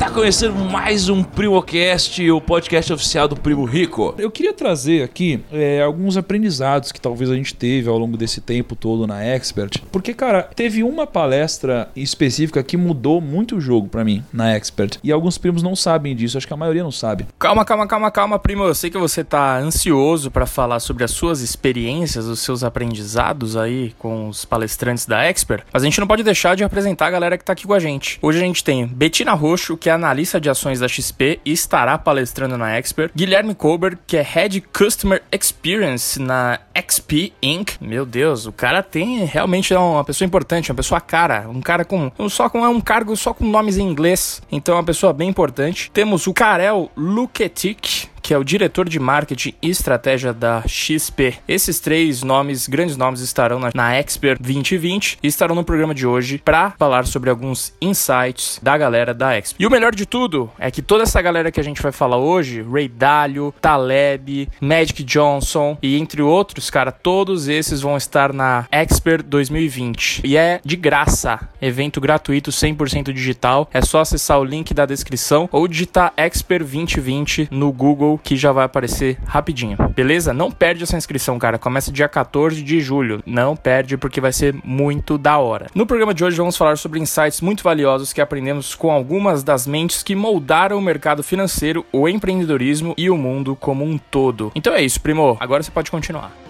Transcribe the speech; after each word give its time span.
Está 0.00 0.10
começando 0.10 0.56
mais 0.56 1.10
um 1.10 1.22
PrimoCast, 1.22 2.30
o 2.30 2.40
podcast 2.40 2.90
oficial 2.90 3.28
do 3.28 3.36
Primo 3.36 3.66
Rico. 3.66 4.14
Eu 4.16 4.30
queria 4.30 4.54
trazer 4.54 5.02
aqui 5.02 5.44
é, 5.52 5.82
alguns 5.82 6.16
aprendizados 6.16 6.90
que 6.90 6.98
talvez 6.98 7.30
a 7.30 7.34
gente 7.34 7.54
teve 7.54 7.86
ao 7.86 7.98
longo 7.98 8.16
desse 8.16 8.40
tempo 8.40 8.74
todo 8.74 9.06
na 9.06 9.22
Expert. 9.22 9.76
Porque, 9.92 10.14
cara, 10.14 10.44
teve 10.56 10.82
uma 10.82 11.06
palestra 11.06 11.90
específica 11.94 12.62
que 12.62 12.78
mudou 12.78 13.20
muito 13.20 13.56
o 13.56 13.60
jogo 13.60 13.88
pra 13.88 14.02
mim 14.02 14.24
na 14.32 14.56
Expert. 14.56 14.96
E 15.04 15.12
alguns 15.12 15.36
primos 15.36 15.62
não 15.62 15.76
sabem 15.76 16.16
disso, 16.16 16.38
acho 16.38 16.46
que 16.46 16.54
a 16.54 16.56
maioria 16.56 16.82
não 16.82 16.90
sabe. 16.90 17.26
Calma, 17.38 17.62
calma, 17.62 17.86
calma, 17.86 18.10
calma, 18.10 18.38
primo. 18.38 18.64
Eu 18.64 18.74
sei 18.74 18.88
que 18.88 18.96
você 18.96 19.22
tá 19.22 19.58
ansioso 19.58 20.30
pra 20.30 20.46
falar 20.46 20.80
sobre 20.80 21.04
as 21.04 21.10
suas 21.10 21.42
experiências, 21.42 22.24
os 22.24 22.40
seus 22.40 22.64
aprendizados 22.64 23.54
aí 23.54 23.92
com 23.98 24.30
os 24.30 24.46
palestrantes 24.46 25.04
da 25.04 25.24
Expert, 25.24 25.62
mas 25.70 25.82
a 25.82 25.84
gente 25.84 26.00
não 26.00 26.06
pode 26.06 26.22
deixar 26.22 26.56
de 26.56 26.64
apresentar 26.64 27.08
a 27.08 27.10
galera 27.10 27.36
que 27.36 27.44
tá 27.44 27.52
aqui 27.52 27.66
com 27.66 27.74
a 27.74 27.78
gente. 27.78 28.18
Hoje 28.22 28.38
a 28.38 28.42
gente 28.42 28.64
tem 28.64 28.86
Betina 28.86 29.34
Roxo, 29.34 29.76
que 29.76 29.89
é 29.90 29.92
analista 29.92 30.40
de 30.40 30.48
ações 30.48 30.80
da 30.80 30.88
XP 30.88 31.40
e 31.44 31.52
estará 31.52 31.98
palestrando 31.98 32.56
na 32.56 32.76
Expert, 32.76 33.12
Guilherme 33.14 33.54
Colbert, 33.54 33.98
que 34.06 34.16
é 34.16 34.22
Head 34.22 34.60
Customer 34.72 35.22
Experience 35.32 36.20
na 36.20 36.58
XP 36.74 37.32
Inc. 37.42 37.72
Meu 37.80 38.06
Deus, 38.06 38.46
o 38.46 38.52
cara 38.52 38.82
tem 38.82 39.24
realmente 39.24 39.74
é 39.74 39.78
uma 39.78 40.04
pessoa 40.04 40.26
importante, 40.26 40.70
uma 40.70 40.76
pessoa 40.76 41.00
cara, 41.00 41.48
um 41.48 41.60
cara 41.60 41.84
com 41.84 42.10
só 42.28 42.48
com 42.48 42.64
é 42.64 42.68
um 42.68 42.80
cargo 42.80 43.16
só 43.16 43.34
com 43.34 43.44
nomes 43.44 43.76
em 43.76 43.82
inglês, 43.82 44.40
então 44.50 44.74
é 44.74 44.78
uma 44.78 44.84
pessoa 44.84 45.12
bem 45.12 45.28
importante. 45.28 45.90
Temos 45.92 46.26
o 46.26 46.32
Karel 46.32 46.90
Luketic, 46.96 48.08
que 48.22 48.34
é 48.34 48.38
o 48.38 48.44
diretor 48.44 48.88
de 48.88 48.98
marketing 48.98 49.54
e 49.62 49.70
estratégia 49.70 50.32
da 50.32 50.62
XP. 50.66 51.34
Esses 51.46 51.80
três 51.80 52.22
nomes, 52.22 52.66
grandes 52.68 52.96
nomes, 52.96 53.20
estarão 53.20 53.58
na, 53.58 53.70
na 53.74 53.94
Expert 53.94 54.40
2020 54.40 55.18
e 55.22 55.26
estarão 55.26 55.54
no 55.54 55.64
programa 55.64 55.94
de 55.94 56.06
hoje 56.06 56.40
para 56.44 56.72
falar 56.72 57.06
sobre 57.06 57.30
alguns 57.30 57.72
insights 57.80 58.60
da 58.62 58.76
galera 58.76 59.14
da 59.14 59.34
Expert. 59.34 59.60
E 59.60 59.66
o 59.66 59.70
melhor 59.70 59.94
de 59.94 60.06
tudo 60.06 60.50
é 60.58 60.70
que 60.70 60.82
toda 60.82 61.02
essa 61.02 61.20
galera 61.20 61.50
que 61.50 61.60
a 61.60 61.64
gente 61.64 61.82
vai 61.82 61.92
falar 61.92 62.16
hoje, 62.16 62.62
Ray 62.62 62.88
Dalio, 62.88 63.54
Taleb, 63.60 64.48
Magic 64.60 65.02
Johnson 65.04 65.76
e 65.82 65.98
entre 65.98 66.22
outros, 66.22 66.70
cara, 66.70 66.92
todos 66.92 67.48
esses 67.48 67.80
vão 67.80 67.96
estar 67.96 68.32
na 68.32 68.66
Expert 68.70 69.24
2020. 69.24 70.22
E 70.24 70.36
é 70.36 70.60
de 70.64 70.76
graça, 70.76 71.48
evento 71.60 72.00
gratuito 72.00 72.50
100% 72.50 73.12
digital. 73.12 73.68
É 73.72 73.82
só 73.82 74.00
acessar 74.00 74.38
o 74.38 74.44
link 74.44 74.72
da 74.74 74.86
descrição 74.86 75.48
ou 75.52 75.66
digitar 75.66 76.12
Expert 76.16 76.64
2020 76.64 77.48
no 77.50 77.72
Google 77.72 78.09
que 78.18 78.36
já 78.36 78.52
vai 78.52 78.64
aparecer 78.64 79.18
rapidinho. 79.24 79.76
Beleza? 79.94 80.32
Não 80.32 80.50
perde 80.50 80.82
essa 80.82 80.96
inscrição, 80.96 81.38
cara. 81.38 81.58
Começa 81.58 81.92
dia 81.92 82.08
14 82.08 82.62
de 82.62 82.80
julho. 82.80 83.22
Não 83.26 83.56
perde 83.56 83.96
porque 83.96 84.20
vai 84.20 84.32
ser 84.32 84.54
muito 84.64 85.18
da 85.18 85.38
hora. 85.38 85.66
No 85.74 85.86
programa 85.86 86.14
de 86.14 86.24
hoje 86.24 86.36
vamos 86.36 86.56
falar 86.56 86.76
sobre 86.76 87.00
insights 87.00 87.40
muito 87.40 87.62
valiosos 87.62 88.12
que 88.12 88.20
aprendemos 88.20 88.74
com 88.74 88.90
algumas 88.90 89.42
das 89.42 89.66
mentes 89.66 90.02
que 90.02 90.14
moldaram 90.14 90.78
o 90.78 90.82
mercado 90.82 91.22
financeiro, 91.22 91.84
o 91.92 92.08
empreendedorismo 92.08 92.94
e 92.96 93.10
o 93.10 93.16
mundo 93.16 93.56
como 93.56 93.84
um 93.84 93.98
todo. 93.98 94.52
Então 94.54 94.72
é 94.72 94.82
isso, 94.82 95.00
primo. 95.00 95.36
Agora 95.40 95.62
você 95.62 95.70
pode 95.70 95.90
continuar. 95.90 96.49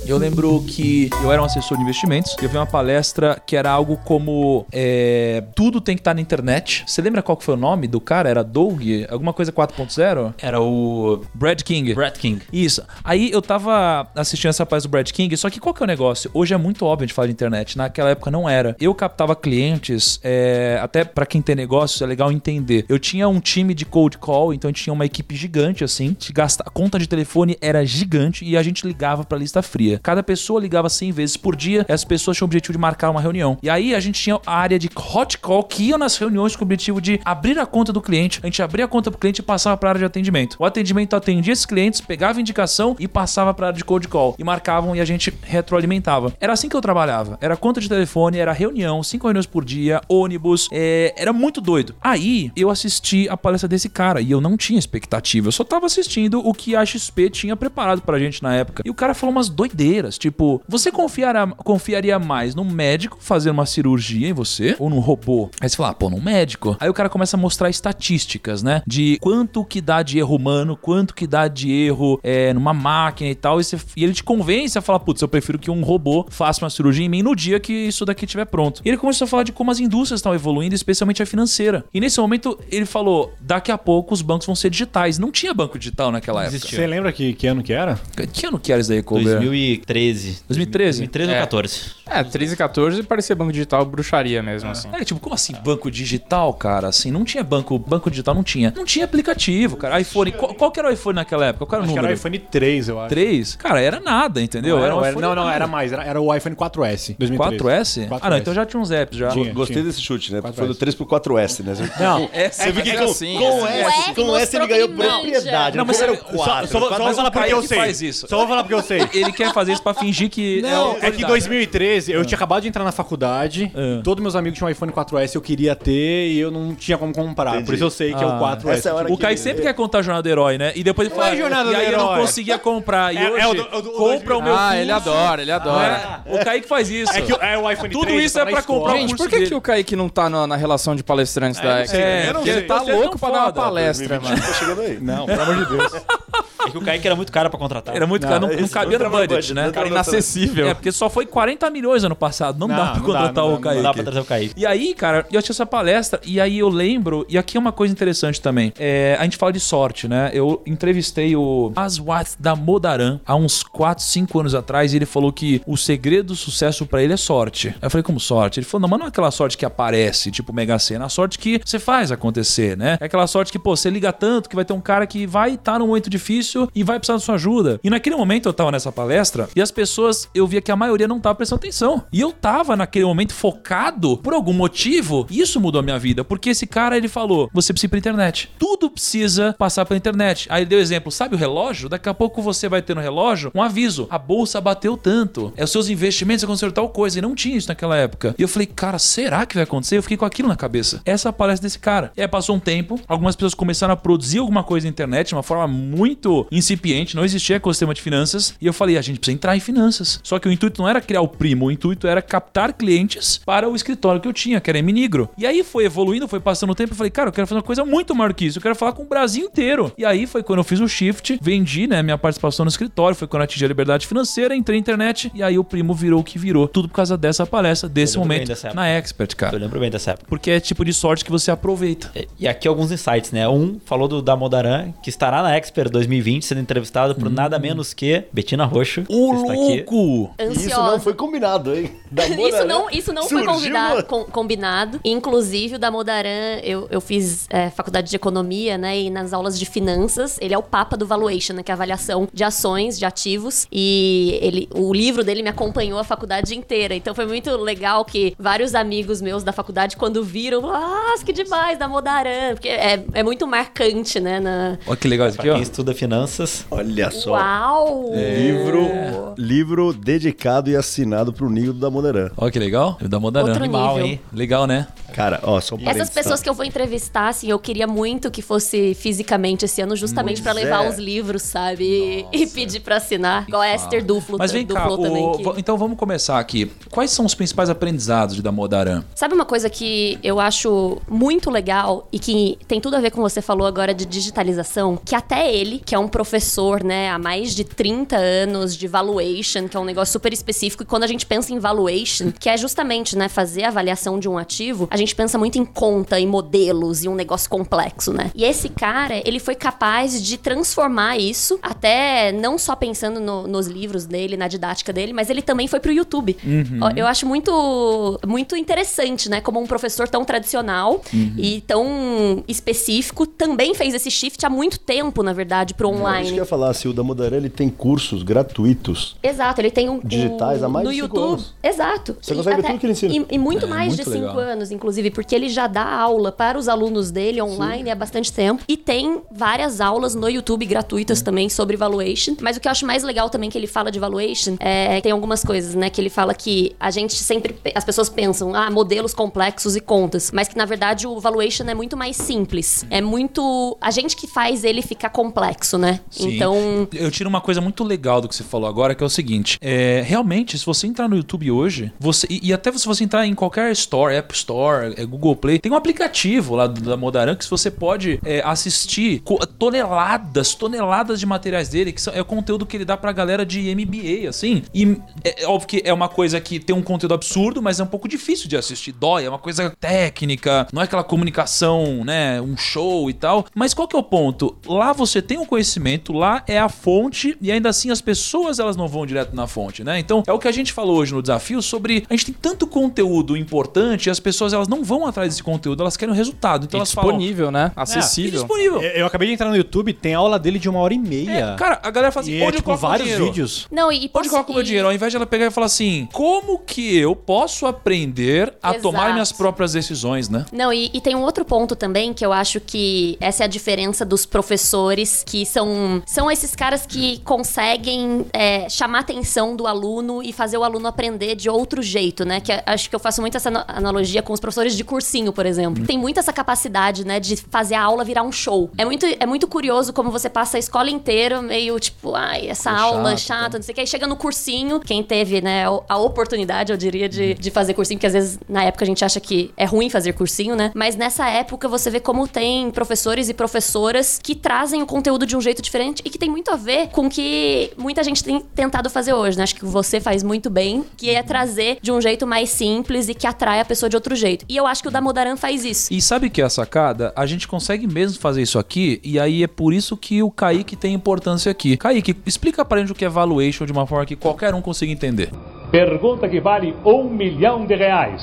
Eu 0.11 0.17
lembro 0.17 0.61
que 0.67 1.09
eu 1.23 1.31
era 1.31 1.41
um 1.41 1.45
assessor 1.45 1.77
de 1.77 1.83
investimentos 1.83 2.35
e 2.41 2.43
eu 2.43 2.49
vi 2.49 2.57
uma 2.57 2.65
palestra 2.65 3.41
que 3.45 3.55
era 3.55 3.71
algo 3.71 3.95
como 3.95 4.67
é, 4.69 5.41
tudo 5.55 5.79
tem 5.79 5.95
que 5.95 6.01
estar 6.01 6.13
na 6.13 6.19
internet. 6.19 6.83
Você 6.85 7.01
lembra 7.01 7.23
qual 7.23 7.37
que 7.37 7.45
foi 7.45 7.53
o 7.53 7.57
nome 7.57 7.87
do 7.87 8.01
cara? 8.01 8.27
Era 8.27 8.43
Doug? 8.43 8.81
Alguma 9.09 9.31
coisa 9.31 9.53
4.0? 9.53 10.33
Era 10.37 10.59
o 10.59 11.21
Brad 11.33 11.61
King. 11.61 11.93
Brad 11.93 12.17
King. 12.17 12.41
Isso. 12.51 12.83
Aí 13.05 13.31
eu 13.31 13.41
tava 13.41 14.05
assistindo 14.13 14.49
essa 14.49 14.65
palestra 14.65 14.89
do 14.89 14.91
Brad 14.91 15.09
King, 15.11 15.37
só 15.37 15.49
que 15.49 15.61
qual 15.61 15.73
que 15.73 15.81
é 15.81 15.85
o 15.85 15.87
negócio? 15.87 16.29
Hoje 16.33 16.53
é 16.53 16.57
muito 16.57 16.85
óbvio 16.85 17.05
a 17.05 17.07
gente 17.07 17.15
falar 17.15 17.27
de 17.27 17.33
internet. 17.33 17.77
Naquela 17.77 18.09
época 18.09 18.29
não 18.29 18.49
era. 18.49 18.75
Eu 18.81 18.93
captava 18.93 19.33
clientes, 19.33 20.19
é, 20.25 20.77
até 20.83 21.05
pra 21.05 21.25
quem 21.25 21.41
tem 21.41 21.55
negócio, 21.55 22.03
é 22.03 22.07
legal 22.07 22.33
entender. 22.33 22.83
Eu 22.89 22.99
tinha 22.99 23.29
um 23.29 23.39
time 23.39 23.73
de 23.73 23.85
cold 23.85 24.17
call, 24.17 24.53
então 24.53 24.67
a 24.67 24.71
gente 24.73 24.83
tinha 24.83 24.93
uma 24.93 25.05
equipe 25.05 25.37
gigante 25.37 25.85
assim. 25.85 26.17
Gastar, 26.33 26.65
a 26.67 26.69
conta 26.69 26.99
de 26.99 27.07
telefone 27.07 27.57
era 27.61 27.85
gigante 27.85 28.43
e 28.43 28.57
a 28.57 28.61
gente 28.61 28.85
ligava 28.85 29.23
pra 29.23 29.37
lista 29.37 29.61
fria. 29.61 30.00
Cada 30.01 30.23
pessoa 30.23 30.59
ligava 30.59 30.89
100 30.89 31.11
vezes 31.11 31.37
por 31.37 31.55
dia 31.55 31.85
e 31.87 31.91
as 31.91 32.03
pessoas 32.03 32.37
tinham 32.37 32.45
o 32.45 32.49
objetivo 32.49 32.73
de 32.73 32.79
marcar 32.79 33.09
uma 33.09 33.21
reunião. 33.21 33.57
E 33.61 33.69
aí 33.69 33.93
a 33.93 33.99
gente 33.99 34.21
tinha 34.21 34.39
a 34.45 34.55
área 34.55 34.79
de 34.79 34.89
hot 34.95 35.37
call 35.37 35.63
que 35.63 35.89
ia 35.89 35.97
nas 35.97 36.17
reuniões 36.17 36.55
com 36.55 36.63
o 36.63 36.65
objetivo 36.65 37.01
de 37.01 37.19
abrir 37.23 37.57
a 37.59 37.65
conta 37.65 37.93
do 37.93 38.01
cliente. 38.01 38.39
A 38.43 38.47
gente 38.47 38.61
abria 38.61 38.85
a 38.85 38.87
conta 38.87 39.11
pro 39.11 39.19
cliente 39.19 39.41
e 39.41 39.43
passava 39.43 39.77
pra 39.77 39.89
área 39.89 39.99
de 39.99 40.05
atendimento. 40.05 40.55
O 40.59 40.65
atendimento 40.65 41.15
atendia 41.15 41.53
esses 41.53 41.65
clientes, 41.65 42.01
pegava 42.01 42.39
indicação 42.39 42.95
e 42.99 43.07
passava 43.07 43.53
pra 43.53 43.67
área 43.67 43.77
de 43.77 43.83
cold 43.85 44.07
call. 44.07 44.35
E 44.37 44.43
marcavam 44.43 44.95
e 44.95 45.01
a 45.01 45.05
gente 45.05 45.33
retroalimentava. 45.43 46.33
Era 46.39 46.53
assim 46.53 46.67
que 46.67 46.75
eu 46.75 46.81
trabalhava. 46.81 47.37
Era 47.41 47.55
conta 47.55 47.79
de 47.79 47.87
telefone, 47.87 48.37
era 48.37 48.51
reunião, 48.51 49.03
cinco 49.03 49.27
reuniões 49.27 49.45
por 49.45 49.63
dia, 49.63 50.01
ônibus. 50.07 50.67
é, 50.71 51.13
era 51.15 51.31
muito 51.33 51.61
doido. 51.61 51.95
Aí 52.01 52.51
eu 52.55 52.69
assisti 52.69 53.27
a 53.29 53.37
palestra 53.37 53.67
desse 53.67 53.89
cara 53.89 54.21
e 54.21 54.31
eu 54.31 54.41
não 54.41 54.57
tinha 54.57 54.79
expectativa. 54.79 55.47
Eu 55.47 55.51
só 55.51 55.63
tava 55.63 55.85
assistindo 55.85 56.39
o 56.39 56.53
que 56.53 56.75
a 56.75 56.85
XP 56.85 57.29
tinha 57.29 57.55
preparado 57.55 58.01
pra 58.01 58.19
gente 58.19 58.41
na 58.41 58.55
época. 58.55 58.83
E 58.85 58.89
o 58.89 58.93
cara 58.93 59.13
falou 59.13 59.31
umas 59.31 59.49
doideiras. 59.49 59.80
Tipo, 60.17 60.61
você 60.67 60.91
confiará, 60.91 61.47
confiaria 61.47 62.17
mais 62.19 62.55
num 62.55 62.63
médico 62.63 63.17
fazer 63.19 63.49
uma 63.49 63.65
cirurgia 63.65 64.29
em 64.29 64.33
você 64.33 64.75
ou 64.79 64.89
num 64.89 64.99
robô? 64.99 65.49
Aí 65.59 65.69
você 65.69 65.75
fala, 65.77 65.89
ah, 65.89 65.93
pô, 65.93 66.09
num 66.09 66.21
médico. 66.21 66.75
Aí 66.79 66.89
o 66.89 66.93
cara 66.93 67.09
começa 67.09 67.35
a 67.35 67.39
mostrar 67.39 67.69
estatísticas, 67.69 68.63
né? 68.63 68.81
De 68.87 69.17
quanto 69.21 69.63
que 69.65 69.81
dá 69.81 70.01
de 70.01 70.17
erro 70.19 70.35
humano, 70.35 70.75
quanto 70.75 71.13
que 71.13 71.27
dá 71.27 71.47
de 71.47 71.71
erro 71.71 72.19
é, 72.23 72.53
numa 72.53 72.73
máquina 72.73 73.29
e 73.29 73.35
tal. 73.35 73.59
E, 73.59 73.63
você- 73.63 73.77
e 73.95 74.03
ele 74.03 74.13
te 74.13 74.23
convence 74.23 74.77
a 74.77 74.81
falar, 74.81 74.99
putz, 74.99 75.21
eu 75.21 75.27
prefiro 75.27 75.59
que 75.59 75.69
um 75.69 75.81
robô 75.83 76.25
faça 76.29 76.63
uma 76.63 76.69
cirurgia 76.69 77.05
em 77.05 77.09
mim 77.09 77.21
no 77.21 77.35
dia 77.35 77.59
que 77.59 77.73
isso 77.73 78.05
daqui 78.05 78.25
estiver 78.25 78.45
pronto. 78.45 78.81
E 78.83 78.89
ele 78.89 78.97
começou 78.97 79.25
a 79.25 79.27
falar 79.27 79.43
de 79.43 79.51
como 79.51 79.71
as 79.71 79.79
indústrias 79.79 80.19
estão 80.19 80.33
evoluindo, 80.33 80.73
especialmente 80.75 81.21
a 81.21 81.25
financeira. 81.25 81.83
E 81.93 81.99
nesse 81.99 82.19
momento 82.19 82.57
ele 82.71 82.85
falou, 82.85 83.33
daqui 83.39 83.71
a 83.71 83.77
pouco 83.77 84.13
os 84.13 84.21
bancos 84.21 84.45
vão 84.45 84.55
ser 84.55 84.69
digitais. 84.69 85.17
Não 85.19 85.31
tinha 85.31 85.53
banco 85.53 85.77
digital 85.77 86.11
naquela 86.11 86.41
época. 86.43 86.59
Você 86.75 86.87
lembra 86.87 87.11
que, 87.11 87.33
que 87.33 87.47
ano 87.47 87.61
que 87.63 87.73
era? 87.73 87.99
Que 88.33 88.45
ano 88.45 88.59
que 88.59 88.71
era 88.71 88.81
isso 88.81 88.89
daí, 88.89 89.01
Colbert? 89.03 89.39
2013. 89.77 90.43
2013? 90.47 90.99
2013 90.99 91.31
ou 91.31 91.35
É. 91.37 91.39
14. 91.39 91.81
É, 92.07 92.23
13 92.23 92.53
e 92.53 92.57
14 92.57 93.03
parecia 93.03 93.35
banco 93.35 93.51
digital 93.53 93.85
bruxaria 93.85 94.43
mesmo, 94.43 94.69
assim. 94.69 94.89
É, 94.93 95.03
tipo, 95.03 95.19
como 95.19 95.33
assim 95.33 95.53
banco 95.63 95.89
digital, 95.89 96.53
cara? 96.53 96.89
Assim, 96.89 97.09
não 97.11 97.23
tinha 97.23 97.43
banco, 97.43 97.77
banco 97.79 98.09
digital 98.09 98.35
não 98.35 98.43
tinha. 98.43 98.73
Não 98.75 98.83
tinha 98.83 99.05
aplicativo, 99.05 99.77
cara. 99.77 99.99
iPhone, 100.01 100.31
qual, 100.33 100.53
qual 100.53 100.71
que 100.71 100.79
era 100.79 100.89
o 100.89 100.91
iPhone 100.91 101.15
naquela 101.15 101.45
época? 101.45 101.65
Qual 101.65 101.77
era 101.77 101.81
o 101.81 101.85
Acho 101.85 101.93
que 101.93 101.99
número? 101.99 102.07
era 102.07 102.15
o 102.15 102.17
iPhone 102.17 102.39
3, 102.39 102.89
eu 102.89 102.99
acho. 102.99 103.09
3? 103.09 103.55
Cara, 103.55 103.81
era 103.81 103.99
nada, 103.99 104.41
entendeu? 104.41 104.77
Não, 104.77 104.83
era 104.85 104.95
um 104.95 104.99
era, 104.99 105.09
iPhone 105.11 105.25
não, 105.27 105.35
não, 105.35 105.49
era 105.49 105.67
mais. 105.67 105.93
Era, 105.93 106.03
era 106.03 106.21
o 106.21 106.35
iPhone 106.35 106.55
4S, 106.55 107.15
2013. 107.17 108.07
4S? 108.07 108.09
4S. 108.09 108.19
Ah, 108.21 108.29
não, 108.29 108.37
então 108.37 108.53
já 108.53 108.65
tinha 108.65 108.81
uns 108.81 108.91
apps 108.91 109.17
já. 109.17 109.29
Tinha. 109.29 109.53
Gostei 109.53 109.83
desse 109.83 110.01
chute, 110.01 110.33
né? 110.33 110.41
4S. 110.41 110.53
Foi 110.55 110.67
do 110.67 110.75
3 110.75 110.95
pro 110.95 111.05
4S, 111.05 111.63
né? 111.63 111.73
Não, 111.99 112.29
viu 112.73 112.83
que 112.83 112.89
é 112.89 112.97
com, 112.97 113.03
assim, 113.05 113.37
com 113.37 113.67
é 113.67 113.81
S, 113.81 113.99
assim. 113.99 114.13
com 114.13 114.37
S 114.37 114.55
ele 114.55 114.67
que 114.67 114.73
ganhou 114.73 114.89
propriedade. 114.89 115.77
Não, 115.77 115.85
mas 115.85 116.01
era 116.01 116.11
o 116.11 116.17
só- 116.17 116.23
4. 116.23 116.67
só, 116.67 116.79
vou- 116.79 116.89
falar 116.89 117.31
porque 117.31 117.53
eu 117.53 117.63
sei. 117.63 118.13
Só 118.13 118.37
vou 118.37 118.47
falar 118.47 118.63
porque 118.63 118.73
eu 118.73 118.81
sei. 118.81 119.07
Ele 119.13 119.31
quer 119.31 119.53
fazer 119.53 119.60
isso 119.69 119.81
pra 119.83 119.93
fingir 119.93 120.29
que 120.29 120.61
Não, 120.61 120.93
é, 121.01 121.07
é 121.07 121.11
que 121.11 121.23
em 121.23 121.27
2013 121.27 122.11
eu 122.11 122.23
tinha 122.25 122.35
acabado 122.35 122.61
de 122.63 122.67
entrar 122.67 122.83
na 122.83 122.91
faculdade, 122.91 123.71
É. 123.75 124.01
todos 124.03 124.21
meus 124.21 124.35
amigos 124.35 124.57
tinham 124.57 124.67
um 124.67 124.71
iPhone 124.71 124.91
4S, 124.91 125.35
eu 125.35 125.41
queria 125.41 125.75
ter 125.75 126.29
e 126.31 126.39
eu 126.39 126.49
não 126.51 126.73
tinha 126.75 126.97
como 126.97 127.13
comprar. 127.13 127.51
Entendi. 127.51 127.65
Por 127.65 127.75
isso 127.75 127.83
eu 127.83 127.89
sei 127.89 128.13
que 128.13 128.23
é 128.23 128.27
Ah, 128.27 128.35
o 128.35 128.39
4S. 128.39 128.69
essa 128.77 128.89
é 128.89 128.91
a 128.91 128.95
hora 128.95 129.11
O 129.13 129.17
Kai 129.17 129.37
sempre 129.37 129.61
quer 129.63 129.73
contar 129.73 129.99
a 129.99 130.01
jornada 130.01 130.23
do 130.23 130.29
herói, 130.29 130.57
né? 130.57 130.71
E 130.75 130.83
depois 130.83 131.07
ele 131.07 131.15
Não 131.15 131.23
é 131.23 131.27
fala. 131.27 131.37
jornada 131.39 131.69
e 131.69 131.73
do 131.73 131.79
aí 131.79 131.85
eu 131.91 131.97
não 131.97 132.05
herói. 132.11 132.21
conseguia 132.21 132.57
comprar. 132.57 133.13
E 133.13 133.17
É- 133.17 133.29
hoje 133.31 133.41
é 133.41 133.47
o 133.47 133.53
do- 133.53 133.61
o 133.61 133.77
o 133.79 133.91
compra 134.19 134.37
o 134.37 134.41
meu 134.41 134.53
Ah, 134.55 134.67
curso. 134.67 134.75
ele 134.81 134.91
adora, 134.91 135.41
ele 135.41 135.51
adora. 135.51 136.21
É, 136.25 136.35
o 136.35 136.43
Kaique 136.45 136.67
faz 136.67 136.89
isso. 136.89 137.11
É 137.13 137.21
que 137.21 137.33
o- 137.33 137.37
é 137.41 137.57
o 137.57 137.69
iPhone 137.71 137.89
Tudo 137.91 138.05
3, 138.05 138.25
isso 138.25 138.35
tá 138.35 138.41
é 138.41 138.45
pra 138.45 138.59
escola. 138.59 138.79
comprar 138.79 138.93
Gente, 138.97 139.09
curso 139.09 139.23
por 139.23 139.29
que, 139.29 139.35
dele. 139.37 139.47
que 139.49 139.55
o 139.55 139.61
Kaique 139.61 139.95
não 139.95 140.09
tá 140.09 140.29
na, 140.29 140.47
na 140.47 140.55
relação 140.55 140.95
de 140.95 141.03
palestrantes 141.03 141.59
da 141.61 141.81
É, 141.81 142.27
eu 142.29 142.33
não 142.33 142.39
Porque 142.41 142.49
sei. 142.51 142.59
ele 142.59 142.67
tá 142.67 142.83
é 142.87 142.93
louco 142.93 143.19
pra 143.19 143.29
dar 143.29 143.39
uma 143.43 143.53
palestra, 143.53 144.19
mano. 144.19 144.35
Tá 144.41 144.53
chegando 144.53 144.81
aí. 144.81 144.97
Não, 145.01 145.25
pelo 145.25 145.41
amor 145.41 145.55
de 145.57 145.65
Deus. 145.77 145.91
É 146.67 146.71
que 146.71 146.77
o 146.77 146.81
Kaique 146.81 147.07
era 147.07 147.15
muito 147.15 147.31
caro 147.31 147.49
pra 147.49 147.59
contratar. 147.59 147.95
Era 147.95 148.05
muito 148.07 148.27
caro, 148.27 148.47
não, 148.47 148.55
não 148.55 148.67
cabia 148.67 148.97
no 148.97 149.05
não 149.05 149.11
budget, 149.11 149.29
budget, 149.29 149.53
né? 149.53 149.65
não 149.65 149.71
Cara 149.71 149.87
tava 149.87 149.95
inacessível. 149.95 150.67
É, 150.67 150.73
porque 150.73 150.91
só 150.91 151.09
foi 151.09 151.25
40 151.25 151.69
milhões 151.69 152.03
ano 152.03 152.15
passado. 152.15 152.59
Não, 152.59 152.67
Não, 152.67 152.75
dá 152.75 152.85
pra 152.87 152.95
não 152.99 153.05
contratar 153.05 153.27
não 153.27 153.33
dá, 153.33 153.45
o 153.45 153.51
não 153.51 153.61
Kaique. 153.61 153.77
Não 153.77 153.83
dá 153.83 153.93
pra 153.93 154.03
trazer 154.03 154.19
o 154.19 154.25
Kaique. 154.25 154.53
E 154.57 154.65
aí, 154.65 154.93
cara, 154.93 155.25
eu 155.31 155.37
assisti 155.39 155.51
essa 155.51 155.65
palestra 155.65 156.19
e 156.25 156.39
aí 156.39 156.59
eu 156.59 156.69
lembro, 156.69 157.25
e 157.29 157.37
aqui 157.37 157.57
é 157.57 157.59
uma 157.59 157.71
coisa 157.71 157.91
interessante 157.91 158.39
também. 158.41 158.73
É, 158.77 159.15
a 159.19 159.23
gente 159.23 159.37
fala 159.37 159.51
de 159.51 159.59
sorte, 159.59 160.07
né? 160.07 160.31
Eu 160.33 160.61
entrevistei 160.65 161.35
o 161.35 161.71
Aswath 161.75 162.35
da 162.39 162.55
Modaran 162.55 163.19
há 163.25 163.35
uns 163.35 163.63
4, 163.63 164.03
5 164.03 164.39
anos 164.39 164.55
atrás 164.55 164.93
e 164.93 164.97
ele 164.97 165.05
falou 165.05 165.31
que 165.31 165.61
o 165.65 165.77
segredo 165.77 166.27
do 166.27 166.35
sucesso 166.35 166.85
pra 166.85 167.01
ele 167.01 167.13
é 167.13 167.17
sorte. 167.17 167.69
Aí 167.69 167.75
eu 167.81 167.89
falei, 167.89 168.03
como 168.03 168.19
sorte? 168.19 168.59
Ele 168.59 168.65
falou, 168.65 168.81
não, 168.81 168.89
mas 168.89 168.99
não 168.99 169.05
é 169.07 169.09
aquela 169.09 169.31
sorte 169.31 169.57
que 169.57 169.65
aparece, 169.65 170.31
tipo 170.31 170.53
Mega 170.53 170.77
Sena, 170.79 171.05
é 171.05 171.07
a 171.07 171.09
sorte 171.09 171.39
que 171.39 171.59
você 171.63 171.79
faz 171.79 172.11
acontecer, 172.11 172.77
né? 172.77 172.97
É 172.99 173.05
aquela 173.05 173.27
sorte 173.27 173.51
que, 173.51 173.59
pô, 173.59 173.75
você 173.75 173.89
liga 173.89 174.11
tanto 174.13 174.49
que 174.49 174.55
vai 174.55 174.65
ter 174.65 174.73
um 174.73 174.81
cara 174.81 175.05
que 175.07 175.25
vai 175.25 175.55
estar 175.55 175.79
num 175.79 175.87
momento 175.87 176.09
difícil 176.09 176.50
difícil 176.51 176.69
e 176.75 176.83
vai 176.83 176.99
precisar 176.99 177.13
da 177.13 177.19
sua 177.19 177.35
ajuda. 177.35 177.79
E 177.83 177.89
naquele 177.89 178.15
momento 178.15 178.49
eu 178.49 178.53
tava 178.53 178.71
nessa 178.71 178.91
palestra 178.91 179.49
e 179.55 179.61
as 179.61 179.71
pessoas, 179.71 180.29
eu 180.35 180.45
via 180.45 180.61
que 180.61 180.71
a 180.71 180.75
maioria 180.75 181.07
não 181.07 181.19
tava 181.19 181.35
prestando 181.35 181.59
atenção. 181.59 182.03
E 182.11 182.19
eu 182.19 182.31
tava 182.31 182.75
naquele 182.75 183.05
momento 183.05 183.33
focado 183.33 184.17
por 184.17 184.33
algum 184.33 184.53
motivo. 184.53 185.25
E 185.29 185.39
isso 185.39 185.59
mudou 185.59 185.79
a 185.79 185.83
minha 185.83 185.99
vida, 185.99 186.23
porque 186.23 186.49
esse 186.49 186.67
cara 186.67 186.97
ele 186.97 187.07
falou: 187.07 187.49
você 187.53 187.73
precisa 187.73 187.87
ir 187.87 187.89
pra 187.89 187.99
internet. 187.99 188.49
Tudo 188.59 188.89
precisa 188.89 189.55
passar 189.57 189.85
pela 189.85 189.97
internet. 189.97 190.47
Aí 190.49 190.63
ele 190.63 190.69
deu 190.69 190.79
exemplo: 190.79 191.11
sabe 191.11 191.35
o 191.35 191.37
relógio? 191.37 191.89
Daqui 191.89 192.09
a 192.09 192.13
pouco 192.13 192.41
você 192.41 192.67
vai 192.67 192.81
ter 192.81 192.95
no 192.95 193.01
relógio 193.01 193.51
um 193.53 193.61
aviso: 193.61 194.07
a 194.09 194.17
bolsa 194.17 194.59
bateu 194.59 194.97
tanto. 194.97 195.53
É 195.55 195.63
os 195.63 195.71
seus 195.71 195.89
investimentos 195.89 196.43
aconteceram 196.43 196.73
tal 196.73 196.89
coisa. 196.89 197.19
E 197.19 197.21
não 197.21 197.35
tinha 197.35 197.57
isso 197.57 197.69
naquela 197.69 197.95
época. 197.95 198.35
E 198.37 198.41
eu 198.41 198.47
falei, 198.47 198.65
cara, 198.65 198.99
será 198.99 199.45
que 199.45 199.55
vai 199.55 199.63
acontecer? 199.63 199.97
Eu 199.97 200.03
fiquei 200.03 200.17
com 200.17 200.25
aquilo 200.25 200.47
na 200.47 200.55
cabeça. 200.55 201.01
Essa 201.05 201.31
palestra 201.31 201.67
desse 201.67 201.79
cara. 201.79 202.11
E 202.15 202.21
aí 202.21 202.27
passou 202.27 202.55
um 202.55 202.59
tempo, 202.59 202.99
algumas 203.07 203.35
pessoas 203.35 203.53
começaram 203.53 203.93
a 203.93 203.97
produzir 203.97 204.39
alguma 204.39 204.63
coisa 204.63 204.85
na 204.85 204.89
internet 204.89 205.29
de 205.29 205.35
uma 205.35 205.43
forma 205.43 205.67
muito 205.67 206.40
incipiente, 206.51 207.15
não 207.15 207.25
existia 207.25 207.55
ecossistema 207.57 207.93
de 207.93 208.01
finanças. 208.01 208.53
E 208.61 208.65
eu 208.67 208.73
falei, 208.73 208.97
a 208.97 209.01
gente 209.01 209.19
precisa 209.19 209.35
entrar 209.35 209.55
em 209.55 209.59
finanças. 209.59 210.19
Só 210.23 210.39
que 210.39 210.47
o 210.47 210.51
intuito 210.51 210.81
não 210.81 210.87
era 210.89 211.01
criar 211.01 211.21
o 211.21 211.27
primo, 211.27 211.65
o 211.65 211.71
intuito 211.71 212.07
era 212.07 212.21
captar 212.21 212.73
clientes 212.73 213.39
para 213.45 213.69
o 213.69 213.75
escritório 213.75 214.21
que 214.21 214.27
eu 214.27 214.33
tinha, 214.33 214.59
que 214.59 214.69
era 214.69 214.79
em 214.79 214.81
Minigro. 214.83 215.29
E 215.37 215.45
aí 215.45 215.63
foi 215.63 215.85
evoluindo, 215.85 216.27
foi 216.27 216.39
passando 216.39 216.71
o 216.71 216.75
tempo, 216.75 216.93
eu 216.93 216.97
falei, 216.97 217.09
cara, 217.11 217.29
eu 217.29 217.33
quero 217.33 217.47
fazer 217.47 217.57
uma 217.57 217.63
coisa 217.63 217.83
muito 217.85 218.13
maior 218.15 218.33
que 218.33 218.45
isso. 218.45 218.57
Eu 218.59 218.61
quero 218.61 218.75
falar 218.75 218.93
com 218.93 219.03
o 219.03 219.05
Brasil 219.07 219.45
inteiro. 219.45 219.91
E 219.97 220.05
aí 220.05 220.25
foi 220.25 220.43
quando 220.43 220.59
eu 220.59 220.63
fiz 220.63 220.79
o 220.79 220.87
shift, 220.87 221.37
vendi, 221.41 221.87
né, 221.87 222.01
minha 222.01 222.17
participação 222.17 222.63
no 222.65 222.69
escritório, 222.69 223.15
foi 223.15 223.27
quando 223.27 223.41
eu 223.41 223.45
atingi 223.45 223.65
a 223.65 223.67
liberdade 223.67 224.07
financeira, 224.07 224.55
entrei 224.55 224.77
na 224.77 224.81
internet 224.81 225.31
e 225.33 225.43
aí 225.43 225.57
o 225.57 225.63
primo 225.63 225.93
virou 225.93 226.19
o 226.21 226.23
que 226.23 226.37
virou. 226.39 226.67
Tudo 226.67 226.87
por 226.87 226.95
causa 226.95 227.17
dessa 227.17 227.45
palestra, 227.45 227.87
desse 227.89 228.17
momento 228.17 228.51
na 228.73 228.87
Expert, 228.87 229.31
Eu 229.33 229.37
cara. 229.37 229.57
lembro 229.57 229.79
bem 229.79 229.89
dessa 229.89 230.11
época. 230.11 230.25
Porque 230.29 230.51
é 230.51 230.59
tipo 230.59 230.83
de 230.85 230.93
sorte 230.93 231.23
que 231.25 231.31
você 231.31 231.51
aproveita. 231.51 232.11
E- 232.15 232.27
E 232.39 232.47
aqui 232.47 232.67
alguns 232.67 232.91
insights, 232.91 233.31
né? 233.31 233.47
Um 233.47 233.79
falou 233.85 234.07
do 234.07 234.21
Damodaran, 234.21 234.91
que 235.03 235.09
estará 235.09 235.41
na 235.43 235.55
Expert 235.55 235.91
2020, 235.91 236.30
sendo 236.39 236.61
entrevistado 236.61 237.15
por 237.15 237.29
nada 237.29 237.57
menos 237.57 237.93
que 237.93 238.25
Betina 238.31 238.63
Roxo. 238.63 239.01
Aqui. 239.01 239.83
louco! 239.87 240.35
Isso 240.51 240.69
não 240.69 240.99
foi 240.99 241.13
combinado, 241.13 241.75
hein? 241.75 241.91
Da 242.11 242.27
Isso 242.27 242.65
não, 242.65 242.89
isso 242.89 243.13
não 243.13 243.27
foi 243.27 243.45
convidado, 243.45 244.03
com- 244.03 244.25
combinado. 244.25 244.99
Inclusive, 245.03 245.75
o 245.75 245.79
da 245.79 245.89
Modaran, 245.89 246.59
eu, 246.61 246.87
eu 246.91 246.99
fiz 246.99 247.47
é, 247.49 247.69
faculdade 247.69 248.09
de 248.09 248.15
economia, 248.15 248.77
né? 248.77 248.99
E 248.99 249.09
nas 249.09 249.31
aulas 249.31 249.57
de 249.57 249.65
finanças, 249.65 250.37
ele 250.41 250.53
é 250.53 250.57
o 250.57 250.63
papa 250.63 250.97
do 250.97 251.05
valuation, 251.05 251.53
né? 251.53 251.63
Que 251.63 251.71
é 251.71 251.73
a 251.73 251.75
avaliação 251.75 252.27
de 252.33 252.43
ações, 252.43 252.99
de 252.99 253.05
ativos. 253.05 253.65
E 253.71 254.37
ele, 254.41 254.69
o 254.73 254.93
livro 254.93 255.23
dele 255.23 255.41
me 255.41 255.49
acompanhou 255.49 255.99
a 255.99 256.03
faculdade 256.03 256.55
inteira. 256.55 256.93
Então 256.93 257.15
foi 257.15 257.25
muito 257.25 257.49
legal 257.57 258.03
que 258.03 258.35
vários 258.37 258.75
amigos 258.75 259.21
meus 259.21 259.43
da 259.43 259.53
faculdade, 259.53 259.95
quando 259.95 260.23
viram, 260.23 260.61
falaram, 260.61 260.85
ah, 260.85 261.15
que 261.23 261.31
demais, 261.31 261.79
da 261.79 261.87
Modaran. 261.87 262.53
Porque 262.53 262.69
é, 262.69 263.03
é 263.13 263.23
muito 263.23 263.47
marcante, 263.47 264.19
né? 264.19 264.39
Na... 264.39 264.77
Olha 264.85 264.97
que 264.97 265.07
legal 265.07 265.27
isso 265.29 265.39
aqui, 265.39 265.49
ó. 265.49 265.53
quem 265.53 265.63
estuda 265.63 265.93
finanças, 265.93 266.65
Olha 266.69 267.09
só. 267.11 267.31
Uau! 267.31 268.11
Livro, 268.13 269.33
livro 269.37 269.93
dedicado 269.93 270.69
e 270.69 270.75
assinado 270.75 271.31
pro 271.31 271.49
Nildo 271.49 271.79
da 271.79 271.89
Moneran. 272.01 272.31
Olha 272.37 272.51
que 272.51 272.59
legal. 272.59 272.97
O 273.03 273.07
da 273.07 273.19
Modaran. 273.19 273.47
Outro 273.47 273.63
animal, 273.63 273.95
nível. 273.95 274.05
hein? 274.11 274.21
Legal, 274.33 274.65
né? 274.67 274.87
Cara, 275.13 275.39
ó, 275.43 275.59
só 275.59 275.75
um 275.75 275.77
Essas 275.79 275.85
parênteses, 275.85 276.13
pessoas 276.13 276.39
tá? 276.39 276.43
que 276.43 276.49
eu 276.49 276.53
vou 276.53 276.65
entrevistar, 276.65 277.27
assim, 277.29 277.49
eu 277.49 277.59
queria 277.59 277.85
muito 277.85 278.31
que 278.31 278.41
fosse 278.41 278.93
fisicamente 278.93 279.65
esse 279.65 279.81
ano, 279.81 279.95
justamente 279.95 280.41
pra 280.41 280.53
Pois 280.53 280.63
levar 280.63 280.85
é. 280.85 280.89
os 280.89 280.97
livros, 280.97 281.41
sabe? 281.41 282.25
E 282.31 282.47
pedir 282.53 282.79
pra 282.79 282.97
assinar. 282.97 283.45
Igual 283.47 283.61
a 283.61 283.75
Esther 283.75 284.03
Duflo, 284.05 284.37
Mas 284.37 284.51
vem 284.51 284.65
cá, 284.65 284.87
Duflo 284.87 285.03
também. 285.03 285.23
o- 285.25 285.31
que- 285.53 285.59
então 285.59 285.77
vamos 285.77 285.97
começar 285.97 286.39
aqui. 286.39 286.71
Quais 286.89 287.11
são 287.11 287.25
os 287.25 287.35
principais 287.35 287.69
aprendizados 287.69 288.35
de 288.35 288.41
Damodaran? 288.41 289.03
Sabe 289.15 289.33
uma 289.33 289.45
coisa 289.45 289.69
que 289.69 290.17
eu 290.23 290.39
acho 290.39 290.97
muito 291.09 291.49
legal 291.49 292.07
e 292.11 292.17
que 292.17 292.57
tem 292.67 292.79
tudo 292.79 292.95
a 292.95 292.99
ver 293.01 293.11
com 293.11 293.21
o 293.21 293.25
que 293.25 293.29
você 293.31 293.41
falou 293.41 293.67
agora 293.67 293.93
de 293.93 294.05
digitalização? 294.05 294.97
Que 295.03 295.13
até 295.13 295.53
ele, 295.53 295.81
que 295.85 295.93
é 295.93 295.99
um 295.99 296.07
professor, 296.07 296.83
né, 296.83 297.09
há 297.09 297.19
mais 297.19 297.53
de 297.53 297.63
30 297.65 298.15
anos 298.15 298.75
de 298.77 298.87
valuation, 298.87 299.67
que 299.67 299.75
é 299.75 299.79
um 299.79 299.83
negócio 299.85 300.13
super 300.13 300.31
específico, 300.31 300.83
e 300.83 300.85
quando 300.85 301.03
a 301.03 301.07
gente 301.07 301.25
pensa 301.25 301.53
em 301.53 301.59
valuation, 301.59 301.90
que 302.39 302.49
é 302.49 302.57
justamente, 302.57 303.17
né, 303.17 303.27
fazer 303.29 303.63
a 303.63 303.67
avaliação 303.67 304.19
de 304.19 304.27
um 304.29 304.37
ativo, 304.37 304.87
a 304.91 304.97
gente 304.97 305.15
pensa 305.15 305.37
muito 305.37 305.57
em 305.57 305.65
conta, 305.65 306.19
em 306.19 306.27
modelos 306.27 307.03
e 307.03 307.07
um 307.09 307.15
negócio 307.15 307.49
complexo, 307.49 308.13
né? 308.13 308.31
E 308.35 308.43
esse 308.43 308.69
cara, 308.69 309.21
ele 309.25 309.39
foi 309.39 309.55
capaz 309.55 310.21
de 310.23 310.37
transformar 310.37 311.17
isso, 311.17 311.59
até 311.61 312.31
não 312.31 312.57
só 312.57 312.75
pensando 312.75 313.19
no- 313.19 313.47
nos 313.47 313.67
livros 313.67 314.05
dele, 314.05 314.37
na 314.37 314.47
didática 314.47 314.91
dele, 314.93 315.13
mas 315.13 315.29
ele 315.29 315.41
também 315.41 315.67
foi 315.67 315.79
pro 315.79 315.91
YouTube. 315.91 316.37
Ó, 316.81 316.91
Eu 316.95 317.07
acho 317.07 317.25
muito, 317.25 318.19
muito 318.27 318.55
interessante, 318.55 319.29
né? 319.29 319.41
Como 319.41 319.59
um 319.59 319.65
professor 319.67 320.07
tão 320.07 320.23
tradicional 320.23 321.01
e 321.37 321.61
tão 321.67 322.43
específico 322.47 323.25
também 323.25 323.73
fez 323.73 323.93
esse 323.93 324.09
shift 324.11 324.45
há 324.45 324.49
muito 324.49 324.79
tempo, 324.79 325.23
na 325.23 325.33
verdade, 325.33 325.73
pro 325.73 325.87
Isso 325.89 325.97
que 325.97 326.03
eu 326.03 326.07
online. 326.07 326.31
ia 326.35 326.45
falar, 326.45 326.73
se 326.73 326.87
o 326.87 326.93
da 326.93 327.03
Modaran 327.03 327.37
ele 327.37 327.49
tem 327.49 327.69
cursos 327.69 328.23
gratuitos. 328.23 329.15
Exato, 329.23 329.59
ele 329.61 329.71
tem 329.71 329.89
um. 329.89 329.99
Digitais 330.03 330.61
um- 330.61 330.65
há 330.65 330.69
mais 330.69 330.85
no 330.85 330.91
de 330.93 330.99
YouTube. 330.99 331.31
anos. 331.33 331.53
Exato. 331.81 332.17
Você 332.21 332.33
E 332.33 332.37
consegue 332.37 332.55
ver 332.57 332.59
até- 332.61 332.67
tudo 332.69 332.79
que 332.79 332.85
ele 332.85 332.93
ensina. 332.93 333.13
E, 333.13 333.25
e 333.35 333.37
muito 333.37 333.65
É, 333.65 333.69
mais 333.69 333.87
muito 333.89 333.99
de 333.99 334.03
cinco 334.05 334.25
legal. 334.27 334.39
anos, 334.39 334.71
inclusive, 334.71 335.11
porque 335.11 335.33
ele 335.35 335.49
já 335.49 335.67
dá 335.67 335.83
aula 335.85 336.31
para 336.31 336.57
os 336.57 336.67
alunos 336.67 337.11
dele 337.11 337.41
online 337.41 337.89
há 337.89 337.95
bastante 337.95 338.31
tempo. 338.31 338.63
E 338.67 338.77
tem 338.77 339.21
várias 339.31 339.81
aulas 339.81 340.15
no 340.15 340.29
YouTube 340.29 340.65
gratuitas 340.65 341.21
também 341.21 341.49
sobre 341.49 341.77
valuation. 341.77 342.35
Mas 342.41 342.57
o 342.57 342.59
que 342.59 342.67
eu 342.67 342.71
acho 342.71 342.85
mais 342.85 343.03
legal 343.03 343.29
também 343.29 343.49
que 343.49 343.57
ele 343.57 343.67
fala 343.67 343.91
de 343.91 343.99
valuation 343.99 344.55
é 344.59 344.99
tem 345.01 345.11
algumas 345.11 345.43
coisas, 345.43 345.75
né? 345.75 345.89
Que 345.89 345.99
ele 346.01 346.09
fala 346.09 346.33
que 346.33 346.75
a 346.79 346.91
gente 346.91 347.15
sempre. 347.15 347.55
As 347.75 347.83
pessoas 347.83 348.09
pensam, 348.09 348.53
ah, 348.55 348.69
modelos 348.69 349.13
complexos 349.13 349.75
e 349.75 349.79
contas. 349.81 350.31
Mas 350.31 350.47
que 350.47 350.57
na 350.57 350.65
verdade 350.65 351.07
o 351.07 351.19
valuation 351.19 351.63
é 351.67 351.73
muito 351.73 351.95
mais 351.97 352.15
simples. 352.15 352.85
É 352.89 353.01
muito. 353.01 353.77
A 353.81 353.91
gente 353.91 354.15
que 354.15 354.27
faz 354.27 354.63
ele 354.63 354.81
ficar 354.81 355.09
complexo, 355.09 355.77
né? 355.77 355.99
Sim. 356.09 356.35
Então. 356.35 356.87
Eu 356.93 357.09
tiro 357.11 357.29
uma 357.29 357.41
coisa 357.41 357.61
muito 357.61 357.83
legal 357.83 358.21
do 358.21 358.27
que 358.27 358.35
você 358.35 358.43
falou 358.43 358.67
agora, 358.67 358.93
que 358.95 359.03
é 359.03 359.05
o 359.05 359.09
seguinte: 359.09 359.57
é, 359.61 360.03
realmente, 360.05 360.57
se 360.57 360.65
você 360.65 360.87
entrar 360.87 361.07
no 361.07 361.15
YouTube 361.15 361.49
hoje, 361.51 361.70
você 361.99 362.27
e, 362.29 362.49
e 362.49 362.53
até 362.53 362.71
se 362.71 362.85
você 362.85 363.03
entrar 363.03 363.25
em 363.25 363.33
qualquer 363.35 363.71
store, 363.71 364.15
App 364.15 364.33
Store, 364.33 364.93
é, 364.97 365.05
Google 365.05 365.35
Play, 365.35 365.59
tem 365.59 365.71
um 365.71 365.75
aplicativo 365.75 366.55
lá 366.55 366.67
da 366.67 366.95
Modaran 366.97 367.35
que 367.35 367.49
você 367.49 367.69
pode 367.71 368.19
é, 368.25 368.41
assistir 368.45 369.21
toneladas, 369.57 370.53
toneladas 370.55 371.19
de 371.19 371.25
materiais 371.25 371.69
dele, 371.69 371.91
que 371.91 372.01
são- 372.01 372.13
é 372.13 372.21
o 372.21 372.25
conteúdo 372.25 372.65
que 372.65 372.75
ele 372.77 372.85
dá 372.85 372.97
pra 372.97 373.11
galera 373.11 373.45
de 373.45 373.69
MBA, 373.73 374.27
assim. 374.29 374.63
E 374.73 374.97
é, 375.23 375.43
é 375.43 375.47
óbvio 375.47 375.67
que 375.67 375.81
é 375.85 375.93
uma 375.93 376.09
coisa 376.09 376.39
que 376.41 376.59
tem 376.59 376.75
um 376.75 376.81
conteúdo 376.81 377.13
absurdo, 377.13 377.61
mas 377.61 377.79
é 377.79 377.83
um 377.83 377.87
pouco 377.87 378.07
difícil 378.07 378.49
de 378.49 378.57
assistir. 378.57 378.91
Dói, 378.91 379.25
é 379.25 379.29
uma 379.29 379.39
coisa 379.39 379.73
técnica, 379.79 380.67
não 380.73 380.81
é 380.81 380.85
aquela 380.85 381.03
comunicação, 381.03 382.03
né? 382.03 382.41
Um 382.41 382.57
show 382.57 383.09
e 383.09 383.13
tal. 383.13 383.45
Mas 383.55 383.73
qual 383.73 383.87
que 383.87 383.95
é 383.95 383.99
o 383.99 384.03
ponto? 384.03 384.55
Lá 384.65 384.93
você 384.93 385.21
tem 385.21 385.37
um 385.37 385.45
conhecimento, 385.45 386.13
lá 386.13 386.43
é 386.47 386.57
a 386.59 386.69
fonte, 386.69 387.37
e 387.41 387.51
ainda 387.51 387.69
assim 387.69 387.91
as 387.91 388.01
pessoas 388.01 388.59
elas 388.59 388.75
não 388.75 388.87
vão 388.87 389.05
direto 389.05 389.35
na 389.35 389.47
fonte, 389.47 389.83
né? 389.83 389.99
Então 389.99 390.23
é 390.27 390.33
o 390.33 390.39
que 390.39 390.47
a 390.47 390.51
gente 390.51 390.73
falou 390.73 390.97
hoje 390.97 391.13
no 391.13 391.21
desafio 391.21 391.60
sobre 391.61 392.05
a 392.09 392.13
gente 392.15 392.25
tem 392.27 392.35
tanto 392.41 392.65
conteúdo 392.67 393.35
importante 393.37 394.07
e 394.07 394.09
as 394.09 394.19
pessoas 394.19 394.53
elas 394.53 394.67
não 394.67 394.83
vão 394.83 395.05
atrás 395.05 395.29
desse 395.29 395.43
conteúdo, 395.43 395.81
elas 395.81 395.97
querem 395.97 396.13
o 396.13 396.17
resultado. 396.17 396.65
Então 396.65 396.77
E 396.77 396.79
elas 396.79 396.91
falam. 396.91 397.11
disponível, 397.11 397.51
né? 397.51 397.71
"E 397.75 397.79
Acessível. 397.81 398.39
disponível. 398.39 398.81
Eu 398.81 399.01
eu 399.01 399.05
acabei 399.07 399.27
de 399.27 399.33
entrar 399.33 399.49
no 399.49 399.55
YouTube, 399.55 399.91
tem 399.93 400.13
aula 400.13 400.37
dele 400.37 400.59
de 400.59 400.69
uma 400.69 400.79
hora 400.79 400.93
e 400.93 400.99
meia. 400.99 401.53
É, 401.53 401.55
cara, 401.55 401.79
a 401.83 401.89
galera 401.89 402.11
fala 402.11 402.23
assim, 402.23 402.33
e 402.33 402.35
onde 402.35 402.43
é 402.43 402.47
eu 402.47 402.51
tipo 402.53 402.63
coloco 402.65 402.81
meu 402.81 402.89
vários 402.89 403.07
dinheiro? 403.07 403.25
vídeos. 403.25 403.67
Não, 403.71 403.91
e 403.91 403.95
Onde 403.97 404.09
posso- 404.09 404.29
coloco 404.29 404.51
o 404.51 404.55
meu 404.55 404.63
e- 404.63 404.65
dinheiro? 404.65 404.87
Ao 404.87 404.93
invés 404.93 405.11
de 405.11 405.17
ela 405.17 405.25
pegar 405.25 405.47
e 405.47 405.51
falar 405.51 405.65
assim, 405.65 406.07
como 406.13 406.59
que 406.59 406.95
eu 406.97 407.15
posso 407.15 407.65
aprender 407.65 408.53
a 408.61 408.69
Exato. 408.69 408.81
tomar 408.83 409.11
minhas 409.13 409.31
próprias 409.31 409.73
decisões, 409.73 410.29
né? 410.29 410.45
Não, 410.53 410.71
e, 410.71 410.89
e 410.93 411.01
tem 411.01 411.15
um 411.15 411.21
outro 411.21 411.43
ponto 411.43 411.75
também 411.75 412.13
que 412.13 412.25
eu 412.25 412.31
acho 412.31 412.59
que 412.59 413.17
essa 413.19 413.43
é 413.43 413.45
a 413.45 413.47
diferença 413.47 414.05
dos 414.05 414.25
professores, 414.25 415.23
que 415.25 415.45
são, 415.45 416.01
são 416.05 416.29
esses 416.29 416.55
caras 416.55 416.85
que 416.85 417.19
conseguem 417.19 418.25
é, 418.33 418.69
chamar 418.69 418.99
a 418.99 419.01
atenção 419.01 419.55
do 419.55 419.65
aluno 419.67 420.21
e 420.23 420.31
fazer 420.31 420.57
o 420.57 420.63
aluno 420.63 420.87
aprender 420.87 421.35
de 421.41 421.49
outro 421.49 421.81
jeito, 421.81 422.23
né? 422.23 422.39
Que 422.39 422.51
é- 422.51 422.63
acho 422.65 422.89
que 422.89 422.95
eu 422.95 422.99
faço 422.99 423.19
muito 423.21 423.35
essa 423.35 423.49
ana- 423.49 423.65
analogia 423.67 424.21
com 424.21 424.31
os 424.33 424.39
professores 424.39 424.75
de 424.75 424.83
cursinho, 424.83 425.33
por 425.33 425.45
exemplo. 425.45 425.85
Tem 425.85 425.97
muito 425.97 426.19
essa 426.19 426.31
capacidade, 426.31 427.05
né, 427.05 427.19
de 427.19 427.35
fazer 427.35 427.75
a 427.75 427.81
aula 427.83 428.03
virar 428.03 428.23
um 428.23 428.31
show. 428.31 428.69
É 428.77 428.85
muito, 428.85 429.05
é 429.05 429.25
muito 429.25 429.47
curioso 429.47 429.91
como 429.93 430.11
você 430.11 430.29
passa 430.29 430.57
a 430.57 430.59
escola 430.59 430.89
inteira 430.89 431.41
meio 431.41 431.79
tipo, 431.79 432.13
ai, 432.15 432.47
essa 432.47 432.69
É 432.69 432.73
aula 432.75 433.17
chato, 433.17 433.27
chata, 433.41 433.57
não 433.57 433.63
sei 433.63 433.71
o 433.71 433.75
que. 433.75 433.81
Aí 433.81 433.87
chega 433.87 434.05
no 434.07 434.15
cursinho, 434.15 434.79
quem 434.79 435.01
teve, 435.03 435.41
né, 435.41 435.65
a 435.89 435.97
oportunidade, 435.97 436.71
eu 436.71 436.77
diria, 436.77 437.09
de, 437.09 437.33
de 437.33 437.49
fazer 437.51 437.73
cursinho, 437.73 437.97
porque 437.97 438.07
às 438.07 438.13
vezes 438.13 438.39
na 438.47 438.63
época 438.63 438.83
a 438.85 438.87
gente 438.87 439.03
acha 439.03 439.19
que 439.19 439.51
é 439.57 439.65
ruim 439.65 439.89
fazer 439.89 440.13
cursinho, 440.13 440.55
né? 440.55 440.71
Mas 440.75 440.95
nessa 440.95 441.27
época 441.29 441.67
você 441.67 441.89
vê 441.89 441.99
como 441.99 442.27
tem 442.27 442.69
professores 442.71 443.29
e 443.29 443.33
professoras 443.33 444.19
que 444.21 444.35
trazem 444.35 444.81
o 444.81 444.85
conteúdo 444.85 445.25
de 445.25 445.35
um 445.35 445.41
jeito 445.41 445.61
diferente 445.61 446.01
e 446.05 446.09
que 446.09 446.17
tem 446.17 446.29
muito 446.29 446.51
a 446.51 446.55
ver 446.55 446.87
com 446.89 447.07
o 447.07 447.09
que 447.09 447.71
muita 447.77 448.03
gente 448.03 448.23
tem 448.23 448.39
tentado 448.39 448.89
fazer 448.89 449.13
hoje, 449.13 449.37
né? 449.37 449.43
Acho 449.43 449.55
que 449.55 449.65
você 449.65 449.99
faz 449.99 450.21
muito 450.23 450.49
bem, 450.49 450.83
que 450.97 451.09
é 451.09 451.23
trazer 451.31 451.77
de 451.81 451.93
um 451.93 452.01
jeito 452.01 452.27
mais 452.27 452.49
simples 452.49 453.07
e 453.07 453.13
que 453.13 453.25
atrai 453.25 453.61
a 453.61 453.65
pessoa 453.65 453.89
de 453.89 453.95
outro 453.95 454.13
jeito. 454.15 454.43
E 454.49 454.57
eu 454.57 454.67
acho 454.67 454.81
que 454.81 454.89
o 454.89 454.91
da 454.91 454.99
Modaran 454.99 455.37
faz 455.37 455.63
isso. 455.63 455.93
E 455.93 456.01
sabe 456.01 456.27
o 456.27 456.29
que 456.29 456.41
é 456.41 456.43
a 456.43 456.49
sacada? 456.49 457.13
A 457.15 457.25
gente 457.25 457.47
consegue 457.47 457.87
mesmo 457.87 458.19
fazer 458.19 458.41
isso 458.41 458.59
aqui, 458.59 458.99
e 459.01 459.17
aí 459.17 459.41
é 459.41 459.47
por 459.47 459.73
isso 459.73 459.95
que 459.95 460.21
o 460.21 460.29
Kaique 460.29 460.75
tem 460.75 460.93
importância 460.93 461.49
aqui. 461.49 461.77
Kaique, 461.77 462.17
explica 462.25 462.65
pra 462.65 462.79
gente 462.79 462.91
o 462.91 462.95
que 462.95 463.05
é 463.05 463.09
valuation 463.09 463.65
de 463.65 463.71
uma 463.71 463.87
forma 463.87 464.05
que 464.05 464.17
qualquer 464.17 464.53
um 464.53 464.61
consiga 464.61 464.91
entender. 464.91 465.29
Pergunta 465.71 466.27
que 466.27 466.41
vale 466.41 466.75
um 466.83 467.05
milhão 467.05 467.65
de 467.65 467.75
reais. 467.75 468.21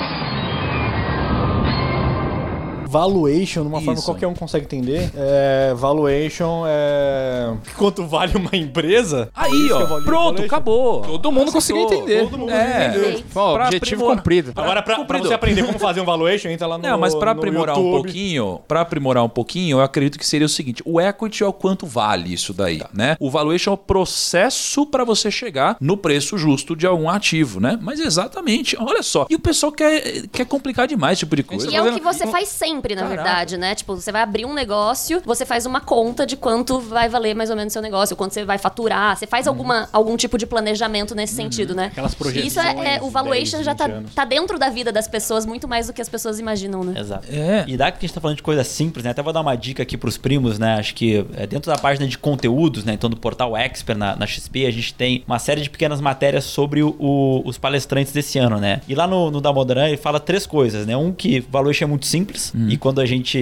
Valuation, 2.88 3.62
de 3.62 3.68
uma 3.68 3.78
forma 3.78 3.92
Isso. 3.92 4.02
que 4.02 4.07
qualquer 4.07 4.26
um 4.26 4.35
consegue 4.35 4.64
entender. 4.64 5.11
É, 5.14 5.75
valuation 5.76 6.64
é. 6.66 7.52
Quanto 7.76 8.07
vale 8.07 8.37
uma 8.37 8.50
empresa? 8.57 9.28
Aí, 9.35 9.71
ó. 9.73 9.83
é 9.83 9.87
Pronto, 9.87 10.04
valuation. 10.07 10.45
acabou. 10.47 11.00
Todo 11.02 11.30
mundo 11.33 11.52
conseguiu 11.52 11.83
entender. 11.83 12.25
Todo 12.25 12.38
mundo 12.38 12.50
É. 12.52 12.88
entendeu. 12.88 13.23
Pra 13.33 13.66
objetivo 13.66 13.95
aprimorar. 14.02 14.16
cumprido. 14.16 14.52
Agora, 14.57 14.83
pra, 14.83 15.04
pra 15.04 15.18
você 15.18 15.35
aprender 15.35 15.62
como 15.64 15.78
fazer 15.78 16.00
um 16.00 16.04
valuation, 16.04 16.49
entra 16.49 16.66
lá 16.66 16.78
no. 16.78 16.83
Não, 16.85 16.99
mas 16.99 17.14
pra 17.14 17.33
aprimorar 17.33 17.76
um 17.78 17.85
YouTube. 17.85 18.02
pouquinho, 18.04 18.61
para 18.66 18.80
aprimorar 18.80 19.23
um 19.25 19.28
pouquinho, 19.28 19.76
eu 19.78 19.83
acredito 19.83 20.18
que 20.18 20.26
seria 20.26 20.47
o 20.47 20.49
seguinte: 20.49 20.83
o 20.87 20.99
equity 21.00 21.42
é 21.42 21.47
o 21.47 21.52
quanto 21.52 21.87
vale 21.87 22.33
isso 22.33 22.54
daí, 22.54 22.80
né? 22.95 23.16
O 23.21 23.30
valuation 23.30 23.73
é 23.73 23.75
o 23.75 23.76
processo 23.76 24.87
para 24.87 25.04
você 25.04 25.30
chegar 25.30 25.76
no 25.80 25.97
preço 25.97 26.38
justo 26.38 26.75
de 26.75 26.87
algum 26.87 27.09
ativo, 27.11 27.61
né? 27.61 27.78
Mas 27.83 28.00
exatamente, 28.00 28.76
olha 28.80 29.02
só. 29.02 29.26
E 29.28 29.35
o 29.35 29.38
pessoal 29.40 29.73
quer, 29.73 30.26
quer 30.33 30.47
complicar 30.47 30.87
demais 30.87 31.12
esse 31.12 31.21
tipo 31.21 31.37
de 31.37 31.42
coisa. 31.42 31.71
E 31.71 31.75
é 31.76 31.83
o 31.83 31.92
que 31.92 32.00
você 32.00 32.26
faz 32.26 32.49
sempre, 32.49 32.77
na 32.94 33.02
Caraca. 33.02 33.23
verdade, 33.23 33.56
né? 33.56 33.75
Tipo, 33.75 33.94
você 33.97 34.11
vai 34.12 34.23
abrir 34.23 34.44
um 34.44 34.54
negócio, 34.54 35.23
você 35.25 35.44
faz 35.47 35.66
uma 35.66 35.80
conta 35.80 36.25
de 36.26 36.37
quanto 36.37 36.78
vai 36.78 37.08
valer 37.08 37.35
mais 37.35 37.50
ou 37.50 37.56
menos 37.56 37.73
o 37.73 37.75
seu 37.75 37.82
negócio, 37.82 38.16
quanto 38.16 38.32
você 38.35 38.44
vai 38.44 38.58
faturar, 38.58 39.16
você 39.16 39.26
faz 39.26 39.47
alguma, 39.47 39.88
algum 39.92 40.16
tipo 40.16 40.37
de 40.38 40.47
planejamento 40.47 41.14
nesse 41.14 41.35
sentido, 41.35 41.75
né? 41.75 41.87
Aquelas 41.87 42.14
E 42.35 42.47
Isso 42.47 42.61
é, 42.61 42.68
é- 42.68 42.73
o 42.73 42.75
projeções, 42.76 43.12
valuation 43.12 43.56
10, 43.58 43.64
já 43.64 43.75
tá, 43.75 43.87
20 43.87 43.94
anos. 43.97 44.14
tá 44.14 44.25
dentro 44.25 44.58
da 44.58 44.68
vida 44.70 44.92
das 44.92 45.08
pessoas 45.08 45.44
muito 45.47 45.66
mais 45.68 45.87
do 45.87 45.92
que 45.92 46.00
as 46.02 46.08
pessoas 46.08 46.38
imaginam, 46.38 46.82
né? 46.85 46.99
Exato. 47.00 47.26
É. 47.30 47.64
E 47.66 47.76
dá 47.76 47.90
que 47.90 47.99
a 47.99 48.00
gente 48.00 48.12
tá 48.14 48.20
falando 48.20 48.37
de 48.37 48.42
coisa 48.42 48.64
simples, 48.64 49.04
né? 49.04 49.11
Até 49.11 49.23
vou 49.23 49.32
dar 49.32 49.40
uma 49.40 49.56
dica 49.56 49.82
aqui 49.82 49.97
pros 49.97 50.16
primos, 50.18 50.58
né? 50.58 50.75
Acho 50.78 50.94
que 50.94 51.25
é, 51.37 51.47
dentro 51.47 51.70
da 51.73 51.78
página 51.78 52.06
de 52.06 52.16
conteúdos, 52.18 52.85
né? 52.85 52.92
Então 52.92 53.08
do 53.11 53.16
portal 53.16 53.56
Expert 53.56 53.99
na, 53.99 54.16
na 54.16 54.26
XP, 54.26 54.66
a 54.66 54.70
gente 54.70 54.94
tem 54.94 55.23
uma 55.26 55.38
série 55.38 55.61
de 55.61 55.70
pequenas 55.70 56.00
matérias 56.00 56.44
sobre 56.44 56.82
o- 56.82 56.94
o- 56.99 57.42
os 57.49 57.58
palestrantes 57.58 58.12
desse 58.12 58.38
ano, 58.38 58.58
né? 58.58 58.80
E 58.88 58.94
lá 58.94 59.06
no, 59.06 59.30
no 59.30 59.40
da 59.40 59.50
ele 59.88 59.97
fala 59.97 60.20
três 60.20 60.47
coisas, 60.47 60.87
né? 60.87 60.97
Um 60.97 61.12
que 61.12 61.40
valuation 61.40 61.85
é 61.85 61.88
muito 61.88 62.06
simples 62.06 62.52
e 62.68 62.76
quando 62.76 63.00
a 63.00 63.06
gente 63.06 63.38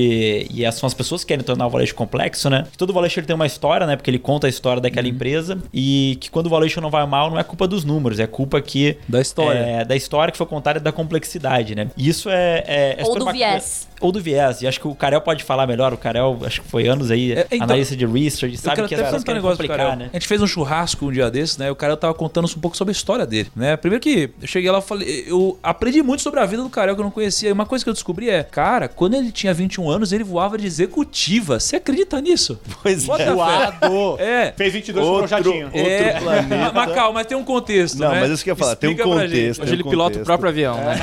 e 0.50 0.64
essas 0.64 0.80
são 0.80 0.86
as 0.86 0.94
pessoas 0.94 1.22
que 1.22 1.28
querem 1.28 1.44
tornar 1.44 1.66
o 1.66 1.70
valuation 1.70 1.94
complexo, 1.94 2.48
né? 2.50 2.66
Que 2.70 2.78
todo 2.78 2.92
valuation 2.92 3.20
ele 3.20 3.26
tem 3.26 3.34
uma 3.36 3.46
história, 3.46 3.86
né? 3.86 3.96
Porque 3.96 4.10
ele 4.10 4.18
conta 4.18 4.46
a 4.46 4.50
história 4.50 4.80
daquela 4.80 5.08
empresa 5.08 5.58
e 5.72 6.16
que 6.20 6.30
quando 6.30 6.46
o 6.46 6.50
valuation 6.50 6.80
não 6.80 6.90
vai 6.90 7.06
mal 7.06 7.30
não 7.30 7.38
é 7.38 7.44
culpa 7.44 7.66
dos 7.66 7.84
números, 7.84 8.18
é 8.20 8.26
culpa 8.26 8.60
que 8.60 8.96
Da 9.08 9.20
história. 9.20 9.58
é, 9.58 9.84
da 9.84 9.96
história 9.96 10.30
que 10.32 10.38
foi 10.38 10.46
contada 10.46 10.78
e 10.78 10.82
da 10.82 10.92
complexidade, 10.92 11.74
né? 11.74 11.88
E 11.96 12.08
isso 12.08 12.28
é, 12.30 12.64
é, 12.66 12.96
é 12.98 13.04
Ou 13.04 13.14
do 13.14 13.24
bacana. 13.24 13.32
viés. 13.32 13.88
Ou 14.00 14.12
do 14.12 14.20
viés. 14.20 14.62
E 14.62 14.66
acho 14.66 14.78
que 14.80 14.86
o 14.86 14.94
Karel 14.94 15.20
pode 15.20 15.42
falar 15.44 15.66
melhor. 15.66 15.92
O 15.92 15.96
Karel, 15.96 16.38
acho 16.44 16.60
que 16.62 16.68
foi 16.68 16.86
anos 16.86 17.10
aí, 17.10 17.32
É, 17.32 17.46
então, 17.50 17.64
analista 17.64 17.96
de 17.96 18.04
research, 18.06 18.54
Eu 18.54 18.60
sabe 18.60 18.76
quero 18.76 18.88
que 18.88 18.94
até 18.94 19.02
as 19.04 19.08
pessoas 19.10 19.24
um 19.28 19.32
negócio 19.34 19.56
do 19.56 19.62
complicar, 19.62 19.76
Karel. 19.78 19.96
né? 19.96 20.10
A 20.12 20.16
gente 20.16 20.28
fez 20.28 20.42
um 20.42 20.46
churrasco 20.46 21.06
um 21.06 21.12
dia 21.12 21.30
desses, 21.30 21.56
né? 21.56 21.68
E 21.68 21.70
o 21.70 21.76
Karel 21.76 21.96
tava 21.96 22.14
contando 22.14 22.46
um 22.46 22.60
pouco 22.60 22.76
sobre 22.76 22.90
a 22.92 22.96
história 22.96 23.26
dele, 23.26 23.50
né? 23.56 23.76
Primeiro 23.76 24.02
que 24.02 24.30
eu 24.40 24.46
cheguei 24.48 24.70
lá 24.70 24.78
e 24.78 24.82
falei, 24.82 25.24
eu 25.26 25.58
aprendi 25.62 26.02
muito 26.02 26.22
sobre 26.22 26.40
a 26.40 26.46
vida 26.46 26.62
do 26.62 26.68
Karel 26.70 26.94
que 26.94 27.00
eu 27.00 27.04
não 27.04 27.10
conhecia. 27.10 27.48
E 27.48 27.52
uma 27.52 27.66
coisa 27.66 27.84
que 27.84 27.88
eu 27.88 27.94
descobri 27.94 28.28
é, 28.30 28.42
cara, 28.42 28.88
quando 28.88 29.14
ele 29.14 29.32
tinha 29.32 29.52
21 29.54 29.88
anos, 29.90 30.12
ele 30.12 30.24
voava 30.24 30.58
de 30.58 30.66
executiva. 30.66 31.58
Você 31.58 31.76
acredita 31.76 32.20
nisso? 32.20 32.58
Pois 32.82 33.04
Bota 33.06 33.22
é. 33.22 33.32
Voado! 33.32 34.16
É. 34.18 34.52
Fez 34.56 34.72
22 34.72 35.04
com 35.04 35.10
o 35.12 35.14
Outro- 35.16 35.36
outro 35.36 35.52
é, 35.74 36.20
planeta. 36.20 36.46
Mas, 36.56 36.72
mas 36.72 36.92
calma, 36.94 37.12
mas 37.14 37.26
tem 37.26 37.36
um 37.36 37.44
contexto, 37.44 37.98
Não, 37.98 38.10
né? 38.12 38.20
mas 38.20 38.30
isso 38.30 38.44
que 38.44 38.50
eu 38.50 38.52
ia 38.52 38.56
falar, 38.56 38.76
tem 38.76 38.90
um 38.90 38.92
Explica 38.92 39.10
pra 39.16 39.26
gente. 39.26 39.36
contexto. 39.36 39.62
Hoje 39.62 39.72
ele 39.74 39.82
Tem 39.82 39.86
um 39.86 39.90
pilota 39.90 40.18
o 40.20 40.24
próprio 40.24 40.48
avião, 40.50 40.76
né? 40.76 40.96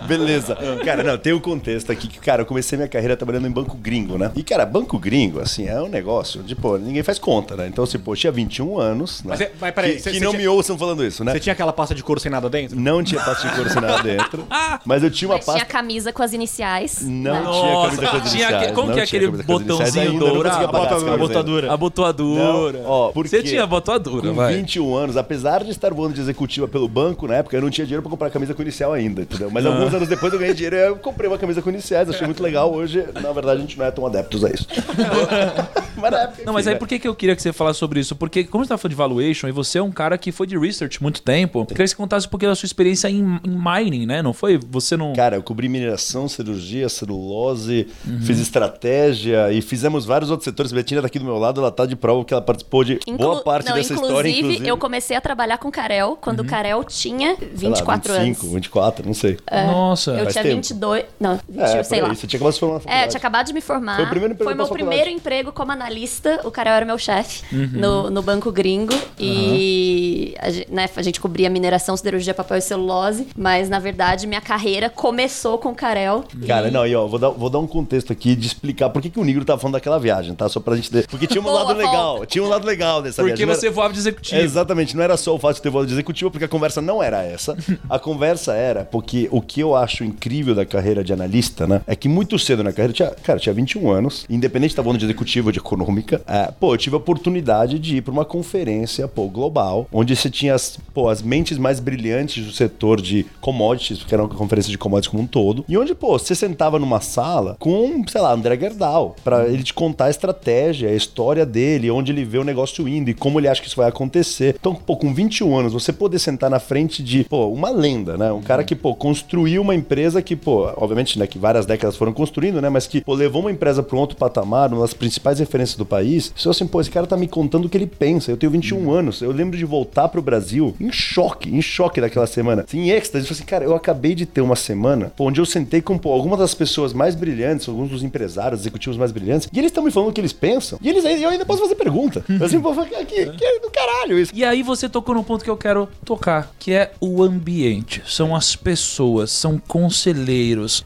Beleza. 0.06 0.56
Cara, 0.84 1.02
não, 1.02 1.18
tem 1.18 1.32
um 1.32 1.40
contexto 1.40 1.90
aqui 1.92 2.08
que, 2.08 2.18
cara, 2.18 2.42
eu 2.42 2.46
comecei 2.46 2.76
minha 2.76 2.88
carreira 2.88 3.16
trabalhando 3.16 3.46
em 3.46 3.50
banco 3.50 3.76
gringo, 3.76 4.16
né? 4.18 4.30
E, 4.34 4.42
cara, 4.42 4.64
banco 4.64 4.98
gringo, 4.98 5.40
assim, 5.40 5.66
é 5.68 5.80
um 5.80 5.88
negócio 5.88 6.42
de, 6.42 6.54
pô, 6.54 6.76
ninguém 6.78 7.02
faz 7.02 7.18
conta, 7.18 7.56
né? 7.56 7.66
Então, 7.66 7.84
assim, 7.84 7.98
pô, 7.98 8.12
eu 8.12 8.16
tinha 8.16 8.32
21 8.32 8.78
anos, 8.78 9.22
né? 9.22 9.30
Mas 9.30 9.40
é- 9.40 9.52
mas 9.60 9.74
peraí, 9.74 9.92
que, 9.96 10.00
cê- 10.00 10.10
que 10.10 10.18
cê 10.18 10.24
não 10.24 10.30
tinha- 10.32 10.42
me 10.42 10.48
ouçam 10.48 10.76
falando 10.78 11.04
isso, 11.04 11.22
né? 11.24 11.32
Você 11.32 11.40
tinha 11.40 11.52
aquela 11.52 11.72
pasta 11.72 11.94
de 11.94 12.02
couro 12.02 12.20
sem 12.20 12.30
nada 12.30 12.48
dentro? 12.48 12.78
Não 12.78 13.02
tinha 13.02 13.20
pasta 13.22 13.48
de 13.48 13.54
couro 13.54 13.70
sem 13.70 13.80
nada 13.80 14.02
dentro, 14.02 14.46
mas 14.84 15.02
eu 15.02 15.10
tinha 15.10 15.28
uma 15.28 15.36
Mas 15.36 15.44
tinha 15.44 15.54
pasta... 15.58 15.72
camisa 15.72 16.12
com 16.12 16.22
as 16.22 16.32
iniciais. 16.32 17.00
Não 17.02 17.32
né? 17.32 17.40
tinha 17.60 17.82
camisa 17.82 18.06
com 18.10 18.16
as 18.16 18.30
tinha 18.32 18.42
iniciais, 18.42 18.54
aquele- 18.56 18.72
como 18.72 18.86
não 18.88 18.94
que 18.94 19.00
é 19.00 19.06
tinha 19.06 19.20
aquele 19.28 19.42
botãozinho 19.42 20.18
dourado? 20.18 20.56
A 20.56 20.96
ainda. 20.96 21.72
A 21.72 21.76
botoadura. 21.76 22.42
Não, 22.82 22.82
ó, 22.90 23.08
por 23.12 23.26
Você 23.28 23.42
tinha 23.42 23.62
a 23.62 23.66
botoadura, 23.66 24.28
Com 24.28 24.34
vai. 24.34 24.54
21 24.54 24.94
anos, 24.94 25.16
apesar 25.16 25.62
de 25.64 25.70
estar 25.70 25.92
voando 25.92 26.14
de 26.14 26.20
executiva 26.20 26.66
pelo 26.66 26.88
banco, 26.88 27.26
na 27.26 27.36
época 27.36 27.56
eu 27.56 27.62
não 27.62 27.70
tinha 27.70 27.84
dinheiro 27.86 28.02
pra 28.02 28.10
comprar 28.10 28.30
camisa 28.30 28.54
com 28.54 28.62
inicial 28.62 28.92
ainda, 28.92 29.22
entendeu? 29.22 29.50
Mas 29.50 29.64
alguns 29.66 29.92
anos 29.94 30.08
depois 30.08 30.32
eu 30.32 30.38
ganhei 30.38 30.54
dinheiro 30.54 30.69
eu 30.76 30.96
comprei 30.96 31.28
uma 31.28 31.38
camisa 31.38 31.60
com 31.62 31.70
iniciais, 31.70 32.08
achei 32.08 32.26
muito 32.26 32.42
legal. 32.42 32.72
Hoje, 32.72 33.04
na 33.14 33.32
verdade, 33.32 33.58
a 33.58 33.60
gente 33.62 33.78
não 33.78 33.84
é 33.86 33.90
tão 33.90 34.06
adeptos 34.06 34.44
a 34.44 34.50
isso. 34.50 34.66
mas 35.96 36.10
na 36.12 36.18
época, 36.22 36.42
Não, 36.44 36.52
mas 36.52 36.66
aí 36.66 36.76
por 36.76 36.86
que, 36.88 36.98
que 36.98 37.06
eu 37.08 37.14
queria 37.14 37.36
que 37.36 37.42
você 37.42 37.52
falasse 37.52 37.78
sobre 37.78 38.00
isso? 38.00 38.14
Porque, 38.16 38.44
como 38.44 38.64
você 38.64 38.68
tá 38.68 38.78
falando 38.78 38.90
de 38.90 38.96
valuation, 38.96 39.48
e 39.48 39.52
você 39.52 39.78
é 39.78 39.82
um 39.82 39.90
cara 39.90 40.16
que 40.16 40.32
foi 40.32 40.46
de 40.46 40.58
research 40.58 41.02
muito 41.02 41.22
tempo, 41.22 41.60
eu 41.60 41.66
queria 41.66 41.84
que 41.84 41.90
você 41.90 41.96
contasse 41.96 42.26
um 42.26 42.30
pouquinho 42.30 42.50
da 42.50 42.56
sua 42.56 42.66
experiência 42.66 43.08
em, 43.08 43.40
em 43.44 43.50
mining, 43.50 44.06
né? 44.06 44.22
Não 44.22 44.32
foi? 44.32 44.58
Você 44.70 44.96
não. 44.96 45.12
Cara, 45.12 45.36
eu 45.36 45.42
cobri 45.42 45.68
mineração, 45.68 46.28
cirurgia, 46.28 46.88
celulose, 46.88 47.86
Uhum. 48.06 48.20
fiz 48.22 48.38
estratégia 48.38 49.52
e 49.52 49.60
fizemos 49.60 50.04
vários 50.04 50.30
outros 50.30 50.44
setores. 50.44 50.72
Betina 50.72 51.00
tá 51.00 51.06
aqui 51.06 51.18
do 51.18 51.24
meu 51.24 51.36
lado, 51.38 51.60
ela 51.60 51.70
tá 51.70 51.84
de 51.86 51.96
prova 51.96 52.24
que 52.24 52.32
ela 52.32 52.42
participou 52.42 52.84
de 52.84 52.94
Inclu- 53.06 53.18
boa 53.18 53.42
parte 53.42 53.68
não, 53.68 53.74
dessa 53.76 53.92
inclusive, 53.92 54.18
história, 54.18 54.30
inclusive. 54.30 54.68
eu 54.68 54.76
comecei 54.78 55.16
a 55.16 55.20
trabalhar 55.20 55.58
com 55.58 55.68
o 55.68 55.72
Karel 55.72 56.16
quando 56.20 56.40
o 56.40 56.44
Karel 56.44 56.82
tinha 56.84 57.36
sei 57.36 57.68
lá, 57.68 57.76
24 57.76 58.14
25, 58.14 58.40
anos. 58.42 58.54
24, 58.54 59.06
não 59.06 59.14
sei. 59.14 59.38
Nossa. 59.50 60.12
Eu 60.12 60.18
Faz 60.24 60.32
tinha 60.34 60.44
tempo. 60.44 60.59
22. 60.68 61.04
Não, 61.18 61.38
20, 61.48 61.60
é, 61.62 61.82
sei 61.82 62.00
lá. 62.00 62.08
Você 62.14 62.26
tinha 62.26 62.38
acabado 62.38 62.52
de 62.52 62.54
se 62.54 62.60
formar 62.60 62.80
É, 62.86 63.04
eu 63.04 63.08
tinha 63.08 63.18
acabado 63.18 63.46
de 63.46 63.52
me 63.52 63.60
formar. 63.60 63.96
Foi 63.96 64.04
o 64.04 64.08
primeiro 64.08 64.32
emprego 64.34 64.50
Foi 64.50 64.54
meu 64.54 64.68
primeiro 64.68 65.10
emprego 65.10 65.52
como 65.52 65.72
analista. 65.72 66.40
O 66.44 66.50
Karel 66.50 66.74
era 66.74 66.84
meu 66.86 66.98
chefe 66.98 67.42
Uhum. 67.54 67.70
no, 67.74 68.10
no 68.10 68.22
Banco 68.22 68.50
Gringo. 68.52 68.94
E 69.18 70.34
a, 70.38 70.50
gente, 70.50 70.72
né, 70.72 70.88
a 70.94 71.02
gente 71.02 71.20
cobria 71.20 71.48
mineração, 71.50 71.96
siderurgia, 71.96 72.34
papel 72.34 72.58
e 72.58 72.60
celulose. 72.62 73.26
Mas, 73.36 73.68
na 73.68 73.78
verdade, 73.78 74.26
minha 74.26 74.40
carreira 74.40 74.88
começou 74.90 75.58
com 75.58 75.70
o 75.70 75.74
Karel. 75.74 76.24
Cara, 76.46 76.68
e... 76.68 76.70
não, 76.70 76.86
e 76.86 76.94
ó, 76.94 77.06
vou 77.06 77.18
dar, 77.18 77.30
vou 77.30 77.50
dar 77.50 77.58
um 77.58 77.66
contexto 77.66 78.12
aqui 78.12 78.34
de 78.34 78.46
explicar 78.46 78.90
por 78.90 79.00
que, 79.02 79.10
que 79.10 79.18
o 79.20 79.24
Negro 79.24 79.44
tava 79.44 79.60
falando 79.60 79.74
daquela 79.74 79.98
viagem, 79.98 80.34
tá? 80.34 80.48
Só 80.48 80.60
pra 80.60 80.76
gente 80.76 80.90
ter. 80.90 81.06
Porque 81.08 81.26
tinha 81.26 81.40
um 81.40 81.44
Boa 81.50 81.62
lado 81.64 81.76
legal, 81.76 81.92
volta. 82.16 82.26
tinha 82.26 82.44
um 82.44 82.48
lado 82.48 82.66
legal 82.66 83.02
dessa 83.02 83.22
Porque 83.22 83.36
viagem. 83.36 83.46
não 83.46 83.54
você 83.54 83.66
era- 83.66 83.74
voava 83.74 83.92
de 83.92 83.98
executivo. 83.98 84.40
exatamente, 84.40 84.96
não 84.96 85.02
era 85.02 85.16
só 85.16 85.34
o 85.34 85.38
fato 85.38 85.56
de 85.56 85.62
ter 85.62 85.70
voado 85.70 85.86
de 85.86 85.92
executivo, 85.94 86.30
porque 86.30 86.44
a 86.44 86.48
conversa 86.48 86.80
não 86.80 87.02
era 87.02 87.22
essa. 87.22 87.56
A 87.88 87.98
conversa 87.98 88.54
era 88.54 88.84
porque 88.84 89.28
o 89.30 89.40
que 89.40 89.60
eu 89.60 89.74
acho 89.74 90.04
incrível 90.04 90.49
da 90.54 90.64
carreira 90.64 91.02
de 91.02 91.12
analista, 91.12 91.66
né? 91.66 91.82
É 91.86 91.94
que 91.96 92.08
muito 92.08 92.38
cedo 92.38 92.62
na 92.62 92.72
carreira, 92.72 92.92
tinha, 92.92 93.10
cara, 93.10 93.38
tinha 93.38 93.54
21 93.54 93.90
anos, 93.90 94.24
independente 94.28 94.68
de 94.68 94.72
estar 94.72 94.82
voando 94.82 94.98
de 94.98 95.04
executivo 95.04 95.48
ou 95.48 95.52
de 95.52 95.58
econômica, 95.58 96.22
é, 96.26 96.50
pô, 96.58 96.74
eu 96.74 96.78
tive 96.78 96.94
a 96.94 96.98
oportunidade 96.98 97.78
de 97.78 97.96
ir 97.96 98.02
pra 98.02 98.12
uma 98.12 98.24
conferência, 98.24 99.06
pô, 99.08 99.28
global, 99.28 99.86
onde 99.92 100.14
você 100.14 100.30
tinha 100.30 100.54
as, 100.54 100.78
pô, 100.92 101.08
as 101.08 101.22
mentes 101.22 101.58
mais 101.58 101.80
brilhantes 101.80 102.44
do 102.44 102.52
setor 102.52 103.00
de 103.00 103.26
commodities, 103.40 103.98
porque 103.98 104.14
era 104.14 104.22
uma 104.22 104.34
conferência 104.34 104.70
de 104.70 104.78
commodities 104.78 105.10
como 105.10 105.22
um 105.22 105.26
todo, 105.26 105.64
e 105.68 105.76
onde, 105.76 105.94
pô, 105.94 106.18
você 106.18 106.34
sentava 106.34 106.78
numa 106.78 107.00
sala 107.00 107.56
com, 107.58 108.02
sei 108.08 108.20
lá, 108.20 108.32
André 108.32 108.58
Gerdau, 108.58 109.16
pra 109.22 109.46
ele 109.48 109.62
te 109.62 109.74
contar 109.74 110.06
a 110.06 110.10
estratégia, 110.10 110.88
a 110.88 110.94
história 110.94 111.44
dele, 111.46 111.90
onde 111.90 112.12
ele 112.12 112.24
vê 112.24 112.38
o 112.38 112.44
negócio 112.44 112.88
indo 112.88 113.10
e 113.10 113.14
como 113.14 113.38
ele 113.38 113.48
acha 113.48 113.60
que 113.60 113.68
isso 113.68 113.76
vai 113.76 113.88
acontecer. 113.88 114.56
Então, 114.58 114.74
pô, 114.74 114.96
com 114.96 115.12
21 115.12 115.56
anos, 115.56 115.72
você 115.72 115.92
poder 115.92 116.18
sentar 116.18 116.50
na 116.50 116.58
frente 116.58 117.02
de, 117.02 117.24
pô, 117.24 117.48
uma 117.48 117.70
lenda, 117.70 118.16
né? 118.16 118.32
Um 118.32 118.40
cara 118.40 118.64
que, 118.64 118.74
pô, 118.74 118.94
construiu 118.94 119.62
uma 119.62 119.74
empresa 119.74 120.22
que, 120.22 120.36
pô, 120.40 120.70
obviamente, 120.76 121.18
né, 121.18 121.26
que 121.26 121.38
várias 121.38 121.66
décadas 121.66 121.96
foram 121.96 122.12
construindo, 122.12 122.60
né? 122.60 122.68
Mas 122.68 122.86
que, 122.86 123.00
pô, 123.00 123.14
levou 123.14 123.42
uma 123.42 123.52
empresa 123.52 123.82
para 123.82 123.96
um 123.96 124.00
outro 124.00 124.16
patamar, 124.16 124.72
uma 124.72 124.82
das 124.82 124.94
principais 124.94 125.38
referências 125.38 125.76
do 125.76 125.86
país. 125.86 126.32
Se 126.36 126.46
eu 126.46 126.50
assim, 126.50 126.66
pô, 126.66 126.80
esse 126.80 126.90
cara 126.90 127.06
tá 127.06 127.16
me 127.16 127.28
contando 127.28 127.66
o 127.66 127.68
que 127.68 127.76
ele 127.76 127.86
pensa. 127.86 128.30
Eu 128.30 128.36
tenho 128.36 128.52
21 128.52 128.90
anos. 128.90 129.22
Eu 129.22 129.32
lembro 129.32 129.56
de 129.56 129.64
voltar 129.64 130.08
pro 130.08 130.22
Brasil 130.22 130.74
em 130.80 130.90
choque, 130.90 131.54
em 131.54 131.62
choque 131.62 132.00
daquela 132.00 132.26
semana. 132.26 132.64
Assim, 132.66 132.80
em 132.80 132.90
êxtase. 132.90 133.24
Eu 133.24 133.28
falei 133.28 133.38
assim, 133.38 133.46
cara, 133.46 133.64
eu 133.64 133.74
acabei 133.74 134.14
de 134.14 134.26
ter 134.26 134.40
uma 134.40 134.56
semana 134.56 135.12
pô, 135.16 135.28
onde 135.28 135.40
eu 135.40 135.46
sentei 135.46 135.80
com, 135.80 135.98
pô, 135.98 136.12
algumas 136.12 136.38
das 136.38 136.54
pessoas 136.54 136.92
mais 136.92 137.14
brilhantes, 137.14 137.68
alguns 137.68 137.90
dos 137.90 138.02
empresários, 138.02 138.60
executivos 138.60 138.96
mais 138.96 139.12
brilhantes, 139.12 139.48
e 139.52 139.58
eles 139.58 139.70
estão 139.70 139.84
me 139.84 139.90
falando 139.90 140.10
o 140.10 140.12
que 140.12 140.20
eles 140.20 140.32
pensam. 140.32 140.78
E 140.82 140.88
eles 140.88 141.04
eu 141.04 141.28
ainda 141.28 141.44
posso 141.44 141.62
fazer 141.62 141.74
pergunta. 141.74 142.24
Eu 142.40 142.46
assim, 142.46 142.60
pô, 142.60 142.72
que, 142.74 143.04
que, 143.04 143.26
que 143.26 143.44
é 143.44 143.58
do 143.60 143.70
caralho 143.70 144.18
isso. 144.18 144.32
E 144.34 144.44
aí 144.44 144.62
você 144.62 144.88
tocou 144.88 145.14
num 145.14 145.22
ponto 145.22 145.44
que 145.44 145.50
eu 145.50 145.56
quero 145.56 145.88
tocar, 146.04 146.52
que 146.58 146.72
é 146.72 146.92
o 147.00 147.22
ambiente. 147.22 148.02
São 148.06 148.34
as 148.34 148.56
pessoas, 148.56 149.30
são 149.30 149.58
conselheiros, 149.58 150.29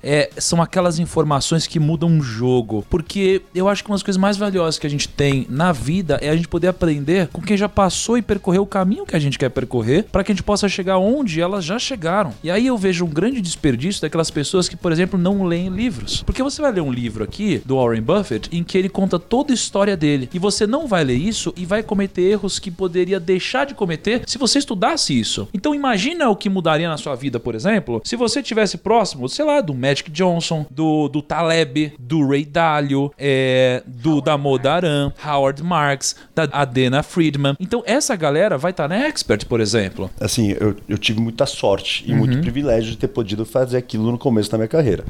é, 0.02 0.30
são 0.38 0.62
aquelas 0.62 0.98
informações 0.98 1.66
que 1.66 1.78
mudam 1.78 2.18
o 2.18 2.22
jogo. 2.22 2.84
Porque 2.88 3.42
eu 3.54 3.68
acho 3.68 3.82
que 3.82 3.90
uma 3.90 3.96
das 3.96 4.02
coisas 4.02 4.20
mais 4.20 4.36
valiosas 4.36 4.78
que 4.78 4.86
a 4.86 4.90
gente 4.90 5.08
tem 5.08 5.46
na 5.48 5.72
vida 5.72 6.18
é 6.20 6.30
a 6.30 6.36
gente 6.36 6.48
poder 6.48 6.68
aprender 6.68 7.28
com 7.28 7.42
quem 7.42 7.56
já 7.56 7.68
passou 7.68 8.16
e 8.18 8.22
percorreu 8.22 8.62
o 8.62 8.66
caminho 8.66 9.06
que 9.06 9.16
a 9.16 9.18
gente 9.18 9.38
quer 9.38 9.48
percorrer, 9.48 10.04
para 10.10 10.22
que 10.22 10.32
a 10.32 10.34
gente 10.34 10.44
possa 10.44 10.68
chegar 10.68 10.98
onde 10.98 11.40
elas 11.40 11.64
já 11.64 11.78
chegaram. 11.78 12.32
E 12.42 12.50
aí 12.50 12.66
eu 12.66 12.76
vejo 12.76 13.04
um 13.04 13.08
grande 13.08 13.40
desperdício 13.40 14.02
daquelas 14.02 14.30
pessoas 14.30 14.68
que, 14.68 14.76
por 14.76 14.92
exemplo, 14.92 15.18
não 15.18 15.44
leem 15.44 15.68
livros. 15.68 16.22
Porque 16.22 16.42
você 16.42 16.60
vai 16.60 16.72
ler 16.72 16.80
um 16.80 16.92
livro 16.92 17.24
aqui 17.24 17.62
do 17.64 17.76
Warren 17.76 18.02
Buffett 18.02 18.48
em 18.52 18.62
que 18.62 18.78
ele 18.78 18.88
conta 18.88 19.18
toda 19.18 19.52
a 19.52 19.54
história 19.54 19.96
dele 19.96 20.28
e 20.32 20.38
você 20.38 20.66
não 20.66 20.86
vai 20.86 21.04
ler 21.04 21.16
isso 21.16 21.52
e 21.56 21.64
vai 21.64 21.82
cometer 21.82 22.22
erros 22.22 22.58
que 22.58 22.70
poderia 22.70 23.20
deixar 23.20 23.66
de 23.66 23.74
cometer 23.74 24.22
se 24.26 24.38
você 24.38 24.58
estudasse 24.58 25.18
isso. 25.18 25.48
Então 25.52 25.74
imagina 25.74 26.28
o 26.28 26.36
que 26.36 26.48
mudaria 26.48 26.88
na 26.88 26.96
sua 26.96 27.14
vida, 27.14 27.38
por 27.38 27.54
exemplo, 27.54 28.00
se 28.04 28.16
você 28.16 28.42
tivesse 28.42 28.78
próximo, 28.78 29.23
sei 29.28 29.44
lá, 29.44 29.60
do 29.60 29.74
Magic 29.74 30.10
Johnson, 30.10 30.66
do, 30.70 31.08
do 31.08 31.20
Taleb, 31.20 31.92
do 31.98 32.26
Ray 32.26 32.44
Dalio, 32.44 33.12
é, 33.18 33.82
do 33.86 34.20
Damodaran, 34.20 35.12
Howard 35.24 35.62
Marks, 35.62 36.16
da 36.34 36.44
Adena 36.52 37.02
Friedman. 37.02 37.56
Então 37.58 37.82
essa 37.86 38.14
galera 38.16 38.56
vai 38.56 38.70
estar 38.70 38.90
Expert, 38.90 39.46
por 39.46 39.60
exemplo? 39.60 40.10
Assim, 40.20 40.54
eu, 40.58 40.76
eu 40.88 40.98
tive 40.98 41.20
muita 41.20 41.46
sorte 41.46 42.04
e 42.06 42.14
muito 42.14 42.38
privilégio 42.38 42.90
de 42.90 42.96
ter 42.96 43.08
podido 43.08 43.44
fazer 43.44 43.76
aquilo 43.76 44.10
no 44.10 44.18
começo 44.18 44.50
da 44.50 44.58
minha 44.58 44.68
carreira. 44.68 45.04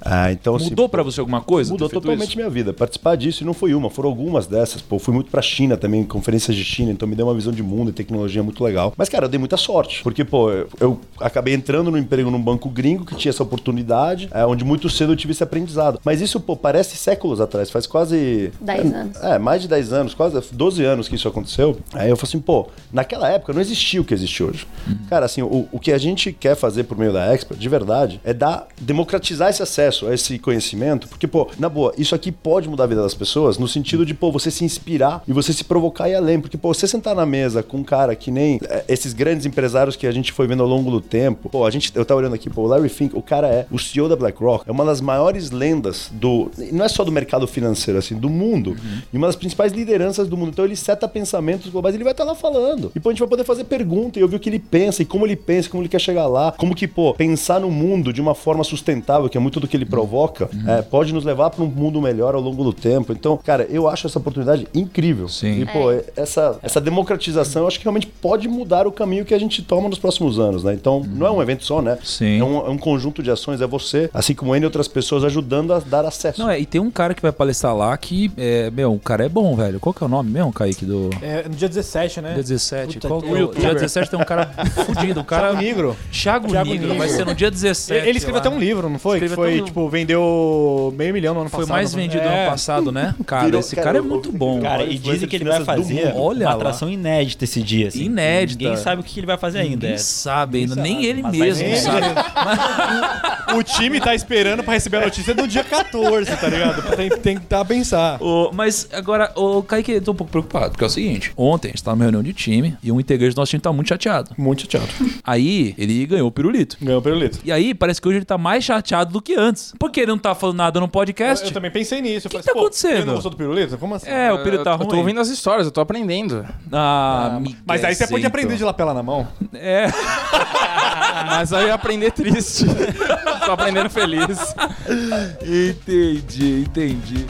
Ah, 0.00 0.32
então, 0.32 0.56
assim, 0.56 0.70
Mudou 0.70 0.88
pra 0.88 1.02
você 1.02 1.20
alguma 1.20 1.40
coisa? 1.40 1.72
Mudou 1.72 1.88
totalmente 1.88 2.28
isso? 2.28 2.36
minha 2.36 2.50
vida. 2.50 2.72
Participar 2.72 3.16
disso 3.16 3.42
e 3.42 3.46
não 3.46 3.54
foi 3.54 3.74
uma, 3.74 3.90
foram 3.90 4.08
algumas 4.08 4.46
dessas. 4.46 4.82
Pô, 4.82 4.98
fui 4.98 5.14
muito 5.14 5.30
pra 5.30 5.42
China 5.42 5.76
também, 5.76 6.04
conferências 6.04 6.56
de 6.56 6.64
China, 6.64 6.90
então 6.92 7.08
me 7.08 7.14
deu 7.14 7.26
uma 7.26 7.34
visão 7.34 7.52
de 7.52 7.62
mundo 7.62 7.90
e 7.90 7.92
tecnologia 7.92 8.42
muito 8.42 8.62
legal. 8.62 8.92
Mas, 8.96 9.08
cara, 9.08 9.26
eu 9.26 9.28
dei 9.28 9.38
muita 9.38 9.56
sorte. 9.56 10.02
Porque, 10.02 10.24
pô, 10.24 10.50
eu, 10.50 10.68
eu 10.80 11.00
acabei 11.20 11.54
entrando 11.54 11.90
no 11.90 11.98
emprego 11.98 12.30
num 12.30 12.40
banco 12.40 12.68
gringo 12.68 13.04
que 13.04 13.14
tinha 13.14 13.30
essa 13.30 13.42
oportunidade, 13.52 14.28
é, 14.32 14.44
onde 14.46 14.64
muito 14.64 14.88
cedo 14.88 15.12
eu 15.12 15.16
tive 15.16 15.32
esse 15.32 15.42
aprendizado. 15.42 16.00
Mas 16.04 16.20
isso, 16.20 16.40
pô, 16.40 16.56
parece 16.56 16.96
séculos 16.96 17.40
atrás, 17.40 17.70
faz 17.70 17.86
quase. 17.86 18.52
Dez 18.60 18.90
é, 18.90 18.94
anos. 18.94 19.22
É, 19.22 19.38
mais 19.38 19.62
de 19.62 19.68
10 19.68 19.92
anos, 19.92 20.14
quase 20.14 20.40
12 20.52 20.84
anos 20.84 21.08
que 21.08 21.14
isso 21.14 21.28
aconteceu. 21.28 21.78
Aí 21.92 22.08
eu 22.08 22.16
falei 22.16 22.30
assim, 22.30 22.40
pô, 22.40 22.68
naquela 22.92 23.28
época 23.28 23.52
não 23.52 23.60
existia 23.60 24.00
o 24.00 24.04
que 24.04 24.14
existe 24.14 24.42
hoje. 24.42 24.66
Cara, 25.08 25.26
assim, 25.26 25.42
o, 25.42 25.68
o 25.70 25.78
que 25.78 25.92
a 25.92 25.98
gente 25.98 26.32
quer 26.32 26.56
fazer 26.56 26.84
por 26.84 26.96
meio 26.96 27.12
da 27.12 27.32
Expert, 27.32 27.58
de 27.58 27.68
verdade, 27.68 28.20
é 28.24 28.32
dar, 28.32 28.66
democratizar 28.80 29.50
esse 29.50 29.62
acesso 29.62 30.06
a 30.06 30.14
esse 30.14 30.38
conhecimento, 30.38 31.08
porque, 31.08 31.26
pô, 31.26 31.48
na 31.58 31.68
boa, 31.68 31.92
isso 31.98 32.14
aqui 32.14 32.32
pode 32.32 32.68
mudar 32.68 32.84
a 32.84 32.86
vida 32.86 33.02
das 33.02 33.14
pessoas 33.14 33.58
no 33.58 33.68
sentido 33.68 34.06
de, 34.06 34.14
pô, 34.14 34.32
você 34.32 34.50
se 34.50 34.64
inspirar 34.64 35.22
e 35.26 35.32
você 35.32 35.52
se 35.52 35.64
provocar 35.64 36.08
e 36.08 36.12
ir 36.12 36.14
além. 36.14 36.40
Porque, 36.40 36.56
pô, 36.56 36.72
você 36.72 36.86
sentar 36.86 37.14
na 37.14 37.26
mesa 37.26 37.62
com 37.62 37.78
um 37.78 37.84
cara 37.84 38.14
que 38.14 38.30
nem 38.30 38.58
é, 38.68 38.84
esses 38.88 39.12
grandes 39.12 39.46
empresários 39.46 39.96
que 39.96 40.06
a 40.06 40.12
gente 40.12 40.32
foi 40.32 40.46
vendo 40.46 40.62
ao 40.62 40.68
longo 40.68 40.90
do 40.90 41.00
tempo, 41.00 41.48
pô, 41.48 41.66
a 41.66 41.70
gente, 41.70 41.92
eu 41.94 42.04
tava 42.04 42.20
olhando 42.20 42.34
aqui, 42.34 42.48
pô, 42.48 42.62
o 42.62 42.66
Larry 42.66 42.88
Fink, 42.88 43.16
o 43.16 43.22
cara 43.22 43.41
é 43.46 43.66
o 43.70 43.78
CEO 43.78 44.08
da 44.08 44.16
BlackRock, 44.16 44.68
é 44.68 44.72
uma 44.72 44.84
das 44.84 45.00
maiores 45.00 45.50
lendas 45.50 46.10
do, 46.12 46.50
não 46.72 46.84
é 46.84 46.88
só 46.88 47.04
do 47.04 47.12
mercado 47.12 47.46
financeiro, 47.46 47.98
assim, 47.98 48.16
do 48.16 48.28
mundo, 48.28 48.76
e 49.12 49.16
uma 49.16 49.26
das 49.26 49.36
principais 49.36 49.72
lideranças 49.72 50.28
do 50.28 50.36
mundo. 50.36 50.50
Então 50.50 50.64
ele 50.64 50.76
seta 50.76 51.08
pensamentos 51.08 51.70
globais, 51.70 51.94
ele 51.94 52.04
vai 52.04 52.12
estar 52.12 52.24
lá 52.24 52.34
falando. 52.34 52.92
E, 52.94 53.00
pô, 53.00 53.08
a 53.08 53.12
gente 53.12 53.20
vai 53.20 53.28
poder 53.28 53.44
fazer 53.44 53.64
pergunta 53.64 54.18
e 54.18 54.22
ouvir 54.22 54.36
o 54.36 54.40
que 54.40 54.48
ele 54.48 54.58
pensa 54.58 55.02
e 55.02 55.04
como 55.04 55.26
ele 55.26 55.36
pensa, 55.36 55.68
como 55.68 55.82
ele 55.82 55.88
quer 55.88 56.00
chegar 56.00 56.26
lá, 56.26 56.52
como 56.52 56.74
que, 56.74 56.86
pô, 56.86 57.14
pensar 57.14 57.60
no 57.60 57.70
mundo 57.70 58.12
de 58.12 58.20
uma 58.20 58.34
forma 58.34 58.64
sustentável, 58.64 59.28
que 59.28 59.36
é 59.36 59.40
muito 59.40 59.60
do 59.60 59.68
que 59.68 59.76
ele 59.76 59.86
provoca, 59.86 60.48
é, 60.66 60.82
pode 60.82 61.12
nos 61.12 61.24
levar 61.24 61.50
para 61.50 61.62
um 61.62 61.66
mundo 61.66 62.00
melhor 62.00 62.34
ao 62.34 62.40
longo 62.40 62.62
do 62.64 62.72
tempo. 62.72 63.12
Então, 63.12 63.36
cara, 63.36 63.66
eu 63.70 63.88
acho 63.88 64.06
essa 64.06 64.18
oportunidade 64.18 64.66
incrível. 64.74 65.28
Sim. 65.28 65.62
E, 65.62 65.66
pô, 65.66 65.90
essa, 66.16 66.58
essa 66.62 66.80
democratização 66.80 67.62
eu 67.62 67.68
acho 67.68 67.78
que 67.78 67.84
realmente 67.84 68.06
pode 68.06 68.48
mudar 68.48 68.86
o 68.86 68.92
caminho 68.92 69.24
que 69.24 69.34
a 69.34 69.38
gente 69.38 69.62
toma 69.62 69.88
nos 69.88 69.98
próximos 69.98 70.38
anos, 70.38 70.64
né? 70.64 70.74
Então, 70.74 71.02
não 71.06 71.26
é 71.26 71.30
um 71.30 71.42
evento 71.42 71.64
só, 71.64 71.80
né? 71.82 71.98
Sim. 72.02 72.40
É 72.40 72.44
um, 72.44 72.66
é 72.66 72.70
um 72.70 72.78
conjunto 72.78 73.22
de 73.22 73.30
ações, 73.32 73.60
é 73.60 73.66
você, 73.66 74.08
assim 74.14 74.34
como 74.34 74.54
N 74.54 74.64
outras 74.64 74.86
pessoas, 74.88 75.24
ajudando 75.24 75.72
a 75.72 75.78
dar 75.80 76.04
acesso. 76.04 76.40
Não, 76.40 76.50
é, 76.50 76.58
e 76.60 76.66
tem 76.66 76.80
um 76.80 76.90
cara 76.90 77.14
que 77.14 77.22
vai 77.22 77.32
palestrar 77.32 77.74
lá 77.76 77.96
que, 77.96 78.30
é, 78.36 78.70
meu, 78.70 78.92
o 78.94 78.98
cara 78.98 79.24
é 79.24 79.28
bom, 79.28 79.54
velho. 79.56 79.80
Qual 79.80 79.92
que 79.92 80.02
é 80.02 80.06
o 80.06 80.08
nome 80.08 80.30
mesmo, 80.30 80.52
Kaique, 80.52 80.84
do... 80.84 81.10
É, 81.22 81.44
no 81.48 81.54
dia 81.54 81.68
17, 81.68 82.20
né? 82.20 82.34
Dia 82.34 82.42
17. 82.42 82.94
Puta, 82.94 83.08
Qual 83.08 83.22
que 83.22 83.28
é 83.28 83.42
o 83.44 83.54
dia 83.54 83.74
17 83.74 84.10
tem 84.10 84.20
um 84.20 84.24
cara 84.24 84.46
fudido, 84.86 85.20
um 85.20 85.24
cara... 85.24 85.48
Thiago 85.48 85.62
Nigro. 85.62 85.96
Thiago, 86.12 86.48
Thiago 86.48 86.68
Nigro, 86.70 86.86
Nigro. 86.88 86.98
vai 86.98 87.08
ser 87.08 87.24
no 87.26 87.34
dia 87.34 87.50
17. 87.50 88.06
Ele 88.08 88.18
escreveu 88.18 88.34
lá. 88.42 88.46
até 88.46 88.48
um 88.54 88.58
livro, 88.58 88.88
não 88.88 88.98
foi? 88.98 89.18
Que 89.18 89.24
Escreveu 89.26 89.44
foi, 89.44 89.54
até 89.54 89.62
um- 89.62 89.66
tipo, 89.66 89.88
vendeu 89.88 90.94
meio 90.96 91.12
milhão 91.12 91.34
no 91.34 91.40
ano 91.40 91.50
Foi 91.50 91.60
passado. 91.60 91.74
mais 91.76 91.92
não 91.92 92.00
vendido 92.02 92.22
É. 92.24 92.42
ano 92.42 92.50
passado, 92.50 92.92
né? 92.92 93.14
Cara, 93.26 93.44
Virou- 93.46 93.60
esse 93.60 93.74
cara, 93.74 93.86
cara 93.86 93.98
é 93.98 94.00
muito 94.00 94.30
bom. 94.32 94.60
Cara, 94.60 94.84
e 94.84 94.98
dizem 94.98 95.28
que 95.28 95.36
ele 95.36 95.44
vai 95.44 95.64
fazer. 95.64 96.12
Olha 96.16 96.46
uma 96.46 96.50
lá. 96.50 96.56
atração 96.56 96.88
inédita 96.90 97.44
esse 97.44 97.62
dia. 97.62 97.88
Assim. 97.88 98.04
Inédita. 98.04 98.62
Ninguém 98.64 98.76
sabe 98.82 99.00
o 99.00 99.04
que 99.04 99.18
ele 99.20 99.26
vai 99.26 99.36
fazer 99.38 99.58
ainda. 99.60 99.72
Ninguém 99.86 99.92
É- 99.94 99.98
sabe 99.98 100.58
ainda, 100.58 100.74
nem 100.76 101.04
ele 101.04 101.22
mesmo 101.22 101.76
sabe. 101.76 102.06
O 103.56 103.62
time 103.62 104.00
tá 104.00 104.14
esperando 104.14 104.62
pra 104.62 104.72
receber 104.74 104.98
a 104.98 105.00
notícia 105.02 105.34
no 105.34 105.46
dia 105.46 105.62
14, 105.62 106.34
tá 106.36 106.48
ligado? 106.48 106.96
Tem, 106.96 107.08
tem 107.10 107.38
que 107.38 107.44
tá 107.46 107.60
a 107.60 107.64
pensar. 107.64 108.18
Mas 108.52 108.88
agora, 108.92 109.30
o 109.36 109.62
Kaique, 109.62 109.92
eu 109.92 110.00
tô 110.02 110.12
um 110.12 110.14
pouco 110.14 110.30
preocupado, 110.30 110.70
porque 110.70 110.84
é 110.84 110.86
o 110.86 110.90
seguinte: 110.90 111.32
ontem 111.36 111.68
a 111.68 111.70
gente 111.72 111.82
tava 111.84 111.96
numa 111.96 112.04
reunião 112.04 112.22
de 112.22 112.32
time 112.32 112.76
e 112.82 112.90
um 112.90 112.98
integrante 112.98 113.34
do 113.34 113.38
nosso 113.38 113.50
time 113.50 113.60
tá 113.60 113.72
muito 113.72 113.88
chateado. 113.88 114.30
Muito 114.38 114.62
chateado. 114.62 114.88
Aí 115.24 115.74
ele 115.76 116.06
ganhou 116.06 116.28
o 116.28 116.32
pirulito. 116.32 116.76
Ganhou 116.80 117.00
o 117.00 117.02
pirulito. 117.02 117.38
E 117.44 117.52
aí, 117.52 117.74
parece 117.74 118.00
que 118.00 118.08
hoje 118.08 118.18
ele 118.18 118.24
tá 118.24 118.38
mais 118.38 118.64
chateado 118.64 119.12
do 119.12 119.20
que 119.20 119.34
antes. 119.34 119.74
Porque 119.78 120.00
ele 120.00 120.10
não 120.10 120.18
tá 120.18 120.34
falando 120.34 120.56
nada 120.56 120.80
no 120.80 120.86
Eu, 120.86 120.88
podcast. 120.88 121.44
eu 121.46 121.52
também 121.52 121.70
pensei 121.70 122.00
nisso. 122.00 122.26
Eu 122.28 122.30
Que 122.30 122.36
falei, 122.38 122.46
tá 122.46 122.52
pô, 122.52 122.60
acontecendo? 122.60 122.96
Ele 122.96 123.04
não 123.04 123.14
gostou 123.14 123.30
do 123.30 123.36
pirulito? 123.36 123.76
Como 123.78 123.94
assim? 123.94 124.08
É, 124.08 124.32
o 124.32 124.38
pirulito 124.38 124.64
tá 124.64 124.70
eu, 124.72 124.76
ruim. 124.76 124.86
eu 124.86 124.90
tô 124.90 124.96
ouvindo 124.96 125.20
as 125.20 125.28
histórias, 125.28 125.66
eu 125.66 125.72
tô 125.72 125.80
aprendendo. 125.80 126.46
Ah, 126.72 127.38
Mas 127.66 127.84
aí 127.84 127.94
você 127.94 128.06
pode 128.06 128.24
aprender 128.24 128.56
de 128.56 128.64
lapela 128.64 128.94
na 128.94 129.02
mão. 129.02 129.28
É. 129.54 129.86
Mas 131.26 131.52
aí 131.52 131.62
eu 131.64 131.68
ia 131.68 131.74
aprender 131.74 132.10
triste. 132.12 132.64
tô 133.44 133.52
aprendendo 133.52 133.90
feliz. 133.90 134.54
entendi, 135.42 136.64
entendi. 136.66 137.26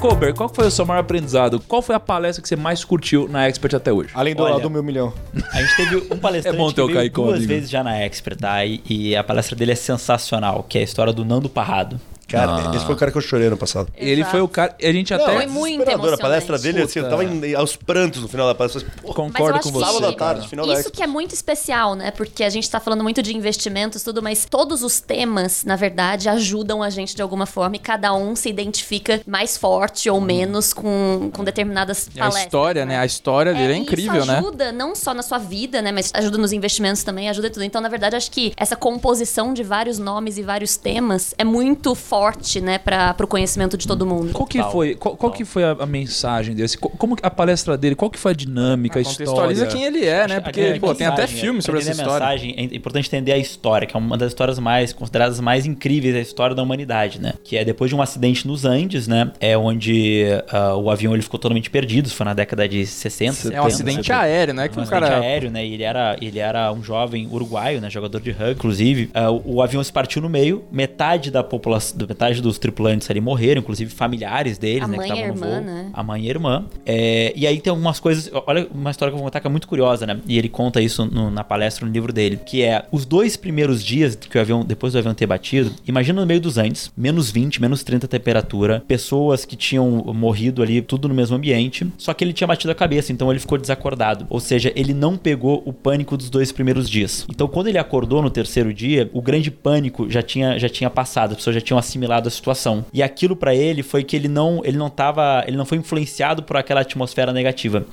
Kober, 0.00 0.32
qual 0.34 0.48
foi 0.48 0.66
o 0.66 0.70
seu 0.70 0.86
maior 0.86 1.00
aprendizado? 1.00 1.60
Qual 1.60 1.82
foi 1.82 1.94
a 1.94 2.00
palestra 2.00 2.40
que 2.42 2.48
você 2.48 2.56
mais 2.56 2.82
curtiu 2.82 3.28
na 3.28 3.46
Expert 3.46 3.74
até 3.74 3.92
hoje? 3.92 4.08
Além 4.14 4.34
do, 4.34 4.42
Olha. 4.42 4.58
do 4.58 4.70
meu 4.70 4.82
milhão. 4.82 5.12
A 5.52 5.60
gente 5.60 5.76
teve 5.76 5.96
um 6.14 6.16
palestrante 6.18 6.56
É 6.56 6.58
bom 6.58 6.72
ter 6.72 6.80
o 6.80 6.86
que 6.88 6.94
veio 6.94 7.10
duas 7.10 7.34
amigo. 7.36 7.46
vezes 7.48 7.68
já 7.68 7.84
na 7.84 7.98
Expert, 7.98 8.38
tá? 8.38 8.64
E, 8.64 8.80
e 8.88 9.14
a 9.14 9.22
palestra 9.22 9.54
dele 9.54 9.72
é 9.72 9.74
sensacional, 9.74 10.64
que 10.66 10.78
é 10.78 10.80
a 10.80 10.84
história 10.84 11.12
do 11.12 11.22
Nando 11.22 11.50
Parrado. 11.50 12.00
Cara, 12.30 12.76
esse 12.76 12.84
foi 12.84 12.94
o 12.94 12.98
cara 12.98 13.10
que 13.10 13.18
eu 13.18 13.22
chorei 13.22 13.46
ano 13.46 13.56
passado. 13.56 13.92
Ele 13.96 14.20
Exato. 14.20 14.30
foi 14.30 14.40
o 14.40 14.48
cara. 14.48 14.76
A 14.82 14.92
gente 14.92 15.14
Foi 15.14 15.22
até 15.24 15.46
muito 15.46 15.78
Desesperador. 15.84 16.14
A 16.14 16.18
palestra 16.18 16.58
dele, 16.58 16.82
assim, 16.82 16.98
eu 17.00 17.08
tava 17.08 17.24
em- 17.24 17.54
aos 17.54 17.76
prantos 17.76 18.22
no 18.22 18.28
final 18.28 18.46
da 18.46 18.54
palestra. 18.54 18.80
Pô, 18.82 18.88
Mas 19.02 19.08
eu 19.08 19.14
concordo 19.14 19.58
acho 19.58 19.62
com 19.68 19.78
você. 19.78 19.86
sábado 19.86 20.06
à 20.06 20.12
tarde, 20.12 20.48
final 20.48 20.66
da 20.66 20.74
Isso 20.74 20.90
que 20.90 21.02
é 21.02 21.06
muito 21.06 21.34
especial, 21.34 21.94
né? 21.94 22.10
Porque 22.10 22.44
a 22.44 22.50
gente 22.50 22.68
tá 22.70 22.78
falando 22.80 23.02
muito 23.02 23.22
de 23.22 23.36
investimentos, 23.36 24.02
tudo, 24.02 24.22
mas 24.22 24.44
todos 24.44 24.82
os 24.82 25.00
temas, 25.00 25.64
na 25.64 25.76
verdade, 25.76 26.28
ajudam 26.28 26.82
a 26.82 26.90
gente 26.90 27.14
de 27.16 27.22
alguma 27.22 27.46
forma 27.46 27.76
e 27.76 27.78
cada 27.78 28.12
um 28.14 28.36
se 28.36 28.48
identifica 28.48 29.20
mais 29.26 29.56
forte 29.56 30.08
ou 30.08 30.20
menos 30.20 30.72
com, 30.72 31.30
com 31.32 31.42
determinadas 31.44 32.08
a 32.08 32.18
palestras. 32.18 32.44
história, 32.44 32.84
né? 32.86 32.98
A 32.98 33.06
história 33.06 33.52
dele 33.54 33.72
é, 33.72 33.76
e 33.76 33.80
incrível, 33.80 34.18
isso 34.20 34.26
né? 34.30 34.38
ajuda 34.38 34.72
não 34.72 34.94
só 34.94 35.12
na 35.14 35.22
sua 35.22 35.38
vida, 35.38 35.82
né? 35.82 35.90
Mas 35.92 36.10
ajuda 36.14 36.38
nos 36.38 36.52
investimentos 36.52 37.02
também, 37.02 37.28
ajuda 37.28 37.50
tudo. 37.50 37.64
Então, 37.64 37.80
na 37.80 37.88
verdade, 37.88 38.16
acho 38.16 38.30
que 38.30 38.52
essa 38.56 38.76
composição 38.76 39.52
de 39.54 39.62
vários 39.62 39.98
nomes 39.98 40.36
e 40.38 40.42
vários 40.42 40.76
temas 40.76 41.34
é 41.38 41.44
muito 41.44 41.94
forte, 41.94 42.19
né? 42.62 42.78
Para 42.78 43.16
o 43.22 43.26
conhecimento 43.26 43.76
de 43.76 43.86
todo 43.86 44.04
mundo. 44.06 44.32
Qual 44.32 44.46
que 44.46 44.62
foi, 44.64 44.94
qual, 44.94 45.16
qual 45.16 45.32
que 45.32 45.44
foi 45.44 45.64
a, 45.64 45.72
a 45.80 45.86
mensagem 45.86 46.54
desse? 46.54 46.76
Co- 46.78 46.90
Como 46.90 47.16
a 47.22 47.30
palestra 47.30 47.76
dele? 47.76 47.94
Qual 47.94 48.10
que 48.10 48.18
foi 48.18 48.32
a 48.32 48.34
dinâmica, 48.34 49.00
a 49.00 49.04
Contextualiza 49.04 49.66
história? 49.66 49.90
quem 49.90 49.98
ele 50.00 50.06
é, 50.06 50.26
né? 50.28 50.36
A 50.36 50.40
Porque, 50.40 50.78
pô, 50.80 50.94
tem 50.94 51.06
até 51.06 51.26
filme 51.26 51.62
sobre 51.62 51.80
essa 51.80 51.90
história. 51.92 52.26
Mensagem, 52.26 52.54
é 52.56 52.62
importante 52.76 53.08
entender 53.08 53.32
a 53.32 53.38
história, 53.38 53.86
que 53.86 53.96
é 53.96 53.98
uma 53.98 54.16
das 54.16 54.28
histórias 54.28 54.58
mais 54.58 54.92
consideradas 54.92 55.40
mais 55.40 55.66
incríveis 55.66 56.14
da 56.14 56.20
história 56.20 56.54
da 56.54 56.62
humanidade, 56.62 57.20
né? 57.20 57.34
Que 57.42 57.56
é 57.56 57.64
depois 57.64 57.88
de 57.90 57.94
um 57.96 58.02
acidente 58.02 58.46
nos 58.46 58.64
Andes, 58.64 59.06
né? 59.08 59.32
É 59.40 59.56
onde 59.56 60.24
ah, 60.50 60.74
o 60.76 60.90
avião 60.90 61.12
ele 61.14 61.22
ficou 61.22 61.38
totalmente 61.38 61.70
perdido, 61.70 62.08
foi 62.10 62.24
na 62.26 62.34
década 62.34 62.68
de 62.68 62.86
60. 62.86 63.30
É 63.30 63.34
70, 63.34 63.62
um 63.62 63.66
acidente 63.66 63.96
70. 64.06 64.18
aéreo, 64.18 64.54
né? 64.54 64.68
Que 64.68 64.76
um 64.76 64.80
o 64.80 64.82
acidente 64.82 65.02
cara. 65.02 65.18
aéreo, 65.20 65.50
né? 65.50 65.66
E 65.66 65.74
ele 65.74 65.82
era, 65.82 66.16
ele 66.20 66.38
era 66.38 66.72
um 66.72 66.82
jovem 66.82 67.28
uruguaio, 67.30 67.80
né? 67.80 67.88
Jogador 67.90 68.20
de 68.20 68.30
rugby, 68.30 68.52
inclusive. 68.52 69.10
Ah, 69.14 69.30
o, 69.30 69.56
o 69.56 69.62
avião 69.62 69.82
se 69.82 69.92
partiu 69.92 70.20
no 70.22 70.28
meio, 70.28 70.64
metade 70.70 71.30
da 71.30 71.42
população, 71.42 71.96
metade 72.10 72.42
dos 72.42 72.58
tripulantes 72.58 73.10
ali 73.10 73.20
morreram, 73.20 73.60
inclusive 73.60 73.90
familiares 73.92 74.58
deles, 74.58 74.82
A 74.82 74.88
né? 74.88 74.96
mãe 74.96 75.06
que 75.10 75.14
e 75.18 75.22
a 75.22 75.26
estavam 75.28 75.36
no 75.40 75.46
irmã, 75.46 75.56
voo. 75.66 75.74
né? 75.74 75.90
A 75.92 76.02
mãe 76.02 76.22
e 76.22 76.26
a 76.26 76.30
irmã. 76.30 76.64
É, 76.84 77.32
e 77.36 77.46
aí 77.46 77.60
tem 77.60 77.70
algumas 77.70 77.98
coisas. 78.00 78.30
Olha, 78.46 78.66
uma 78.74 78.90
história 78.90 79.10
que 79.10 79.14
eu 79.14 79.18
vou 79.18 79.26
contar 79.26 79.40
que 79.40 79.46
é 79.46 79.50
muito 79.50 79.68
curiosa, 79.68 80.06
né? 80.06 80.20
E 80.26 80.36
ele 80.36 80.48
conta 80.48 80.80
isso 80.80 81.04
no- 81.06 81.30
na 81.30 81.44
palestra, 81.44 81.86
no 81.86 81.92
livro 81.92 82.12
dele. 82.12 82.38
Que 82.44 82.62
é 82.62 82.84
os 82.90 83.04
dois 83.06 83.36
primeiros 83.36 83.82
dias 83.84 84.14
que 84.16 84.36
o 84.36 84.40
avião, 84.40 84.64
depois 84.64 84.92
do 84.92 84.98
avião 84.98 85.14
ter 85.14 85.26
batido, 85.26 85.72
imagina 85.86 86.20
no 86.20 86.26
meio 86.26 86.40
dos 86.40 86.58
Andes, 86.58 86.90
menos 86.96 87.30
20, 87.30 87.60
menos 87.60 87.82
30 87.84 88.08
temperatura, 88.08 88.82
pessoas 88.86 89.44
que 89.44 89.56
tinham 89.56 89.88
morrido 90.14 90.62
ali, 90.62 90.82
tudo 90.82 91.08
no 91.08 91.14
mesmo 91.14 91.36
ambiente. 91.36 91.86
Só 91.96 92.12
que 92.12 92.24
ele 92.24 92.32
tinha 92.32 92.46
batido 92.48 92.70
a 92.72 92.74
cabeça, 92.74 93.12
então 93.12 93.30
ele 93.30 93.38
ficou 93.40 93.56
desacordado. 93.58 94.26
Ou 94.28 94.40
seja, 94.40 94.72
ele 94.74 94.92
não 94.92 95.16
pegou 95.16 95.62
o 95.64 95.72
pânico 95.72 96.16
dos 96.16 96.28
dois 96.28 96.50
primeiros 96.50 96.88
dias. 96.90 97.26
Então, 97.30 97.46
quando 97.46 97.68
ele 97.68 97.78
acordou 97.78 98.22
no 98.22 98.30
terceiro 98.30 98.72
dia, 98.74 99.08
o 99.12 99.22
grande 99.22 99.50
pânico 99.50 100.08
já 100.10 100.22
tinha, 100.22 100.58
já 100.58 100.68
tinha 100.68 100.90
passado, 100.90 101.30
as 101.32 101.36
pessoas 101.36 101.54
já 101.54 101.60
tinham 101.60 101.78
assimilado 101.78 101.99
a 102.28 102.30
situação. 102.30 102.84
E 102.92 103.02
aquilo 103.02 103.34
pra 103.36 103.54
ele 103.54 103.82
foi 103.82 104.02
que 104.04 104.14
ele 104.16 104.28
não, 104.28 104.60
ele 104.64 104.76
não 104.76 104.88
tava, 104.90 105.44
ele 105.46 105.56
não 105.56 105.64
foi 105.64 105.78
influenciado 105.78 106.42
por 106.42 106.56
aquela 106.56 106.80
atmosfera 106.80 107.32
negativa. 107.32 107.84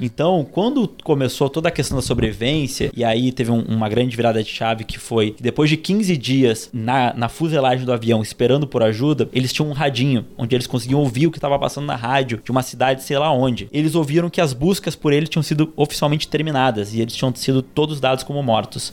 Então, 0.00 0.46
quando 0.50 0.88
começou 1.04 1.48
toda 1.48 1.68
a 1.68 1.72
questão 1.72 1.96
da 1.96 2.02
sobrevivência, 2.02 2.90
e 2.94 3.04
aí 3.04 3.32
teve 3.32 3.50
um- 3.50 3.62
uma 3.62 3.88
grande 3.88 4.16
virada 4.16 4.42
de 4.42 4.48
chave 4.50 4.84
que 4.84 4.98
foi 4.98 5.30
que 5.32 5.42
depois 5.42 5.68
de 5.70 5.76
15 5.76 6.16
dias 6.16 6.70
na, 6.72 7.12
na 7.14 7.28
fuselagem 7.28 7.84
do 7.84 7.92
avião 7.92 8.22
esperando 8.22 8.66
por 8.66 8.82
ajuda, 8.82 9.28
eles 9.32 9.52
tinham 9.52 9.68
um 9.70 9.72
radinho 9.72 10.24
onde 10.36 10.54
eles 10.54 10.66
conseguiam 10.66 11.00
ouvir 11.00 11.26
o 11.26 11.30
que 11.30 11.38
estava 11.38 11.58
passando 11.58 11.86
na 11.86 11.96
rádio 11.96 12.40
de 12.44 12.50
uma 12.50 12.62
cidade, 12.62 13.02
sei 13.02 13.18
lá 13.18 13.32
onde. 13.32 13.68
Eles 13.72 13.94
ouviram 13.94 14.28
que 14.30 14.40
as 14.40 14.52
buscas 14.52 14.94
por 14.94 15.12
ele 15.12 15.26
tinham 15.26 15.42
sido 15.42 15.72
oficialmente 15.76 16.28
terminadas 16.28 16.94
e 16.94 17.00
eles 17.00 17.14
tinham 17.14 17.34
sido 17.34 17.62
todos 17.62 18.00
dados 18.00 18.24
como 18.24 18.42
mortos. 18.42 18.92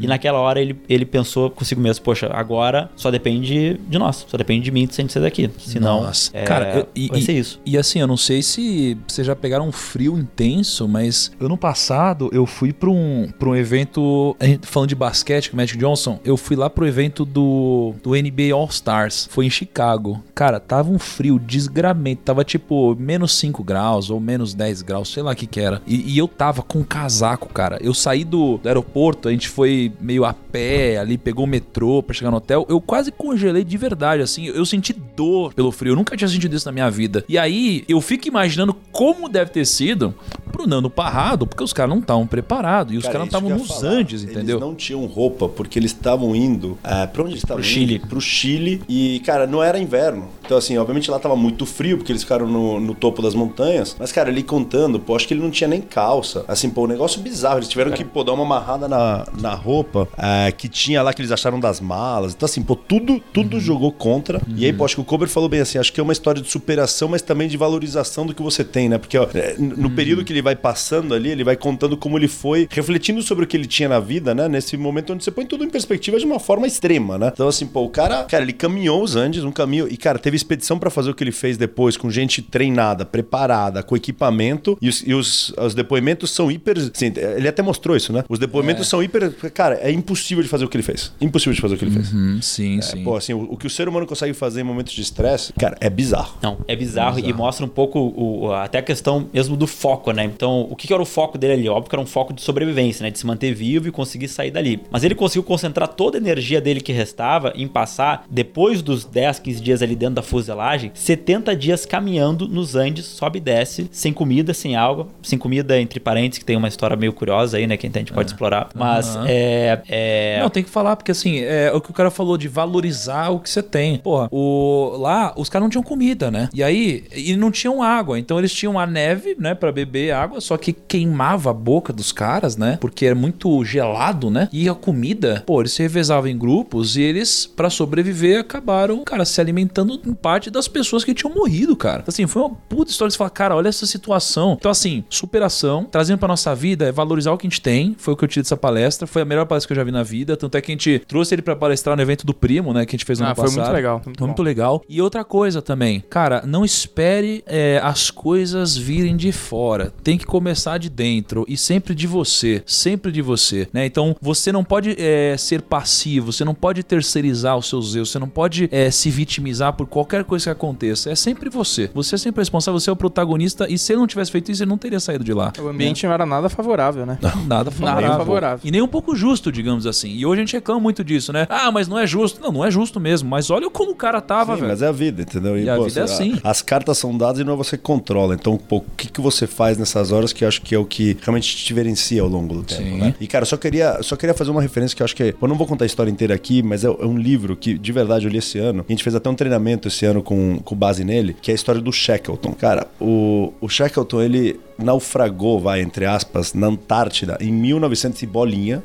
E 0.00 0.06
naquela 0.06 0.38
hora 0.38 0.60
ele, 0.60 0.76
ele 0.88 1.04
pensou 1.04 1.50
consigo 1.50 1.80
mesmo: 1.80 2.04
poxa, 2.04 2.28
agora 2.32 2.90
só 2.96 3.10
depende 3.10 3.78
de 3.90 3.98
nós. 3.98 4.24
Só 4.28 4.36
depende 4.36 4.64
de 4.64 4.70
mim 4.70 4.88
gente 4.90 5.12
sair 5.12 5.22
daqui. 5.22 5.50
Senão, 5.58 6.02
Nossa. 6.02 6.30
é, 6.34 6.44
Cara, 6.44 6.78
eu- 6.80 6.88
e- 6.94 7.08
vai 7.08 7.18
e- 7.20 7.22
ser 7.22 7.32
isso. 7.32 7.60
E 7.64 7.76
assim, 7.78 8.00
eu 8.00 8.06
não 8.06 8.16
sei 8.16 8.42
se 8.42 8.96
vocês 9.06 9.26
já 9.26 9.34
pegaram 9.34 9.66
um 9.68 9.72
frio 9.72 10.18
intenso, 10.18 10.86
mas 10.88 11.30
ano 11.40 11.56
passado 11.56 12.28
eu 12.32 12.44
fui 12.46 12.72
pra 12.72 12.90
um, 12.90 13.28
pra 13.38 13.48
um 13.48 13.56
evento, 13.56 14.36
falando 14.62 14.88
de 14.88 14.94
basquete 14.94 15.50
com 15.50 15.54
o 15.54 15.56
Magic 15.56 15.78
Johnson, 15.78 16.18
eu 16.24 16.36
fui 16.36 16.56
lá 16.56 16.68
pro 16.68 16.86
evento 16.86 17.24
do, 17.24 17.94
do 18.02 18.14
NBA 18.14 18.52
All 18.54 18.66
Stars. 18.68 19.28
Foi 19.30 19.46
em 19.46 19.50
Chicago. 19.50 20.22
Cara, 20.34 20.60
tava 20.60 20.90
um 20.90 20.98
frio 20.98 21.38
desgramento. 21.38 22.22
Tava 22.24 22.44
tipo 22.44 22.94
menos 22.98 23.32
5 23.36 23.62
graus 23.64 24.10
ou 24.10 24.20
menos 24.20 24.54
10 24.54 24.82
graus, 24.82 25.08
sei 25.12 25.22
lá 25.22 25.32
o 25.32 25.36
que 25.36 25.46
que 25.46 25.60
era. 25.60 25.80
E, 25.86 26.12
e 26.14 26.18
eu 26.18 26.28
tava 26.28 26.62
com 26.62 26.80
um 26.80 26.84
casaco, 26.84 27.48
cara. 27.52 27.78
Eu 27.82 27.94
saí 27.94 28.24
do, 28.24 28.58
do 28.58 28.68
aeroporto, 28.68 29.28
a 29.28 29.32
gente 29.32 29.48
foi 29.48 29.92
meio 30.00 30.24
a 30.24 30.32
pé 30.32 30.98
ali, 30.98 31.16
pegou 31.18 31.44
o 31.44 31.48
metrô 31.48 32.02
pra 32.02 32.14
chegar 32.14 32.30
no 32.30 32.36
hotel. 32.38 32.66
Eu 32.68 32.80
quase 32.80 33.10
congelei 33.12 33.64
de 33.64 33.76
verdade, 33.80 34.22
assim. 34.22 34.46
Eu 34.46 34.64
senti 34.64 34.92
dor 34.92 35.52
pelo 35.54 35.72
frio. 35.72 35.92
Eu 35.92 35.96
nunca 35.96 36.16
tinha 36.16 36.28
sentido 36.28 36.54
isso 36.54 36.66
na 36.66 36.72
minha 36.72 36.90
vida. 36.90 37.24
E 37.28 37.38
aí, 37.38 37.84
eu 37.88 38.00
fico 38.00 38.28
imaginando 38.28 38.74
como 38.92 39.28
deve 39.28 39.50
ter 39.50 39.64
sido 39.64 40.14
pro 40.52 40.66
Nando 40.66 40.90
Parrado, 40.90 41.46
porque 41.46 41.64
os 41.64 41.72
caras 41.72 41.90
não 41.90 42.00
estavam 42.00 42.26
preparados. 42.26 42.92
E 42.94 42.96
os 42.96 43.04
Cara, 43.04 43.14
caras 43.14 43.28
isso 43.28 43.40
não 43.40 43.56
estavam 43.56 43.66
nos. 43.66 43.82
Andes, 43.84 44.22
entendeu? 44.22 44.56
Eles 44.56 44.60
não 44.60 44.74
tinham 44.74 45.04
roupa 45.06 45.48
porque 45.48 45.78
eles 45.78 45.92
estavam 45.92 46.34
indo. 46.36 46.76
É, 46.84 47.06
pra 47.06 47.22
onde 47.22 47.32
eles 47.32 47.42
estavam 47.42 47.62
Pro 47.62 47.70
indo? 47.70 47.74
Chile. 47.78 47.98
Pro 47.98 48.20
Chile. 48.20 48.82
E, 48.88 49.20
cara, 49.24 49.46
não 49.46 49.62
era 49.62 49.78
inverno. 49.78 50.28
Então, 50.44 50.58
assim, 50.58 50.76
obviamente 50.76 51.10
lá 51.10 51.18
tava 51.18 51.36
muito 51.36 51.64
frio 51.64 51.96
porque 51.96 52.12
eles 52.12 52.22
ficaram 52.22 52.46
no, 52.46 52.78
no 52.80 52.94
topo 52.94 53.22
das 53.22 53.34
montanhas. 53.34 53.96
Mas, 53.98 54.12
cara, 54.12 54.28
ele 54.28 54.42
contando, 54.42 54.98
pô, 54.98 55.16
acho 55.16 55.26
que 55.26 55.34
ele 55.34 55.42
não 55.42 55.50
tinha 55.50 55.68
nem 55.68 55.80
calça. 55.80 56.44
Assim, 56.46 56.68
pô, 56.68 56.84
um 56.84 56.88
negócio 56.88 57.20
bizarro. 57.20 57.58
Eles 57.58 57.68
tiveram 57.68 57.92
que, 57.92 58.04
pô, 58.04 58.22
dar 58.24 58.32
uma 58.32 58.44
amarrada 58.44 58.88
na, 58.88 59.26
na 59.40 59.54
roupa 59.54 60.08
é, 60.18 60.52
que 60.52 60.68
tinha 60.68 61.02
lá 61.02 61.12
que 61.12 61.22
eles 61.22 61.32
acharam 61.32 61.58
das 61.58 61.80
malas. 61.80 62.34
Então, 62.34 62.46
assim, 62.46 62.62
pô, 62.62 62.74
tudo, 62.76 63.20
tudo 63.32 63.54
Uhum. 63.54 63.60
Jogou 63.70 63.92
contra. 63.92 64.40
E 64.56 64.64
aí, 64.64 64.72
pô, 64.72 64.84
acho 64.84 64.94
que 64.96 65.00
o 65.00 65.04
Kober 65.04 65.28
falou 65.28 65.48
bem 65.48 65.60
assim: 65.60 65.78
acho 65.78 65.92
que 65.92 66.00
é 66.00 66.02
uma 66.02 66.12
história 66.12 66.40
de 66.42 66.50
superação, 66.50 67.08
mas 67.08 67.22
também 67.22 67.48
de 67.48 67.56
valorização 67.56 68.26
do 68.26 68.34
que 68.34 68.42
você 68.42 68.64
tem, 68.64 68.88
né? 68.88 68.98
Porque, 68.98 69.16
ó, 69.16 69.28
é, 69.34 69.54
no 69.58 69.88
Uhum. 69.88 69.94
período 69.94 70.24
que 70.24 70.32
ele 70.32 70.42
vai 70.42 70.56
passando 70.56 71.14
ali, 71.14 71.30
ele 71.30 71.44
vai 71.44 71.56
contando 71.56 71.96
como 71.96 72.18
ele 72.18 72.28
foi, 72.28 72.66
refletindo 72.70 73.22
sobre 73.22 73.44
o 73.44 73.46
que 73.46 73.56
ele 73.56 73.66
tinha 73.66 73.88
na 73.88 74.00
vida, 74.00 74.34
né? 74.34 74.48
Nesse 74.48 74.76
momento 74.76 75.12
onde 75.12 75.22
você 75.24 75.30
põe 75.30 75.46
tudo 75.46 75.64
em 75.64 75.70
perspectiva 75.70 76.18
de 76.18 76.24
uma 76.24 76.38
forma 76.40 76.66
extrema, 76.66 77.16
né? 77.18 77.30
Então, 77.32 77.48
assim, 77.48 77.66
pô, 77.66 77.84
o 77.84 77.88
cara, 77.88 78.24
cara, 78.24 78.42
ele 78.42 78.52
caminhou 78.52 79.02
os 79.02 79.16
Andes, 79.16 79.44
um 79.44 79.52
caminho, 79.52 79.86
e, 79.90 79.96
cara, 79.96 80.18
teve 80.18 80.36
expedição 80.36 80.78
pra 80.78 80.90
fazer 80.90 81.10
o 81.10 81.14
que 81.14 81.22
ele 81.24 81.32
fez 81.32 81.56
depois, 81.56 81.96
com 81.96 82.10
gente 82.10 82.42
treinada, 82.42 83.04
preparada, 83.04 83.82
com 83.82 83.96
equipamento, 83.96 84.76
e 84.80 84.88
os, 84.88 85.02
e 85.06 85.14
os, 85.14 85.52
os 85.58 85.74
depoimentos 85.74 86.30
são 86.30 86.50
hiper. 86.50 86.76
Assim, 86.78 87.12
ele 87.36 87.48
até 87.48 87.62
mostrou 87.62 87.96
isso, 87.96 88.12
né? 88.12 88.24
Os 88.28 88.38
depoimentos 88.38 88.88
são 88.88 89.02
hiper. 89.02 89.32
Cara, 89.52 89.78
é 89.82 89.90
impossível 89.90 90.42
de 90.42 90.48
fazer 90.48 90.64
o 90.64 90.68
que 90.68 90.76
ele 90.76 90.82
fez. 90.84 91.12
Impossível 91.20 91.54
de 91.54 91.60
fazer 91.60 91.74
o 91.74 91.78
que 91.78 91.84
ele 91.84 91.92
fez. 91.92 92.12
Hum, 92.12 92.38
sim, 92.42 92.78
É, 92.78 92.82
sim. 92.82 93.04
pô, 93.04 93.16
assim, 93.16 93.32
o 93.34 93.56
que 93.60 93.66
o 93.66 93.70
ser 93.70 93.88
humano 93.88 94.06
consegue 94.06 94.32
fazer 94.34 94.60
em 94.62 94.64
momentos 94.64 94.92
de 94.92 95.02
estresse, 95.02 95.52
cara, 95.52 95.76
é 95.80 95.88
bizarro. 95.90 96.34
Não, 96.42 96.58
é 96.66 96.74
bizarro, 96.74 97.18
e 97.20 97.32
mostra 97.32 97.64
um 97.64 97.68
pouco 97.68 97.98
o- 98.16 98.52
até 98.52 98.78
a 98.78 98.82
questão 98.82 99.28
mesmo 99.32 99.56
do 99.56 99.66
foco, 99.66 100.10
né? 100.12 100.24
Então, 100.24 100.66
o 100.70 100.74
que 100.74 100.86
que 100.86 100.92
era 100.92 101.02
o 101.02 101.06
foco 101.06 101.36
dele 101.38 101.52
ali? 101.52 101.68
Óbvio 101.68 101.88
que 101.90 101.94
era 101.94 102.02
um 102.02 102.06
foco 102.06 102.32
de 102.32 102.40
sobrevivência, 102.42 103.02
né? 103.04 103.10
De 103.10 103.18
se 103.18 103.26
manter 103.26 103.52
vivo 103.54 103.86
e 103.88 103.92
conseguir 103.92 104.28
sair 104.28 104.50
dali. 104.50 104.80
Mas 104.90 105.04
ele 105.04 105.14
conseguiu 105.14 105.42
concentrar 105.42 105.88
toda 105.88 106.16
a 106.16 106.20
energia 106.20 106.60
dele 106.60 106.80
que 106.80 106.92
restava 106.92 107.52
em 107.54 107.68
passar, 107.68 108.24
depois 108.30 108.80
dos 108.82 109.04
10, 109.04 109.38
15 109.38 109.60
dias 109.60 109.82
ali 109.82 109.94
dentro 109.94 110.14
da 110.16 110.22
fuselagem, 110.22 110.90
70 110.94 111.54
dias 111.54 111.84
caminhando 111.84 112.48
nos 112.48 112.74
Andes, 112.74 113.04
sobe 113.04 113.38
e 113.38 113.40
desce, 113.40 113.88
sem 113.92 114.12
comida, 114.12 114.54
sem 114.54 114.74
água. 114.76 115.08
Sem 115.22 115.38
comida, 115.38 115.78
entre 115.80 116.00
parênteses, 116.00 116.38
que 116.38 116.44
tem 116.44 116.56
uma 116.56 116.68
história 116.68 116.96
meio 116.96 117.12
curiosa 117.12 117.58
aí, 117.58 117.66
né? 117.66 117.76
Que 117.76 117.86
a 117.86 117.90
gente 117.90 118.12
pode 118.12 118.30
explorar. 118.30 118.70
Mas 118.74 119.16
Aham. 119.16 119.26
é, 119.28 119.82
é. 119.88 120.38
Não, 120.40 120.48
tem 120.48 120.62
que 120.62 120.70
falar, 120.70 120.96
porque 120.96 121.10
assim, 121.10 121.40
é 121.40 121.70
o 121.74 121.80
que 121.80 121.90
o 121.90 121.92
cara 121.94 122.10
falou 122.10 122.38
de 122.38 122.48
valorizar 122.48 123.28
o 123.30 123.40
que 123.40 123.49
você 123.52 123.62
tem. 123.62 123.98
Porra, 123.98 124.28
o, 124.30 124.96
lá 124.98 125.32
os 125.36 125.48
caras 125.48 125.64
não 125.64 125.70
tinham 125.70 125.82
comida, 125.82 126.30
né? 126.30 126.48
E 126.52 126.62
aí, 126.62 127.04
e 127.14 127.36
não 127.36 127.50
tinham 127.50 127.82
água. 127.82 128.18
Então 128.18 128.38
eles 128.38 128.52
tinham 128.52 128.78
a 128.78 128.86
neve, 128.86 129.36
né, 129.38 129.54
Pra 129.54 129.70
beber 129.72 130.12
água, 130.12 130.40
só 130.40 130.56
que 130.56 130.72
queimava 130.72 131.50
a 131.50 131.52
boca 131.54 131.92
dos 131.92 132.12
caras, 132.12 132.56
né? 132.56 132.78
Porque 132.80 133.04
era 133.06 133.14
muito 133.14 133.62
gelado, 133.64 134.30
né? 134.30 134.48
E 134.52 134.68
a 134.68 134.74
comida, 134.74 135.42
pô, 135.46 135.60
eles 135.60 135.72
se 135.72 135.82
revezavam 135.82 136.30
em 136.30 136.36
grupos 136.38 136.96
e 136.96 137.02
eles, 137.02 137.46
pra 137.46 137.68
sobreviver, 137.68 138.40
acabaram, 138.40 139.02
cara, 139.04 139.24
se 139.24 139.40
alimentando 139.40 140.00
em 140.06 140.14
parte 140.14 140.50
das 140.50 140.66
pessoas 140.68 141.04
que 141.04 141.12
tinham 141.14 141.34
morrido, 141.34 141.76
cara. 141.76 142.04
Assim, 142.06 142.26
foi 142.26 142.42
uma 142.42 142.50
puta 142.50 142.90
história 142.90 143.10
de 143.10 143.18
falar, 143.18 143.30
cara, 143.30 143.54
olha 143.56 143.68
essa 143.68 143.86
situação. 143.86 144.56
Então, 144.58 144.70
assim, 144.70 145.04
superação, 145.10 145.84
trazendo 145.84 146.18
pra 146.18 146.28
nossa 146.28 146.54
vida 146.54 146.86
é 146.86 146.92
valorizar 146.92 147.32
o 147.32 147.38
que 147.38 147.46
a 147.46 147.50
gente 147.50 147.60
tem. 147.60 147.94
Foi 147.98 148.14
o 148.14 148.16
que 148.16 148.24
eu 148.24 148.28
tirei 148.28 148.42
dessa 148.42 148.56
palestra. 148.56 149.06
Foi 149.06 149.22
a 149.22 149.24
melhor 149.24 149.46
palestra 149.46 149.68
que 149.68 149.72
eu 149.72 149.76
já 149.76 149.84
vi 149.84 149.90
na 149.92 150.02
vida. 150.02 150.36
Tanto 150.36 150.56
é 150.56 150.60
que 150.60 150.70
a 150.70 150.74
gente 150.74 150.98
trouxe 151.06 151.34
ele 151.34 151.42
pra 151.42 151.54
palestrar 151.56 151.96
no 151.96 152.02
evento 152.02 152.26
do 152.26 152.34
Primo, 152.34 152.72
né? 152.72 152.84
Que 152.86 152.94
a 152.94 152.96
gente 152.96 153.04
fez 153.04 153.18
no 153.18 153.26
Ah, 153.26 153.28
ano 153.28 153.36
foi 153.40 153.48
passado. 153.48 153.62
muito 153.62 153.74
legal, 153.74 154.02
muito 154.04 154.18
Foi 154.18 154.26
muito 154.26 154.42
legal. 154.42 154.82
E 154.88 155.00
outra 155.02 155.24
coisa 155.24 155.62
também, 155.62 156.02
cara, 156.08 156.42
não 156.46 156.64
espere 156.64 157.42
é, 157.46 157.80
as 157.82 158.10
coisas 158.10 158.76
virem 158.76 159.16
de 159.16 159.32
fora. 159.32 159.92
Tem 160.02 160.16
que 160.18 160.26
começar 160.26 160.78
de 160.78 160.88
dentro 160.88 161.44
e 161.48 161.56
sempre 161.56 161.94
de 161.94 162.06
você. 162.06 162.62
Sempre 162.66 163.12
de 163.12 163.22
você, 163.22 163.68
né? 163.72 163.86
Então, 163.86 164.16
você 164.20 164.52
não 164.52 164.64
pode 164.64 164.96
é, 164.98 165.36
ser 165.36 165.62
passivo, 165.62 166.32
você 166.32 166.44
não 166.44 166.54
pode 166.54 166.82
terceirizar 166.82 167.56
os 167.56 167.68
seus 167.68 167.94
erros, 167.94 168.10
você 168.10 168.18
não 168.18 168.28
pode 168.28 168.68
é, 168.72 168.90
se 168.90 169.10
vitimizar 169.10 169.72
por 169.72 169.86
qualquer 169.86 170.24
coisa 170.24 170.44
que 170.44 170.50
aconteça. 170.50 171.10
É 171.10 171.14
sempre 171.14 171.48
você. 171.48 171.90
Você 171.94 172.14
é 172.14 172.18
sempre 172.18 172.40
responsável, 172.40 172.78
você 172.78 172.90
é 172.90 172.92
o 172.92 172.96
protagonista 172.96 173.66
e 173.68 173.78
se 173.78 173.92
ele 173.92 174.00
não 174.00 174.06
tivesse 174.06 174.30
feito 174.30 174.50
isso, 174.50 174.62
ele 174.62 174.70
não 174.70 174.78
teria 174.78 175.00
saído 175.00 175.24
de 175.24 175.32
lá. 175.32 175.52
O 175.58 175.68
ambiente 175.68 176.06
não 176.06 176.12
era 176.12 176.26
nada 176.26 176.48
favorável, 176.48 177.06
né? 177.06 177.18
Nada 177.46 177.70
favorável. 177.70 178.18
favorável. 178.18 178.60
E 178.64 178.70
nem 178.70 178.82
um 178.82 178.88
pouco 178.88 179.14
justo, 179.14 179.50
digamos 179.50 179.86
assim. 179.86 180.10
E 180.10 180.26
hoje 180.26 180.40
a 180.40 180.44
gente 180.44 180.52
reclama 180.52 180.80
muito 180.80 181.02
disso, 181.02 181.32
né? 181.32 181.46
Ah, 181.48 181.70
mas 181.70 181.88
não 181.88 181.98
é 181.98 182.06
justo. 182.06 182.40
Não, 182.40 182.52
não 182.52 182.64
é 182.64 182.70
justo 182.70 183.00
mesmo. 183.00 183.28
Mas 183.30 183.48
olha 183.50 183.70
como 183.70 183.92
o 183.92 183.94
cara 183.94 184.20
tava, 184.20 184.54
Sim, 184.54 184.60
velho. 184.62 184.72
mas 184.72 184.82
é 184.82 184.88
a 184.88 184.92
vida, 184.92 185.22
entendeu? 185.22 185.56
E 185.58 185.68
a 185.70 185.78
vida 185.78 186.00
é 186.00 186.02
assim, 186.02 186.32
assim. 186.32 186.40
As 186.42 186.60
cartas 186.62 186.98
são 186.98 187.16
dadas 187.16 187.40
e 187.40 187.44
não 187.44 187.52
é 187.52 187.56
você 187.56 187.78
controla. 187.78 188.34
Então, 188.34 188.56
pô, 188.58 188.78
o 188.78 188.84
que, 188.96 189.08
que 189.10 189.20
você 189.20 189.46
faz 189.46 189.78
nessas 189.78 190.10
horas 190.10 190.32
que 190.32 190.44
eu 190.44 190.48
acho 190.48 190.60
que 190.62 190.74
é 190.74 190.78
o 190.78 190.84
que 190.84 191.16
realmente 191.22 191.56
te 191.56 191.64
diferencia 191.64 192.20
ao 192.22 192.28
longo 192.28 192.54
do 192.54 192.62
tempo, 192.64 192.82
Sim. 192.82 192.98
né? 192.98 193.14
E, 193.20 193.26
cara, 193.26 193.44
só 193.44 193.56
queria, 193.56 194.02
só 194.02 194.16
queria 194.16 194.34
fazer 194.34 194.50
uma 194.50 194.60
referência 194.62 194.96
que 194.96 195.02
eu 195.02 195.04
acho 195.04 195.14
que... 195.14 195.22
é- 195.22 195.34
Eu 195.40 195.48
não 195.48 195.54
vou 195.56 195.66
contar 195.66 195.84
a 195.84 195.86
história 195.86 196.10
inteira 196.10 196.34
aqui, 196.34 196.62
mas 196.62 196.84
é, 196.84 196.88
é 196.88 197.06
um 197.06 197.16
livro 197.16 197.56
que, 197.56 197.78
de 197.78 197.92
verdade, 197.92 198.26
eu 198.26 198.30
li 198.30 198.38
esse 198.38 198.58
ano. 198.58 198.84
A 198.88 198.92
gente 198.92 199.04
fez 199.04 199.14
até 199.14 199.30
um 199.30 199.34
treinamento 199.34 199.86
esse 199.88 200.04
ano 200.04 200.22
com, 200.22 200.58
com 200.64 200.74
base 200.74 201.04
nele, 201.04 201.36
que 201.40 201.50
é 201.50 201.52
a 201.52 201.54
história 201.54 201.80
do 201.80 201.92
Shackleton. 201.92 202.52
Cara, 202.52 202.88
o, 203.00 203.52
o 203.60 203.68
Shackleton, 203.68 204.20
ele 204.22 204.58
naufragou, 204.78 205.60
vai, 205.60 205.82
entre 205.82 206.06
aspas, 206.06 206.54
na 206.54 206.68
Antártida 206.68 207.36
em 207.38 207.52
1900 207.52 208.22
e 208.22 208.26
bolinha, 208.26 208.82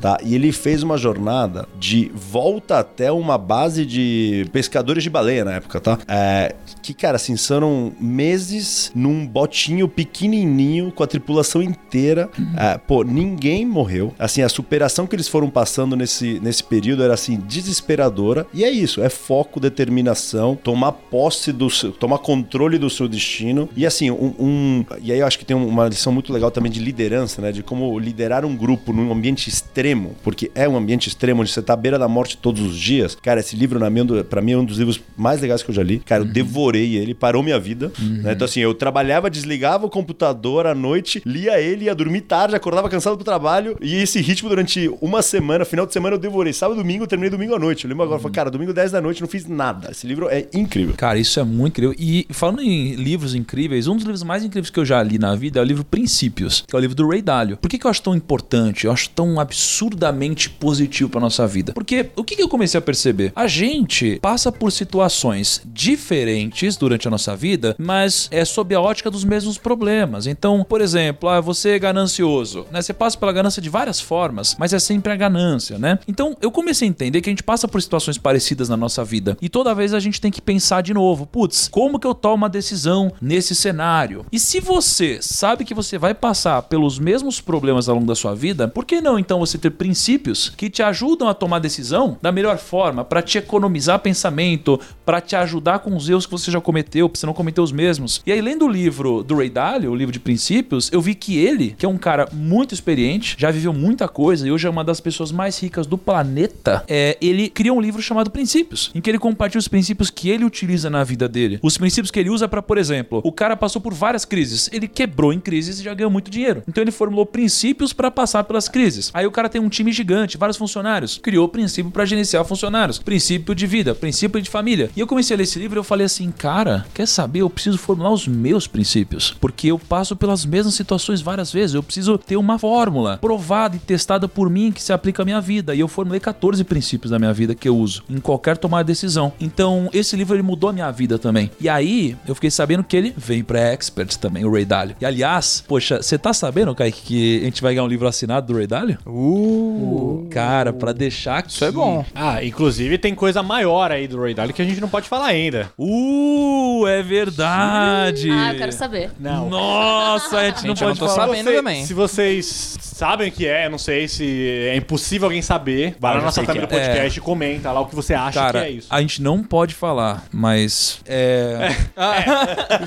tá? 0.00 0.16
E 0.22 0.32
ele 0.34 0.52
fez 0.52 0.82
uma 0.84 0.96
jornada 0.96 1.66
de 1.78 2.08
volta 2.14 2.78
até 2.78 3.10
uma 3.10 3.36
base 3.36 3.73
de 3.82 4.46
pescadores 4.52 5.02
de 5.02 5.08
baleia 5.08 5.44
na 5.44 5.52
época, 5.54 5.80
tá? 5.80 5.98
É, 6.06 6.54
que, 6.82 6.92
cara, 6.92 7.16
assim, 7.16 7.34
são 7.36 7.92
meses 7.98 8.92
num 8.94 9.26
botinho 9.26 9.88
pequenininho 9.88 10.92
com 10.92 11.02
a 11.02 11.06
tripulação 11.06 11.62
inteira. 11.62 12.28
É, 12.58 12.76
pô, 12.76 13.02
ninguém 13.02 13.64
morreu. 13.64 14.12
Assim, 14.18 14.42
a 14.42 14.48
superação 14.50 15.06
que 15.06 15.16
eles 15.16 15.28
foram 15.28 15.48
passando 15.48 15.96
nesse, 15.96 16.38
nesse 16.40 16.62
período 16.62 17.02
era, 17.02 17.14
assim, 17.14 17.38
desesperadora. 17.48 18.46
E 18.52 18.64
é 18.64 18.70
isso, 18.70 19.02
é 19.02 19.08
foco, 19.08 19.58
determinação, 19.58 20.54
tomar 20.56 20.92
posse 20.92 21.52
do 21.52 21.70
seu, 21.70 21.92
tomar 21.92 22.18
controle 22.18 22.76
do 22.78 22.90
seu 22.90 23.08
destino. 23.08 23.68
E 23.76 23.86
assim, 23.86 24.10
um, 24.10 24.34
um- 24.38 24.84
e 25.02 25.12
aí 25.12 25.20
eu 25.20 25.26
acho 25.26 25.38
que 25.38 25.44
tem 25.44 25.56
uma 25.56 25.88
lição 25.88 26.12
muito 26.12 26.32
legal 26.32 26.50
também 26.50 26.70
de 26.70 26.80
liderança, 26.80 27.40
né? 27.40 27.52
De 27.52 27.62
como 27.62 27.98
liderar 27.98 28.44
um 28.44 28.56
grupo 28.56 28.92
num 28.92 29.10
ambiente 29.12 29.48
extremo, 29.48 30.14
porque 30.22 30.50
é 30.54 30.68
um 30.68 30.76
ambiente 30.76 31.08
extremo 31.08 31.40
onde 31.42 31.50
você 31.52 31.62
tá 31.62 31.72
à 31.72 31.76
beira 31.76 31.98
da 31.98 32.08
morte 32.08 32.36
todos 32.36 32.60
os 32.62 32.76
dias. 32.78 33.16
Cara, 33.22 33.40
esse 33.40 33.53
livro, 33.54 33.78
na 33.78 33.88
minha, 33.90 34.24
pra 34.24 34.40
mim, 34.40 34.52
é 34.52 34.58
um 34.58 34.64
dos 34.64 34.78
livros 34.78 35.00
mais 35.16 35.40
legais 35.40 35.62
que 35.62 35.70
eu 35.70 35.74
já 35.74 35.82
li. 35.82 35.98
Cara, 36.00 36.22
eu 36.22 36.26
devorei 36.26 36.96
ele, 36.96 37.14
parou 37.14 37.42
minha 37.42 37.58
vida. 37.58 37.90
né? 38.00 38.32
Então, 38.32 38.44
assim, 38.44 38.60
eu 38.60 38.74
trabalhava, 38.74 39.30
desligava 39.30 39.86
o 39.86 39.90
computador 39.90 40.66
à 40.66 40.74
noite, 40.74 41.22
lia 41.24 41.60
ele, 41.60 41.86
ia 41.86 41.94
dormir 41.94 42.22
tarde, 42.22 42.54
acordava 42.56 42.88
cansado 42.88 43.16
pro 43.16 43.24
trabalho. 43.24 43.76
E 43.80 43.96
esse 43.96 44.20
ritmo 44.20 44.48
durante 44.48 44.90
uma 45.00 45.22
semana, 45.22 45.64
final 45.64 45.86
de 45.86 45.92
semana, 45.92 46.16
eu 46.16 46.20
devorei. 46.20 46.52
Sábado, 46.52 46.76
domingo, 46.76 47.04
eu 47.04 47.08
terminei 47.08 47.30
domingo 47.30 47.54
à 47.54 47.58
noite. 47.58 47.84
Eu 47.84 47.88
lembro 47.88 48.04
agora, 48.04 48.20
falei, 48.20 48.34
cara, 48.34 48.50
domingo 48.50 48.72
10 48.72 48.92
da 48.92 49.00
noite, 49.00 49.20
não 49.20 49.28
fiz 49.28 49.46
nada. 49.46 49.90
Esse 49.90 50.06
livro 50.06 50.28
é 50.28 50.46
incrível. 50.54 50.94
Cara, 50.96 51.18
isso 51.18 51.38
é 51.40 51.44
muito 51.44 51.72
incrível. 51.80 51.94
E 51.98 52.26
falando 52.30 52.60
em 52.62 52.94
livros 52.94 53.34
incríveis, 53.34 53.86
um 53.86 53.94
dos 53.96 54.04
livros 54.04 54.22
mais 54.22 54.44
incríveis 54.44 54.70
que 54.70 54.78
eu 54.80 54.84
já 54.84 55.02
li 55.02 55.18
na 55.18 55.34
vida 55.34 55.58
é 55.58 55.62
o 55.62 55.64
livro 55.64 55.84
Princípios, 55.84 56.64
que 56.66 56.74
é 56.74 56.78
o 56.78 56.80
livro 56.80 56.94
do 56.96 57.08
Ray 57.08 57.22
Dalio. 57.22 57.56
Por 57.56 57.68
que, 57.68 57.78
que 57.78 57.86
eu 57.86 57.90
acho 57.90 58.02
tão 58.02 58.14
importante? 58.14 58.86
Eu 58.86 58.92
acho 58.92 59.08
tão 59.10 59.38
absurdamente 59.40 60.48
positivo 60.50 61.10
pra 61.10 61.20
nossa 61.20 61.46
vida. 61.46 61.72
Porque 61.72 62.06
o 62.16 62.24
que, 62.24 62.36
que 62.36 62.42
eu 62.42 62.48
comecei 62.48 62.78
a 62.78 62.82
perceber? 62.82 63.32
A 63.34 63.43
gente 63.48 64.18
passa 64.20 64.50
por 64.50 64.70
situações 64.70 65.62
diferentes 65.64 66.76
durante 66.76 67.08
a 67.08 67.10
nossa 67.10 67.36
vida, 67.36 67.74
mas 67.78 68.28
é 68.30 68.44
sob 68.44 68.74
a 68.74 68.80
ótica 68.80 69.10
dos 69.10 69.24
mesmos 69.24 69.58
problemas. 69.58 70.26
Então, 70.26 70.64
por 70.68 70.80
exemplo, 70.80 71.28
ah, 71.28 71.40
você 71.40 71.70
é 71.70 71.78
ganancioso, 71.78 72.66
né? 72.70 72.80
Você 72.80 72.92
passa 72.92 73.18
pela 73.18 73.32
ganância 73.32 73.60
de 73.60 73.70
várias 73.70 74.00
formas, 74.00 74.56
mas 74.58 74.72
é 74.72 74.78
sempre 74.78 75.12
a 75.12 75.16
ganância, 75.16 75.78
né? 75.78 75.98
Então, 76.06 76.36
eu 76.40 76.50
comecei 76.50 76.86
a 76.86 76.90
entender 76.90 77.20
que 77.20 77.28
a 77.28 77.32
gente 77.32 77.42
passa 77.42 77.66
por 77.66 77.80
situações 77.80 78.18
parecidas 78.18 78.68
na 78.68 78.76
nossa 78.76 79.04
vida 79.04 79.36
e 79.40 79.48
toda 79.48 79.74
vez 79.74 79.94
a 79.94 80.00
gente 80.00 80.20
tem 80.20 80.30
que 80.30 80.42
pensar 80.42 80.82
de 80.82 80.94
novo, 80.94 81.26
putz, 81.26 81.68
como 81.68 81.98
que 81.98 82.06
eu 82.06 82.14
tomo 82.14 82.34
uma 82.34 82.48
decisão 82.48 83.12
nesse 83.20 83.54
cenário? 83.54 84.26
E 84.30 84.38
se 84.38 84.60
você 84.60 85.18
sabe 85.20 85.64
que 85.64 85.74
você 85.74 85.96
vai 85.98 86.14
passar 86.14 86.62
pelos 86.62 86.98
mesmos 86.98 87.40
problemas 87.40 87.88
ao 87.88 87.94
longo 87.94 88.06
da 88.06 88.14
sua 88.14 88.34
vida, 88.34 88.68
por 88.68 88.84
que 88.84 89.00
não 89.00 89.18
então 89.18 89.38
você 89.38 89.56
ter 89.56 89.70
princípios 89.70 90.50
que 90.50 90.68
te 90.68 90.82
ajudam 90.82 91.28
a 91.28 91.34
tomar 91.34 91.58
decisão 91.58 92.18
da 92.20 92.32
melhor 92.32 92.58
forma, 92.58 93.04
para 93.04 93.22
te 93.22 93.33
economizar 93.38 93.98
pensamento, 93.98 94.80
para 95.04 95.20
te 95.20 95.36
ajudar 95.36 95.80
com 95.80 95.94
os 95.96 96.08
erros 96.08 96.26
que 96.26 96.32
você 96.32 96.50
já 96.50 96.60
cometeu, 96.60 97.08
pra 97.08 97.18
você 97.18 97.26
não 97.26 97.34
cometer 97.34 97.60
os 97.60 97.72
mesmos? 97.72 98.22
E 98.26 98.32
aí, 98.32 98.40
lendo 98.40 98.64
o 98.64 98.68
livro 98.68 99.22
do 99.22 99.36
Ray 99.36 99.50
Dalio, 99.50 99.90
o 99.90 99.94
livro 99.94 100.12
de 100.12 100.20
princípios, 100.20 100.90
eu 100.92 101.00
vi 101.00 101.14
que 101.14 101.38
ele, 101.38 101.74
que 101.78 101.84
é 101.84 101.88
um 101.88 101.98
cara 101.98 102.28
muito 102.32 102.74
experiente, 102.74 103.36
já 103.38 103.50
viveu 103.50 103.72
muita 103.72 104.08
coisa 104.08 104.46
e 104.46 104.52
hoje 104.52 104.66
é 104.66 104.70
uma 104.70 104.84
das 104.84 105.00
pessoas 105.00 105.30
mais 105.32 105.58
ricas 105.58 105.86
do 105.86 105.98
planeta, 105.98 106.84
é, 106.88 107.16
ele 107.20 107.48
criou 107.48 107.76
um 107.76 107.80
livro 107.80 108.00
chamado 108.00 108.30
Princípios, 108.30 108.90
em 108.94 109.00
que 109.00 109.10
ele 109.10 109.18
compartilha 109.18 109.58
os 109.58 109.68
princípios 109.68 110.10
que 110.10 110.30
ele 110.30 110.44
utiliza 110.44 110.88
na 110.88 111.04
vida 111.04 111.28
dele. 111.28 111.58
Os 111.62 111.76
princípios 111.76 112.10
que 112.10 112.18
ele 112.18 112.30
usa 112.30 112.48
para, 112.48 112.62
por 112.62 112.78
exemplo, 112.78 113.20
o 113.24 113.32
cara 113.32 113.56
passou 113.56 113.80
por 113.80 113.92
várias 113.92 114.24
crises, 114.24 114.68
ele 114.72 114.88
quebrou 114.88 115.32
em 115.32 115.40
crises 115.40 115.80
e 115.80 115.82
já 115.82 115.94
ganhou 115.94 116.10
muito 116.10 116.30
dinheiro. 116.30 116.62
Então 116.68 116.82
ele 116.82 116.90
formulou 116.90 117.26
princípios 117.26 117.92
para 117.92 118.10
passar 118.10 118.44
pelas 118.44 118.68
crises. 118.68 119.10
Aí 119.12 119.26
o 119.26 119.30
cara 119.30 119.48
tem 119.48 119.60
um 119.60 119.68
time 119.68 119.92
gigante, 119.92 120.38
vários 120.38 120.56
funcionários, 120.56 121.18
criou 121.22 121.48
princípio 121.48 121.90
para 121.90 122.04
gerenciar 122.04 122.44
funcionários, 122.44 122.98
princípio 122.98 123.23
de 123.54 123.66
vida, 123.66 123.94
princípio 123.94 124.40
de 124.40 124.50
família. 124.50 124.90
E 124.96 125.00
eu 125.00 125.06
comecei 125.06 125.34
a 125.34 125.38
ler 125.38 125.44
esse 125.44 125.58
livro 125.58 125.78
e 125.78 125.80
eu 125.80 125.84
falei 125.84 126.06
assim, 126.06 126.30
cara, 126.30 126.84
quer 126.92 127.06
saber? 127.06 127.40
Eu 127.40 127.50
preciso 127.50 127.78
formular 127.78 128.10
os 128.10 128.26
meus 128.26 128.66
princípios, 128.66 129.34
porque 129.40 129.68
eu 129.68 129.78
passo 129.78 130.14
pelas 130.16 130.44
mesmas 130.44 130.74
situações 130.74 131.20
várias 131.20 131.52
vezes. 131.52 131.74
Eu 131.74 131.82
preciso 131.82 132.18
ter 132.18 132.36
uma 132.36 132.58
fórmula 132.58 133.18
provada 133.18 133.76
e 133.76 133.78
testada 133.78 134.28
por 134.28 134.50
mim 134.50 134.72
que 134.72 134.82
se 134.82 134.92
aplica 134.92 135.22
à 135.22 135.24
minha 135.24 135.40
vida. 135.40 135.74
E 135.74 135.80
eu 135.80 135.88
formulei 135.88 136.20
14 136.20 136.62
princípios 136.64 137.10
da 137.10 137.18
minha 137.18 137.32
vida 137.32 137.54
que 137.54 137.68
eu 137.68 137.76
uso 137.76 138.02
em 138.08 138.18
qualquer 138.18 138.56
tomada 138.56 138.84
de 138.84 138.88
decisão. 138.88 139.32
Então, 139.40 139.88
esse 139.92 140.16
livro 140.16 140.34
ele 140.34 140.42
mudou 140.42 140.70
a 140.70 140.72
minha 140.72 140.90
vida 140.90 141.18
também. 141.18 141.50
E 141.60 141.68
aí, 141.68 142.16
eu 142.26 142.34
fiquei 142.34 142.50
sabendo 142.50 142.84
que 142.84 142.96
ele 142.96 143.14
vem 143.16 143.42
para 143.42 143.72
experts 143.72 144.16
também, 144.16 144.44
o 144.44 144.52
Ray 144.52 144.64
Dalio. 144.64 144.96
E 145.00 145.06
aliás, 145.06 145.64
poxa, 145.66 146.02
você 146.02 146.18
tá 146.18 146.32
sabendo, 146.32 146.74
Kaique, 146.74 147.02
que 147.02 147.40
a 147.42 147.44
gente 147.44 147.62
vai 147.62 147.74
ganhar 147.74 147.84
um 147.84 147.88
livro 147.88 148.06
assinado 148.06 148.52
do 148.52 148.58
Ray 148.58 148.66
Dalio? 148.66 148.98
Uh, 149.06 150.26
Cara, 150.30 150.72
pra 150.72 150.92
deixar 150.92 151.38
aqui. 151.38 151.50
isso 151.50 151.64
é 151.64 151.70
bom. 151.70 152.04
Ah, 152.14 152.44
inclusive 152.44 152.98
tem 152.98 153.13
coisa 153.14 153.42
maior 153.42 153.90
aí 153.92 154.06
do 154.08 154.20
Ray 154.20 154.34
Dalio 154.34 154.54
que 154.54 154.62
a 154.62 154.64
gente 154.64 154.80
não 154.80 154.88
pode 154.88 155.08
falar 155.08 155.26
ainda. 155.26 155.70
Uh, 155.78 156.86
é 156.86 157.02
verdade. 157.02 158.30
Ah, 158.30 158.52
eu 158.52 158.58
quero 158.58 158.72
saber. 158.72 159.10
Não. 159.18 159.48
Nossa, 159.48 160.38
a 160.38 160.44
gente, 160.46 160.62
não 160.66 160.68
Gente, 160.74 160.82
eu 160.82 160.88
pode 160.88 161.00
não 161.00 161.06
tô 161.08 161.14
falar. 161.14 161.26
sabendo 161.28 161.50
Você- 161.50 161.56
também. 161.56 161.84
Se 161.86 161.94
vocês 161.94 162.76
sabem 162.80 163.28
o 163.28 163.32
que 163.32 163.46
é, 163.46 163.66
eu 163.66 163.70
não 163.70 163.78
sei 163.78 164.06
se 164.08 164.68
é 164.70 164.76
impossível 164.76 165.26
alguém 165.26 165.42
saber. 165.42 165.96
Vai 165.98 166.12
Ah, 166.12 166.14
lá 166.14 166.18
eu 166.18 166.20
na 166.22 166.26
nossa 166.26 166.42
thumb 166.44 166.58
do 166.58 166.64
é. 166.64 166.66
podcast 166.66 167.18
e 167.18 167.22
comenta 167.22 167.70
lá 167.72 167.80
o 167.80 167.86
que 167.86 167.94
você 167.94 168.14
acha 168.14 168.38
Cara, 168.40 168.60
que 168.60 168.66
é 168.66 168.70
isso. 168.70 168.86
a 168.90 169.00
gente 169.00 169.20
não 169.22 169.42
pode 169.42 169.74
falar, 169.74 170.24
mas 170.32 171.00
é, 171.06 171.68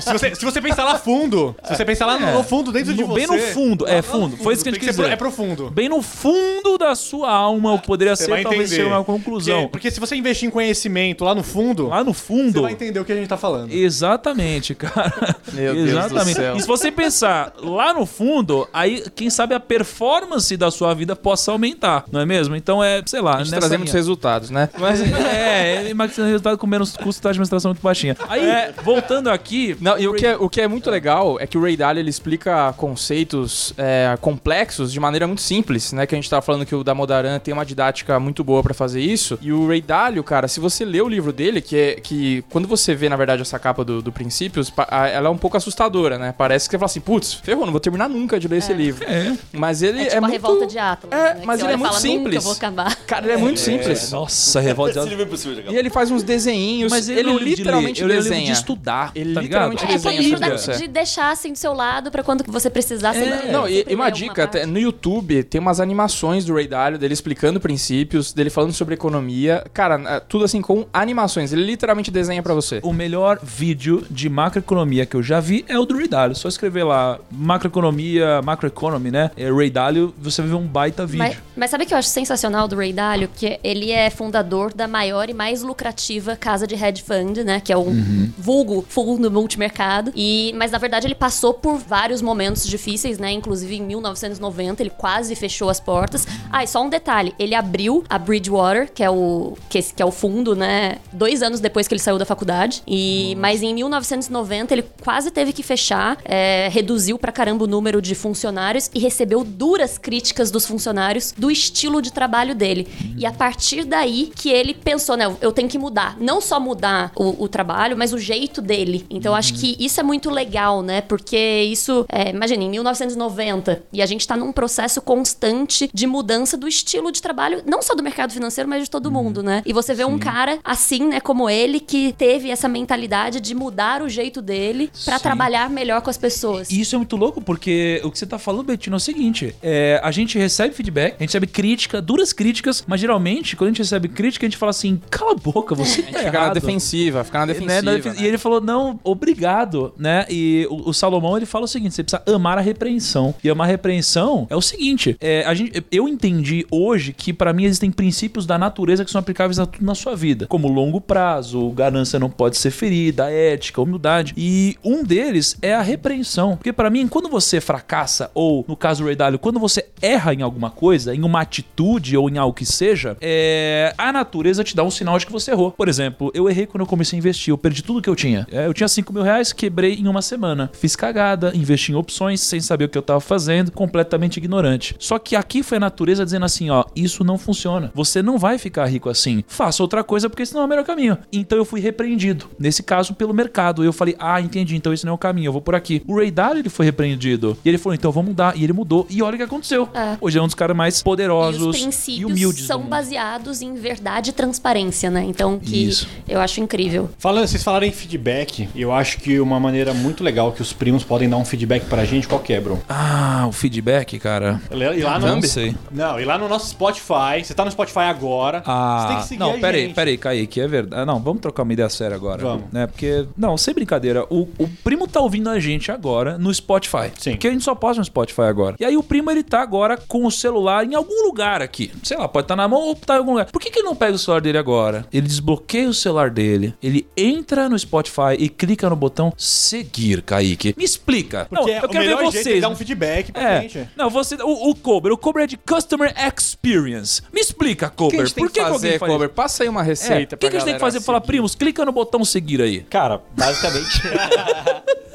Se 0.00 0.12
você, 0.12 0.34
se 0.34 0.44
você 0.44 0.60
pensar 0.60 0.84
lá 0.84 0.96
fundo, 0.98 1.54
se 1.64 1.74
você 1.76 1.84
pensar 1.84 2.06
lá 2.06 2.18
no, 2.18 2.32
no 2.34 2.42
fundo, 2.44 2.72
dentro 2.72 2.94
de 2.94 3.00
No- 3.00 3.08
você... 3.08 3.26
bem 3.26 3.26
no 3.26 3.38
fundo, 3.52 3.86
é, 3.88 4.02
fundo, 4.02 4.36
foi 4.36 4.54
isso 4.54 4.62
que 4.62 4.68
a 4.68 4.72
gente 4.72 4.80
tem 4.80 4.88
quis 4.88 4.96
dizer. 4.96 5.12
É 5.12 5.16
profundo. 5.16 5.70
bem 5.70 5.88
no 5.88 6.02
fundo 6.02 6.78
da 6.78 6.94
sua 6.94 7.30
alma 7.30 7.72
o 7.74 7.78
que 7.78 7.86
poderia 7.86 8.16
Você 8.16 8.24
ser 8.24 8.30
vai 8.30 8.42
talvez 8.42 8.72
entender. 8.72 8.84
ser 8.88 8.94
uma 8.94 9.04
conclusão. 9.04 9.56
Porque, 9.62 9.68
porque 9.72 9.90
se 9.90 10.00
você 10.00 10.16
investir 10.18 10.48
em 10.48 10.50
conhecimento 10.50 11.24
lá 11.24 11.34
no 11.34 11.42
fundo, 11.42 11.88
Lá 11.88 12.02
no 12.04 12.12
você 12.12 12.24
fundo, 12.26 12.62
vai 12.62 12.72
entender 12.72 12.98
o 13.00 13.04
que 13.04 13.12
a 13.12 13.16
gente 13.16 13.28
tá 13.28 13.36
falando. 13.36 13.72
Exatamente, 13.72 14.74
cara. 14.74 15.36
Meu 15.52 15.74
Deus 15.74 15.90
do 15.90 15.98
Exatamente. 15.98 16.34
céu. 16.36 16.56
E 16.56 16.60
se 16.60 16.66
você 16.66 16.90
pensar 16.90 17.52
lá 17.62 17.92
no 17.94 18.06
fundo, 18.06 18.68
aí 18.72 19.04
quem 19.14 19.30
sabe 19.30 19.54
a 19.54 19.60
performance 19.60 20.56
da 20.56 20.70
sua 20.70 20.94
vida 20.94 21.14
possa 21.16 21.52
aumentar, 21.52 22.04
não 22.10 22.20
é 22.20 22.26
mesmo? 22.26 22.54
Então 22.56 22.82
é, 22.82 23.02
sei 23.06 23.20
lá, 23.20 23.36
A 23.36 23.44
gente 23.44 23.58
linha. 23.58 23.92
resultados, 23.92 24.50
né? 24.50 24.68
Mas 24.78 25.00
é, 25.00 25.86
é 25.86 25.90
emagrecendo 25.90 26.28
resultado 26.28 26.58
com 26.58 26.66
menos 26.66 26.96
custo 26.96 27.22
da 27.22 27.30
administração 27.30 27.70
muito 27.70 27.82
baixinha. 27.82 28.16
Aí, 28.28 28.72
voltando 28.82 29.28
aqui. 29.28 29.76
Não, 29.80 29.98
e 29.98 30.06
o 30.08 30.14
que, 30.14 30.26
é, 30.26 30.36
o 30.36 30.48
que 30.48 30.60
é 30.60 30.68
muito 30.68 30.90
legal 30.90 31.38
é 31.40 31.46
que 31.46 31.56
o 31.56 31.62
Ray 31.62 31.76
Dalio 31.76 32.00
ele 32.00 32.10
explica 32.10 32.72
conceitos 32.76 33.72
é, 33.76 34.16
complexos 34.20 34.92
de 34.92 35.00
maneira 35.00 35.26
muito 35.26 35.42
simples, 35.42 35.92
né? 35.92 36.06
Que 36.06 36.14
a 36.14 36.18
gente 36.18 36.28
tava 36.28 36.42
falando 36.42 36.66
que 36.66 36.74
o 36.74 36.82
Damodaran 36.82 37.38
tem 37.38 37.52
uma 37.54 37.64
didática 37.64 38.18
muito 38.18 38.42
boa 38.42 38.62
pra 38.62 38.74
fazer 38.74 39.00
isso. 39.00 39.38
E 39.40 39.52
o 39.52 39.66
Ray 39.68 39.80
Dalio, 39.80 40.07
cara, 40.24 40.48
se 40.48 40.60
você 40.60 40.84
lê 40.84 41.00
o 41.00 41.08
livro 41.08 41.32
dele, 41.32 41.60
que 41.60 41.76
é 41.76 41.94
que 41.94 42.42
quando 42.50 42.66
você 42.66 42.94
vê, 42.94 43.08
na 43.08 43.16
verdade, 43.16 43.42
essa 43.42 43.58
capa 43.58 43.84
do, 43.84 44.00
do 44.02 44.10
Princípios, 44.12 44.72
ela 44.90 45.28
é 45.28 45.30
um 45.30 45.36
pouco 45.38 45.56
assustadora, 45.56 46.18
né? 46.18 46.34
Parece 46.36 46.68
que 46.68 46.72
você 46.72 46.78
fala 46.78 46.86
assim, 46.86 47.00
putz, 47.00 47.34
ferrou, 47.34 47.64
não 47.64 47.72
vou 47.72 47.80
terminar 47.80 48.08
nunca 48.08 48.38
de 48.40 48.48
ler 48.48 48.58
esse 48.58 48.72
livro. 48.72 49.06
Mas 49.52 49.82
ele 49.82 50.00
É 50.00 50.02
é, 50.02 50.04
tipo 50.06 50.16
a 50.16 50.20
muito... 50.22 50.32
revolta 50.32 50.66
de 50.66 50.78
Atlas. 50.78 51.12
É, 51.12 51.34
né? 51.34 51.42
Mas 51.44 51.60
ele 51.62 51.72
é 51.72 51.76
muito 51.76 51.92
fala, 51.92 52.00
Nunca 52.00 52.18
simples. 52.20 52.44
vou 52.44 52.52
acabar. 52.52 52.96
Cara, 53.06 53.24
ele 53.26 53.32
é 53.32 53.36
muito 53.36 53.60
simples. 53.60 54.10
Nossa, 54.10 54.60
revolta. 54.60 54.98
Esse 55.00 55.08
livro 55.08 55.22
é 55.24 55.26
impossível 55.26 55.54
de 55.54 55.60
acabar. 55.60 55.74
E 55.74 55.78
ele 55.78 55.90
faz 55.90 56.10
uns 56.10 56.22
desenhinhos, 56.22 56.90
Mas 56.90 57.08
ele, 57.08 57.20
ele, 57.20 57.28
não 57.30 57.36
é 57.36 57.38
livro 57.40 57.50
de 57.50 57.56
literalmente 57.62 58.04
ler, 58.04 58.10
ele 58.10 58.12
é 58.18 58.22
desenha. 58.22 58.46
de 58.46 58.52
estudar. 58.52 59.12
Ele 59.14 59.34
tá 59.34 59.40
literalmente 59.40 59.84
É 59.84 59.86
desenha 59.88 60.14
aquele 60.14 60.28
livro 60.30 60.40
da- 60.40 60.76
de 60.76 60.88
deixar 60.88 61.30
assim 61.32 61.52
do 61.52 61.58
seu 61.58 61.72
lado 61.72 62.10
pra 62.10 62.22
quando 62.22 62.44
você 62.50 62.70
precisar. 62.70 63.12
você 63.14 63.28
vai- 63.28 63.50
Não, 63.52 63.68
e, 63.68 63.84
e 63.88 63.94
uma 63.94 64.10
dica, 64.10 64.44
até 64.44 64.64
no 64.66 64.78
YouTube 64.78 65.42
tem 65.44 65.60
umas 65.60 65.80
animações 65.80 66.44
do 66.44 66.54
Ray 66.54 66.66
Dalio, 66.68 66.98
dele 66.98 67.14
explicando 67.14 67.60
princípios, 67.60 68.32
dele 68.32 68.50
falando 68.50 68.72
sobre 68.72 68.94
economia. 68.94 69.64
Cara, 69.72 69.97
é 70.06 70.20
tudo 70.20 70.44
assim 70.44 70.60
com 70.60 70.86
animações. 70.92 71.52
Ele 71.52 71.64
literalmente 71.64 72.10
desenha 72.10 72.42
pra 72.42 72.54
você. 72.54 72.80
O 72.82 72.92
melhor 72.92 73.38
vídeo 73.42 74.04
de 74.10 74.28
macroeconomia 74.28 75.06
que 75.06 75.16
eu 75.16 75.22
já 75.22 75.40
vi 75.40 75.64
é 75.68 75.78
o 75.78 75.84
do 75.84 75.96
Ray 75.96 76.08
Dalio. 76.08 76.36
Só 76.36 76.48
escrever 76.48 76.84
lá 76.84 77.18
macroeconomia, 77.30 78.40
macroeconomy, 78.42 79.10
né? 79.10 79.30
É 79.36 79.50
Ray 79.50 79.70
Dalio, 79.70 80.14
você 80.18 80.42
vai 80.42 80.50
ver 80.50 80.56
um 80.56 80.66
baita 80.66 81.04
vídeo. 81.06 81.18
Mas, 81.18 81.36
mas 81.56 81.70
sabe 81.70 81.84
o 81.84 81.86
que 81.86 81.94
eu 81.94 81.98
acho 81.98 82.08
sensacional 82.08 82.66
do 82.68 82.76
Ray 82.76 82.92
Dalio? 82.92 83.28
Que 83.34 83.58
ele 83.62 83.90
é 83.90 84.10
fundador 84.10 84.72
da 84.72 84.86
maior 84.88 85.28
e 85.28 85.34
mais 85.34 85.62
lucrativa 85.62 86.36
casa 86.36 86.66
de 86.66 86.74
hedge 86.74 87.02
fund, 87.02 87.38
né? 87.38 87.60
Que 87.60 87.72
é 87.72 87.76
o 87.76 87.88
Uhum. 87.88 88.30
vulgo 88.38 88.84
fundo 88.88 89.30
multimercado. 89.30 90.12
E, 90.14 90.52
mas 90.56 90.70
na 90.70 90.78
verdade 90.78 91.06
ele 91.06 91.14
passou 91.14 91.54
por 91.54 91.78
vários 91.78 92.20
momentos 92.22 92.66
difíceis, 92.66 93.18
né? 93.18 93.32
Inclusive 93.32 93.76
em 93.76 93.82
1990 93.82 94.82
ele 94.82 94.90
quase 94.90 95.34
fechou 95.34 95.68
as 95.70 95.80
portas. 95.80 96.26
Ah, 96.50 96.62
e 96.62 96.66
só 96.66 96.82
um 96.82 96.88
detalhe: 96.88 97.34
ele 97.38 97.54
abriu 97.54 98.04
a 98.08 98.18
Bridgewater, 98.18 98.90
que 98.92 99.02
é 99.02 99.10
o 99.10 99.56
que, 99.68 99.77
esse- 99.78 99.94
que 99.94 100.02
é 100.02 100.06
o 100.06 100.10
fundo, 100.10 100.54
né? 100.56 100.96
Dois 101.12 101.42
anos 101.42 101.60
depois 101.60 101.86
que 101.88 101.94
ele 101.94 102.00
saiu 102.00 102.18
da 102.18 102.24
faculdade. 102.24 102.82
E 102.86 103.36
mas 103.38 103.62
em 103.62 103.74
1990 103.74 104.74
ele 104.74 104.84
quase 105.02 105.30
teve 105.30 105.52
que 105.52 105.62
fechar, 105.62 106.18
é, 106.24 106.68
reduziu 106.70 107.18
pra 107.18 107.30
caramba 107.32 107.64
o 107.64 107.66
número 107.66 108.00
de 108.02 108.14
funcionários 108.14 108.90
e 108.94 108.98
recebeu 108.98 109.44
duras 109.44 109.98
críticas 109.98 110.50
dos 110.50 110.66
funcionários 110.66 111.32
do 111.36 111.50
estilo 111.50 112.00
de 112.02 112.12
trabalho 112.12 112.54
dele. 112.54 112.88
E 113.16 113.24
a 113.26 113.32
partir 113.32 113.84
daí 113.84 114.30
que 114.34 114.50
ele 114.50 114.74
pensou, 114.74 115.16
né, 115.16 115.24
eu 115.40 115.52
tenho 115.52 115.68
que 115.68 115.78
mudar, 115.78 116.16
não 116.20 116.40
só 116.40 116.58
mudar 116.60 117.12
o, 117.16 117.44
o 117.44 117.48
trabalho, 117.48 117.96
mas 117.96 118.12
o 118.12 118.18
jeito 118.18 118.60
dele. 118.60 119.06
Então 119.10 119.34
acho 119.34 119.54
que 119.54 119.76
isso 119.78 120.00
é 120.00 120.02
muito 120.02 120.30
legal, 120.30 120.82
né? 120.82 121.00
Porque 121.00 121.36
isso, 121.70 122.04
é, 122.08 122.30
imagina, 122.30 122.62
em 122.64 122.70
1990 122.70 123.82
e 123.92 124.02
a 124.02 124.06
gente 124.06 124.26
tá 124.26 124.36
num 124.36 124.52
processo 124.52 125.00
constante 125.00 125.90
de 125.92 126.06
mudança 126.06 126.56
do 126.56 126.68
estilo 126.68 127.10
de 127.12 127.20
trabalho, 127.22 127.62
não 127.66 127.82
só 127.82 127.94
do 127.94 128.02
mercado 128.02 128.32
financeiro, 128.32 128.68
mas 128.68 128.84
de 128.84 128.90
todo 128.90 129.10
mundo, 129.10 129.42
né? 129.42 129.62
E 129.68 129.72
você 129.72 129.94
vê 129.94 130.04
um 130.04 130.18
cara 130.18 130.58
assim, 130.64 131.06
né, 131.08 131.20
como 131.20 131.48
ele 131.48 131.78
que 131.78 132.12
teve 132.14 132.50
essa 132.50 132.68
mentalidade 132.68 133.40
de 133.40 133.54
mudar 133.54 134.02
o 134.02 134.08
jeito 134.08 134.40
dele 134.42 134.90
pra 135.04 135.18
Sim. 135.18 135.22
trabalhar 135.22 135.68
melhor 135.70 136.00
com 136.00 136.10
as 136.10 136.16
pessoas. 136.16 136.70
E 136.70 136.80
isso 136.80 136.94
é 136.94 136.98
muito 136.98 137.16
louco, 137.16 137.40
porque 137.40 138.00
o 138.02 138.10
que 138.10 138.18
você 138.18 138.26
tá 138.26 138.38
falando, 138.38 138.64
Betinho, 138.66 138.94
é 138.94 138.96
o 138.96 139.00
seguinte: 139.00 139.54
é, 139.62 140.00
a 140.02 140.10
gente 140.10 140.38
recebe 140.38 140.74
feedback, 140.74 141.14
a 141.14 141.18
gente 141.22 141.28
recebe 141.28 141.46
crítica, 141.46 142.00
duras 142.00 142.32
críticas, 142.32 142.82
mas 142.86 143.00
geralmente, 143.00 143.54
quando 143.56 143.68
a 143.68 143.70
gente 143.72 143.78
recebe 143.82 144.08
crítica, 144.08 144.46
a 144.46 144.48
gente 144.48 144.58
fala 144.58 144.70
assim: 144.70 145.00
cala 145.10 145.32
a 145.32 145.34
boca, 145.34 145.74
você 145.76 146.02
tá 146.02 146.08
Fica 146.08 146.22
na 146.32 146.38
errado. 146.38 146.54
defensiva, 146.54 147.22
fica 147.24 147.38
na 147.40 147.46
Né, 147.46 147.52
defensiva. 147.52 147.82
na 147.82 147.92
defen- 147.96 148.12
né? 148.12 148.18
E 148.20 148.26
ele 148.26 148.38
falou, 148.38 148.60
não, 148.60 148.98
obrigado, 149.04 149.92
né? 149.98 150.24
E 150.30 150.66
o, 150.70 150.88
o 150.90 150.94
Salomão, 150.94 151.36
ele 151.36 151.46
fala 151.46 151.64
o 151.64 151.68
seguinte, 151.68 151.94
você 151.94 152.02
precisa 152.02 152.22
amar 152.34 152.56
a 152.58 152.60
repreensão. 152.60 153.34
E 153.44 153.50
amar 153.50 153.66
a 153.66 153.70
repreensão 153.70 154.46
é 154.48 154.56
o 154.56 154.62
seguinte, 154.62 155.16
é, 155.20 155.44
a 155.46 155.52
gente, 155.54 155.84
eu 155.92 156.08
entendi 156.08 156.66
hoje 156.70 157.12
que 157.12 157.32
pra 157.32 157.52
mim 157.52 157.64
existem 157.64 157.90
princípios 157.90 158.46
da 158.46 158.56
natureza 158.58 159.04
que 159.04 159.10
são 159.10 159.18
aplicáveis 159.18 159.57
tudo 159.66 159.84
na 159.84 159.94
sua 159.94 160.16
vida, 160.16 160.46
como 160.46 160.68
longo 160.68 161.00
prazo, 161.00 161.70
ganância 161.70 162.18
não 162.18 162.30
pode 162.30 162.56
ser 162.56 162.70
ferida, 162.70 163.30
ética, 163.30 163.80
humildade. 163.80 164.34
E 164.36 164.76
um 164.84 165.04
deles 165.04 165.56
é 165.62 165.74
a 165.74 165.82
repreensão. 165.82 166.56
Porque 166.56 166.72
pra 166.72 166.90
mim, 166.90 167.06
quando 167.08 167.28
você 167.28 167.60
fracassa, 167.60 168.30
ou 168.34 168.64
no 168.68 168.76
caso 168.76 169.02
do 169.02 169.06
Ray 169.06 169.16
Dalio, 169.16 169.38
quando 169.38 169.58
você 169.58 169.86
erra 170.00 170.34
em 170.34 170.42
alguma 170.42 170.70
coisa, 170.70 171.14
em 171.14 171.22
uma 171.22 171.40
atitude 171.40 172.16
ou 172.16 172.28
em 172.28 172.38
algo 172.38 172.54
que 172.54 172.66
seja, 172.66 173.16
é, 173.20 173.94
a 173.96 174.12
natureza 174.12 174.64
te 174.64 174.74
dá 174.74 174.82
um 174.82 174.90
sinal 174.90 175.18
de 175.18 175.26
que 175.26 175.32
você 175.32 175.50
errou. 175.50 175.72
Por 175.72 175.88
exemplo, 175.88 176.30
eu 176.34 176.48
errei 176.48 176.66
quando 176.66 176.82
eu 176.82 176.86
comecei 176.86 177.16
a 177.16 177.18
investir, 177.18 177.52
eu 177.52 177.58
perdi 177.58 177.82
tudo 177.82 178.02
que 178.02 178.08
eu 178.08 178.16
tinha. 178.16 178.46
É, 178.50 178.66
eu 178.66 178.74
tinha 178.74 178.88
5 178.88 179.12
mil 179.12 179.22
reais, 179.22 179.52
quebrei 179.52 179.94
em 179.94 180.08
uma 180.08 180.22
semana. 180.22 180.70
Fiz 180.72 180.94
cagada, 180.94 181.52
investi 181.54 181.92
em 181.92 181.94
opções 181.94 182.40
sem 182.40 182.60
saber 182.60 182.84
o 182.84 182.88
que 182.88 182.98
eu 182.98 183.02
tava 183.02 183.20
fazendo, 183.20 183.70
completamente 183.72 184.36
ignorante. 184.36 184.94
Só 184.98 185.18
que 185.18 185.36
aqui 185.36 185.62
foi 185.62 185.76
a 185.76 185.80
natureza 185.80 186.24
dizendo 186.24 186.44
assim: 186.44 186.70
ó, 186.70 186.84
isso 186.94 187.24
não 187.24 187.38
funciona. 187.38 187.90
Você 187.94 188.22
não 188.22 188.38
vai 188.38 188.58
ficar 188.58 188.86
rico 188.86 189.08
assim. 189.08 189.44
Faça 189.48 189.82
outra 189.82 190.04
coisa 190.04 190.28
porque 190.30 190.42
esse 190.42 190.54
não 190.54 190.60
é 190.60 190.64
o 190.64 190.68
melhor 190.68 190.84
caminho. 190.84 191.18
Então 191.32 191.58
eu 191.58 191.64
fui 191.64 191.80
repreendido. 191.80 192.46
Nesse 192.58 192.82
caso, 192.82 193.14
pelo 193.14 193.34
mercado. 193.34 193.82
Eu 193.82 193.92
falei: 193.92 194.14
ah, 194.18 194.40
entendi, 194.40 194.76
então 194.76 194.92
esse 194.92 195.04
não 195.04 195.12
é 195.12 195.14
o 195.14 195.18
caminho, 195.18 195.48
eu 195.48 195.52
vou 195.52 195.62
por 195.62 195.74
aqui. 195.74 196.02
O 196.06 196.16
Ray 196.16 196.30
Dalio 196.30 196.60
ele 196.60 196.68
foi 196.68 196.86
repreendido. 196.86 197.56
E 197.64 197.68
ele 197.68 197.78
falou, 197.78 197.94
então 197.94 198.12
vamos 198.12 198.28
mudar. 198.30 198.56
E 198.56 198.62
ele 198.62 198.72
mudou. 198.72 199.06
E 199.10 199.22
olha 199.22 199.34
o 199.34 199.38
que 199.38 199.42
aconteceu. 199.42 199.88
É. 199.94 200.16
Hoje 200.20 200.38
é 200.38 200.42
um 200.42 200.46
dos 200.46 200.54
caras 200.54 200.76
mais 200.76 201.00
E 201.00 201.04
poderosos 201.04 201.62
os 201.62 202.08
e, 202.08 202.24
humildes. 202.24 202.66
são 202.66 202.82
baseados 202.82 203.62
em 203.62 203.74
verdade 203.74 204.30
e 204.30 204.32
transparência, 204.32 205.10
né? 205.10 205.24
Então, 205.26 205.58
que 205.58 205.84
Isso. 205.88 206.08
eu 206.28 206.40
acho 206.40 206.60
incrível. 206.60 207.10
Falando, 207.18 207.46
vocês 207.46 207.62
falaram 207.62 207.86
em 207.86 207.92
feedback, 207.92 208.68
eu 208.74 208.92
acho 208.92 209.18
que 209.18 209.40
uma 209.40 209.58
maneira 209.58 209.94
muito 209.94 210.22
legal 210.22 210.52
que 210.52 210.60
os 210.62 210.72
primos 210.72 211.02
podem 211.04 211.28
dar 211.28 211.36
um 211.36 211.44
feedback 211.44 211.84
pra 211.86 212.04
gente, 212.04 212.26
qual 212.28 212.40
que 212.40 212.52
é, 212.52 212.60
bro? 212.60 212.80
Ah, 212.88 213.46
o 213.48 213.52
feedback, 213.52 214.18
cara. 214.18 214.60
E 214.70 215.02
lá 215.02 215.18
no, 215.18 215.26
Não 215.26 215.42
sei. 215.42 215.74
Não, 215.90 216.20
e 216.20 216.24
lá 216.24 216.36
no 216.38 216.48
nosso 216.48 216.68
Spotify, 216.70 217.42
você 217.44 217.54
tá 217.54 217.64
no 217.64 217.70
Spotify 217.70 218.00
agora, 218.00 218.62
Ah, 218.66 219.00
você 219.00 219.08
tem 219.08 219.16
que 219.22 219.28
seguir 219.28 219.37
não, 219.38 219.50
a 219.54 219.58
peraí, 219.58 219.82
gente. 219.86 219.94
peraí, 219.94 220.16
Kaique, 220.18 220.60
é 220.60 220.68
verdade. 220.68 221.02
Ah, 221.02 221.06
Não, 221.06 221.20
vamos 221.20 221.40
trocar 221.40 221.62
uma 221.62 221.72
ideia 221.72 221.88
séria 221.88 222.14
agora. 222.16 222.42
Vamos. 222.42 222.64
Né? 222.72 222.86
Porque, 222.86 223.26
não, 223.36 223.56
sem 223.56 223.72
brincadeira, 223.74 224.24
o, 224.30 224.48
o 224.58 224.68
primo 224.82 225.06
tá 225.06 225.20
ouvindo 225.20 225.48
a 225.48 225.58
gente 225.58 225.90
agora 225.92 226.36
no 226.38 226.52
Spotify. 226.52 227.10
Sim. 227.18 227.32
Porque 227.32 227.48
a 227.48 227.50
gente 227.50 227.64
só 227.64 227.74
posta 227.74 228.00
no 228.00 228.04
Spotify 228.04 228.42
agora. 228.42 228.76
E 228.78 228.84
aí 228.84 228.96
o 228.96 229.02
primo, 229.02 229.30
ele 229.30 229.42
tá 229.42 229.60
agora 229.60 229.96
com 229.96 230.24
o 230.26 230.30
celular 230.30 230.84
em 230.84 230.94
algum 230.94 231.24
lugar 231.24 231.62
aqui. 231.62 231.90
Sei 232.02 232.16
lá, 232.16 232.28
pode 232.28 232.44
estar 232.44 232.56
na 232.56 232.66
mão 232.68 232.80
ou 232.80 232.94
tá 232.94 233.14
em 233.14 233.18
algum 233.18 233.32
lugar. 233.32 233.46
Por 233.50 233.60
que, 233.60 233.70
que 233.70 233.78
ele 233.80 233.86
não 233.86 233.96
pega 233.96 234.14
o 234.14 234.18
celular 234.18 234.40
dele 234.40 234.58
agora? 234.58 235.06
Ele 235.12 235.26
desbloqueia 235.26 235.88
o 235.88 235.94
celular 235.94 236.30
dele, 236.30 236.74
ele 236.82 237.06
entra 237.16 237.68
no 237.68 237.78
Spotify 237.78 238.34
e 238.38 238.48
clica 238.48 238.88
no 238.90 238.96
botão 238.96 239.32
seguir, 239.36 240.22
Kaique. 240.22 240.74
Me 240.76 240.84
explica. 240.84 241.46
Porque 241.48 241.54
não, 241.64 241.68
é 241.68 241.78
eu 241.78 241.84
o 241.84 241.88
quero 241.88 242.04
ver 242.04 242.12
é 242.12 242.22
vocês. 242.24 242.60
dar 242.60 242.68
um 242.68 242.76
feedback 242.76 243.32
pra 243.32 243.42
É. 243.42 243.60
gente. 243.62 243.88
Não, 243.96 244.10
você. 244.10 244.36
O, 244.36 244.70
o 244.70 244.74
Cobra. 244.74 245.12
O 245.12 245.18
Cobra 245.18 245.44
é 245.44 245.46
de 245.46 245.56
Customer 245.56 246.12
Experience. 246.16 247.22
Me 247.32 247.40
explica, 247.40 247.88
tem 247.90 248.08
Por 248.34 248.50
que 248.50 248.54
que, 248.54 248.60
alguém 248.60 248.98
faz 248.98 249.12
Passa 249.28 249.62
aí 249.62 249.68
uma 249.68 249.82
é, 249.82 249.84
receita 249.84 250.36
o 250.36 250.38
que, 250.38 250.48
que 250.48 250.56
a 250.56 250.58
gente 250.58 250.66
tem 250.66 250.74
que 250.74 250.80
fazer? 250.80 251.00
Falar, 251.00 251.20
primos, 251.20 251.54
clica 251.54 251.84
no 251.84 251.92
botão 251.92 252.24
seguir 252.24 252.60
aí. 252.60 252.80
Cara, 252.80 253.20
basicamente. 253.36 254.02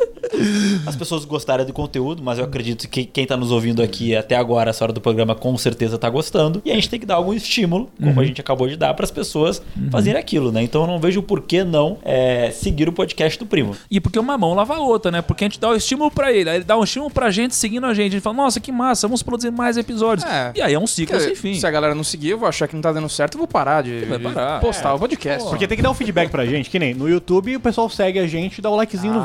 As 0.86 0.96
pessoas 0.96 1.26
gostaram 1.26 1.66
do 1.66 1.74
conteúdo, 1.74 2.22
mas 2.24 2.38
eu 2.40 2.46
acredito 2.46 2.88
que 2.88 3.06
quem 3.06 3.26
tá 3.26 3.36
nos 3.38 3.52
ouvindo 3.52 3.82
aqui 3.82 4.16
até 4.16 4.36
agora, 4.36 4.70
essa 4.70 4.84
hora 4.84 4.94
do 4.94 5.02
programa, 5.02 5.36
com 5.36 5.58
certeza 5.58 5.98
tá 5.98 6.10
gostando. 6.10 6.62
E 6.66 6.72
a 6.72 6.76
gente 6.76 6.90
tem 6.90 7.00
que 7.00 7.06
dar 7.06 7.16
algum 7.16 7.34
estímulo, 7.34 7.90
como 8.02 8.20
a 8.20 8.26
gente 8.26 8.40
acabou 8.42 8.68
de 8.68 8.76
dar, 8.78 8.94
para 8.94 9.04
as 9.06 9.12
pessoas 9.12 9.62
fazerem 9.92 10.20
aquilo, 10.20 10.52
né? 10.52 10.64
Então 10.64 10.82
eu 10.82 10.88
não 10.88 11.00
vejo 11.00 11.22
por 11.22 11.42
que 11.42 11.64
não 11.64 11.98
é, 12.04 12.52
seguir 12.52 12.88
o 12.90 12.94
podcast 12.94 13.38
do 13.40 13.46
primo. 13.46 13.76
E 13.90 14.00
porque 14.00 14.18
uma 14.20 14.38
mão 14.38 14.54
lava 14.54 14.76
a 14.76 14.80
outra, 14.80 15.12
né? 15.12 15.22
Porque 15.22 15.44
a 15.44 15.48
gente 15.48 15.60
dá 15.60 15.70
o 15.70 15.76
estímulo 15.76 16.10
pra 16.12 16.32
ele, 16.32 16.50
aí 16.50 16.58
ele 16.58 16.64
dá 16.66 16.78
um 16.78 16.84
estímulo 16.84 17.12
pra 17.12 17.30
gente 17.32 17.56
seguindo 17.56 17.86
a 17.86 17.94
gente. 17.94 18.10
A 18.10 18.12
gente 18.12 18.22
fala, 18.22 18.36
nossa, 18.38 18.60
que 18.60 18.72
massa, 18.72 19.08
vamos 19.08 19.24
produzir 19.24 19.52
mais 19.52 19.78
episódios. 19.78 20.28
É. 20.30 20.52
E 20.56 20.62
aí 20.62 20.74
é 20.74 20.80
um 20.80 20.88
ciclo 20.88 21.20
sem 21.20 21.36
fim. 21.36 21.54
Se 21.56 21.66
a 21.66 21.72
galera 21.72 21.94
não 21.96 22.04
seguir, 22.04 22.30
eu 22.32 22.38
vou 22.38 22.48
achar 22.48 22.68
que 22.68 22.76
não 22.76 22.82
tá 22.82 22.92
dando 22.92 23.10
certo, 23.10 23.36
eu 23.36 23.40
vou 23.40 23.48
parar 23.48 23.82
de, 23.84 24.06
vai 24.06 24.20
parar. 24.20 24.60
postar 24.60 24.94
o 24.94 25.00
podcast. 25.00 25.48
Porque 25.50 25.68
tem 25.68 25.78
que 25.78 25.84
dar 25.84 25.92
um 25.92 25.94
feedback 25.94 26.30
pra 26.30 26.46
gente, 26.46 26.70
que 26.70 26.80
nem 26.80 26.94
no 26.94 27.08
YouTube 27.10 27.56
o 27.56 27.60
pessoal 27.60 27.90
segue 27.90 28.20
a 28.20 28.28
gente 28.28 28.58
e 28.58 28.62
dá 28.62 28.70
o 28.70 28.76
likezinho 28.76 29.14
no 29.14 29.22
Ah, 29.22 29.24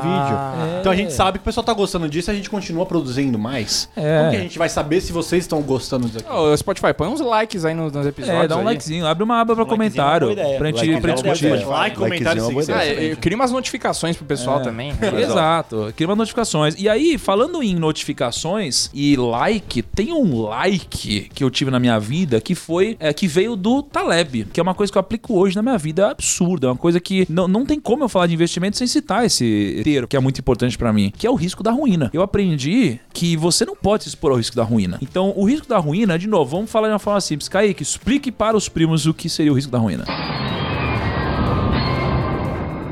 vídeo. 0.65 0.81
Então 0.81 0.93
a 0.93 0.97
gente 0.99 1.13
sabe 1.13 1.39
que 1.39 1.43
o 1.43 1.45
pessoal 1.45 1.65
tá 1.65 1.73
gostando 1.73 2.09
disso 2.09 2.31
e 2.31 2.33
a 2.33 2.35
gente 2.35 2.49
continua 2.51 2.85
produzindo 2.87 3.39
mais. 3.39 3.89
É. 3.97 4.19
Como 4.19 4.31
que 4.31 4.37
a 4.37 4.41
gente 4.41 4.59
vai 4.59 4.69
saber 4.69 5.01
se 5.01 5.13
vocês 5.13 5.45
estão 5.45 5.61
gostando 5.63 6.07
disso 6.07 6.19
aqui? 6.21 6.31
Ô, 6.33 6.57
Spotify, 6.57 6.93
põe 6.95 7.09
uns 7.09 7.21
likes 7.21 7.65
aí 7.65 7.75
nos, 7.75 7.93
nos 7.93 8.07
episódios. 8.07 8.45
É, 8.45 8.49
dá 8.49 8.57
um 8.57 8.61
aí. 8.61 8.65
likezinho, 8.67 9.07
abre 9.07 9.25
uma 9.25 9.41
aba 9.41 9.55
pra 9.55 9.65
Um 9.65 9.67
likezinho 9.67 9.93
comentário. 9.95 10.31
é 10.31 10.35
boa 10.35 10.47
ideia. 10.47 10.59
Pra 10.59 10.69
gente, 10.69 10.77
Like 10.89 11.01
pra 11.01 11.11
é 11.11 11.15
discutir. 11.15 11.47
ideia. 11.47 11.67
Like, 11.69 11.97
comentário, 11.97 12.43
Likezinho 12.43 12.61
é 12.61 12.65
sim. 12.65 12.73
Ah, 12.73 12.87
eu 12.87 13.17
cria 13.17 13.37
umas 13.37 13.51
notificações 13.53 14.17
pro 14.17 14.27
pessoal 14.27 14.63
também. 14.63 14.93
Exato, 15.19 15.93
cria 15.97 16.09
umas 16.09 16.19
notificações. 16.19 16.75
E 16.79 16.89
aí, 16.89 17.19
falando 17.19 17.63
em 17.63 17.75
notificações 17.75 18.91
e 18.95 19.17
like, 19.17 19.83
tem 19.83 20.13
um 20.13 20.43
like 20.43 21.29
que 21.35 21.45
eu 21.45 21.51
tive 21.51 21.71
na 21.71 21.79
minha 21.79 21.99
vida 21.99 22.41
que 22.41 22.55
foi 22.55 22.97
é, 22.99 23.13
que 23.13 23.27
veio 23.27 23.55
do 23.57 23.83
Taleb, 23.83 24.47
que 24.53 24.59
é 24.61 24.63
uma 24.63 24.75
coisa 24.75 24.93
que 24.93 24.99
eu 24.99 25.01
aplico 25.01 25.35
hoje 25.39 25.55
na 25.57 25.63
minha 25.63 25.79
vida, 25.79 26.03
é 26.03 26.11
absurda, 26.11 26.67
é 26.69 26.71
uma 26.71 26.77
coisa 26.77 27.01
que 27.01 27.27
não, 27.29 27.47
não 27.47 27.65
tem 27.65 27.79
como 27.79 28.05
eu 28.05 28.09
falar 28.09 28.27
de 28.27 28.35
investimento 28.35 28.77
sem 28.77 28.87
citar 28.87 29.25
esse 29.25 29.81
termo, 29.85 30.07
que 30.09 30.17
é 30.17 30.21
muito 30.21 30.39
importante 30.41 30.78
pra 30.79 30.93
mim, 30.93 31.13
que 31.17 31.27
é 31.27 31.31
o 31.31 31.35
risco 31.35 31.63
da 31.63 31.71
ruína. 31.71 32.11
Eu 32.15 32.23
aprendi 32.23 32.99
que 33.13 33.37
você 33.37 33.67
não 33.67 33.77
pode 33.77 34.05
se 34.05 34.09
expor 34.09 34.31
ao 34.31 34.39
risco 34.39 34.57
da 34.57 34.63
ruína. 34.63 34.99
Então, 35.03 35.33
o 35.37 35.45
risco 35.45 35.69
da 35.69 35.79
ruína, 35.79 36.19
de 36.19 36.27
novo, 36.27 36.53
vamos 36.57 36.71
falar 36.71 36.89
de 36.89 36.93
uma 36.95 36.99
forma 36.99 37.21
simples. 37.21 37.49
Kaique, 37.49 37.83
explique 37.83 38.33
para 38.33 38.57
os 38.57 38.69
primos 38.69 39.07
o 39.07 39.13
que 39.13 39.29
seria 39.29 39.53
o 39.53 39.55
risco 39.55 39.73
da 39.73 39.79
ruína. 39.79 40.05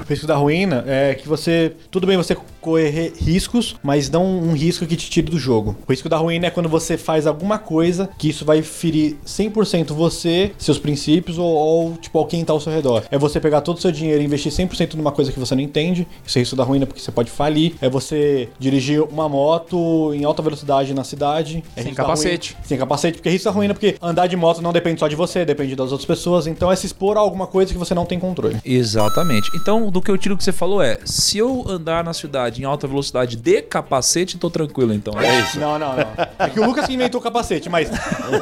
O 0.05 0.09
risco 0.09 0.27
da 0.27 0.37
ruína 0.37 0.85
é 0.87 1.15
que 1.15 1.27
você. 1.27 1.75
Tudo 1.91 2.07
bem 2.07 2.17
você 2.17 2.37
correr 2.67 3.13
riscos, 3.17 3.77
mas 3.81 4.11
não 4.11 4.27
um 4.27 4.53
risco 4.53 4.85
que 4.85 4.97
te 4.97 5.09
tire 5.09 5.31
do 5.31 5.39
jogo. 5.39 5.77
O 5.87 5.93
risco 5.93 6.09
da 6.09 6.17
ruína 6.17 6.49
é 6.49 6.51
quando 6.51 6.69
você 6.69 6.99
faz 6.99 7.25
alguma 7.25 7.59
coisa 7.59 8.11
que 8.19 8.29
isso 8.29 8.45
vai 8.45 8.61
ferir 8.61 9.17
100% 9.25 9.93
você, 9.93 10.51
seus 10.59 10.77
princípios 10.77 11.39
ou, 11.39 11.47
ou 11.47 11.97
tipo 11.97 12.19
alguém 12.19 12.45
tá 12.45 12.53
ao 12.53 12.59
seu 12.59 12.73
redor. 12.73 13.05
É 13.09 13.17
você 13.17 13.39
pegar 13.39 13.61
todo 13.61 13.77
o 13.77 13.81
seu 13.81 13.93
dinheiro 13.93 14.21
e 14.21 14.25
investir 14.25 14.51
100% 14.51 14.95
numa 14.95 15.13
coisa 15.13 15.31
que 15.31 15.39
você 15.39 15.55
não 15.55 15.63
entende. 15.63 16.09
Isso 16.27 16.39
é 16.39 16.41
risco 16.41 16.57
da 16.57 16.65
ruína 16.65 16.87
porque 16.87 17.01
você 17.01 17.13
pode 17.13 17.31
falir. 17.31 17.75
É 17.81 17.89
você 17.89 18.49
dirigir 18.59 19.01
uma 19.01 19.29
moto 19.29 20.13
em 20.13 20.25
alta 20.25 20.43
velocidade 20.43 20.93
na 20.93 21.05
cidade. 21.05 21.63
É 21.77 21.83
Sem 21.85 21.95
capacete. 21.95 22.57
Sem 22.65 22.77
capacete, 22.77 23.19
porque 23.19 23.29
é 23.29 23.33
risco 23.33 23.49
da 23.49 23.53
ruína 23.53 23.75
porque 23.75 23.95
andar 24.03 24.27
de 24.27 24.37
moto 24.37 24.61
não 24.61 24.73
depende 24.73 24.99
só 24.99 25.07
de 25.07 25.15
você, 25.15 25.45
depende 25.45 25.77
das 25.77 25.93
outras 25.93 26.07
pessoas. 26.07 26.49
Então 26.49 26.73
é 26.73 26.75
se 26.75 26.87
expor 26.87 27.17
a 27.17 27.21
alguma 27.21 27.47
coisa 27.47 27.73
que 27.73 27.79
você 27.79 27.95
não 27.95 28.05
tem 28.05 28.19
controle. 28.19 28.57
Exatamente. 28.65 29.49
Então, 29.55 29.89
do 29.89 30.03
que 30.03 30.11
eu 30.11 30.19
tiro 30.19 30.35
o 30.35 30.39
que 30.39 30.43
você 30.43 30.53
falou 30.53 30.83
é: 30.83 30.99
se 31.05 31.39
eu 31.39 31.65
andar 31.69 32.03
na 32.03 32.13
cidade 32.13 32.56
em 32.61 32.65
alta 32.65 32.87
velocidade 32.87 33.37
de 33.37 33.63
capacete, 33.63 34.39
tô 34.39 34.51
tranquilo, 34.51 34.93
então. 34.93 35.19
É 35.21 35.41
isso. 35.41 35.59
Não, 35.59 35.79
não, 35.79 35.97
não. 35.97 36.07
É 36.39 36.49
que 36.49 36.61
o 36.61 36.65
Lucas 36.65 36.87
que 36.87 36.95
inventou 36.95 37.21
o 37.21 37.23
capacete, 37.23 37.69
mas 37.69 37.91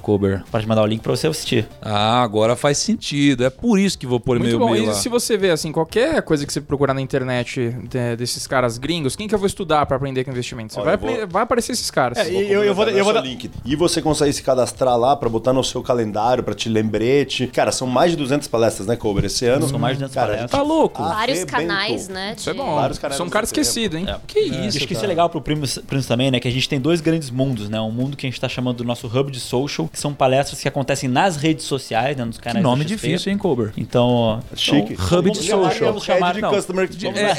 Para 0.49 0.61
te 0.61 0.67
mandar 0.67 0.81
o 0.83 0.85
link 0.85 1.01
para 1.01 1.15
você 1.15 1.27
assistir. 1.27 1.67
Ah, 1.81 2.21
agora 2.23 2.55
faz 2.55 2.77
sentido. 2.77 3.43
É 3.45 3.49
por 3.49 3.77
isso 3.79 3.97
que 3.97 4.05
vou 4.07 4.19
pôr 4.19 4.39
Muito 4.39 4.49
meu 4.57 4.59
bom. 4.59 4.75
E 4.75 4.85
lá. 4.85 4.93
se 4.93 5.09
você 5.09 5.37
vê, 5.37 5.49
assim, 5.51 5.71
qualquer 5.71 6.21
coisa 6.21 6.45
que 6.45 6.51
você 6.53 6.61
procurar 6.61 6.93
na 6.93 7.01
internet 7.01 7.71
de- 7.89 8.15
desses 8.15 8.47
caras 8.47 8.77
gringos, 8.77 9.15
quem 9.15 9.27
que 9.27 9.35
eu 9.35 9.39
vou 9.39 9.47
estudar 9.47 9.85
pra 9.85 9.97
aprender 9.97 10.23
com 10.23 10.31
investimento? 10.31 10.73
Você 10.73 10.79
Olha, 10.79 10.97
vai, 10.97 11.11
eu 11.13 11.17
vou- 11.19 11.27
vai 11.27 11.43
aparecer 11.43 11.71
esses 11.73 11.91
caras. 11.91 12.17
É, 12.17 12.29
e- 12.31 12.51
Eu- 12.51 12.63
eu 12.63 12.73
vou- 12.75 12.87
eu 12.89 13.03
vou 13.03 13.13
dar- 13.13 13.21
link. 13.21 13.49
E 13.65 13.75
você 13.75 14.01
consegue 14.01 14.31
se 14.33 14.41
cadastrar 14.43 14.97
lá 14.97 15.15
pra 15.15 15.29
botar 15.29 15.53
no 15.53 15.63
seu 15.63 15.81
calendário, 15.81 16.43
pra 16.43 16.53
te 16.53 16.69
lembrete. 16.69 17.47
Cara, 17.47 17.71
são 17.71 17.87
mais 17.87 18.11
de 18.11 18.17
200 18.17 18.47
palestras, 18.47 18.87
né, 18.87 18.95
Colbert? 18.95 19.25
Esse 19.25 19.45
ano. 19.45 19.67
São 19.67 19.79
mais 19.79 19.97
de 19.97 20.03
200 20.03 20.15
cara, 20.15 20.27
palestras. 20.33 20.51
Tá 20.51 20.61
louco? 20.61 21.01
Vários 21.03 21.43
canais, 21.45 22.07
né? 22.07 22.33
Isso 22.37 22.49
é 22.49 22.53
de- 22.53 22.59
bom. 22.59 22.75
Vários 22.75 22.97
canais 22.99 23.17
Sou 23.17 23.25
um 23.25 23.27
no 23.27 23.31
cara 23.31 23.45
Instagram. 23.45 23.61
esquecido, 23.61 23.97
hein? 23.97 24.05
Que 24.27 24.39
isso, 24.39 24.77
Acho 24.77 24.87
que 24.87 24.93
isso 24.93 25.03
é 25.05 25.07
legal 25.07 25.29
pro 25.29 25.41
Primos, 25.41 25.77
Primos 25.87 26.05
também, 26.05 26.31
né? 26.31 26.39
Que 26.39 26.47
a 26.47 26.51
gente 26.51 26.67
tem 26.67 26.79
dois 26.79 27.01
grandes 27.01 27.29
mundos, 27.29 27.69
né? 27.69 27.79
Um 27.79 27.91
mundo 27.91 28.15
que 28.17 28.25
a 28.25 28.29
gente 28.29 28.39
tá 28.39 28.47
chamando 28.49 28.77
do 28.77 28.83
nosso 28.83 29.07
hub 29.07 29.31
de 29.31 29.39
social, 29.39 29.87
que 29.91 29.99
são 29.99 30.13
palestras 30.21 30.61
que 30.61 30.67
acontecem 30.67 31.09
nas 31.09 31.35
redes 31.35 31.65
sociais, 31.65 32.15
né? 32.15 32.23
Nos 32.23 32.37
Que 32.37 32.43
canais 32.43 32.63
nome 32.63 32.83
da 32.83 32.89
XP. 32.91 33.07
difícil, 33.07 33.31
hein, 33.31 33.39
Colbert? 33.39 33.71
Então, 33.75 34.39
Chique. 34.55 34.93
então, 34.93 35.17
Hub 35.19 35.31
de 35.31 35.37
social. 35.39 35.89
Vamos 35.89 36.03
chamar, 36.03 36.27
Head 36.27 36.35
de 36.35 36.41
não. 36.43 36.53
Customer 36.53 36.89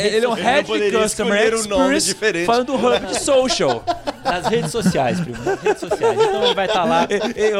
É, 0.00 0.16
ele 0.16 0.26
é 0.26 0.28
um 0.28 0.32
Head 0.32 0.66
poderia 0.66 1.00
Customer 1.00 1.54
um 1.54 1.68
nome 1.68 1.96
Experience 1.96 2.44
falando 2.46 2.66
do 2.66 2.74
Hub 2.74 3.06
de 3.06 3.20
Social. 3.20 3.84
Nas 4.24 4.46
redes 4.46 4.70
sociais, 4.72 5.20
primo. 5.20 5.38
Nas 5.44 5.60
redes 5.60 5.80
sociais. 5.80 6.18
Então 6.20 6.44
ele 6.44 6.54
vai 6.54 6.66
estar 6.66 6.84
lá. 6.84 7.06
ele, 7.10 7.50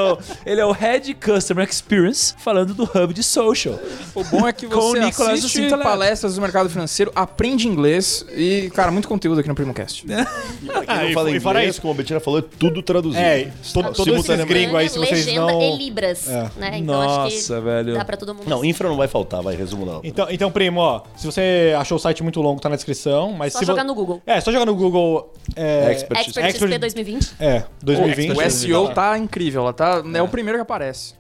é 0.57 0.65
o- 0.67 0.71
é 0.71 0.73
Head 0.73 1.15
Customer 1.15 1.69
Experience 1.69 2.35
falando 2.39 2.75
do 2.75 2.83
Hub 2.85 3.15
de 3.15 3.23
Social. 3.23 3.79
O 4.15 4.25
bom 4.25 4.49
é 4.49 4.53
que 4.53 4.67
você 4.67 4.99
assiste 4.99 5.49
Cinto 5.49 5.79
palestras 5.79 6.35
do 6.35 6.41
mercado 6.41 6.69
financeiro, 6.69 7.13
aprende 7.15 7.69
inglês 7.69 8.25
e, 8.35 8.71
cara, 8.75 8.91
muito 8.91 9.07
conteúdo 9.07 9.39
aqui 9.39 9.49
no 9.49 9.55
PrimoCast. 9.55 10.05
Pra 10.07 10.25
quem 10.25 10.85
Ah, 10.89 10.97
não 11.03 11.11
e 11.11 11.15
fala 11.15 11.29
fo- 11.31 11.37
e 11.37 11.41
fora 11.41 11.59
inglês, 11.61 11.75
isso- 11.75 11.81
como 11.83 11.93
a 11.95 11.97
Betina 11.97 12.19
falou, 12.21 12.41
é 12.41 12.45
tudo 12.59 12.83
traduzido. 12.83 13.23
É, 13.23 13.51
to- 13.73 13.93
todos 13.93 14.29
esses 14.29 14.45
gringos 14.45 14.75
aí, 14.75 14.89
se 14.89 14.99
vocês 14.99 15.12
legenda 15.15 15.53
não... 15.53 15.61
e 15.63 15.77
libras, 15.79 16.29
É. 16.29 16.51
né? 16.57 16.79
Então 16.79 17.01
acho 17.01 17.17
Nossa, 17.19 17.55
que 17.57 17.61
velho. 17.61 17.95
dá 17.95 18.05
pra 18.05 18.17
todo 18.17 18.35
mundo. 18.35 18.49
Não, 18.49 18.65
infra 18.65 18.89
não 18.89 18.97
vai 18.97 19.09
faltar, 19.09 19.43
vai, 19.43 19.55
resumo 19.57 19.85
não. 19.87 20.01
Então, 20.05 20.27
então, 20.31 20.51
primo, 20.51 20.81
ó, 20.81 21.03
se 21.17 21.27
você 21.27 21.75
achou 21.79 21.97
o 21.97 22.01
site 22.01 22.23
muito 22.23 22.41
longo, 22.41 22.61
tá 22.61 22.69
na 22.69 22.77
descrição, 22.77 23.33
mas 23.33 23.53
Só 23.53 23.61
se 23.61 23.65
jogar 23.65 23.83
vo- 23.83 23.89
no 23.89 23.95
Google. 23.95 24.23
É, 24.27 24.41
só 24.41 24.51
jogar 24.53 24.67
no 24.67 24.75
Google... 24.75 25.33
É, 25.57 25.93
Expert. 25.93 26.21
Expert 26.21 26.47
XP 26.47 26.65
Expert- 26.65 26.81
2020. 26.81 27.35
É, 27.41 27.65
2020. 27.83 28.37
O 28.39 28.51
SEO 28.51 28.89
tá 28.91 29.19
incrível, 29.19 29.63
ela 29.63 29.73
tá, 29.73 30.03
é 30.15 30.23
o 30.23 30.29
primeiro 30.29 30.59
que 30.59 30.63
aparece. 30.63 31.15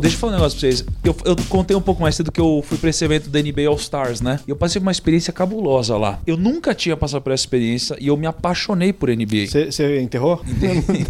Deixa 0.00 0.16
eu 0.16 0.20
falar 0.20 0.32
um 0.32 0.36
negócio 0.36 0.58
pra 0.58 0.68
vocês. 0.68 0.84
Eu, 1.04 1.16
eu 1.24 1.36
contei 1.48 1.76
um 1.76 1.80
pouco 1.80 2.02
mais 2.02 2.14
cedo 2.14 2.30
que 2.32 2.40
eu 2.40 2.62
fui 2.66 2.78
pra 2.78 2.90
esse 2.90 3.04
evento 3.04 3.28
da 3.28 3.40
NBA 3.40 3.68
All 3.68 3.76
Stars, 3.76 4.20
né? 4.20 4.40
Eu 4.46 4.56
passei 4.56 4.80
por 4.80 4.86
uma 4.86 4.92
experiência 4.92 5.32
cabulosa 5.32 5.96
lá. 5.96 6.18
Eu 6.26 6.36
nunca 6.36 6.74
tinha 6.74 6.96
passado 6.96 7.22
por 7.22 7.32
essa 7.32 7.42
experiência 7.42 7.96
e 8.00 8.08
eu 8.08 8.16
me 8.16 8.26
apaixonei 8.26 8.92
por 8.92 9.08
NBA. 9.08 9.46
Você 9.48 10.00
enterrou? 10.00 10.42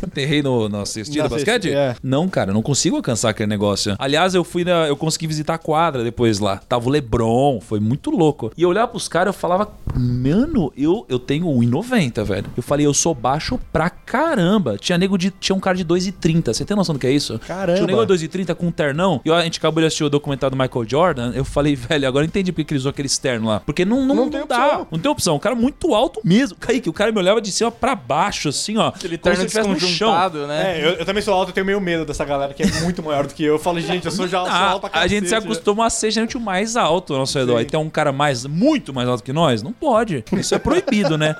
Enterrei 0.07 0.43
no, 0.43 0.69
Na 0.69 0.79
do 0.79 0.85
basquete? 0.85 1.63
cestinha, 1.63 1.79
é. 1.79 1.97
Não, 2.03 2.29
cara, 2.29 2.51
eu 2.51 2.55
não 2.55 2.63
consigo 2.63 2.97
alcançar 2.97 3.31
aquele 3.31 3.49
negócio. 3.49 3.95
Aliás, 3.99 4.35
eu 4.35 4.45
fui 4.45 4.65
na. 4.65 4.87
Eu 4.87 4.97
consegui 4.97 5.27
visitar 5.27 5.55
a 5.55 5.59
quadra 5.59 6.03
depois 6.05 6.39
lá. 6.39 6.59
Tava 6.69 6.89
o 6.89 6.91
Lebron, 6.91 7.61
foi 7.61 7.81
muito 7.81 8.11
louco. 8.11 8.53
E 8.57 8.63
eu 8.63 8.69
olhava 8.69 8.89
pros 8.89 9.09
caras 9.09 9.35
eu 9.35 9.39
falava, 9.41 9.69
mano, 9.99 10.73
eu, 10.77 11.05
eu 11.09 11.19
tenho 11.19 11.47
1,90, 11.47 12.23
velho. 12.25 12.47
Eu 12.57 12.63
falei, 12.63 12.87
eu 12.87 12.95
sou 12.95 13.15
baixo 13.15 13.59
pra 13.73 13.91
caramba. 13.91 14.77
Tinha 14.79 14.97
nego 14.99 15.17
de. 15.19 15.31
Tinha 15.31 15.55
um 15.57 15.61
cara 15.61 15.77
de 15.77 15.85
2,30. 15.85 16.53
Você 16.53 16.65
tem 16.65 16.77
noção 16.77 16.95
do 16.95 16.99
que 16.99 17.07
é 17.07 17.11
isso? 17.11 17.39
Caramba. 17.41 17.75
Tinha 17.75 17.85
um 17.85 18.01
nego 18.01 18.17
de 18.17 18.29
2,30 18.29 18.55
com 18.55 18.67
um 18.67 18.71
ternão. 18.71 19.21
E 19.25 19.31
a 19.31 19.43
gente 19.43 19.59
acabou 19.59 19.81
de 19.81 19.87
assistir 19.87 20.05
o 20.05 20.09
documentário 20.11 20.57
do 20.57 20.61
Michael 20.63 20.89
Jordan. 20.89 21.33
Eu 21.35 21.45
falei, 21.45 21.75
velho, 21.77 22.07
agora 22.07 22.25
eu 22.25 22.29
entendi 22.29 22.53
porque 22.53 22.65
que 22.65 22.75
ele 22.75 22.79
usou 22.79 22.91
aquele 22.91 23.07
externo 23.07 23.49
lá. 23.49 23.61
Porque 23.61 23.85
não, 23.85 24.01
não, 24.05 24.15
Não 24.15 24.25
não 24.25 24.31
tem 24.31 24.47
dá. 24.47 24.67
opção. 24.67 24.87
Não 24.91 24.99
tem 24.99 25.11
opção. 25.11 25.37
O 25.37 25.41
cara 25.41 25.55
é 25.55 25.59
muito 25.59 25.95
alto 25.95 26.21
mesmo. 26.25 26.57
Kaique, 26.59 26.89
o 26.89 26.93
cara 26.93 27.11
me 27.13 27.19
olhava 27.19 27.41
de 27.41 27.51
cima 27.51 27.71
pra 27.71 27.95
baixo, 27.95 28.49
assim, 28.51 28.77
ó. 28.77 28.89
Aquele 28.89 29.17
como 29.19 29.35
terno 29.35 29.49
se 29.49 29.59
ele 29.59 29.67
estivesse 29.69 29.87
no 29.87 29.93
chão. 29.97 30.31
né? 30.47 30.79
É, 30.81 30.85
eu, 30.85 30.91
eu 30.95 31.05
também 31.05 31.23
sou 31.23 31.35
alto, 31.35 31.51
eu 31.51 31.55
tenho 31.55 31.67
meio 31.67 31.81
medo 31.81 32.05
dessa 32.05 32.25
galera 32.25 32.53
que 32.55 32.63
é 32.63 32.67
muito 32.83 33.03
maior 33.03 33.27
do 33.27 33.35
que 33.35 33.43
eu. 33.45 33.55
Eu 33.55 33.59
falo, 33.59 33.81
gente, 33.81 34.05
eu 34.07 34.11
sou 34.13 34.27
já 34.29 34.41
sou 34.43 34.49
Ah, 34.51 34.71
alto 34.71 34.89
pra 34.89 35.01
a 35.01 35.07
gente 35.07 35.27
se 35.27 35.33
né? 35.33 35.39
acostuma 35.39 35.87
a 35.87 35.91
ser 35.91 36.11
gente 36.11 36.37
o 36.37 36.41
mais 36.41 36.77
alto 36.77 37.13
ao 37.15 37.19
nosso 37.21 37.39
redor. 37.39 37.57
Aí 37.57 37.65
tem 37.65 37.79
um 37.81 37.89
cara 37.91 38.13
mais, 38.13 38.45
muito 38.47 38.93
mais 38.93 39.09
alto 39.09 39.23
que 39.25 39.33
nós? 39.33 39.63
Não 39.63 39.73
pode. 39.73 39.88
Isso 40.33 40.55
é 40.55 40.59
proibido, 40.59 41.17
né? 41.17 41.37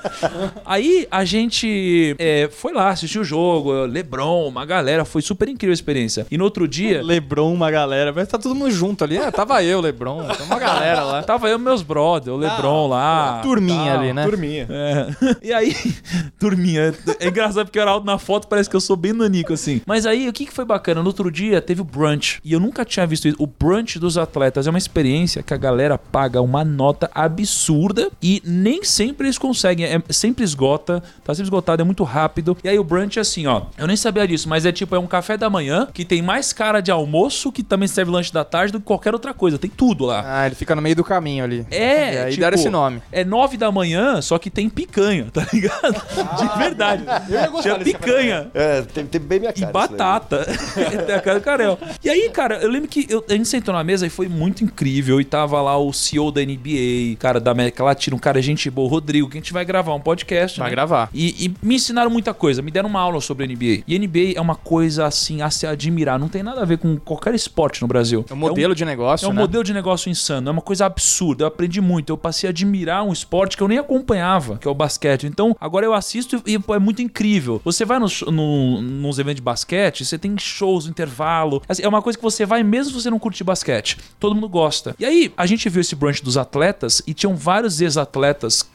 Aí 0.65 1.07
a 1.09 1.25
gente 1.25 2.15
é, 2.17 2.49
foi 2.51 2.73
lá, 2.73 2.89
assistiu 2.89 3.21
o 3.21 3.25
jogo, 3.25 3.85
Lebron, 3.85 4.47
uma 4.47 4.65
galera, 4.65 5.05
foi 5.05 5.21
super 5.21 5.47
incrível 5.47 5.71
a 5.71 5.73
experiência. 5.73 6.25
E 6.29 6.37
no 6.37 6.43
outro 6.43 6.67
dia. 6.67 7.01
Lebron, 7.03 7.53
uma 7.53 7.71
galera. 7.71 8.11
Vai 8.11 8.23
estar 8.23 8.37
todo 8.37 8.55
mundo 8.55 8.71
junto 8.71 9.03
ali. 9.03 9.17
É, 9.17 9.31
tava 9.31 9.63
eu, 9.63 9.81
Lebron. 9.81 10.23
Tem 10.35 10.45
uma 10.45 10.59
galera 10.59 11.03
lá. 11.03 11.23
Tava 11.23 11.49
eu 11.49 11.57
e 11.57 11.61
meus 11.61 11.81
brother, 11.81 12.33
o 12.33 12.37
Lebron 12.37 12.87
lá. 12.87 13.41
Turminha 13.41 13.93
ali, 13.93 14.13
né? 14.13 14.25
Turminha. 14.25 14.67
É. 14.69 15.07
E 15.41 15.53
aí, 15.53 15.75
turminha. 16.39 16.93
É 17.19 17.27
engraçado 17.27 17.65
porque 17.65 17.77
eu 17.77 17.83
era 17.83 17.91
alto 17.91 18.05
na 18.05 18.17
foto, 18.17 18.47
parece 18.47 18.69
que 18.69 18.75
eu 18.75 18.81
sou 18.81 18.95
bem 18.95 19.13
nanico, 19.13 19.53
assim. 19.53 19.81
Mas 19.85 20.05
aí, 20.05 20.27
o 20.27 20.33
que, 20.33 20.45
que 20.45 20.53
foi 20.53 20.65
bacana? 20.65 21.01
No 21.01 21.07
outro 21.07 21.31
dia 21.31 21.61
teve 21.61 21.81
o 21.81 21.83
brunch. 21.85 22.39
E 22.43 22.53
eu 22.53 22.59
nunca 22.59 22.85
tinha 22.85 23.05
visto 23.05 23.27
isso. 23.27 23.37
O 23.39 23.47
brunch 23.47 23.99
dos 23.99 24.17
atletas 24.17 24.67
é 24.67 24.69
uma 24.69 24.77
experiência 24.77 25.43
que 25.43 25.53
a 25.53 25.57
galera 25.57 25.97
paga 25.97 26.41
uma 26.41 26.63
nota 26.63 27.09
absurda 27.13 28.09
e 28.21 28.28
nem 28.45 28.83
sempre 28.83 29.27
eles 29.27 29.37
conseguem. 29.37 29.85
É, 29.85 30.01
sempre 30.09 30.43
esgota, 30.43 31.01
tá 31.23 31.33
sempre 31.33 31.45
esgotado, 31.47 31.81
é 31.81 31.85
muito 31.85 32.03
rápido. 32.03 32.57
E 32.63 32.69
aí 32.69 32.77
o 32.77 32.83
brunch 32.83 33.17
é 33.17 33.21
assim, 33.21 33.47
ó. 33.47 33.63
Eu 33.77 33.87
nem 33.87 33.95
sabia 33.95 34.27
disso, 34.27 34.47
mas 34.49 34.65
é 34.65 34.71
tipo, 34.71 34.95
é 34.95 34.99
um 34.99 35.07
café 35.07 35.37
da 35.37 35.49
manhã 35.49 35.87
que 35.93 36.03
tem 36.05 36.21
mais 36.21 36.51
cara 36.53 36.81
de 36.81 36.91
almoço, 36.91 37.51
que 37.51 37.63
também 37.63 37.87
serve 37.87 38.11
lanche 38.11 38.31
da 38.33 38.43
tarde, 38.43 38.71
do 38.73 38.79
que 38.79 38.85
qualquer 38.85 39.13
outra 39.13 39.33
coisa. 39.33 39.57
Tem 39.57 39.69
tudo 39.69 40.05
lá. 40.05 40.23
Ah, 40.25 40.45
ele 40.45 40.55
fica 40.55 40.75
no 40.75 40.81
meio 40.81 40.95
do 40.95 41.03
caminho 41.03 41.43
ali. 41.43 41.65
É, 41.71 42.13
E 42.13 42.17
aí 42.17 42.29
tipo, 42.31 42.41
deram 42.41 42.55
esse 42.55 42.69
nome. 42.69 43.01
É 43.11 43.23
nove 43.23 43.57
da 43.57 43.71
manhã, 43.71 44.21
só 44.21 44.37
que 44.37 44.49
tem 44.49 44.69
picanha, 44.69 45.27
tá 45.31 45.45
ligado? 45.53 46.01
De 46.37 46.57
verdade. 46.57 47.03
ia 47.29 47.47
gostar 47.47 47.61
Tinha 47.79 47.79
picanha. 47.83 48.51
É, 48.53 48.81
tem, 48.81 49.05
tem 49.05 49.21
bem 49.21 49.39
minha 49.39 49.51
E 49.55 49.59
cara. 49.59 49.71
batata. 49.71 50.45
Tem 51.05 51.15
a 51.15 51.21
cara 51.21 51.39
do 51.39 51.43
Carel. 51.43 51.79
E 52.03 52.09
aí, 52.09 52.29
cara, 52.29 52.57
eu 52.57 52.69
lembro 52.69 52.87
que 52.89 53.05
eu- 53.09 53.23
a 53.29 53.33
gente 53.33 53.47
sentou 53.47 53.73
na 53.73 53.83
mesa 53.83 54.05
e 54.05 54.09
foi 54.09 54.27
muito 54.27 54.63
incrível. 54.63 55.19
E 55.21 55.25
tava 55.25 55.61
lá 55.61 55.77
o 55.77 55.91
CEO 55.93 56.31
da 56.31 56.41
NBA, 56.41 57.15
cara 57.19 57.39
da 57.39 57.51
América 57.51 57.83
Latina, 57.83 58.15
cara 58.19 58.41
gente 58.41 58.69
boa, 58.69 58.87
o 58.87 58.91
Rodrigo, 58.91 59.29
que 59.29 59.37
a 59.37 59.41
gente 59.41 59.53
vai 59.53 59.65
gravar 59.65 59.93
um 59.93 59.99
podcast. 59.99 60.59
Vai 60.59 60.69
né? 60.69 60.75
gravar. 60.75 61.09
E, 61.13 61.45
e 61.45 61.55
me 61.61 61.75
ensinaram 61.75 62.09
muita 62.09 62.33
coisa, 62.33 62.61
me 62.61 62.71
deram 62.71 62.89
uma 62.89 62.99
aula 62.99 63.21
sobre 63.21 63.47
NBA. 63.47 63.83
E 63.87 63.97
NBA 63.99 64.33
é 64.35 64.41
uma 64.41 64.55
coisa 64.55 65.05
assim 65.05 65.41
a 65.41 65.49
se 65.49 65.65
admirar, 65.65 66.19
não 66.19 66.27
tem 66.27 66.43
nada 66.43 66.61
a 66.61 66.65
ver 66.65 66.77
com 66.77 66.97
qualquer 66.97 67.33
esporte 67.33 67.81
no 67.81 67.87
Brasil. 67.87 68.25
É 68.29 68.33
um 68.33 68.37
modelo 68.37 68.75
de 68.75 68.85
negócio, 68.85 69.25
É 69.25 69.29
um 69.29 69.33
né? 69.33 69.41
modelo 69.41 69.63
de 69.63 69.73
negócio 69.73 70.09
insano, 70.09 70.49
é 70.49 70.51
uma 70.51 70.61
coisa 70.61 70.85
absurda. 70.85 71.43
Eu 71.43 71.47
aprendi 71.47 71.81
muito. 71.81 72.11
Eu 72.11 72.17
passei 72.17 72.47
a 72.47 72.51
admirar 72.51 73.03
um 73.03 73.13
esporte 73.13 73.55
que 73.55 73.63
eu 73.63 73.67
nem 73.67 73.77
acompanhava, 73.77 74.57
que 74.57 74.67
é 74.67 74.71
o 74.71 74.75
basquete. 74.75 75.25
Então, 75.25 75.55
agora 75.59 75.85
eu 75.85 75.93
assisto 75.93 76.41
e 76.45 76.57
pô, 76.59 76.75
é 76.75 76.79
muito 76.79 77.01
incrível. 77.01 77.61
Você 77.63 77.85
vai 77.85 77.99
nos, 77.99 78.21
no, 78.21 78.81
nos 78.81 79.19
eventos 79.19 79.37
de 79.37 79.41
basquete, 79.41 80.05
você 80.05 80.17
tem 80.17 80.37
shows, 80.37 80.87
intervalo. 80.87 81.61
Assim, 81.67 81.83
é 81.83 81.87
uma 81.87 82.01
coisa 82.01 82.17
que 82.17 82.23
você 82.23 82.45
vai 82.45 82.63
mesmo 82.63 82.93
se 82.93 83.01
você 83.01 83.09
não 83.09 83.19
curte 83.19 83.43
basquete. 83.43 83.97
Todo 84.19 84.35
mundo 84.35 84.49
gosta. 84.49 84.95
E 84.99 85.05
aí, 85.05 85.31
a 85.37 85.45
gente 85.45 85.69
viu 85.69 85.81
esse 85.81 85.95
brunch 85.95 86.23
dos 86.23 86.37
atletas 86.37 87.01
e 87.05 87.13
tinham 87.13 87.35
vários 87.35 87.81
ex-atletas 87.81 88.08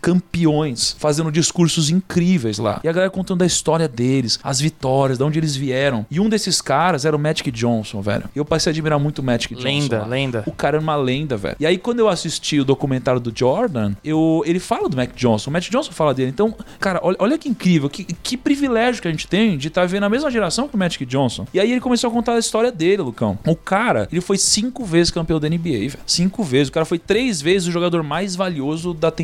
campeões 0.01 0.97
fazendo 0.99 1.31
discursos 1.31 1.91
incríveis 1.91 2.59
lá. 2.59 2.81
E 2.83 2.89
a 2.89 2.93
galera 2.93 3.11
contando 3.11 3.43
a 3.43 3.47
história 3.47 3.89
deles, 3.89 4.39
as 4.43 4.61
vitórias, 4.61 5.19
de 5.19 5.25
onde 5.25 5.39
eles 5.39 5.57
vieram. 5.57 6.07
E 6.11 6.21
um 6.21 6.29
desses 6.29 6.61
caras 6.61 7.05
era 7.05 7.15
o 7.15 7.19
Magic 7.19 7.51
Johnson, 7.51 8.01
velho. 8.01 8.25
E 8.35 8.39
eu 8.39 8.45
passei 8.45 8.71
a 8.71 8.73
admirar 8.73 8.99
muito 8.99 9.19
o 9.21 9.23
Magic 9.23 9.55
Johnson. 9.55 9.67
Lenda, 9.67 9.99
lá. 10.01 10.07
lenda. 10.07 10.45
O 10.47 10.53
cara 10.53 10.77
era 10.77 10.83
uma 10.83 10.97
lenda, 10.97 11.37
velho. 11.37 11.57
E 11.59 11.67
aí, 11.67 11.79
quando 11.79 12.01
eu 12.01 12.09
assisti 12.09 12.61
o 12.61 12.65
documentário 12.65 13.21
do 13.21 13.33
Jordan, 13.35 13.95
eu, 14.05 14.43
ele 14.47 14.59
fala 14.59 14.89
do 14.89 14.97
Mac 14.97 15.15
Johnson. 15.15 15.51
O 15.51 15.53
Matt 15.53 15.71
Johnson 15.71 15.93
fala 15.93 16.15
dele. 16.15 16.31
Então, 16.31 16.55
cara, 16.79 17.01
olha, 17.03 17.17
olha 17.19 17.39
que 17.39 17.49
incrível, 17.49 17.89
que, 17.89 18.05
que 18.05 18.37
privilégio 18.37 19.01
que 19.01 19.09
a 19.09 19.11
gente 19.11 19.27
tem 19.27 19.57
de 19.57 19.69
estar 19.69 19.87
vendo 19.87 20.05
a 20.05 20.09
mesma 20.09 20.31
geração 20.31 20.69
que 20.69 20.75
o 20.75 20.79
Magic 20.79 21.05
Johnson. 21.07 21.47
E 21.53 21.61
aí 21.61 21.71
ele 21.71 21.81
começou 21.81 22.09
a 22.09 22.13
contar 22.13 22.35
a 22.35 22.39
história 22.39 22.71
dele, 22.71 23.03
Lucão. 23.03 23.39
O 23.47 23.57
cara, 23.57 24.09
ele 24.11 24.21
foi 24.21 24.39
cinco 24.39 24.85
vezes 24.85 25.11
campeão 25.11 25.41
da 25.41 25.49
NBA, 25.49 25.63
velho. 25.63 25.99
Cinco 26.07 26.43
vezes. 26.43 26.69
O 26.69 26.73
cara 26.73 26.87
foi 26.87 26.99
três 26.99 27.41
vezes 27.41 27.69
o 27.69 27.71
jogador 27.71 28.03
mais 28.03 28.37
valioso 28.37 28.93
da 28.95 29.11
temporada. 29.11 29.24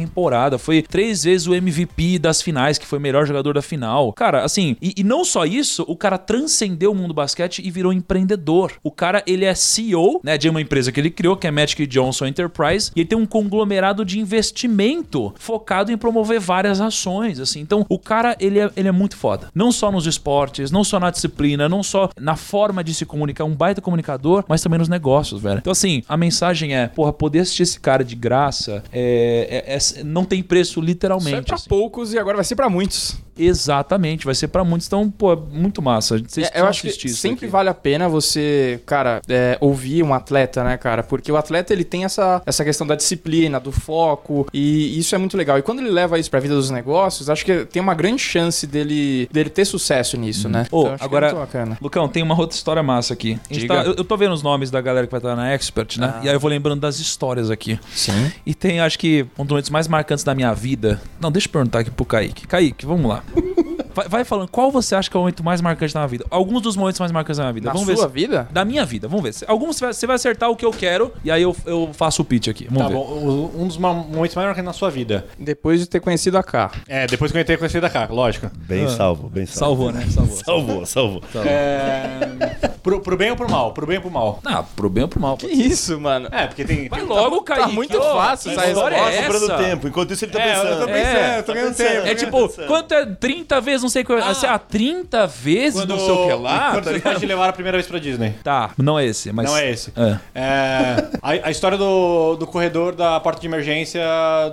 Foi 0.59 0.82
três 0.82 1.24
vezes 1.24 1.46
o 1.46 1.55
MVP 1.55 2.18
das 2.18 2.42
finais, 2.42 2.78
que 2.78 2.86
foi 2.86 2.98
o 2.98 3.03
melhor 3.03 3.26
jogador 3.26 3.55
da 3.55 3.62
final. 3.62 4.12
Cara, 4.12 4.44
assim, 4.44 4.76
e, 4.80 4.94
e 4.98 5.05
não 5.05 5.24
só 5.24 5.44
isso, 5.44 5.84
o 5.88 5.96
cara 5.96 6.18
transcendeu 6.18 6.92
o 6.92 6.94
mundo 6.94 7.09
do 7.09 7.14
basquete 7.14 7.62
e 7.64 7.70
virou 7.70 7.92
empreendedor. 7.92 8.72
O 8.82 8.90
cara, 8.90 9.22
ele 9.26 9.44
é 9.44 9.55
CEO, 9.55 10.20
né, 10.22 10.36
de 10.38 10.48
uma 10.48 10.61
empresa 10.61 10.92
que 10.92 11.01
ele 11.01 11.11
criou, 11.11 11.36
que 11.36 11.46
é 11.46 11.51
Magic 11.51 11.86
Johnson 11.86 12.26
Enterprise, 12.26 12.90
e 12.94 13.01
ele 13.01 13.09
tem 13.09 13.18
um 13.18 13.26
conglomerado 13.26 14.05
de 14.05 14.18
investimento 14.18 15.32
focado 15.38 15.90
em 15.92 15.96
promover 15.96 16.40
várias 16.40 16.80
ações, 16.80 17.40
assim. 17.40 17.61
Então, 17.61 17.84
o 17.88 17.98
cara, 17.98 18.36
ele 18.40 18.59
é, 18.59 18.70
ele 18.76 18.88
é 18.88 18.92
muito 18.92 19.16
foda. 19.16 19.48
Não 19.55 19.72
só 19.72 19.90
nos 19.90 20.07
esportes, 20.07 20.70
não 20.70 20.84
só 20.84 20.98
na 21.01 21.11
disciplina, 21.11 21.68
não 21.68 21.82
só 21.82 22.11
na 22.18 22.36
forma 22.36 22.82
de 22.84 22.94
se 22.94 23.05
comunicar, 23.07 23.44
um 23.44 23.55
baita 23.55 23.80
comunicador, 23.80 24.44
mas 24.48 24.62
também 24.62 24.78
nos 24.78 24.88
negócios, 24.88 25.40
velho. 25.40 25.59
Então, 25.59 25.70
assim, 25.70 26.03
a 26.09 26.16
mensagem 26.16 26.74
é, 26.74 26.86
porra, 26.88 27.12
poder 27.12 27.40
assistir 27.40 27.62
esse 27.62 27.80
cara 27.80 28.05
de 28.05 28.14
graça 28.14 28.82
é, 28.92 29.64
é- 29.66 29.74
é- 29.74 29.78
não 30.05 30.24
tem 30.24 30.43
preço 30.43 30.72
Isso 30.72 30.80
é 30.80 30.84
literalmente. 30.84 31.43
pra 31.47 31.55
assim. 31.57 31.68
poucos 31.68 32.12
e 32.12 32.18
agora 32.18 32.36
vai 32.36 32.45
ser 32.45 32.55
pra 32.57 32.68
muitos. 32.68 33.16
Exatamente, 33.38 34.24
vai 34.24 34.34
ser 34.34 34.49
pra 34.49 34.64
muitos. 34.64 34.86
Então, 34.86 35.11
pô, 35.11 35.32
é 35.32 35.36
muito 35.36 35.80
massa. 35.80 36.18
Vocês 36.18 36.51
É, 36.53 36.61
eu 36.61 36.66
acho 36.66 36.82
que 36.82 37.09
sempre 37.09 37.47
aqui. 37.47 37.53
vale 37.53 37.68
a 37.68 37.74
pena 37.74 38.09
você, 38.09 38.80
cara, 38.84 39.20
é, 39.28 39.57
ouvir 39.61 40.03
um 40.03 40.12
atleta, 40.12 40.62
né, 40.62 40.76
cara? 40.76 41.03
Porque 41.03 41.30
o 41.32 41.36
atleta 41.36 41.72
ele 41.72 41.84
tem 41.84 42.05
essa, 42.05 42.43
essa 42.45 42.64
questão 42.64 42.86
da 42.86 42.95
disciplina, 42.95 43.59
do 43.59 43.72
foco, 43.72 44.47
e 44.53 44.99
isso 44.99 45.14
é 45.14 45.18
muito 45.18 45.36
legal. 45.36 45.59
E 45.59 45.62
quando 45.62 45.80
ele 45.80 45.91
leva 45.91 46.18
isso 46.18 46.30
pra 46.30 46.38
vida 46.41 46.55
dos 46.55 46.70
negócios, 46.70 47.30
acho 47.30 47.45
que 47.45 47.64
tem 47.66 47.80
uma 47.80 47.95
grande 47.95 48.20
chance 48.22 48.66
dele, 48.66 49.28
dele 49.32 49.51
ter 49.51 49.64
sucesso 49.64 50.16
nisso, 50.16 50.49
né? 50.49 50.66
Ô, 50.70 50.86
acho 50.88 50.99
que 50.99 51.05
agora- 51.05 51.28
é 51.28 51.32
muito 51.32 51.41
bacana. 51.47 51.78
Lucão, 51.80 52.09
tem 52.09 52.22
uma 52.22 52.38
outra 52.38 52.57
história 52.57 52.82
massa 52.82 53.14
aqui. 53.14 53.38
Tá- 53.66 53.84
eu, 53.84 53.95
eu 53.95 54.05
tô 54.05 54.16
vendo 54.16 54.32
os 54.32 54.43
nomes 54.43 54.70
da 54.70 54.80
galera 54.80 55.07
que 55.07 55.11
vai 55.11 55.18
estar 55.18 55.34
na 55.36 55.51
Expert, 55.53 55.99
né? 55.99 56.14
Ah. 56.16 56.20
E 56.24 56.28
aí 56.28 56.34
eu 56.34 56.41
vou 56.41 56.51
lembrando 56.51 56.80
das 56.80 56.99
histórias 56.99 57.51
aqui. 57.51 57.78
Sim. 57.95 58.30
E 58.45 58.55
tem, 58.55 58.80
acho 58.80 58.99
que, 58.99 59.26
um 59.38 59.45
dos 59.45 59.51
momentos 59.51 59.70
mais 59.70 59.80
marcantes 59.89 60.24
da 60.24 60.35
minha 60.35 60.53
vida. 60.55 61.01
Não, 61.20 61.31
deixa 61.31 61.49
eu 61.49 61.53
perguntar 61.53 61.81
aqui 61.81 61.91
pro 61.91 62.05
Kaique. 62.05 62.47
Kaique, 62.47 62.87
vamos 62.87 63.09
lá. 63.09 63.22
Vai, 63.93 64.09
vai 64.09 64.24
falando, 64.24 64.49
qual 64.49 64.70
você 64.70 64.95
acha 64.95 65.11
que 65.11 65.16
é 65.16 65.18
o 65.18 65.22
momento 65.22 65.43
mais 65.43 65.61
marcante 65.61 65.93
da 65.93 65.99
minha 65.99 66.07
vida? 66.09 66.24
Alguns 66.31 66.62
dos 66.62 66.76
momentos 66.76 67.01
mais 67.01 67.11
marcantes 67.11 67.39
da 67.39 67.43
minha 67.43 67.53
vida. 67.53 67.66
Na 67.66 67.72
vamos 67.72 67.89
sua 67.89 68.07
ver. 68.07 68.20
se- 68.20 68.26
vida? 68.28 68.49
Da 68.53 68.64
minha 68.64 68.85
vida, 68.87 69.09
vamos 69.09 69.24
ver. 69.41 69.45
Alguns 69.51 69.74
você 69.76 69.85
vai, 69.85 69.93
você 69.93 70.07
vai 70.07 70.14
acertar 70.16 70.49
o 70.49 70.55
que 70.55 70.64
eu 70.64 70.70
quero 70.70 71.12
e 71.24 71.31
aí 71.31 71.43
eu, 71.43 71.55
eu 71.66 71.91
faço 71.93 72.22
o 72.22 72.24
pitch 72.24 72.47
aqui. 72.47 72.66
Vamos 72.70 72.83
Tá 72.85 72.89
ver. 72.89 72.95
bom, 72.95 73.51
um 73.53 73.66
dos 73.66 73.76
ma- 73.76 73.93
momentos 73.93 74.37
mais 74.37 74.47
marcantes 74.47 74.64
na 74.64 74.72
sua 74.72 74.91
vida. 74.93 75.26
Depois 75.37 75.81
de 75.81 75.87
ter 75.89 75.99
conhecido 75.99 76.39
a 76.39 76.43
K. 76.45 76.70
É, 76.87 77.05
depois 77.09 77.33
que 77.33 77.37
eu 77.37 77.43
entrei 77.43 77.57
com 77.57 77.66
esse 77.66 77.81
da 77.81 77.91
cá, 77.91 78.07
lógico. 78.09 78.49
Bem 78.59 78.89
salvo, 78.89 79.28
bem 79.28 79.45
salvo. 79.45 79.89
Salvou, 79.89 79.93
né? 79.93 80.07
Salvou. 80.09 80.37
Salvou, 80.87 80.87
salvou. 80.87 81.22
É, 81.45 82.70
pro, 82.83 83.01
pro 83.01 83.16
bem 83.16 83.31
ou 83.31 83.37
pro 83.37 83.51
mal? 83.51 83.72
Pro 83.72 83.87
bem 83.87 83.97
ou 83.97 84.03
pro 84.03 84.11
mal? 84.11 84.41
Ah, 84.45 84.62
pro 84.76 84.89
bem 84.89 85.03
ou 85.05 85.09
pro 85.09 85.20
mal. 85.20 85.37
Que 85.37 85.47
isso, 85.47 85.99
mano? 86.01 86.28
É, 86.33 86.47
porque 86.47 86.64
tem. 86.64 86.89
Vai 86.89 87.01
tem- 87.01 87.09
logo, 87.09 87.41
Tá 87.43 87.57
Kaique. 87.57 87.72
muito 87.72 87.99
Ô, 87.99 88.03
fácil 88.03 88.53
essa 88.53 88.66
história 88.68 88.97
é 88.97 89.22
Sobrando 89.22 89.45
essa? 89.53 89.59
tempo. 89.59 89.89
Enquanto 89.89 90.12
isso 90.12 90.24
ele 90.24 90.33
tá 90.33 90.41
É, 90.41 90.51
eu 90.57 90.62
pensando. 90.62 90.78
tô 90.81 90.87
pensando, 90.87 91.16
É, 91.16 91.39
eu 91.39 91.43
tô 91.43 91.47
tá 91.47 91.53
ganhando 91.55 91.74
pensando. 91.76 91.89
tempo. 91.95 92.07
É 92.07 92.14
tipo, 92.14 92.49
pensando. 92.49 92.66
quanto 92.66 92.95
é 92.95 93.07
30 93.07 93.61
vezes, 93.61 93.83
não 93.83 93.89
sei 93.89 94.05
qual. 94.05 94.18
Assim, 94.18 94.47
ah, 94.47 94.59
30 94.59 95.26
vezes, 95.26 95.81
Quando, 95.81 95.89
não 95.91 95.99
sei 95.99 96.11
o 96.11 96.26
que 96.26 96.33
lá. 96.35 96.70
quando 96.72 96.85
tá 96.95 97.01
pais 97.01 97.18
te 97.18 97.26
levaram 97.26 97.51
a 97.51 97.53
primeira 97.53 97.76
vez 97.78 97.87
pra 97.87 97.99
Disney. 97.99 98.35
Tá, 98.43 98.70
não 98.78 98.99
é 98.99 99.07
esse, 99.07 99.33
mas. 99.33 99.47
Não 99.47 99.57
é 99.57 99.70
esse. 99.70 99.93
É. 99.97 100.18
É, 100.35 101.09
a, 101.22 101.31
a 101.49 101.51
história 101.51 101.76
do, 101.76 102.37
do 102.37 102.47
corredor 102.47 102.95
da 102.95 103.18
porta 103.20 103.41
de 103.41 103.47
emergência 103.47 104.01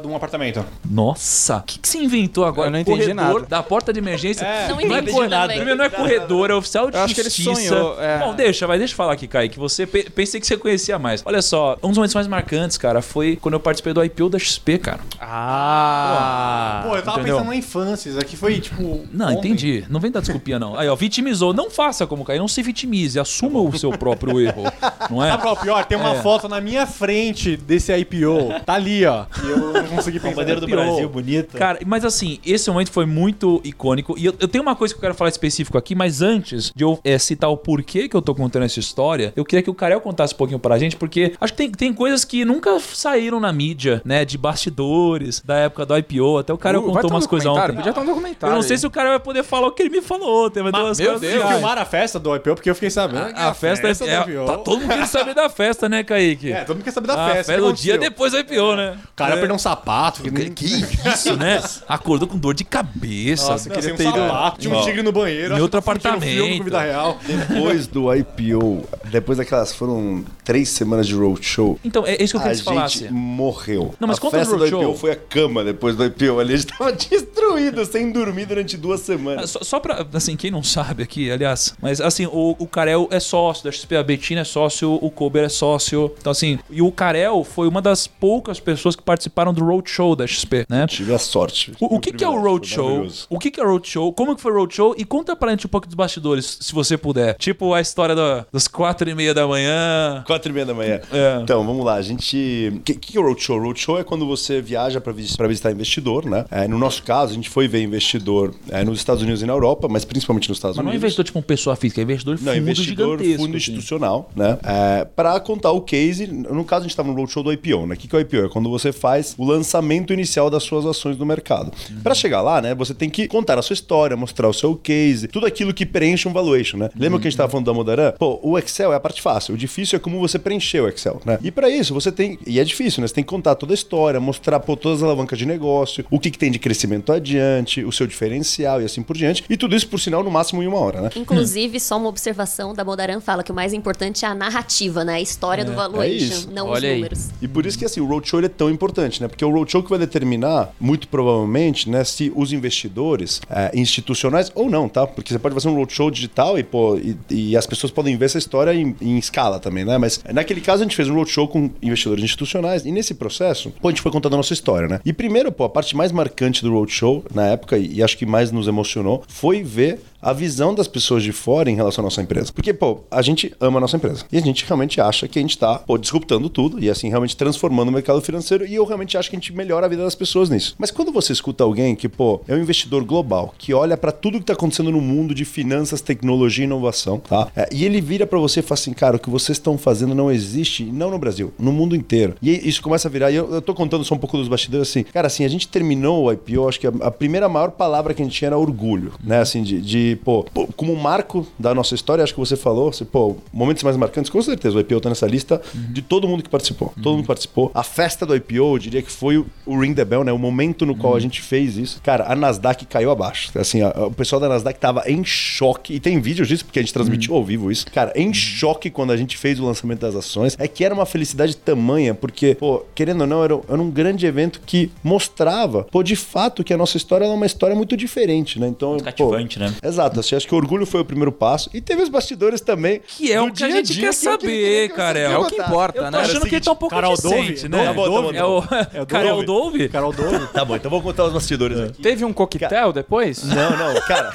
de 0.02 0.08
um 0.08 0.16
apartamento. 0.16 0.66
Nossa, 0.90 1.58
o 1.58 1.62
que, 1.64 1.80
que 1.80 1.88
você 1.88 1.98
inventou 2.00 2.46
agora? 2.46 2.68
Eu 2.68 2.72
não 2.72 2.80
entendi 2.80 3.00
corredor 3.14 3.34
nada. 3.42 3.46
da 3.48 3.64
porta 3.64 3.94
de 3.94 4.00
emergência. 4.00 4.46
É. 4.46 4.68
Não 4.68 4.76
Não 4.76 4.82
é 4.82 4.86
entendi 5.00 5.12
corredor, 5.12 5.40
também. 5.42 5.58
Primeiro 5.58 5.78
não 5.78 5.86
é 5.86 5.90
corredor, 5.90 6.50
é 6.52 6.54
oficial 6.56 6.90
de 6.90 6.98
Eu 6.98 7.04
acho 7.04 7.14
que 7.16 7.22
ele 7.22 7.30
justiça. 7.30 7.68
sonhou, 7.70 8.02
é. 8.02 8.17
Bom, 8.20 8.34
deixa, 8.36 8.66
vai, 8.68 8.78
deixa 8.78 8.94
eu 8.94 8.98
falar 8.98 9.14
aqui, 9.14 9.28
Kaique. 9.28 9.58
Você 9.60 9.86
pe- 9.86 10.10
pensei 10.10 10.40
que 10.40 10.48
você 10.48 10.58
conhecia 10.58 10.98
mais. 11.00 11.22
Olha 11.26 11.42
só, 11.42 11.78
um 11.84 11.90
dos 11.90 11.98
momentos 11.98 12.16
mais 12.16 12.28
marcantes, 12.28 12.78
cara, 12.78 13.02
foi 13.02 13.36
quando 13.42 13.54
eu 13.56 13.60
participei 13.60 13.94
do 13.94 14.04
IPO 14.04 14.30
da 14.30 14.40
XP, 14.40 14.78
cara. 14.78 15.00
Ah. 15.20 16.82
Pô, 16.88 16.96
eu 16.96 17.02
tava 17.02 17.18
entendeu? 17.20 17.36
pensando 17.38 17.50
na 17.50 17.56
infância. 17.56 18.10
Isso 18.10 18.20
aqui 18.20 18.36
foi 18.38 18.60
tipo. 18.60 19.06
Não, 19.12 19.28
ontem. 19.28 19.38
entendi. 19.52 19.86
Não 19.90 20.00
vem 20.00 20.12
dar 20.12 20.20
desculpinha, 20.20 20.60
não. 20.60 20.76
Aí, 20.78 20.88
ó, 20.88 20.96
vitimizou. 20.96 21.54
Não 21.54 21.70
faça 21.70 22.06
como 22.08 22.24
Kaique, 22.24 22.40
não 22.40 22.48
se 22.48 22.62
vitimize. 22.62 23.20
Assuma 23.20 23.60
o 23.60 23.78
seu 23.78 23.92
próprio 23.92 24.40
erro. 24.40 24.64
Não 25.10 25.24
é? 25.24 25.30
Sabe 25.30 25.42
qual 25.44 25.56
é 25.56 25.58
o 25.58 25.62
pior? 25.62 25.86
Tem 25.86 25.98
uma 25.98 26.16
É. 26.16 26.22
foto 26.22 26.48
na 26.48 26.60
minha 26.62 26.86
frente 26.86 27.58
desse 27.58 27.96
IPO. 27.96 28.60
Tá 28.66 28.74
ali, 28.74 29.06
ó. 29.06 29.26
E 29.44 29.50
eu 29.50 29.58
não 29.74 29.88
consegui 29.88 30.20
pensar. 30.20 30.34
A 30.34 30.36
bandeira 30.36 30.62
do. 30.62 30.68
Brasil, 30.68 31.10
bonita. 31.10 31.58
Cara, 31.58 31.80
mas 31.86 32.04
assim, 32.06 32.40
esse 32.46 32.70
momento 32.70 32.92
foi 32.92 33.06
muito 33.06 33.62
icônico. 33.64 34.16
E 34.18 34.26
eu, 34.26 34.36
eu 34.40 34.48
tenho 34.48 34.62
uma 34.62 34.76
coisa 34.76 34.94
que 34.94 34.98
eu 34.98 35.02
quero 35.02 35.16
falar 35.16 35.30
específico 35.30 35.78
aqui, 35.78 35.96
mas 35.96 36.22
antes 36.22 36.72
de 36.76 36.84
eu 36.84 37.00
é, 37.04 37.18
citar 37.18 37.50
o 37.50 37.58
porquê 37.58 38.07
que 38.08 38.16
eu 38.16 38.22
tô 38.22 38.34
contando 38.36 38.64
essa 38.64 38.80
história, 38.80 39.34
eu 39.36 39.44
queria 39.46 39.62
que 39.64 39.70
o 39.70 39.74
Karel 39.74 40.00
contasse 40.02 40.34
um 40.34 40.38
pouquinho 40.38 40.60
pra 40.60 40.78
gente, 40.78 40.96
porque 40.96 41.34
acho 41.40 41.54
que 41.54 41.58
tem, 41.58 41.72
tem 41.72 41.94
coisas 41.94 42.24
que 42.26 42.44
nunca 42.46 42.80
saíram 42.80 43.40
na 43.40 43.52
mídia, 43.54 44.02
né? 44.06 44.24
De 44.26 44.38
bastidores, 44.38 45.42
da 45.44 45.56
época 45.58 45.86
do 45.86 45.98
IPO. 45.98 46.38
Até 46.40 46.54
o 46.54 46.58
Karel 46.58 46.82
Uh, 46.82 46.94
contou 46.94 47.10
um 47.10 47.14
umas 47.14 47.26
coisas 47.28 47.48
ontem. 47.48 47.74
Podia 47.76 47.92
ter 47.94 48.00
um 48.00 48.06
documentário. 48.06 48.54
Eu 48.54 48.56
não 48.56 48.62
sei 48.62 48.78
se 48.78 48.86
o 48.86 48.92
cara 48.92 49.10
vai 49.10 49.20
poder 49.20 49.44
falar 49.44 49.68
o 49.68 49.72
que 49.72 49.82
ele 49.84 49.90
me 49.90 50.02
falou 50.02 50.46
ontem, 50.46 50.62
mas 50.64 50.72
tem 50.72 50.82
umas 50.82 51.00
meu 51.00 51.08
coisas 51.12 51.22
Deus, 51.22 51.34
legais. 51.44 51.56
Filmaram 51.58 51.82
a 51.82 51.86
festa 51.86 52.20
do 52.20 52.36
IPO 52.36 52.56
porque 52.56 52.70
eu 52.70 52.76
fiquei 52.76 52.90
sabendo. 52.90 53.34
que 53.34 53.40
A 53.40 53.54
festa, 53.54 53.88
do 53.88 54.10
é, 54.10 54.20
IPO. 54.22 54.46
tá 54.46 54.58
todo 54.58 54.80
mundo 54.80 54.88
querendo 54.90 55.06
saber 55.08 55.34
da 55.34 55.50
festa, 55.50 55.90
né, 55.90 56.04
Kaique? 56.04 56.52
É, 56.52 56.64
todo 56.64 56.76
mundo 56.78 56.84
quer 56.86 56.92
saber 56.92 57.08
da 57.08 57.14
a 57.26 57.34
festa. 57.34 57.54
festa 57.54 57.68
o 57.68 57.74
dia 57.74 57.98
depois 57.98 58.32
do 58.32 58.40
IPO, 58.40 58.76
né? 58.76 58.98
O 59.12 59.16
cara 59.16 59.36
É. 59.36 59.38
perdeu 59.38 59.56
um 59.56 59.60
sapato. 59.60 60.22
Que, 60.22 60.50
Que 60.52 60.66
Isso, 60.66 61.36
né? 61.36 61.62
Acordou 61.88 62.28
com 62.28 62.38
dor 62.38 62.54
de 62.54 62.64
cabeça. 62.64 63.52
Nossa, 63.52 63.70
queria 63.70 63.82
queria 63.92 63.98
ter 63.98 64.08
um 64.08 64.10
ido- 64.10 64.28
sapato, 64.28 64.60
tinha 64.60 64.76
um 64.76 64.84
tigre 64.84 65.02
no 65.02 65.12
banheiro. 65.12 65.58
em 65.58 65.62
outro 65.62 65.82
filme 65.82 65.98
apartamento. 65.98 66.58
com 66.58 66.64
vida 66.64 66.82
real. 66.82 67.18
Depois 67.26 67.88
do 67.88 67.97
IPO, 68.14 68.84
depois 69.12 69.38
daquelas 69.38 69.74
foram 69.74 70.24
três 70.44 70.70
semanas 70.70 71.08
de 71.08 71.14
roadshow. 71.16 71.80
Então, 71.84 72.06
é 72.06 72.22
isso 72.22 72.34
que 72.34 72.38
eu 72.38 72.42
A 72.42 72.44
queria 72.44 72.58
que 72.58 72.64
você 72.64 72.74
falasse. 72.74 73.00
gente 73.00 73.14
morreu. 73.14 73.94
Não, 74.00 74.08
mas 74.08 74.18
a 74.18 74.22
conta 74.22 74.38
do 74.38 74.40
festa 74.40 74.54
do 74.56 74.60
roadshow. 74.60 74.82
IPO 74.84 74.96
foi 75.00 75.12
a 75.12 75.16
cama 75.16 75.64
depois 75.64 75.96
do 75.96 76.06
IPO 76.06 76.40
ali. 76.40 76.54
A 76.54 76.58
gente 76.58 76.68
tava 76.78 76.92
destruído, 77.28 77.86
sem 77.86 78.12
dormir 78.12 78.46
durante 78.46 78.78
duas 78.78 79.02
Ah, 79.02 79.06
semanas. 79.06 79.50
Só, 79.50 79.60
só 79.64 79.80
pra, 79.80 80.06
assim, 80.14 80.36
quem 80.36 80.52
não 80.52 80.64
sabe 80.64 81.04
aqui, 81.04 81.30
aliás, 81.32 81.76
mas 81.82 82.00
assim, 82.02 82.26
o, 82.26 82.56
o 82.60 82.68
Karel 82.68 83.08
é 83.12 83.20
sócio 83.20 83.64
da 83.64 83.72
XP, 83.72 83.96
a 83.96 84.04
Betina 84.04 84.42
é 84.42 84.44
sócio, 84.44 84.94
o 85.02 85.10
Kober 85.12 85.44
é 85.44 85.50
sócio. 85.50 86.12
Então, 86.20 86.32
assim, 86.32 86.60
e 86.70 86.82
o 86.82 86.92
Karel 86.92 87.44
foi 87.44 87.68
uma 87.68 87.82
das 87.82 88.08
poucas 88.08 88.60
pessoas 88.60 88.96
que 88.96 89.04
participaram 89.04 89.54
do 89.54 89.64
Roadshow 89.64 90.16
da 90.16 90.26
XP, 90.26 90.66
né? 90.70 90.86
Tive 90.88 91.14
a 91.14 91.20
sorte. 91.20 91.74
O, 91.80 91.96
o 91.96 92.00
que, 92.00 92.12
que 92.12 92.24
é 92.24 92.30
o 92.30 92.40
Roadshow? 92.40 93.08
O 93.30 93.40
que, 93.40 93.52
que 93.52 93.60
é 93.60 93.64
o 93.64 93.68
Roadshow? 93.68 94.12
Como 94.14 94.36
que 94.36 94.42
foi 94.42 94.52
o 94.52 94.56
Roadshow? 94.56 94.96
E 94.98 95.06
conta 95.06 95.36
pra 95.36 95.52
gente 95.52 95.66
um 95.66 95.70
pouco 95.70 95.88
dos 95.88 95.96
bastidores, 95.96 96.58
se 96.62 96.74
você 96.74 96.98
puder. 96.98 97.36
Tipo 97.38 97.74
a 97.74 97.82
história 97.88 98.16
do- 98.16 98.46
dos 98.52 98.68
quatro 98.68 99.10
e 99.10 99.16
meia 99.16 99.34
da 99.34 99.48
manhã. 99.48 100.24
Quatro 100.26 100.52
e 100.52 100.54
meia 100.54 100.66
da 100.66 100.74
manhã. 100.74 101.00
É. 101.12 101.40
Então, 101.42 101.66
vamos 101.66 101.86
lá. 101.86 101.96
A 101.96 102.02
gente... 102.02 102.72
O 102.76 102.80
que, 102.82 102.94
que 102.94 103.18
é 103.18 103.22
o 103.22 103.24
roadshow? 103.24 103.60
Roadshow 103.60 103.98
é 104.00 104.04
quando 104.04 104.26
você 104.28 104.62
viaja 104.62 105.00
para 105.02 105.12
visitar 105.14 105.72
investidor, 105.72 106.26
né? 106.26 106.46
É, 106.52 106.68
no 106.68 106.78
nosso 106.78 107.04
caso, 107.04 107.32
a 107.32 107.36
gente 107.36 107.50
foi 107.50 107.68
ver 107.68 107.82
investidor 107.82 108.54
é, 108.70 108.84
nos 108.84 109.00
Estados 109.00 109.22
Unidos 109.24 109.42
e 109.42 109.46
na 109.46 109.54
Europa, 109.54 109.88
mas 109.90 110.06
principalmente 110.06 110.50
nos 110.50 110.58
Estados 110.58 110.78
Mas 110.78 110.84
não 110.86 110.92
é 110.92 110.94
Unidos. 110.94 111.04
investidor 111.04 111.26
tipo 111.26 111.40
uma 111.40 111.44
pessoa 111.46 111.76
física, 111.76 112.02
é 112.02 112.04
investidor 112.04 112.36
Não, 112.42 112.54
fundo 112.54 112.58
investidor, 112.58 113.18
gigantesco. 113.18 113.38
fundo 113.44 113.58
assim. 113.58 113.72
institucional, 113.72 114.30
né? 114.36 114.58
É, 114.64 115.06
para 115.06 115.40
contar 115.40 115.72
o 115.72 115.82
case, 115.82 116.28
no 116.28 116.64
caso 116.66 116.82
a 116.82 116.84
gente 116.84 116.92
estava 116.92 117.10
no 117.10 117.16
roadshow 117.16 117.44
do 117.44 117.52
IPO, 117.54 117.88
né? 117.88 117.96
O 117.96 117.98
que, 117.98 118.08
que 118.08 118.16
é 118.16 118.20
o 118.20 118.22
IPO? 118.22 118.46
É 118.46 118.50
quando 118.50 118.70
você 118.70 118.92
faz 118.92 119.34
o 119.38 119.46
lançamento 119.46 120.14
inicial 120.14 120.50
das 120.50 120.64
suas 120.64 120.86
ações 120.86 121.18
no 121.18 121.26
mercado. 121.26 121.72
Uhum. 121.90 122.02
Para 122.02 122.14
chegar 122.16 122.42
lá, 122.42 122.62
né? 122.62 122.76
Você 122.76 122.94
tem 122.94 123.10
que 123.10 123.28
contar 123.28 123.58
a 123.58 123.62
sua 123.62 123.74
história, 123.74 124.16
mostrar 124.18 124.48
o 124.48 124.54
seu 124.54 124.76
case, 124.76 125.28
tudo 125.28 125.46
aquilo 125.46 125.74
que 125.74 125.86
preenche 125.86 126.28
um 126.28 126.34
valuation, 126.34 126.78
né? 126.78 126.90
Lembra 126.98 127.20
que 127.20 127.28
a 127.28 127.30
gente 127.30 127.34
estava 127.34 127.50
falando 127.50 127.66
da 127.66 127.74
Modaran? 127.78 128.14
Pô, 128.18 128.40
o 128.44 128.58
Excel 128.58 128.92
é 128.94 128.96
a 128.96 129.00
parte 129.00 129.22
fácil. 129.22 129.54
O 129.54 129.58
difícil 129.58 129.98
é 129.98 130.00
como 130.00 130.20
você 130.20 130.38
preencher 130.40 130.82
o 130.82 130.88
Excel, 130.88 131.22
né? 131.26 131.40
E 131.42 131.52
para 131.52 131.70
isso 131.70 131.94
você 131.94 132.12
tem, 132.12 132.38
e 132.46 132.60
é 132.60 132.64
difícil, 132.64 133.02
né? 133.02 133.08
Você 133.08 133.14
tem 133.14 133.24
que 133.24 133.30
contar 133.30 133.56
toda 133.56 133.74
a 133.74 133.76
história, 133.76 134.20
mostrar 134.20 134.60
pô, 134.60 134.76
todas 134.76 135.00
as 135.00 135.04
alavancas 135.04 135.38
de 135.38 135.46
negócio, 135.46 136.06
o 136.10 136.20
que, 136.20 136.32
que 136.32 136.38
tem 136.38 136.52
de 136.52 136.60
crescimento 136.60 137.12
adiante, 137.12 137.84
o 137.84 137.92
seu 137.92 138.08
diferencial 138.08 138.82
e 138.82 138.86
assim 138.86 139.02
por 139.02 139.16
diante. 139.16 139.44
E 139.50 139.58
tudo 139.58 139.76
isso, 139.76 139.88
por 139.88 140.00
sinal, 140.00 140.24
no 140.24 140.32
máximo 140.32 140.62
em 140.64 140.68
uma 140.68 140.80
hora, 140.80 141.02
né? 141.02 141.10
Inclusive, 141.16 141.80
só 141.80 141.98
uma 141.98 142.10
observação 142.10 142.74
da 142.74 142.84
Modaran 142.84 143.20
fala 143.20 143.44
que 143.44 143.52
o 143.52 143.56
mais 143.56 143.74
importante 143.74 144.26
é 144.26 144.28
a 144.28 144.36
narrativa, 144.36 145.04
né? 145.04 145.16
A 145.16 145.22
história 145.22 145.64
do 145.64 145.72
é 145.72 145.76
valuation, 145.76 146.10
isso. 146.10 146.52
não 146.52 146.68
Olha 146.68 146.78
os 146.78 146.84
aí. 146.84 146.96
números. 146.96 147.30
E 147.42 147.48
por 147.48 147.66
isso 147.66 147.78
que 147.78 147.86
assim, 147.86 148.00
o 148.00 148.06
roadshow 148.06 148.40
ele 148.40 148.48
é 148.48 148.50
tão 148.50 148.70
importante, 148.70 149.22
né? 149.22 149.28
Porque 149.28 149.44
é 149.44 149.48
o 149.48 149.52
roadshow 149.52 149.84
que 149.84 149.90
vai 149.90 150.00
determinar, 150.00 150.74
muito 150.80 151.08
provavelmente, 151.08 151.90
né, 151.90 152.04
se 152.04 152.32
os 152.36 152.52
investidores 152.52 153.42
é, 153.50 153.72
institucionais 153.74 154.52
ou 154.56 154.70
não, 154.70 154.90
tá? 154.90 155.06
Porque 155.06 155.32
você 155.32 155.40
pode 155.40 155.54
fazer 155.54 155.70
um 155.70 155.76
roadshow 155.76 156.10
digital 156.10 156.58
e, 156.58 156.64
pô, 156.64 156.98
e, 156.98 157.18
e 157.30 157.58
as 157.58 157.67
pessoas 157.68 157.92
podem 157.92 158.18
ver 158.18 158.26
essa 158.26 158.38
história 158.38 158.74
em, 158.74 158.96
em 159.02 159.18
escala 159.18 159.60
também, 159.60 159.86
né? 159.86 159.98
Mas 159.98 160.22
naquele 160.34 160.62
caso 160.62 160.82
a 160.82 160.86
gente 160.86 160.96
fez 160.96 161.10
um 161.10 161.16
roadshow 161.16 161.48
com 161.48 161.70
investidores 161.82 162.24
institucionais 162.24 162.86
e 162.86 162.92
nesse 162.92 163.14
processo, 163.14 163.72
pô, 163.82 163.88
a 163.88 163.92
gente 163.92 164.02
foi 164.02 164.12
contando 164.12 164.34
a 164.34 164.38
nossa 164.38 164.54
história, 164.54 164.88
né? 164.88 165.00
E 165.06 165.14
primeiro, 165.14 165.52
pô, 165.52 165.64
a 165.66 165.70
parte 165.70 165.96
mais 165.96 166.12
marcante 166.12 166.62
do 166.62 166.72
roadshow 166.72 167.24
na 167.34 167.48
época, 167.48 167.78
e 167.78 168.02
acho 168.02 168.18
que 168.18 168.26
mais 168.26 168.52
nos 168.52 168.68
emocionou, 168.68 169.24
foi 169.28 169.64
ver 169.64 170.00
a 170.22 170.34
visão 170.34 170.74
das 170.74 170.88
pessoas 170.88 171.24
de 171.24 171.32
fora 171.32 171.70
em 171.70 171.76
relação 171.76 172.02
à 172.02 172.06
nossa 172.06 172.22
empresa. 172.22 172.52
Porque, 172.52 172.74
pô, 172.74 173.02
a 173.10 173.22
gente 173.22 173.54
ama 173.60 173.78
a 173.78 173.82
nossa 173.82 173.98
empresa. 173.98 174.26
E 174.32 174.38
a 174.38 174.42
gente 174.42 174.66
realmente 174.66 175.00
acha 175.00 175.28
que 175.28 175.40
a 175.40 175.42
gente 175.42 175.58
tá, 175.58 175.80
pô, 175.80 175.98
disruptando 175.98 176.50
tudo 176.50 176.84
e, 176.84 176.90
assim, 176.90 177.10
realmente 177.10 177.36
transformando 177.36 177.90
o 177.90 177.92
mercado 177.92 178.22
financeiro. 178.22 178.66
E 178.66 178.76
eu 178.76 178.86
realmente 178.86 179.18
acho 179.18 179.30
que 179.30 179.36
a 179.36 179.40
gente 179.40 179.54
melhora 179.54 179.86
a 179.86 179.90
vida 179.90 180.04
das 180.04 180.16
pessoas 180.16 180.50
nisso. 180.50 180.76
Mas 180.78 180.92
quando 180.92 181.12
você 181.12 181.34
escuta 181.34 181.64
alguém 181.64 181.96
que, 181.96 182.10
pô, 182.10 182.42
é 182.48 182.56
um 182.56 182.60
investidor 182.60 183.04
global, 183.04 183.54
que 183.58 183.74
olha 183.74 183.98
para 183.98 184.12
tudo 184.12 184.40
que 184.40 184.46
tá 184.46 184.54
acontecendo 184.54 184.92
no 184.92 185.02
mundo 185.02 185.34
de 185.34 185.46
finanças, 185.46 186.02
tecnologia 186.02 186.64
e 186.64 186.68
inovação, 186.68 187.20
tá? 187.20 187.48
É, 187.56 187.70
e 187.72 187.86
ele 187.86 188.02
vira 188.02 188.26
para 188.26 188.40
você 188.40 188.60
e 188.60 188.64
fala 188.64 188.74
assim, 188.74 188.94
cara, 188.94 189.18
o 189.18 189.20
que 189.20 189.30
vocês 189.30 189.58
estão 189.58 189.78
fazendo 189.78 190.16
não 190.16 190.32
existe, 190.32 190.84
não 190.84 191.12
no 191.12 191.20
Brasil, 191.20 191.54
no 191.58 191.72
mundo 191.72 191.96
inteiro. 191.96 192.36
E 192.42 192.68
isso 192.68 192.82
começa 192.82 193.08
a 193.08 193.12
virar. 193.12 193.32
E 193.32 193.36
eu, 193.36 193.54
eu 193.54 193.62
tô 193.62 193.74
contando 193.74 194.04
só 194.04 194.16
um 194.16 194.18
pouco 194.18 194.38
dos 194.38 194.48
bastidores, 194.48 194.90
assim. 194.90 195.04
Cara, 195.04 195.28
assim, 195.28 195.46
a 195.46 195.48
gente 195.48 195.68
terminou 195.68 196.26
o 196.26 196.32
IPO, 196.32 196.68
acho 196.68 196.80
que 196.80 196.88
a, 196.88 196.94
a 197.02 197.12
primeira 197.12 197.48
maior 197.48 197.72
palavra 197.72 198.14
que 198.14 198.22
a 198.22 198.26
gente 198.26 198.38
tinha 198.38 198.48
era 198.48 198.58
orgulho, 198.58 199.14
né? 199.24 199.40
Assim, 199.40 199.64
de, 199.64 199.82
de 199.82 200.17
pô, 200.18 200.44
pô, 200.44 200.68
como 200.76 200.96
marco 200.96 201.46
da 201.58 201.74
nossa 201.74 201.96
história, 201.96 202.24
acho 202.24 202.34
que 202.34 202.40
você 202.40 202.56
falou, 202.56 202.90
assim, 202.90 203.06
pô, 203.06 203.36
momentos 203.54 203.84
mais 203.84 203.96
marcantes, 203.96 204.30
com 204.30 204.42
certeza, 204.42 204.76
o 204.76 204.80
IPO 204.80 205.00
tá 205.00 205.10
nessa 205.10 205.28
lista 205.28 205.62
de 205.74 206.02
todo 206.02 206.28
mundo 206.28 206.44
que 206.44 206.50
participou. 206.50 206.94
Todo 207.02 207.16
mundo 207.18 207.26
participou. 207.28 207.72
A 207.74 207.84
festa 207.84 208.26
do 208.26 208.36
IPO, 208.36 208.56
eu 208.56 208.78
diria 208.80 209.02
que 209.02 209.12
foi 209.12 209.38
o, 209.38 209.80
Ring 209.80 209.94
the 209.94 210.04
Bell, 210.06 210.24
né? 210.24 210.32
O 210.32 210.38
momento 210.38 210.86
no 210.86 210.96
qual 210.96 211.16
a 211.16 211.20
gente 211.20 211.42
fez 211.42 211.78
isso. 211.78 212.02
Cara, 212.02 212.26
a 212.32 212.36
Nasdaq 212.36 212.86
caiu 212.86 213.12
abaixo. 213.12 213.52
Assim, 213.58 213.82
a- 213.82 213.94
o 214.08 214.12
pessoal 214.12 214.40
da 214.40 214.50
Nasdaq 214.50 214.80
tava 214.80 215.04
em 215.10 215.24
choque. 215.24 215.94
E 215.94 216.00
tem 216.00 216.20
vídeos 216.20 216.48
disso, 216.48 216.66
porque 216.66 216.80
a 216.80 216.82
gente 216.82 216.94
transmitiu 216.94 217.36
ao 217.36 217.44
vivo 217.44 217.72
isso. 217.72 217.86
Cara, 217.92 218.12
em 218.16 218.34
choque 218.34 218.90
quando 218.90 219.12
a 219.12 219.18
gente 219.18 219.38
fez 219.38 219.60
o 219.60 219.66
lançamento 219.66 220.00
das 220.00 220.16
ações. 220.16 220.56
É 220.60 220.68
que 220.68 220.84
era 220.84 220.94
uma 220.94 221.06
felicidade 221.06 221.56
tamanha, 221.56 222.14
porque, 222.16 222.56
pô, 222.56 222.84
querendo 222.96 223.22
ou 223.22 223.28
não, 223.28 223.44
era, 223.44 223.60
era 223.70 223.82
um 223.82 223.90
grande 223.92 224.26
evento 224.26 224.62
que 224.66 224.92
mostrava, 225.04 225.84
pô, 225.92 226.02
de 226.04 226.16
fato, 226.16 226.64
que 226.64 226.74
a 226.74 226.78
nossa 226.78 226.98
história 226.98 227.26
é 227.26 227.28
uma 227.30 227.46
história 227.46 227.76
muito 227.76 227.96
diferente, 227.98 228.60
né? 228.60 228.68
Então, 228.68 228.92
Muito 228.92 229.02
pô, 229.04 229.06
cativante, 229.06 229.60
né? 229.60 229.74
Exato, 229.98 230.20
assim, 230.20 230.36
acho 230.36 230.48
que 230.48 230.54
o 230.54 230.58
orgulho 230.58 230.86
foi 230.86 231.02
o 231.02 231.06
primeiro 231.06 231.32
passo. 231.32 231.72
E 231.74 231.82
teve 231.82 232.04
os 232.04 232.10
bastidores 232.10 232.62
também. 232.62 233.02
Que 233.08 233.32
é 233.32 233.42
o 233.42 233.52
que 233.52 233.64
a 233.64 233.68
dia 233.68 233.78
gente 233.78 233.94
dia, 233.94 233.96
quer 233.96 234.02
que 234.02 234.06
é 234.08 234.12
saber, 234.12 234.40
queria 234.40 234.90
cara. 234.90 235.20
É 235.20 235.38
o 235.38 235.46
que 235.46 235.56
importa, 235.60 235.98
Eu 235.98 236.04
tô 236.06 236.12
né? 236.12 236.20
achando 236.20 236.46
que 236.46 236.56
ele 236.56 236.64
tá 236.64 236.72
um 236.72 236.76
pouco 236.76 236.94
Carol 236.94 237.16
Dove? 237.18 237.36
reticente, 237.36 237.68
né? 237.70 237.78
Dove, 237.78 237.88
Tá 237.88 237.94
bom, 237.94 238.04
tá 238.04 238.22
bom, 238.22 238.32
É 238.34 238.46
o 238.46 238.64
É 239.00 239.02
o 239.02 239.06
Carol 239.08 239.44
Dove? 239.44 239.90
Carol 239.90 240.14
Dove. 240.14 240.48
Tá 240.54 240.64
bom, 240.64 240.76
então 240.76 240.92
vou 240.92 241.02
contar 241.02 241.26
os 241.26 241.34
bastidores 241.34 241.80
aqui. 241.80 242.00
Teve 242.02 242.24
um 242.24 242.32
coquetel 242.32 242.94
depois? 242.94 243.44
Não, 243.44 243.72
não, 243.76 244.02
cara. 244.02 244.32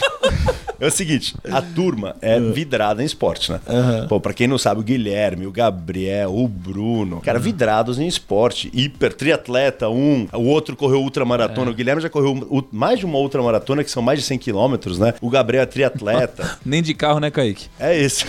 É 0.81 0.87
o 0.89 0.91
seguinte, 0.91 1.37
a 1.49 1.63
turma 1.63 2.17
é 2.21 2.41
vidrada 2.41 3.05
em 3.05 3.07
esporte, 3.07 3.53
né? 3.53 3.61
Pô, 4.09 4.19
pra 4.19 4.33
quem 4.35 4.49
não 4.49 4.59
sabe, 4.59 4.81
o 4.81 4.83
Guilherme, 4.83 5.47
o 5.47 5.53
Gabriel, 5.53 6.35
o 6.35 6.49
Bruno, 6.49 7.21
cara, 7.21 7.39
vidrados 7.39 8.01
em 8.01 8.07
esporte. 8.09 8.69
Hiper, 8.75 9.13
triatleta, 9.15 9.89
um, 9.89 10.27
o 10.33 10.43
outro 10.47 10.75
correu 10.75 11.01
ultramaratona. 11.01 11.71
O 11.71 11.75
Guilherme 11.75 12.03
já 12.03 12.11
correu 12.11 12.67
mais 12.73 12.99
de 12.99 13.07
uma 13.07 13.17
ultramaratona, 13.19 13.85
que 13.85 13.93
são 13.93 14.03
mais 14.03 14.19
de 14.19 14.25
100 14.25 14.39
quilômetros, 14.39 14.99
né? 14.99 15.15
O 15.21 15.31
Gabriel 15.31 15.52
é 15.57 15.67
triatleta. 15.67 16.59
Nem 16.65 16.83
de 16.83 16.95
carro, 16.95 17.21
né, 17.21 17.31
Kaique? 17.31 17.69
É 17.79 17.99
esse. 17.99 18.25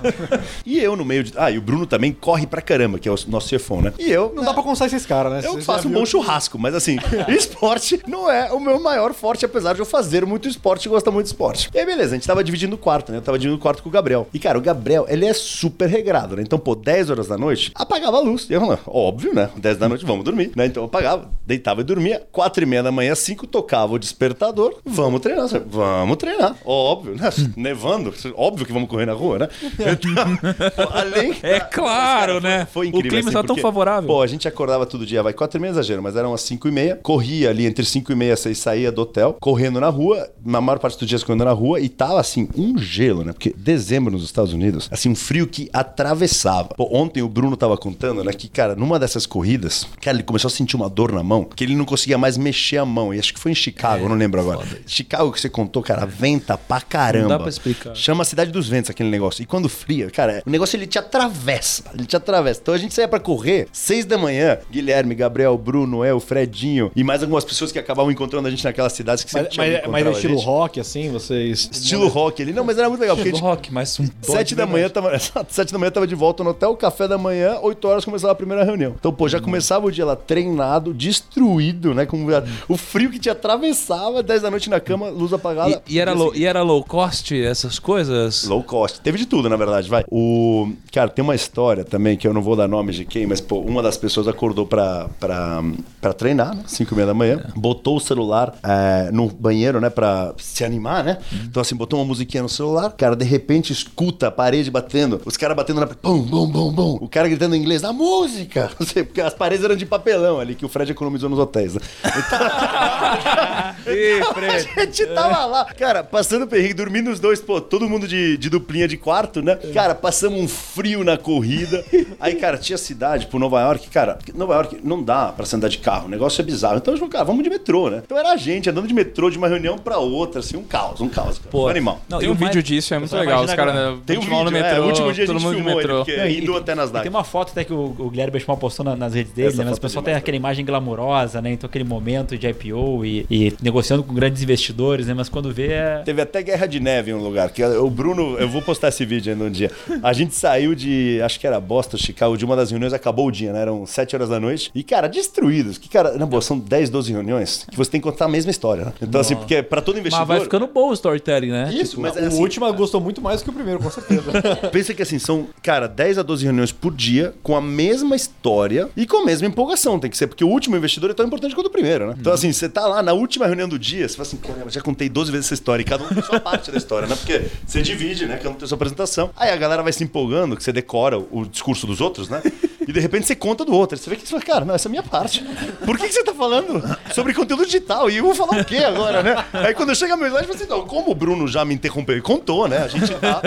e 0.64 0.78
eu 0.78 0.96
no 0.96 1.04
meio 1.04 1.24
de. 1.24 1.32
Ah, 1.36 1.50
e 1.50 1.58
o 1.58 1.62
Bruno 1.62 1.86
também 1.86 2.12
corre 2.12 2.46
pra 2.46 2.60
caramba, 2.60 2.98
que 2.98 3.08
é 3.08 3.12
o 3.12 3.16
nosso 3.28 3.48
chefão, 3.48 3.80
né? 3.80 3.92
E 3.98 4.10
eu. 4.10 4.32
Não 4.34 4.44
dá 4.44 4.52
pra 4.52 4.62
constar 4.62 4.86
esses 4.86 5.06
caras, 5.06 5.32
né? 5.32 5.40
Eu 5.44 5.60
faço 5.62 5.88
um 5.88 5.90
bom 5.90 6.04
churrasco, 6.04 6.58
mas 6.58 6.74
assim, 6.74 6.98
esporte 7.28 8.00
não 8.06 8.30
é 8.30 8.52
o 8.52 8.60
meu 8.60 8.80
maior 8.80 9.12
forte, 9.14 9.44
apesar 9.44 9.74
de 9.74 9.80
eu 9.80 9.86
fazer 9.86 10.24
muito 10.24 10.48
esporte 10.48 10.86
e 10.86 10.88
gostar 10.88 11.10
muito 11.10 11.26
de 11.26 11.32
esporte. 11.32 11.70
E 11.72 11.78
aí, 11.78 11.86
beleza, 11.86 12.12
a 12.12 12.14
gente 12.14 12.26
tava 12.26 12.42
dividindo 12.42 12.74
o 12.74 12.78
quarto, 12.78 13.12
né? 13.12 13.18
Eu 13.18 13.22
tava 13.22 13.38
dividindo 13.38 13.58
o 13.58 13.62
quarto 13.62 13.82
com 13.82 13.88
o 13.88 13.92
Gabriel. 13.92 14.26
E, 14.32 14.38
cara, 14.38 14.58
o 14.58 14.60
Gabriel, 14.60 15.06
ele 15.08 15.26
é 15.26 15.32
super 15.32 15.88
regrado, 15.88 16.36
né? 16.36 16.42
Então, 16.42 16.58
pô, 16.58 16.74
10 16.74 17.10
horas 17.10 17.28
da 17.28 17.38
noite, 17.38 17.72
apagava 17.74 18.18
a 18.18 18.20
luz. 18.20 18.46
E 18.48 18.52
eu 18.52 18.60
falava, 18.60 18.80
óbvio, 18.86 19.34
né? 19.34 19.50
10 19.56 19.76
da 19.78 19.88
noite, 19.88 20.04
vamos 20.04 20.24
dormir, 20.24 20.52
né? 20.56 20.66
Então 20.66 20.82
eu 20.82 20.86
apagava, 20.86 21.30
deitava 21.46 21.80
e 21.80 21.84
dormia. 21.84 22.22
4 22.32 22.62
e 22.62 22.66
meia 22.66 22.82
da 22.82 22.92
manhã, 22.92 23.14
5, 23.14 23.46
tocava 23.46 23.94
o 23.94 23.98
despertador. 23.98 24.76
Vamos 24.84 25.20
treinar, 25.20 25.48
vamos 25.66 26.16
treinar. 26.16 26.53
Óbvio, 26.64 27.14
né? 27.14 27.30
Nevando, 27.56 28.12
óbvio 28.34 28.66
que 28.66 28.72
vamos 28.72 28.88
correr 28.88 29.06
na 29.06 29.12
rua, 29.12 29.38
né? 29.40 29.48
Então, 30.04 30.88
além... 30.92 31.34
É 31.42 31.60
claro, 31.60 32.40
né? 32.40 32.66
Foi 32.66 32.88
incrível. 32.88 33.06
O 33.06 33.10
clima 33.10 33.28
assim, 33.28 33.38
está 33.38 33.42
tão 33.42 33.56
favorável. 33.56 34.06
Pô, 34.06 34.22
a 34.22 34.26
gente 34.26 34.46
acordava 34.46 34.86
todo 34.86 35.06
dia, 35.06 35.22
vai 35.22 35.32
quatro 35.32 35.58
e 35.58 35.60
meia 35.60 35.70
exagero, 35.70 36.02
mas 36.02 36.16
eram 36.16 36.30
umas 36.30 36.40
cinco 36.42 36.68
e 36.68 36.70
meia. 36.70 36.98
Corria 37.02 37.50
ali 37.50 37.66
entre 37.66 37.84
cinco 37.84 38.12
e 38.12 38.14
meia, 38.14 38.36
seis, 38.36 38.58
saía 38.58 38.90
do 38.90 39.02
hotel, 39.02 39.36
correndo 39.40 39.80
na 39.80 39.88
rua, 39.88 40.28
na 40.44 40.60
maior 40.60 40.78
parte 40.78 40.98
dos 40.98 41.08
dias 41.08 41.22
correndo 41.22 41.44
na 41.44 41.52
rua, 41.52 41.80
e 41.80 41.88
tava 41.88 42.20
assim, 42.20 42.48
um 42.56 42.78
gelo, 42.78 43.24
né? 43.24 43.32
Porque 43.32 43.54
dezembro 43.56 44.12
nos 44.12 44.24
Estados 44.24 44.52
Unidos, 44.52 44.88
assim, 44.90 45.08
um 45.08 45.14
frio 45.14 45.46
que 45.46 45.68
atravessava. 45.72 46.68
Pô, 46.76 46.88
ontem 46.92 47.22
o 47.22 47.28
Bruno 47.28 47.56
tava 47.56 47.76
contando, 47.76 48.22
né, 48.22 48.32
que, 48.32 48.48
cara, 48.48 48.74
numa 48.74 48.98
dessas 48.98 49.26
corridas, 49.26 49.86
cara, 50.00 50.16
ele 50.16 50.24
começou 50.24 50.48
a 50.48 50.50
sentir 50.50 50.76
uma 50.76 50.88
dor 50.88 51.12
na 51.12 51.22
mão, 51.22 51.44
que 51.44 51.64
ele 51.64 51.74
não 51.74 51.84
conseguia 51.84 52.18
mais 52.18 52.36
mexer 52.36 52.78
a 52.78 52.84
mão. 52.84 53.12
E 53.12 53.18
acho 53.18 53.32
que 53.34 53.40
foi 53.40 53.52
em 53.52 53.54
Chicago, 53.54 54.04
eu 54.04 54.08
não 54.08 54.16
lembro 54.16 54.40
agora. 54.40 54.66
Chicago 54.86 55.32
que 55.32 55.40
você 55.40 55.48
contou, 55.48 55.82
cara, 55.82 56.06
venta 56.44 56.58
pra 56.58 56.80
caramba. 56.80 57.22
Não 57.22 57.28
dá 57.28 57.38
pra 57.38 57.48
explicar. 57.48 57.94
Chama 57.96 58.22
a 58.22 58.24
cidade 58.24 58.52
dos 58.52 58.68
ventos 58.68 58.90
aquele 58.90 59.08
negócio. 59.08 59.42
E 59.42 59.46
quando 59.46 59.68
fria, 59.68 60.10
cara, 60.10 60.42
o 60.46 60.50
negócio 60.50 60.76
ele 60.76 60.86
te 60.86 60.98
atravessa. 60.98 61.84
Ele 61.94 62.04
te 62.04 62.16
atravessa. 62.16 62.60
Então 62.62 62.74
a 62.74 62.78
gente 62.78 62.94
saía 62.94 63.08
pra 63.08 63.18
correr, 63.18 63.66
seis 63.72 64.04
da 64.04 64.18
manhã. 64.18 64.58
Guilherme, 64.70 65.14
Gabriel, 65.14 65.56
Bruno, 65.56 66.04
El, 66.04 66.20
Fredinho 66.20 66.90
e 66.94 67.02
mais 67.02 67.22
algumas 67.22 67.44
pessoas 67.44 67.72
que 67.72 67.78
acabavam 67.78 68.12
encontrando 68.12 68.46
a 68.46 68.50
gente 68.50 68.64
naquelas 68.64 68.92
cidades 68.92 69.24
que 69.24 69.30
sempre 69.30 69.48
Mas, 69.48 69.54
tinham 69.54 69.90
mas, 69.90 70.04
mas 70.04 70.06
é 70.06 70.10
estilo 70.10 70.38
rock, 70.38 70.78
assim, 70.78 71.10
vocês. 71.10 71.68
Estilo 71.72 72.08
rock 72.08 72.42
ali. 72.42 72.52
Não, 72.52 72.64
mas 72.64 72.78
era 72.78 72.88
muito 72.88 73.00
legal. 73.00 73.16
Gente, 73.16 73.40
rock, 73.40 73.72
mas 73.72 73.98
um 73.98 74.08
Sete 74.20 74.54
da 74.54 74.66
manhã 74.66 74.88
tava, 74.88 75.18
sete 75.48 75.72
da 75.72 75.78
manhã 75.78 75.90
tava 75.90 76.06
de 76.06 76.14
volta 76.14 76.44
no 76.44 76.50
hotel, 76.50 76.76
café 76.76 77.08
da 77.08 77.16
manhã, 77.16 77.58
oito 77.62 77.86
horas 77.88 78.04
começava 78.04 78.32
a 78.32 78.36
primeira 78.36 78.64
reunião. 78.64 78.94
Então, 78.98 79.12
pô, 79.12 79.28
já 79.28 79.40
começava 79.40 79.86
o 79.86 79.90
dia 79.90 80.04
lá 80.04 80.16
treinado, 80.16 80.92
destruído, 80.92 81.94
né? 81.94 82.04
Com 82.04 82.26
o 82.68 82.76
frio 82.76 83.10
que 83.10 83.18
te 83.18 83.30
atravessava, 83.30 84.22
10 84.22 84.42
da 84.42 84.50
noite 84.50 84.68
na 84.68 84.80
cama, 84.80 85.08
luz 85.08 85.32
apagada. 85.32 85.82
E, 85.86 85.94
e 85.94 85.98
era 85.98 86.14
seguinte. 86.33 86.33
E 86.34 86.44
era 86.44 86.62
low 86.62 86.82
cost, 86.84 87.32
essas 87.34 87.78
coisas? 87.78 88.44
Low 88.44 88.62
cost. 88.62 89.00
Teve 89.00 89.18
de 89.18 89.26
tudo, 89.26 89.48
na 89.48 89.56
verdade, 89.56 89.88
vai. 89.88 90.04
O... 90.10 90.72
Cara, 90.92 91.08
tem 91.08 91.22
uma 91.22 91.34
história 91.34 91.84
também, 91.84 92.16
que 92.16 92.26
eu 92.26 92.32
não 92.34 92.42
vou 92.42 92.56
dar 92.56 92.68
nome 92.68 92.92
de 92.92 93.04
quem, 93.04 93.26
mas, 93.26 93.40
pô, 93.40 93.58
uma 93.58 93.82
das 93.82 93.96
pessoas 93.96 94.28
acordou 94.28 94.66
pra, 94.66 95.08
pra, 95.18 95.62
pra 96.00 96.12
treinar, 96.12 96.54
né? 96.54 96.62
5 96.66 96.92
e 96.92 96.94
meia 96.94 97.06
da 97.06 97.14
manhã. 97.14 97.52
Botou 97.56 97.96
o 97.96 98.00
celular 98.00 98.54
é, 98.62 99.10
no 99.12 99.28
banheiro, 99.28 99.80
né? 99.80 99.90
Pra 99.90 100.32
se 100.38 100.64
animar, 100.64 101.04
né? 101.04 101.18
Então, 101.44 101.60
assim, 101.60 101.74
botou 101.74 101.98
uma 101.98 102.04
musiquinha 102.06 102.42
no 102.42 102.48
celular. 102.48 102.92
Cara, 102.96 103.16
de 103.16 103.24
repente, 103.24 103.72
escuta 103.72 104.28
a 104.28 104.30
parede 104.30 104.70
batendo. 104.70 105.20
Os 105.24 105.36
caras 105.36 105.56
batendo 105.56 105.80
na... 105.80 105.86
Pum, 105.86 106.22
bum, 106.22 106.46
bum, 106.46 106.72
bum. 106.72 106.98
O 107.00 107.08
cara 107.08 107.28
gritando 107.28 107.54
em 107.56 107.60
inglês, 107.60 107.82
na 107.82 107.92
música! 107.92 108.70
Não 108.78 108.86
sei, 108.86 109.04
porque 109.04 109.20
as 109.20 109.34
paredes 109.34 109.64
eram 109.64 109.76
de 109.76 109.86
papelão 109.86 110.38
ali, 110.40 110.54
que 110.54 110.64
o 110.64 110.68
Fred 110.68 110.90
economizou 110.92 111.28
nos 111.28 111.38
hotéis, 111.38 111.74
né? 111.74 111.80
Ih, 113.86 114.20
A 114.22 114.34
Fred. 114.34 114.68
gente 114.76 115.06
tava 115.06 115.44
lá, 115.46 115.64
cara, 115.66 116.02
passando 116.24 116.46
perrengue, 116.46 116.72
dormindo 116.74 117.10
os 117.10 117.20
dois, 117.20 117.40
pô, 117.40 117.60
todo 117.60 117.88
mundo 117.88 118.08
de, 118.08 118.36
de 118.38 118.48
duplinha 118.48 118.88
de 118.88 118.96
quarto, 118.96 119.42
né? 119.42 119.56
Cara, 119.74 119.94
passamos 119.94 120.40
um 120.40 120.48
frio 120.48 121.04
na 121.04 121.18
corrida. 121.18 121.84
Aí, 122.18 122.34
cara, 122.36 122.56
tinha 122.56 122.78
cidade, 122.78 123.26
por 123.26 123.38
Nova 123.38 123.60
York, 123.60 123.88
cara, 123.90 124.18
Nova 124.34 124.54
York 124.54 124.78
não 124.82 125.02
dá 125.02 125.26
pra 125.32 125.44
você 125.44 125.56
andar 125.56 125.68
de 125.68 125.78
carro, 125.78 126.06
o 126.06 126.08
negócio 126.08 126.40
é 126.40 126.44
bizarro. 126.44 126.78
Então, 126.78 126.94
a 126.94 126.96
falou, 126.96 127.10
cara, 127.12 127.24
vamos 127.24 127.44
de 127.44 127.50
metrô, 127.50 127.90
né? 127.90 128.02
Então 128.04 128.16
era 128.16 128.32
a 128.32 128.36
gente 128.36 128.70
andando 128.70 128.88
de 128.88 128.94
metrô 128.94 129.28
de 129.28 129.36
uma 129.36 129.48
reunião 129.48 129.76
pra 129.76 129.98
outra, 129.98 130.40
assim, 130.40 130.56
um 130.56 130.62
caos, 130.62 131.00
um 131.00 131.08
caos. 131.08 131.38
Cara. 131.38 131.50
Pô, 131.50 131.66
um 131.66 131.68
animal. 131.68 132.00
Não, 132.08 132.18
Tem 132.18 132.28
e 132.28 132.30
um 132.30 132.34
o 132.34 132.40
mais- 132.40 132.54
vídeo 132.54 132.62
disso, 132.62 132.94
é 132.94 132.98
muito 132.98 133.14
legal. 133.14 133.44
Os 133.44 133.52
caras 133.52 133.74
né, 133.74 133.98
Tem 134.06 134.16
um 134.18 134.22
vão 134.22 134.44
no 134.44 134.50
vídeo, 134.50 134.62
metrô, 134.62 134.76
é, 134.76 134.80
o 134.80 134.86
último 134.86 135.12
dia 135.12 135.24
a 135.24 135.26
todo 135.26 135.38
gente 135.38 135.44
mundo 135.46 135.56
de 135.56 135.62
filmou 135.62 135.80
ele, 135.80 135.88
metrô. 135.88 136.04
porque 136.04 136.16
Não, 136.16 136.26
e- 136.26 136.38
indo 136.40 136.56
até 136.56 136.72
e 136.72 136.74
Nasdaq. 136.74 137.02
Tem 137.02 137.10
uma 137.10 137.24
foto 137.24 137.50
até 137.50 137.64
que 137.64 137.72
o, 137.72 137.94
o 137.98 138.08
Guilherme 138.10 138.32
Benchimol 138.32 138.56
postou 138.56 138.84
na- 138.84 138.96
nas 138.96 139.12
redes 139.14 139.32
dele, 139.32 139.48
Essa 139.48 139.58
né? 139.58 139.64
Mas 139.64 139.74
o 139.76 139.78
é 139.78 139.82
pessoal 139.82 140.02
tem 140.02 140.14
aquela 140.14 140.36
imagem 140.36 140.64
glamurosa, 140.64 141.42
né? 141.42 141.52
Então 141.52 141.68
aquele 141.68 141.84
momento 141.84 142.38
de 142.38 142.46
IPO 142.48 143.04
e, 143.04 143.26
e 143.30 143.52
negociando 143.60 144.02
com 144.02 144.14
grandes 144.14 144.42
investidores, 144.42 145.06
né? 145.06 145.14
Mas 145.14 145.28
quando 145.28 145.52
vê 145.52 145.68
é... 145.72 146.02
Teve 146.14 146.22
até 146.22 146.42
guerra 146.42 146.66
de 146.66 146.78
neve 146.78 147.10
em 147.10 147.14
um 147.14 147.22
lugar. 147.22 147.50
Que 147.50 147.64
o 147.64 147.90
Bruno, 147.90 148.38
eu 148.38 148.48
vou 148.48 148.62
postar 148.62 148.88
esse 148.88 149.04
vídeo 149.04 149.32
ainda 149.32 149.44
um 149.44 149.50
dia. 149.50 149.70
A 150.02 150.12
gente 150.12 150.34
saiu 150.34 150.74
de, 150.74 151.20
acho 151.22 151.40
que 151.40 151.46
era 151.46 151.58
Boston, 151.58 151.96
Chicago, 151.96 152.36
de 152.36 152.44
uma 152.44 152.54
das 152.54 152.70
reuniões, 152.70 152.92
acabou 152.92 153.26
o 153.26 153.30
dia, 153.32 153.52
né? 153.52 153.62
Eram 153.62 153.84
7 153.84 154.14
horas 154.14 154.28
da 154.28 154.38
noite. 154.38 154.70
E, 154.74 154.84
cara, 154.84 155.08
destruídos. 155.08 155.76
Que, 155.76 155.88
cara, 155.88 156.16
na 156.16 156.26
boa, 156.26 156.40
são 156.40 156.58
10, 156.58 156.90
12 156.90 157.12
reuniões 157.12 157.66
que 157.68 157.76
você 157.76 157.90
tem 157.90 158.00
que 158.00 158.08
contar 158.08 158.26
a 158.26 158.28
mesma 158.28 158.50
história, 158.50 158.84
né? 158.84 158.92
Então, 159.02 159.20
assim, 159.20 159.34
porque 159.34 159.62
pra 159.62 159.80
todo 159.80 159.98
investidor. 159.98 160.26
Mas 160.26 160.38
vai 160.38 160.40
ficando 160.40 160.66
bom 160.66 160.90
o 160.90 160.92
storytelling 160.92 161.50
né? 161.50 161.72
Isso, 161.72 162.00
mas 162.00 162.16
é 162.16 162.22
o 162.22 162.26
assim, 162.26 162.40
último 162.40 162.72
gostou 162.74 163.00
muito 163.00 163.20
mais 163.20 163.40
do 163.40 163.44
que 163.44 163.50
o 163.50 163.52
primeiro, 163.52 163.80
com 163.80 163.90
certeza. 163.90 164.22
Pensa 164.70 164.94
que 164.94 165.02
assim, 165.02 165.18
são, 165.18 165.48
cara, 165.62 165.86
10 165.86 166.18
a 166.18 166.22
12 166.22 166.44
reuniões 166.44 166.72
por 166.72 166.94
dia, 166.94 167.34
com 167.42 167.56
a 167.56 167.60
mesma 167.60 168.16
história 168.16 168.88
e 168.96 169.06
com 169.06 169.18
a 169.18 169.24
mesma 169.24 169.46
empolgação. 169.46 169.98
Tem 169.98 170.10
que 170.10 170.16
ser, 170.16 170.26
porque 170.26 170.44
o 170.44 170.48
último 170.48 170.76
investidor 170.76 171.10
é 171.10 171.14
tão 171.14 171.26
importante 171.26 171.54
quanto 171.54 171.66
o 171.66 171.70
primeiro, 171.70 172.08
né? 172.08 172.14
Então, 172.18 172.32
assim, 172.32 172.52
você 172.52 172.68
tá 172.68 172.86
lá 172.86 173.02
na 173.02 173.12
última 173.12 173.46
reunião 173.46 173.68
do 173.68 173.78
dia, 173.78 174.08
você 174.08 174.16
fala 174.16 174.26
assim, 174.26 174.36
caramba, 174.36 174.70
já 174.70 174.80
contei 174.80 175.08
12 175.08 175.30
vezes 175.30 175.46
essa 175.46 175.54
história, 175.54 175.82
e 175.82 175.84
cada 175.84 176.03
tem 176.04 176.22
sua 176.22 176.40
parte 176.40 176.70
da 176.70 176.78
história, 176.78 177.08
né? 177.08 177.16
Porque 177.16 177.42
você 177.66 177.82
divide, 177.82 178.26
né? 178.26 178.36
Cada 178.36 178.50
um 178.50 178.54
tem 178.54 178.66
sua 178.66 178.76
apresentação. 178.76 179.30
Aí 179.36 179.50
a 179.50 179.56
galera 179.56 179.82
vai 179.82 179.92
se 179.92 180.02
empolgando, 180.04 180.56
que 180.56 180.62
você 180.62 180.72
decora 180.72 181.18
o 181.18 181.44
discurso 181.44 181.86
dos 181.86 182.00
outros, 182.00 182.28
né? 182.28 182.42
E 182.86 182.92
de 182.92 183.00
repente 183.00 183.26
você 183.26 183.34
conta 183.34 183.64
do 183.64 183.72
outro. 183.74 183.96
Você 183.96 184.08
vê 184.10 184.16
que 184.16 184.22
você 184.22 184.30
fala, 184.30 184.42
cara, 184.42 184.64
não, 184.64 184.74
essa 184.74 184.88
é 184.88 184.90
a 184.90 184.90
minha 184.90 185.02
parte. 185.02 185.42
Por 185.84 185.96
que, 185.98 186.06
que 186.06 186.12
você 186.12 186.24
tá 186.24 186.34
falando 186.34 186.82
sobre 187.14 187.32
conteúdo 187.34 187.64
digital? 187.64 188.10
E 188.10 188.16
eu 188.16 188.24
vou 188.24 188.34
falar 188.34 188.60
o 188.60 188.64
quê 188.64 188.78
agora, 188.78 189.22
né? 189.22 189.44
Aí 189.52 189.74
quando 189.74 189.94
chega 189.94 190.14
a 190.14 190.18
eu 190.18 190.30
falo 190.30 190.52
assim, 190.54 190.66
não, 190.68 190.86
como 190.86 191.10
o 191.10 191.14
Bruno 191.14 191.46
já 191.48 191.64
me 191.64 191.74
interrompeu 191.74 192.16
e 192.16 192.20
contou, 192.20 192.68
né? 192.68 192.78
A 192.78 192.88
gente 192.88 193.12
tá, 193.14 193.40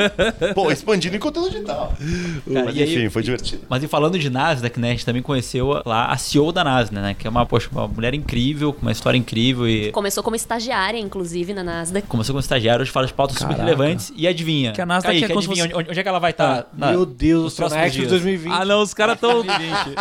pô, 0.54 0.72
expandindo 0.72 1.16
em 1.16 1.20
conteúdo 1.20 1.50
digital. 1.52 1.94
Cara, 2.52 2.66
Mas 2.66 2.76
e 2.76 2.84
aí- 2.84 2.96
enfim, 2.96 3.10
foi 3.10 3.24
divertido. 3.24 3.62
Mas 3.70 3.84
e 3.84 3.88
falando 3.88 4.18
de 4.18 4.30
Nasdaq, 4.30 4.80
né? 4.80 4.90
A 4.90 4.92
gente 4.92 5.06
também 5.06 5.22
conheceu 5.22 5.82
lá 5.86 6.08
a 6.08 6.18
CEO 6.18 6.52
da 6.52 6.64
Nasdaq, 6.64 6.96
né? 7.02 7.16
Que 7.18 7.28
é 7.28 7.30
uma, 7.30 7.46
poxa, 7.46 7.70
uma 7.72 7.88
mulher 7.88 8.14
incrível, 8.14 8.74
com 8.74 8.82
uma 8.82 8.92
história 8.92 9.18
incrível 9.18 9.68
e 9.68 9.92
Começou 9.92 10.24
como 10.24 10.36
estagiária, 10.36 10.98
inclusive, 11.00 11.54
na 11.54 11.64
Nasdaq. 11.64 12.08
começou 12.08 12.34
como 12.34 12.40
estagiário, 12.42 12.82
hoje 12.82 12.92
fala 12.92 13.08
de 13.08 13.14
pautas 13.14 13.38
super 13.38 13.56
Caraca. 13.56 13.64
relevantes. 13.66 14.12
E 14.16 14.28
adivinha? 14.28 14.72
Que 14.72 14.82
a 14.82 14.86
Nasdaq 14.86 15.20
Kaique, 15.20 15.32
é 15.34 15.36
adivinha 15.38 15.64
fosse- 15.66 15.76
onde, 15.76 15.90
onde 15.92 16.00
é 16.00 16.04
que 16.04 16.10
ela 16.10 16.20
vai 16.20 16.32
estar? 16.32 16.68
Meu 16.74 17.06
Deus 17.06 17.38
do 17.38 17.44
nos 17.46 17.54
céu, 17.54 17.64
na 17.66 17.70
próximos 17.76 17.88
Expo 17.88 17.98
dias. 18.00 18.10
2020. 18.12 18.52
Ah, 18.54 18.66
não, 18.66 18.82
os 18.82 18.94
caras 18.94 19.16
estão. 19.16 19.27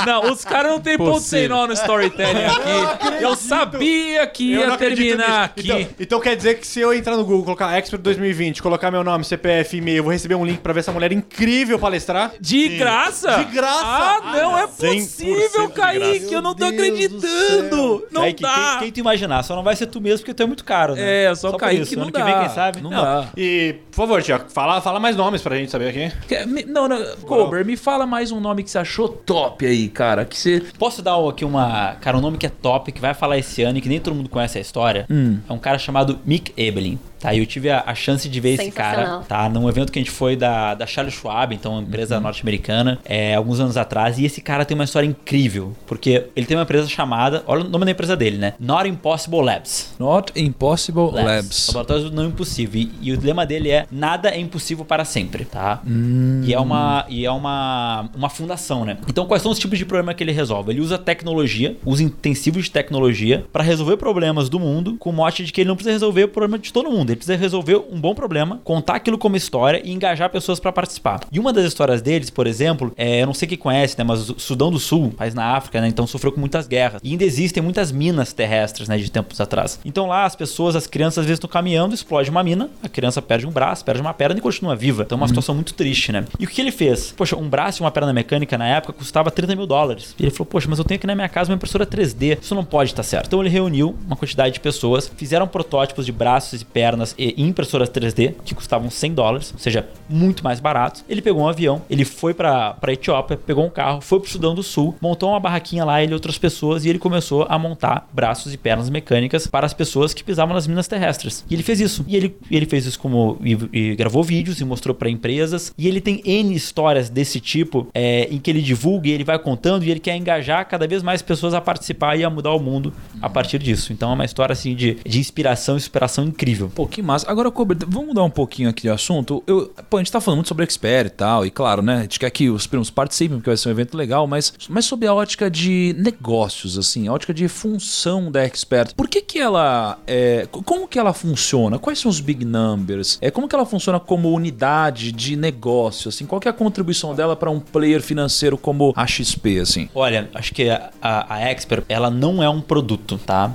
Não, 0.06 0.32
os 0.32 0.44
caras 0.44 0.72
não 0.72 0.80
tem 0.80 0.96
ponto 0.96 1.20
sem 1.20 1.48
nó 1.48 1.66
no 1.66 1.72
storytelling 1.72 2.44
aqui. 2.44 3.22
Eu 3.24 3.34
sabia 3.36 4.26
que 4.26 4.52
Eu 4.52 4.60
não 4.62 4.68
ia 4.68 4.74
acredito 4.74 5.16
terminar 5.18 5.52
nisso. 5.56 5.72
aqui. 5.72 5.82
Então, 5.82 5.94
então 6.00 6.20
quer 6.20 6.36
dizer 6.36 6.58
que 6.58 6.66
se 6.66 6.80
eu 6.80 6.92
entrar 6.94 7.16
no 7.16 7.24
Google, 7.24 7.44
colocar 7.44 7.76
Expert 7.76 8.02
2020, 8.02 8.62
colocar 8.62 8.90
meu 8.90 9.02
nome, 9.04 9.24
CPF, 9.24 9.76
e-mail, 9.76 9.98
eu 9.98 10.02
vou 10.04 10.12
receber 10.12 10.34
um 10.34 10.44
link 10.44 10.58
pra 10.58 10.72
ver 10.72 10.80
essa 10.80 10.92
mulher 10.92 11.12
incrível 11.12 11.78
palestrar? 11.78 12.32
De 12.40 12.68
graça? 12.76 13.36
De 13.38 13.44
graça? 13.44 13.80
Ah, 13.84 14.20
não 14.34 14.58
é 14.58 14.66
100% 14.66 14.68
possível, 15.00 15.66
de 15.68 15.72
Kaique. 15.72 16.18
graça. 16.20 16.34
Eu 16.34 16.42
não 16.42 16.54
tô 16.54 16.64
Meu 16.64 16.72
Deus 16.72 16.82
acreditando. 16.82 18.06
Não 18.10 18.22
Kaique, 18.22 18.42
dá. 18.42 18.54
Quem, 18.54 18.78
quem 18.80 18.92
tu 18.92 19.00
imaginar? 19.00 19.42
Só 19.42 19.54
não 19.56 19.62
vai 19.62 19.76
ser 19.76 19.86
tu 19.86 20.00
mesmo, 20.00 20.18
porque 20.20 20.34
tu 20.34 20.42
é 20.42 20.46
muito 20.46 20.64
caro, 20.64 20.94
né? 20.94 21.24
É, 21.24 21.34
só 21.34 21.48
o 21.48 21.52
por 21.52 21.60
Kaique 21.60 21.82
isso. 21.82 21.96
não 21.96 22.02
Ano 22.04 22.12
dá. 22.12 22.18
que 22.20 22.24
vem, 22.30 22.38
quem 22.40 22.48
sabe? 22.50 22.80
Não, 22.80 22.90
dá. 22.90 23.26
E, 23.36 23.76
por 23.90 23.96
favor, 23.96 24.22
Tiago, 24.22 24.44
fala, 24.48 24.80
fala 24.80 25.00
mais 25.00 25.16
nomes 25.16 25.42
pra 25.42 25.56
gente 25.56 25.70
saber 25.70 25.88
aqui. 25.88 26.12
Quer- 26.28 26.46
me- 26.46 26.64
Não, 26.64 26.88
não. 26.88 27.16
Kober, 27.22 27.64
me 27.64 27.76
fala 27.76 28.06
mais 28.06 28.30
um 28.32 28.40
nome 28.40 28.62
que 28.62 28.70
você 28.70 28.78
achou 28.78 29.15
top 29.16 29.66
aí, 29.66 29.88
cara. 29.88 30.24
Que 30.24 30.36
você. 30.36 30.62
Posso 30.78 31.02
dar 31.02 31.16
aqui 31.28 31.44
uma. 31.44 31.96
Cara, 32.00 32.16
um 32.16 32.20
nome 32.20 32.38
que 32.38 32.46
é 32.46 32.50
top, 32.50 32.92
que 32.92 33.00
vai 33.00 33.14
falar 33.14 33.38
esse 33.38 33.62
ano 33.62 33.78
e 33.78 33.80
que 33.80 33.88
nem 33.88 34.00
todo 34.00 34.14
mundo 34.14 34.28
conhece 34.28 34.58
a 34.58 34.60
história. 34.60 35.06
Hum. 35.10 35.38
É 35.48 35.52
um 35.52 35.58
cara 35.58 35.78
chamado 35.78 36.18
Mick 36.24 36.52
Ebelin. 36.56 36.98
Tá, 37.26 37.34
eu 37.34 37.44
tive 37.44 37.68
a, 37.70 37.82
a 37.84 37.92
chance 37.92 38.28
de 38.28 38.40
ver 38.40 38.50
esse 38.50 38.70
cara, 38.70 39.18
tá? 39.28 39.48
Num 39.48 39.68
evento 39.68 39.90
que 39.90 39.98
a 39.98 40.02
gente 40.02 40.12
foi 40.12 40.36
da, 40.36 40.74
da 40.74 40.86
Charles 40.86 41.12
Schwab, 41.12 41.52
então 41.52 41.72
uma 41.72 41.82
empresa 41.82 42.20
norte-americana, 42.20 43.00
é, 43.04 43.34
alguns 43.34 43.58
anos 43.58 43.76
atrás. 43.76 44.16
E 44.16 44.24
esse 44.24 44.40
cara 44.40 44.64
tem 44.64 44.76
uma 44.76 44.84
história 44.84 45.08
incrível, 45.08 45.72
porque 45.88 46.26
ele 46.36 46.46
tem 46.46 46.56
uma 46.56 46.62
empresa 46.62 46.88
chamada, 46.88 47.42
olha 47.48 47.64
o 47.64 47.68
nome 47.68 47.84
da 47.84 47.90
empresa 47.90 48.16
dele, 48.16 48.38
né? 48.38 48.54
Not 48.60 48.88
Impossible 48.88 49.42
Labs. 49.42 49.92
Not 49.98 50.32
Impossible 50.36 51.06
Labs. 51.06 51.24
Labs. 51.24 51.66
Laboratórios 51.68 52.10
do 52.10 52.14
não 52.14 52.26
impossível. 52.26 52.80
E, 52.80 52.92
e 53.02 53.12
o 53.12 53.20
lema 53.20 53.44
dele 53.44 53.70
é 53.70 53.86
nada 53.90 54.30
é 54.30 54.38
impossível 54.38 54.84
para 54.84 55.04
sempre, 55.04 55.44
tá? 55.44 55.82
Hum. 55.84 56.42
E 56.44 56.54
é 56.54 56.60
uma 56.60 57.06
e 57.08 57.26
é 57.26 57.30
uma, 57.32 58.08
uma 58.14 58.28
fundação, 58.28 58.84
né? 58.84 58.98
Então 59.08 59.26
quais 59.26 59.42
são 59.42 59.50
os 59.50 59.58
tipos 59.58 59.78
de 59.78 59.84
problema 59.84 60.14
que 60.14 60.22
ele 60.22 60.32
resolve? 60.32 60.70
Ele 60.70 60.80
usa 60.80 60.96
tecnologia, 60.96 61.76
usa 61.84 62.04
intensivos 62.04 62.66
de 62.66 62.70
tecnologia 62.70 63.44
para 63.52 63.64
resolver 63.64 63.96
problemas 63.96 64.48
do 64.48 64.60
mundo, 64.60 64.96
com 64.96 65.10
o 65.10 65.12
mote 65.12 65.44
de 65.44 65.52
que 65.52 65.62
ele 65.62 65.68
não 65.68 65.74
precisa 65.74 65.92
resolver 65.92 66.24
o 66.24 66.28
problema 66.28 66.56
de 66.56 66.72
todo 66.72 66.88
mundo, 66.88 67.15
ele 67.16 67.18
precisa 67.18 67.36
resolver 67.36 67.76
um 67.90 68.00
bom 68.00 68.14
problema, 68.14 68.60
contar 68.62 68.96
aquilo 68.96 69.18
como 69.18 69.36
história 69.36 69.80
e 69.82 69.92
engajar 69.92 70.30
pessoas 70.30 70.60
para 70.60 70.70
participar. 70.70 71.20
E 71.32 71.40
uma 71.40 71.52
das 71.52 71.64
histórias 71.64 72.02
deles, 72.02 72.30
por 72.30 72.46
exemplo, 72.46 72.92
é, 72.96 73.22
eu 73.22 73.26
não 73.26 73.34
sei 73.34 73.48
quem 73.48 73.58
conhece, 73.58 73.96
né, 73.98 74.04
mas 74.04 74.30
o 74.30 74.38
Sudão 74.38 74.70
do 74.70 74.78
Sul, 74.78 75.12
país 75.16 75.34
na 75.34 75.56
África, 75.56 75.80
né, 75.80 75.88
então 75.88 76.06
sofreu 76.06 76.30
com 76.30 76.40
muitas 76.40 76.66
guerras. 76.66 77.00
E 77.02 77.10
ainda 77.10 77.24
existem 77.24 77.62
muitas 77.62 77.90
minas 77.90 78.32
terrestres, 78.32 78.88
né, 78.88 78.98
de 78.98 79.10
tempos 79.10 79.40
atrás. 79.40 79.80
Então 79.84 80.06
lá 80.06 80.24
as 80.24 80.36
pessoas, 80.36 80.76
as 80.76 80.86
crianças 80.86 81.18
às 81.18 81.26
vezes 81.26 81.38
estão 81.38 81.48
caminhando, 81.48 81.94
explode 81.94 82.30
uma 82.30 82.42
mina, 82.42 82.68
a 82.82 82.88
criança 82.88 83.22
perde 83.22 83.46
um 83.46 83.50
braço, 83.50 83.84
perde 83.84 84.00
uma 84.00 84.12
perna 84.12 84.38
e 84.38 84.42
continua 84.42 84.76
viva. 84.76 85.02
Então 85.02 85.16
é 85.16 85.20
uma 85.20 85.28
situação 85.28 85.54
muito 85.54 85.74
triste, 85.74 86.12
né? 86.12 86.24
E 86.38 86.44
o 86.44 86.48
que 86.48 86.60
ele 86.60 86.72
fez? 86.72 87.12
Poxa, 87.12 87.36
um 87.36 87.48
braço 87.48 87.80
e 87.80 87.84
uma 87.84 87.90
perna 87.90 88.12
mecânica 88.12 88.58
na 88.58 88.66
época 88.66 88.92
custava 88.92 89.30
30 89.30 89.56
mil 89.56 89.66
dólares. 89.66 90.14
E 90.18 90.24
ele 90.24 90.30
falou, 90.30 90.46
poxa, 90.46 90.66
mas 90.68 90.78
eu 90.78 90.84
tenho 90.84 90.98
aqui 90.98 91.06
na 91.06 91.14
minha 91.14 91.28
casa 91.28 91.50
uma 91.50 91.56
impressora 91.56 91.86
3D, 91.86 92.38
isso 92.40 92.54
não 92.54 92.64
pode 92.64 92.90
estar 92.90 93.02
certo. 93.02 93.26
Então 93.26 93.40
ele 93.40 93.48
reuniu 93.48 93.96
uma 94.06 94.16
quantidade 94.16 94.54
de 94.54 94.60
pessoas, 94.60 95.10
fizeram 95.16 95.46
protótipos 95.46 96.04
de 96.04 96.12
braços 96.12 96.60
e 96.60 96.64
pernas 96.64 97.05
e 97.18 97.34
impressoras 97.42 97.88
3D 97.88 98.34
que 98.44 98.54
custavam 98.54 98.90
100 98.90 99.14
dólares, 99.14 99.52
ou 99.52 99.58
seja, 99.58 99.88
muito 100.08 100.42
mais 100.42 100.60
baratos. 100.60 101.04
Ele 101.08 101.22
pegou 101.22 101.42
um 101.42 101.48
avião, 101.48 101.82
ele 101.88 102.04
foi 102.04 102.34
pra, 102.34 102.74
pra 102.74 102.92
Etiópia, 102.92 103.36
pegou 103.36 103.64
um 103.64 103.70
carro, 103.70 104.00
foi 104.00 104.20
pro 104.20 104.28
Sudão 104.28 104.54
do 104.54 104.62
Sul, 104.62 104.94
montou 105.00 105.30
uma 105.30 105.40
barraquinha 105.40 105.84
lá, 105.84 106.02
ele 106.02 106.12
e 106.12 106.14
outras 106.14 106.38
pessoas, 106.38 106.84
e 106.84 106.88
ele 106.88 106.98
começou 106.98 107.46
a 107.48 107.58
montar 107.58 108.08
braços 108.12 108.52
e 108.52 108.56
pernas 108.56 108.88
mecânicas 108.90 109.46
para 109.46 109.66
as 109.66 109.74
pessoas 109.74 110.14
que 110.14 110.24
pisavam 110.24 110.54
nas 110.54 110.66
minas 110.66 110.88
terrestres. 110.88 111.44
E 111.48 111.54
ele 111.54 111.62
fez 111.62 111.80
isso. 111.80 112.04
E 112.08 112.16
ele, 112.16 112.36
ele 112.50 112.66
fez 112.66 112.86
isso 112.86 112.98
como. 112.98 113.38
E, 113.42 113.58
e 113.72 113.96
gravou 113.96 114.22
vídeos 114.22 114.60
e 114.60 114.64
mostrou 114.64 114.94
para 114.94 115.08
empresas. 115.10 115.72
E 115.76 115.86
ele 115.88 116.00
tem 116.00 116.20
N 116.24 116.54
histórias 116.54 117.08
desse 117.08 117.40
tipo 117.40 117.88
é, 117.94 118.28
em 118.30 118.38
que 118.38 118.50
ele 118.50 118.62
divulga 118.62 119.08
e 119.08 119.12
ele 119.12 119.24
vai 119.24 119.38
contando 119.38 119.84
e 119.84 119.90
ele 119.90 120.00
quer 120.00 120.16
engajar 120.16 120.66
cada 120.68 120.86
vez 120.86 121.02
mais 121.02 121.22
pessoas 121.22 121.54
a 121.54 121.60
participar 121.60 122.16
e 122.16 122.24
a 122.24 122.30
mudar 122.30 122.52
o 122.52 122.60
mundo 122.60 122.92
a 123.20 123.28
partir 123.28 123.58
disso. 123.58 123.92
Então 123.92 124.10
é 124.10 124.14
uma 124.14 124.24
história 124.24 124.52
assim 124.52 124.74
de, 124.74 124.98
de 125.04 125.18
inspiração 125.18 125.76
e 125.76 125.80
superação 125.80 126.24
incrível. 126.24 126.70
Pô, 126.74 126.85
que 126.88 127.02
massa. 127.02 127.30
Agora, 127.30 127.50
Kober, 127.50 127.76
vamos 127.86 128.08
mudar 128.08 128.22
um 128.24 128.30
pouquinho 128.30 128.68
aqui 128.68 128.82
de 128.82 128.90
assunto. 128.90 129.42
Eu, 129.46 129.72
pô, 129.90 129.96
a 129.96 130.00
gente 130.00 130.12
tá 130.12 130.20
falando 130.20 130.38
muito 130.38 130.48
sobre 130.48 130.64
Expert 130.64 131.06
e 131.06 131.10
tal, 131.10 131.46
e 131.46 131.50
claro, 131.50 131.82
né? 131.82 131.98
A 131.98 132.02
gente 132.02 132.18
quer 132.18 132.30
que 132.30 132.48
os 132.50 132.66
primos 132.66 132.90
participem, 132.90 133.36
porque 133.38 133.50
vai 133.50 133.56
ser 133.56 133.68
um 133.68 133.72
evento 133.72 133.96
legal, 133.96 134.26
mas, 134.26 134.52
mas 134.68 134.84
sobre 134.84 135.06
a 135.08 135.14
ótica 135.14 135.50
de 135.50 135.94
negócios, 135.98 136.78
assim, 136.78 137.08
a 137.08 137.12
ótica 137.12 137.32
de 137.34 137.48
função 137.48 138.30
da 138.30 138.42
Expert. 138.44 138.94
Por 138.94 139.08
que 139.08 139.20
que 139.22 139.38
ela. 139.38 139.98
É, 140.06 140.46
co- 140.50 140.62
como 140.62 140.86
que 140.88 140.98
ela 140.98 141.12
funciona? 141.12 141.78
Quais 141.78 141.98
são 141.98 142.10
os 142.10 142.20
big 142.20 142.44
numbers? 142.44 143.18
É, 143.20 143.30
como 143.30 143.48
que 143.48 143.54
ela 143.54 143.66
funciona 143.66 143.98
como 144.00 144.30
unidade 144.32 145.12
de 145.12 145.36
negócio, 145.36 146.08
assim? 146.08 146.26
Qual 146.26 146.40
que 146.40 146.48
é 146.48 146.50
a 146.50 146.54
contribuição 146.54 147.14
dela 147.14 147.36
para 147.36 147.50
um 147.50 147.60
player 147.60 148.02
financeiro 148.02 148.56
como 148.58 148.92
a 148.96 149.06
XP, 149.06 149.60
assim? 149.60 149.88
Olha, 149.94 150.28
acho 150.34 150.52
que 150.54 150.68
a, 150.70 150.90
a, 151.00 151.34
a 151.34 151.40
Expert, 151.50 151.84
ela 151.88 152.10
não 152.10 152.42
é 152.42 152.48
um 152.48 152.60
produto, 152.60 153.18
tá? 153.24 153.54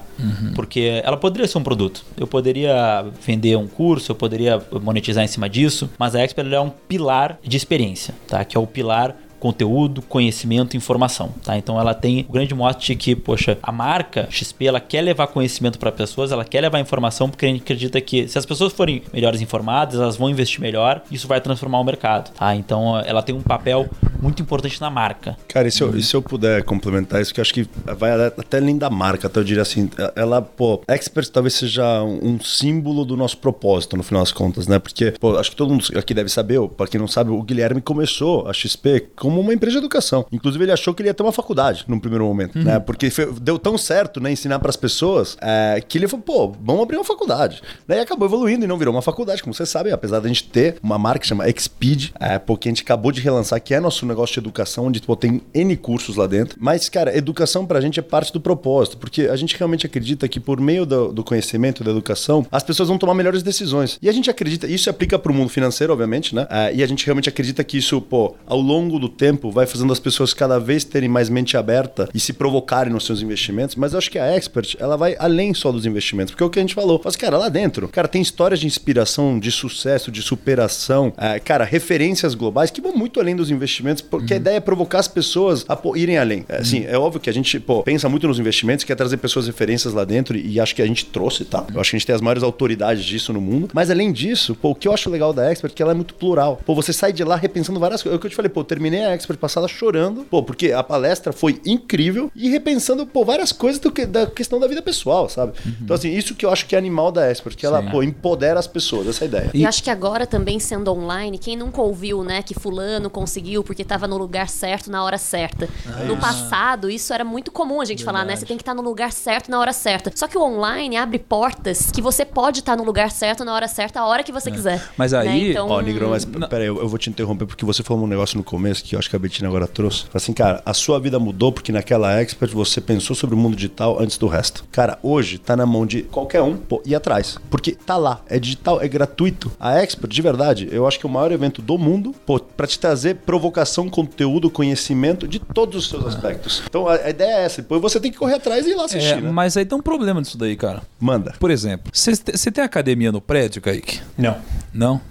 Porque 0.56 1.02
ela 1.04 1.18
poderia 1.18 1.48
ser 1.48 1.58
um 1.58 1.64
produto. 1.64 2.06
Eu 2.16 2.28
poderia 2.28 3.06
vender 3.26 3.56
um 3.56 3.68
curso, 3.68 4.12
eu 4.12 4.16
poderia 4.16 4.62
monetizar 4.82 5.24
em 5.24 5.28
cima 5.28 5.50
disso, 5.50 5.90
mas 5.98 6.16
a 6.16 6.22
Expert 6.22 6.52
é 6.52 6.60
um 6.60 6.70
pilar 6.70 7.40
de 7.44 7.56
experiência, 7.56 8.14
tá? 8.28 8.44
Que 8.44 8.58
é 8.58 8.60
o 8.60 8.68
pilar 8.68 9.16
conteúdo, 9.42 10.04
conhecimento 10.04 10.78
informação, 10.78 11.34
tá? 11.44 11.58
Então 11.58 11.80
ela 11.80 11.96
tem 11.96 12.26
o 12.30 12.32
grande 12.32 12.54
mote 12.54 12.96
que, 12.96 13.16
poxa, 13.16 13.58
a 13.62 13.72
marca 13.72 14.28
XP, 14.30 14.68
ela 14.68 14.80
quer 14.80 15.02
levar 15.02 15.28
conhecimento 15.28 15.80
para 15.80 15.92
pessoas, 15.92 16.32
ela 16.32 16.46
quer 16.46 16.62
levar 16.62 16.80
informação 16.80 17.28
porque 17.28 17.48
a 17.48 17.50
gente 17.50 17.64
acredita 17.64 18.00
que 18.00 18.28
se 18.28 18.38
as 18.38 18.46
pessoas 18.46 18.72
forem 18.72 19.02
melhores 19.12 19.42
informadas, 19.42 20.00
elas 20.00 20.16
vão 20.16 20.30
investir 20.30 20.62
melhor, 20.62 21.02
isso 21.12 21.28
vai 21.28 21.42
transformar 21.42 21.80
o 21.80 21.84
mercado, 21.84 22.32
tá? 22.32 22.56
Então 22.56 23.00
ela 23.00 23.24
tem 23.24 23.34
um 23.34 23.42
papel 23.42 23.90
muito 24.22 24.42
importante 24.44 24.80
na 24.80 24.92
marca. 24.92 25.36
Cara, 25.48 25.68
e 25.68 25.72
se, 25.72 25.82
eu, 25.82 25.98
e 25.98 26.04
se 26.04 26.16
eu 26.16 26.22
puder 26.22 26.64
complementar 26.64 27.20
isso, 27.20 27.34
que 27.34 27.40
eu 27.40 27.42
acho 27.42 27.54
que 27.54 27.68
vai 27.98 28.12
até 28.12 28.58
além 28.58 28.78
da 28.78 28.90
marca, 28.90 29.26
até 29.26 29.40
eu 29.40 29.44
diria 29.44 29.64
assim, 29.64 29.90
ela, 30.16 30.42
pô, 30.42 30.84
Expert 30.88 31.28
talvez 31.30 31.56
seja 31.56 32.04
um, 32.04 32.40
símbolo 32.40 33.04
do 33.04 33.18
nosso 33.18 33.38
propósito, 33.38 33.98
no 33.98 34.04
final 34.04 34.22
das 34.22 34.32
contas, 34.32 34.68
né? 34.68 34.78
Porque, 34.78 35.12
pô, 35.20 35.36
acho 35.38 35.50
que 35.50 35.56
todo 35.56 35.72
mundo 35.72 35.86
aqui 35.98 36.14
deve 36.14 36.30
saber, 36.30 36.62
pra 36.70 36.86
quem 36.86 37.00
não 37.00 37.08
sabe, 37.08 37.32
o 37.32 37.42
Guilherme 37.42 37.82
começou 37.82 38.48
a 38.48 38.54
XP 38.54 39.10
como 39.32 39.42
uma 39.42 39.54
empresa 39.54 39.74
de 39.74 39.78
educação. 39.80 40.26
Inclusive, 40.32 40.64
ele 40.64 40.72
achou 40.72 40.94
que 40.94 41.02
ele 41.02 41.10
ia 41.10 41.14
ter 41.14 41.24
uma 41.24 41.32
faculdade 41.32 41.86
num 41.88 42.00
primeiro 42.00 42.26
momento, 42.26 42.58
né? 42.60 42.80
Porque 42.80 43.10
foi- 43.10 43.32
deu 43.42 43.58
tão 43.58 43.78
certo, 43.78 44.20
né, 44.20 44.32
ensinar 44.32 44.60
pras 44.60 44.76
pessoas, 44.76 45.38
é, 45.42 45.82
que 45.88 45.98
ele 45.98 46.08
falou, 46.08 46.24
pô, 46.24 46.56
vamos 46.62 46.84
abrir 46.84 46.98
uma 46.98 47.04
faculdade. 47.06 47.62
Daí 47.88 48.00
acabou 48.00 48.28
evoluindo 48.28 48.66
e 48.66 48.68
não 48.68 48.78
virou 48.78 48.94
uma 48.94 49.02
faculdade, 49.02 49.42
como 49.42 49.54
vocês 49.54 49.70
sabem, 49.70 49.92
apesar 49.94 50.20
da 50.20 50.28
gente 50.28 50.44
ter 50.44 50.76
uma 50.84 50.98
marca 50.98 51.20
que 51.20 51.28
chama 51.28 51.46
Xpeed, 51.50 52.12
é, 52.20 52.38
porque 52.38 52.68
a 52.68 52.72
gente 52.72 52.84
acabou 52.84 53.12
de 53.12 53.22
relançar, 53.22 53.62
que 53.62 53.74
é 53.74 53.80
nosso 53.80 54.06
negócio 54.06 54.34
de 54.34 54.40
educação, 54.40 54.86
onde 54.88 55.02
pô, 55.02 55.16
tem 55.16 55.42
N 55.54 55.76
cursos 55.78 56.16
lá 56.18 56.28
dentro. 56.28 56.58
Mas, 56.60 56.90
cara, 56.90 57.16
educação 57.16 57.66
pra 57.66 57.80
gente 57.82 58.00
é 58.00 58.04
parte 58.04 58.34
do 58.34 58.42
propósito, 58.42 58.98
porque 58.98 59.24
a 59.24 59.36
gente 59.36 59.56
realmente 59.58 59.86
acredita 59.86 60.28
que 60.28 60.40
por 60.40 60.60
meio 60.60 60.86
do, 60.86 61.12
do 61.14 61.24
conhecimento, 61.24 61.84
da 61.84 61.92
educação, 61.92 62.46
as 62.52 62.64
pessoas 62.64 62.90
vão 62.90 62.98
tomar 62.98 63.14
melhores 63.14 63.42
decisões. 63.44 63.98
E 64.02 64.10
a 64.10 64.12
gente 64.12 64.30
acredita, 64.30 64.68
isso 64.68 64.86
se 64.86 64.90
aplica 64.90 65.18
pro 65.20 65.34
mundo 65.34 65.50
financeiro, 65.50 65.94
obviamente, 65.94 66.34
né? 66.36 66.48
É, 66.50 66.74
e 66.76 66.84
a 66.84 66.88
gente 66.88 67.06
realmente 67.06 67.30
acredita 67.30 67.64
que 67.64 67.78
isso, 67.78 68.02
pô, 68.02 68.36
ao 68.46 68.60
longo 68.60 69.00
do 69.00 69.08
tempo, 69.22 69.52
vai 69.52 69.68
fazendo 69.68 69.94
as 69.94 70.00
pessoas 70.00 70.34
cada 70.34 70.60
vez 70.60 70.84
terem 70.84 71.08
mais 71.08 71.30
mente 71.30 71.56
aberta 71.56 72.10
e 72.12 72.20
se 72.20 72.34
provocarem 72.34 72.92
nos 72.92 73.06
seus 73.06 73.22
investimentos. 73.22 73.76
Mas 73.76 73.94
eu 73.94 74.00
acho 74.00 74.10
que 74.10 74.18
a 74.18 74.26
Expert, 74.36 74.76
ela 74.80 74.98
vai 74.98 75.16
além 75.20 75.54
só 75.54 75.72
dos 75.72 75.86
investimentos, 75.86 76.32
porque 76.32 76.44
é 76.44 76.48
o 76.48 76.50
que 76.50 76.58
a 76.58 76.64
gente 76.64 76.74
falou. 76.74 77.00
Mas, 77.06 77.16
cara, 77.16 77.38
lá 77.38 77.48
dentro, 77.48 77.88
cara, 77.88 78.08
tem 78.08 78.20
histórias 78.20 78.60
de 78.60 78.66
inspiração, 78.66 79.40
de 79.40 79.52
sucesso, 79.52 80.12
de 80.12 80.24
superação, 80.24 81.14
é, 81.18 81.40
cara, 81.40 81.64
referências 81.64 82.34
globais 82.34 82.72
que 82.72 82.82
vão 82.82 82.96
muito 82.96 83.20
além 83.20 83.36
dos 83.36 83.52
investimentos, 83.52 84.02
porque 84.02 84.34
a 84.34 84.38
ideia 84.38 84.56
é 84.56 84.60
provocar 84.60 84.98
as 84.98 85.08
pessoas 85.08 85.66
a 85.68 85.76
pô, 85.76 85.96
irem 85.96 86.18
além. 86.18 86.44
É, 86.50 86.58
assim, 86.58 86.84
é 86.88 86.98
óbvio 86.98 87.22
que 87.22 87.30
a 87.30 87.34
gente 87.34 87.60
pô, 87.60 87.84
pensa 87.84 88.10
muito 88.10 88.28
nos 88.28 88.40
investimentos, 88.40 88.84
quer 88.84 88.96
trazer 88.96 89.18
pessoas 89.18 89.46
referências 89.46 89.94
lá 89.94 90.04
dentro 90.04 90.36
e 90.36 90.60
acho 90.60 90.74
que 90.74 90.82
a 90.82 90.88
gente 90.88 91.06
trouxe, 91.06 91.46
tá? 91.46 91.64
Eu 91.72 91.80
acho 91.80 91.92
que 91.92 91.96
a 91.96 92.00
gente 92.00 92.08
tem 92.08 92.16
as 92.16 92.22
maiores 92.22 92.42
autoridades 92.42 93.06
disso 93.06 93.32
no 93.32 93.40
mundo. 93.40 93.70
Mas 93.72 93.92
além 93.92 94.12
disso, 94.12 94.56
pô, 94.56 94.72
o 94.72 94.76
que 94.76 94.88
eu 94.88 94.94
acho 94.94 95.12
legal 95.12 95.32
da 95.32 95.52
Expert 95.52 95.72
é 95.72 95.76
que 95.76 95.84
ela 95.84 95.92
é 95.92 95.96
muito 95.96 96.16
plural. 96.16 96.60
Pô, 96.66 96.74
você 96.74 96.92
sai 96.92 97.14
de 97.14 97.24
lá 97.24 97.36
repensando 97.36 97.80
várias 97.80 98.02
coisas. 98.02 98.16
É 98.16 98.18
o 98.18 98.20
que 98.20 98.26
eu 98.26 98.32
te 98.32 98.36
falei, 98.36 98.50
pô, 98.50 98.64
terminei 98.64 99.06
a 99.06 99.11
Expert 99.14 99.38
passada 99.40 99.68
chorando, 99.68 100.26
pô, 100.30 100.42
porque 100.44 100.72
a 100.72 100.84
palestra 100.84 101.32
foi 101.34 101.60
incrível 101.66 102.32
e 102.36 102.50
repensando, 102.50 103.06
pô, 103.06 103.24
várias 103.26 103.52
coisas 103.52 103.80
do 103.80 103.92
que, 103.92 104.06
da 104.06 104.26
questão 104.28 104.60
da 104.60 104.68
vida 104.68 104.82
pessoal, 104.82 105.28
sabe? 105.30 105.54
Então, 105.82 105.96
assim, 105.96 106.10
isso 106.10 106.36
que 106.36 106.46
eu 106.46 106.52
acho 106.52 106.66
que 106.66 106.76
é 106.76 106.78
animal 106.78 107.12
da 107.12 107.30
Expert, 107.30 107.56
que 107.56 107.66
ela, 107.66 107.82
pô, 107.84 108.02
empodera 108.04 108.60
as 108.60 108.68
pessoas, 108.68 109.08
essa 109.08 109.26
é 109.26 109.28
ideia. 109.28 109.52
E 109.54 109.66
acho 109.66 109.84
que 109.84 109.90
agora 109.90 110.26
também 110.26 110.60
sendo 110.60 110.92
online, 110.92 111.38
quem 111.38 111.56
nunca 111.56 111.82
ouviu, 111.82 112.24
né, 112.24 112.42
que 112.42 112.54
fulano 112.54 113.10
conseguiu 113.10 113.64
porque 113.64 113.84
tava 113.84 114.08
no 114.08 114.18
lugar 114.18 114.50
certo 114.50 114.90
na 114.92 115.04
hora 115.04 115.18
certa. 115.18 115.68
no 116.08 116.18
passado, 116.18 116.90
isso 116.90 117.14
era 117.14 117.24
muito 117.24 117.52
comum 117.52 117.82
a 117.82 117.86
gente 117.86 118.04
falar, 118.04 118.26
né? 118.26 118.36
Você 118.36 118.46
tem 118.46 118.58
que 118.58 118.62
estar 118.64 118.74
no 118.74 118.82
lugar 118.82 119.12
certo 119.12 119.50
na 119.50 119.60
hora 119.60 119.74
certa. 119.74 120.12
Só 120.16 120.28
que 120.28 120.38
o 120.38 120.42
online 120.42 120.98
abre 120.98 121.20
portas 121.20 121.92
que 121.92 122.02
você 122.02 122.24
pode 122.26 122.60
estar 122.60 122.76
no 122.76 122.84
lugar 122.84 123.12
certo 123.12 123.44
na 123.46 123.54
hora 123.54 123.68
certa, 123.68 124.00
a 124.00 124.06
hora 124.06 124.24
que 124.24 124.32
você 124.32 124.52
quiser. 124.52 124.82
Mas 124.98 125.14
aí- 125.14 125.28
né? 125.28 125.50
então, 125.52 125.68
Ó, 125.70 125.82
Negrão, 125.82 126.10
mas 126.10 126.26
peraí, 126.26 126.68
eu, 126.68 126.78
eu 126.80 126.88
vou 126.88 126.98
te 126.98 127.10
interromper 127.10 127.46
porque 127.46 127.66
você 127.66 127.84
falou 127.84 128.04
um 128.04 128.08
negócio 128.08 128.38
no 128.38 128.44
começo 128.44 128.84
que 128.84 128.96
eu 128.96 129.00
acho 129.02 129.10
que 129.10 129.16
a 129.16 129.20
Betina 129.20 129.48
agora 129.48 129.68
trouxe. 129.68 130.04
Fala 130.04 130.12
Assim, 130.16 130.34
cara, 130.34 130.62
a 130.66 130.74
sua 130.74 131.00
vida 131.00 131.20
mudou 131.20 131.52
porque 131.52 131.72
naquela 131.72 132.14
expert 132.22 132.54
você 132.54 132.80
pensou 132.80 133.16
sobre 133.16 133.36
o 133.36 133.38
mundo 133.38 133.56
digital 133.56 134.00
antes 134.00 134.18
do 134.18 134.28
resto. 134.28 134.64
Cara, 134.72 134.98
hoje 135.04 135.38
tá 135.38 135.56
na 135.58 135.66
mão 135.66 135.86
de 135.86 136.04
qualquer 136.04 136.42
um 136.42 136.56
pô, 136.56 136.82
ir 136.86 136.96
atrás. 136.96 137.38
Porque 137.50 137.72
tá 137.72 137.98
lá, 137.98 138.22
é 138.30 138.40
digital, 138.40 138.82
é 138.82 138.88
gratuito. 138.88 139.52
A 139.60 139.80
expert, 139.82 140.12
de 140.14 140.22
verdade, 140.22 140.70
eu 140.72 140.88
acho 140.88 141.00
que 141.00 141.06
é 141.06 141.10
o 141.10 141.12
maior 141.12 141.32
evento 141.32 141.62
do 141.62 141.78
mundo 141.78 142.14
pô, 142.26 142.40
pra 142.40 142.68
te 142.68 142.80
trazer 142.80 143.16
provocação, 143.16 143.90
conteúdo, 143.90 144.50
conhecimento 144.50 145.28
de 145.28 145.40
todos 145.40 145.84
os 145.84 145.90
seus 145.90 146.06
aspectos. 146.06 146.64
Então 146.68 146.88
a, 146.88 146.94
a 146.96 147.10
ideia 147.10 147.38
é 147.40 147.46
essa. 147.46 147.62
Depois 147.62 147.82
você 147.82 148.00
tem 148.00 148.12
que 148.12 148.18
correr 148.18 148.36
atrás 148.36 148.66
e 148.66 148.72
ir 148.72 148.76
lá 148.76 148.86
assistir, 148.86 149.14
É, 149.14 149.22
né? 149.22 149.32
mas 149.32 149.58
aí 149.58 149.66
tem 149.66 149.78
um 149.78 149.82
problema 149.82 150.22
disso 150.22 150.38
daí, 150.38 150.56
cara. 150.56 150.82
Manda. 151.00 151.34
Por 151.40 151.50
exemplo, 151.50 151.92
você 151.94 152.52
tem 152.52 152.64
academia 152.64 153.12
no 153.12 153.20
prédio, 153.22 153.62
Kaique? 153.62 154.00
Não. 154.18 154.38
Não? 154.74 155.02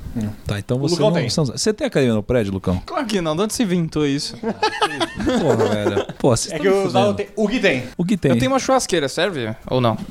Tá, 0.46 0.58
então 0.58 0.78
você 0.78 1.00
não. 1.00 1.12
tem. 1.12 1.28
Você 1.28 1.72
tem 1.72 1.86
academia 1.86 2.14
no 2.14 2.22
prédio, 2.22 2.52
Lucão? 2.52 2.82
Claro 2.84 3.06
que 3.06 3.20
não, 3.20 3.34
de 3.36 3.42
onde 3.42 3.54
se 3.54 3.62
inventou 3.62 4.06
isso? 4.06 4.36
Porra, 5.40 5.56
velho. 5.68 6.06
Pô, 6.18 6.30
vocês 6.36 6.52
É 6.52 6.58
que 6.58 6.66
eu 6.66 6.84
usava. 6.86 7.16
O 7.36 7.48
que 7.48 7.61
tem? 7.61 7.84
O 7.96 8.04
que 8.04 8.16
tem? 8.16 8.30
Eu 8.32 8.38
tenho 8.38 8.50
uma 8.50 8.58
churrasqueira, 8.58 9.08
serve? 9.08 9.54
Ou 9.68 9.80
não? 9.80 9.96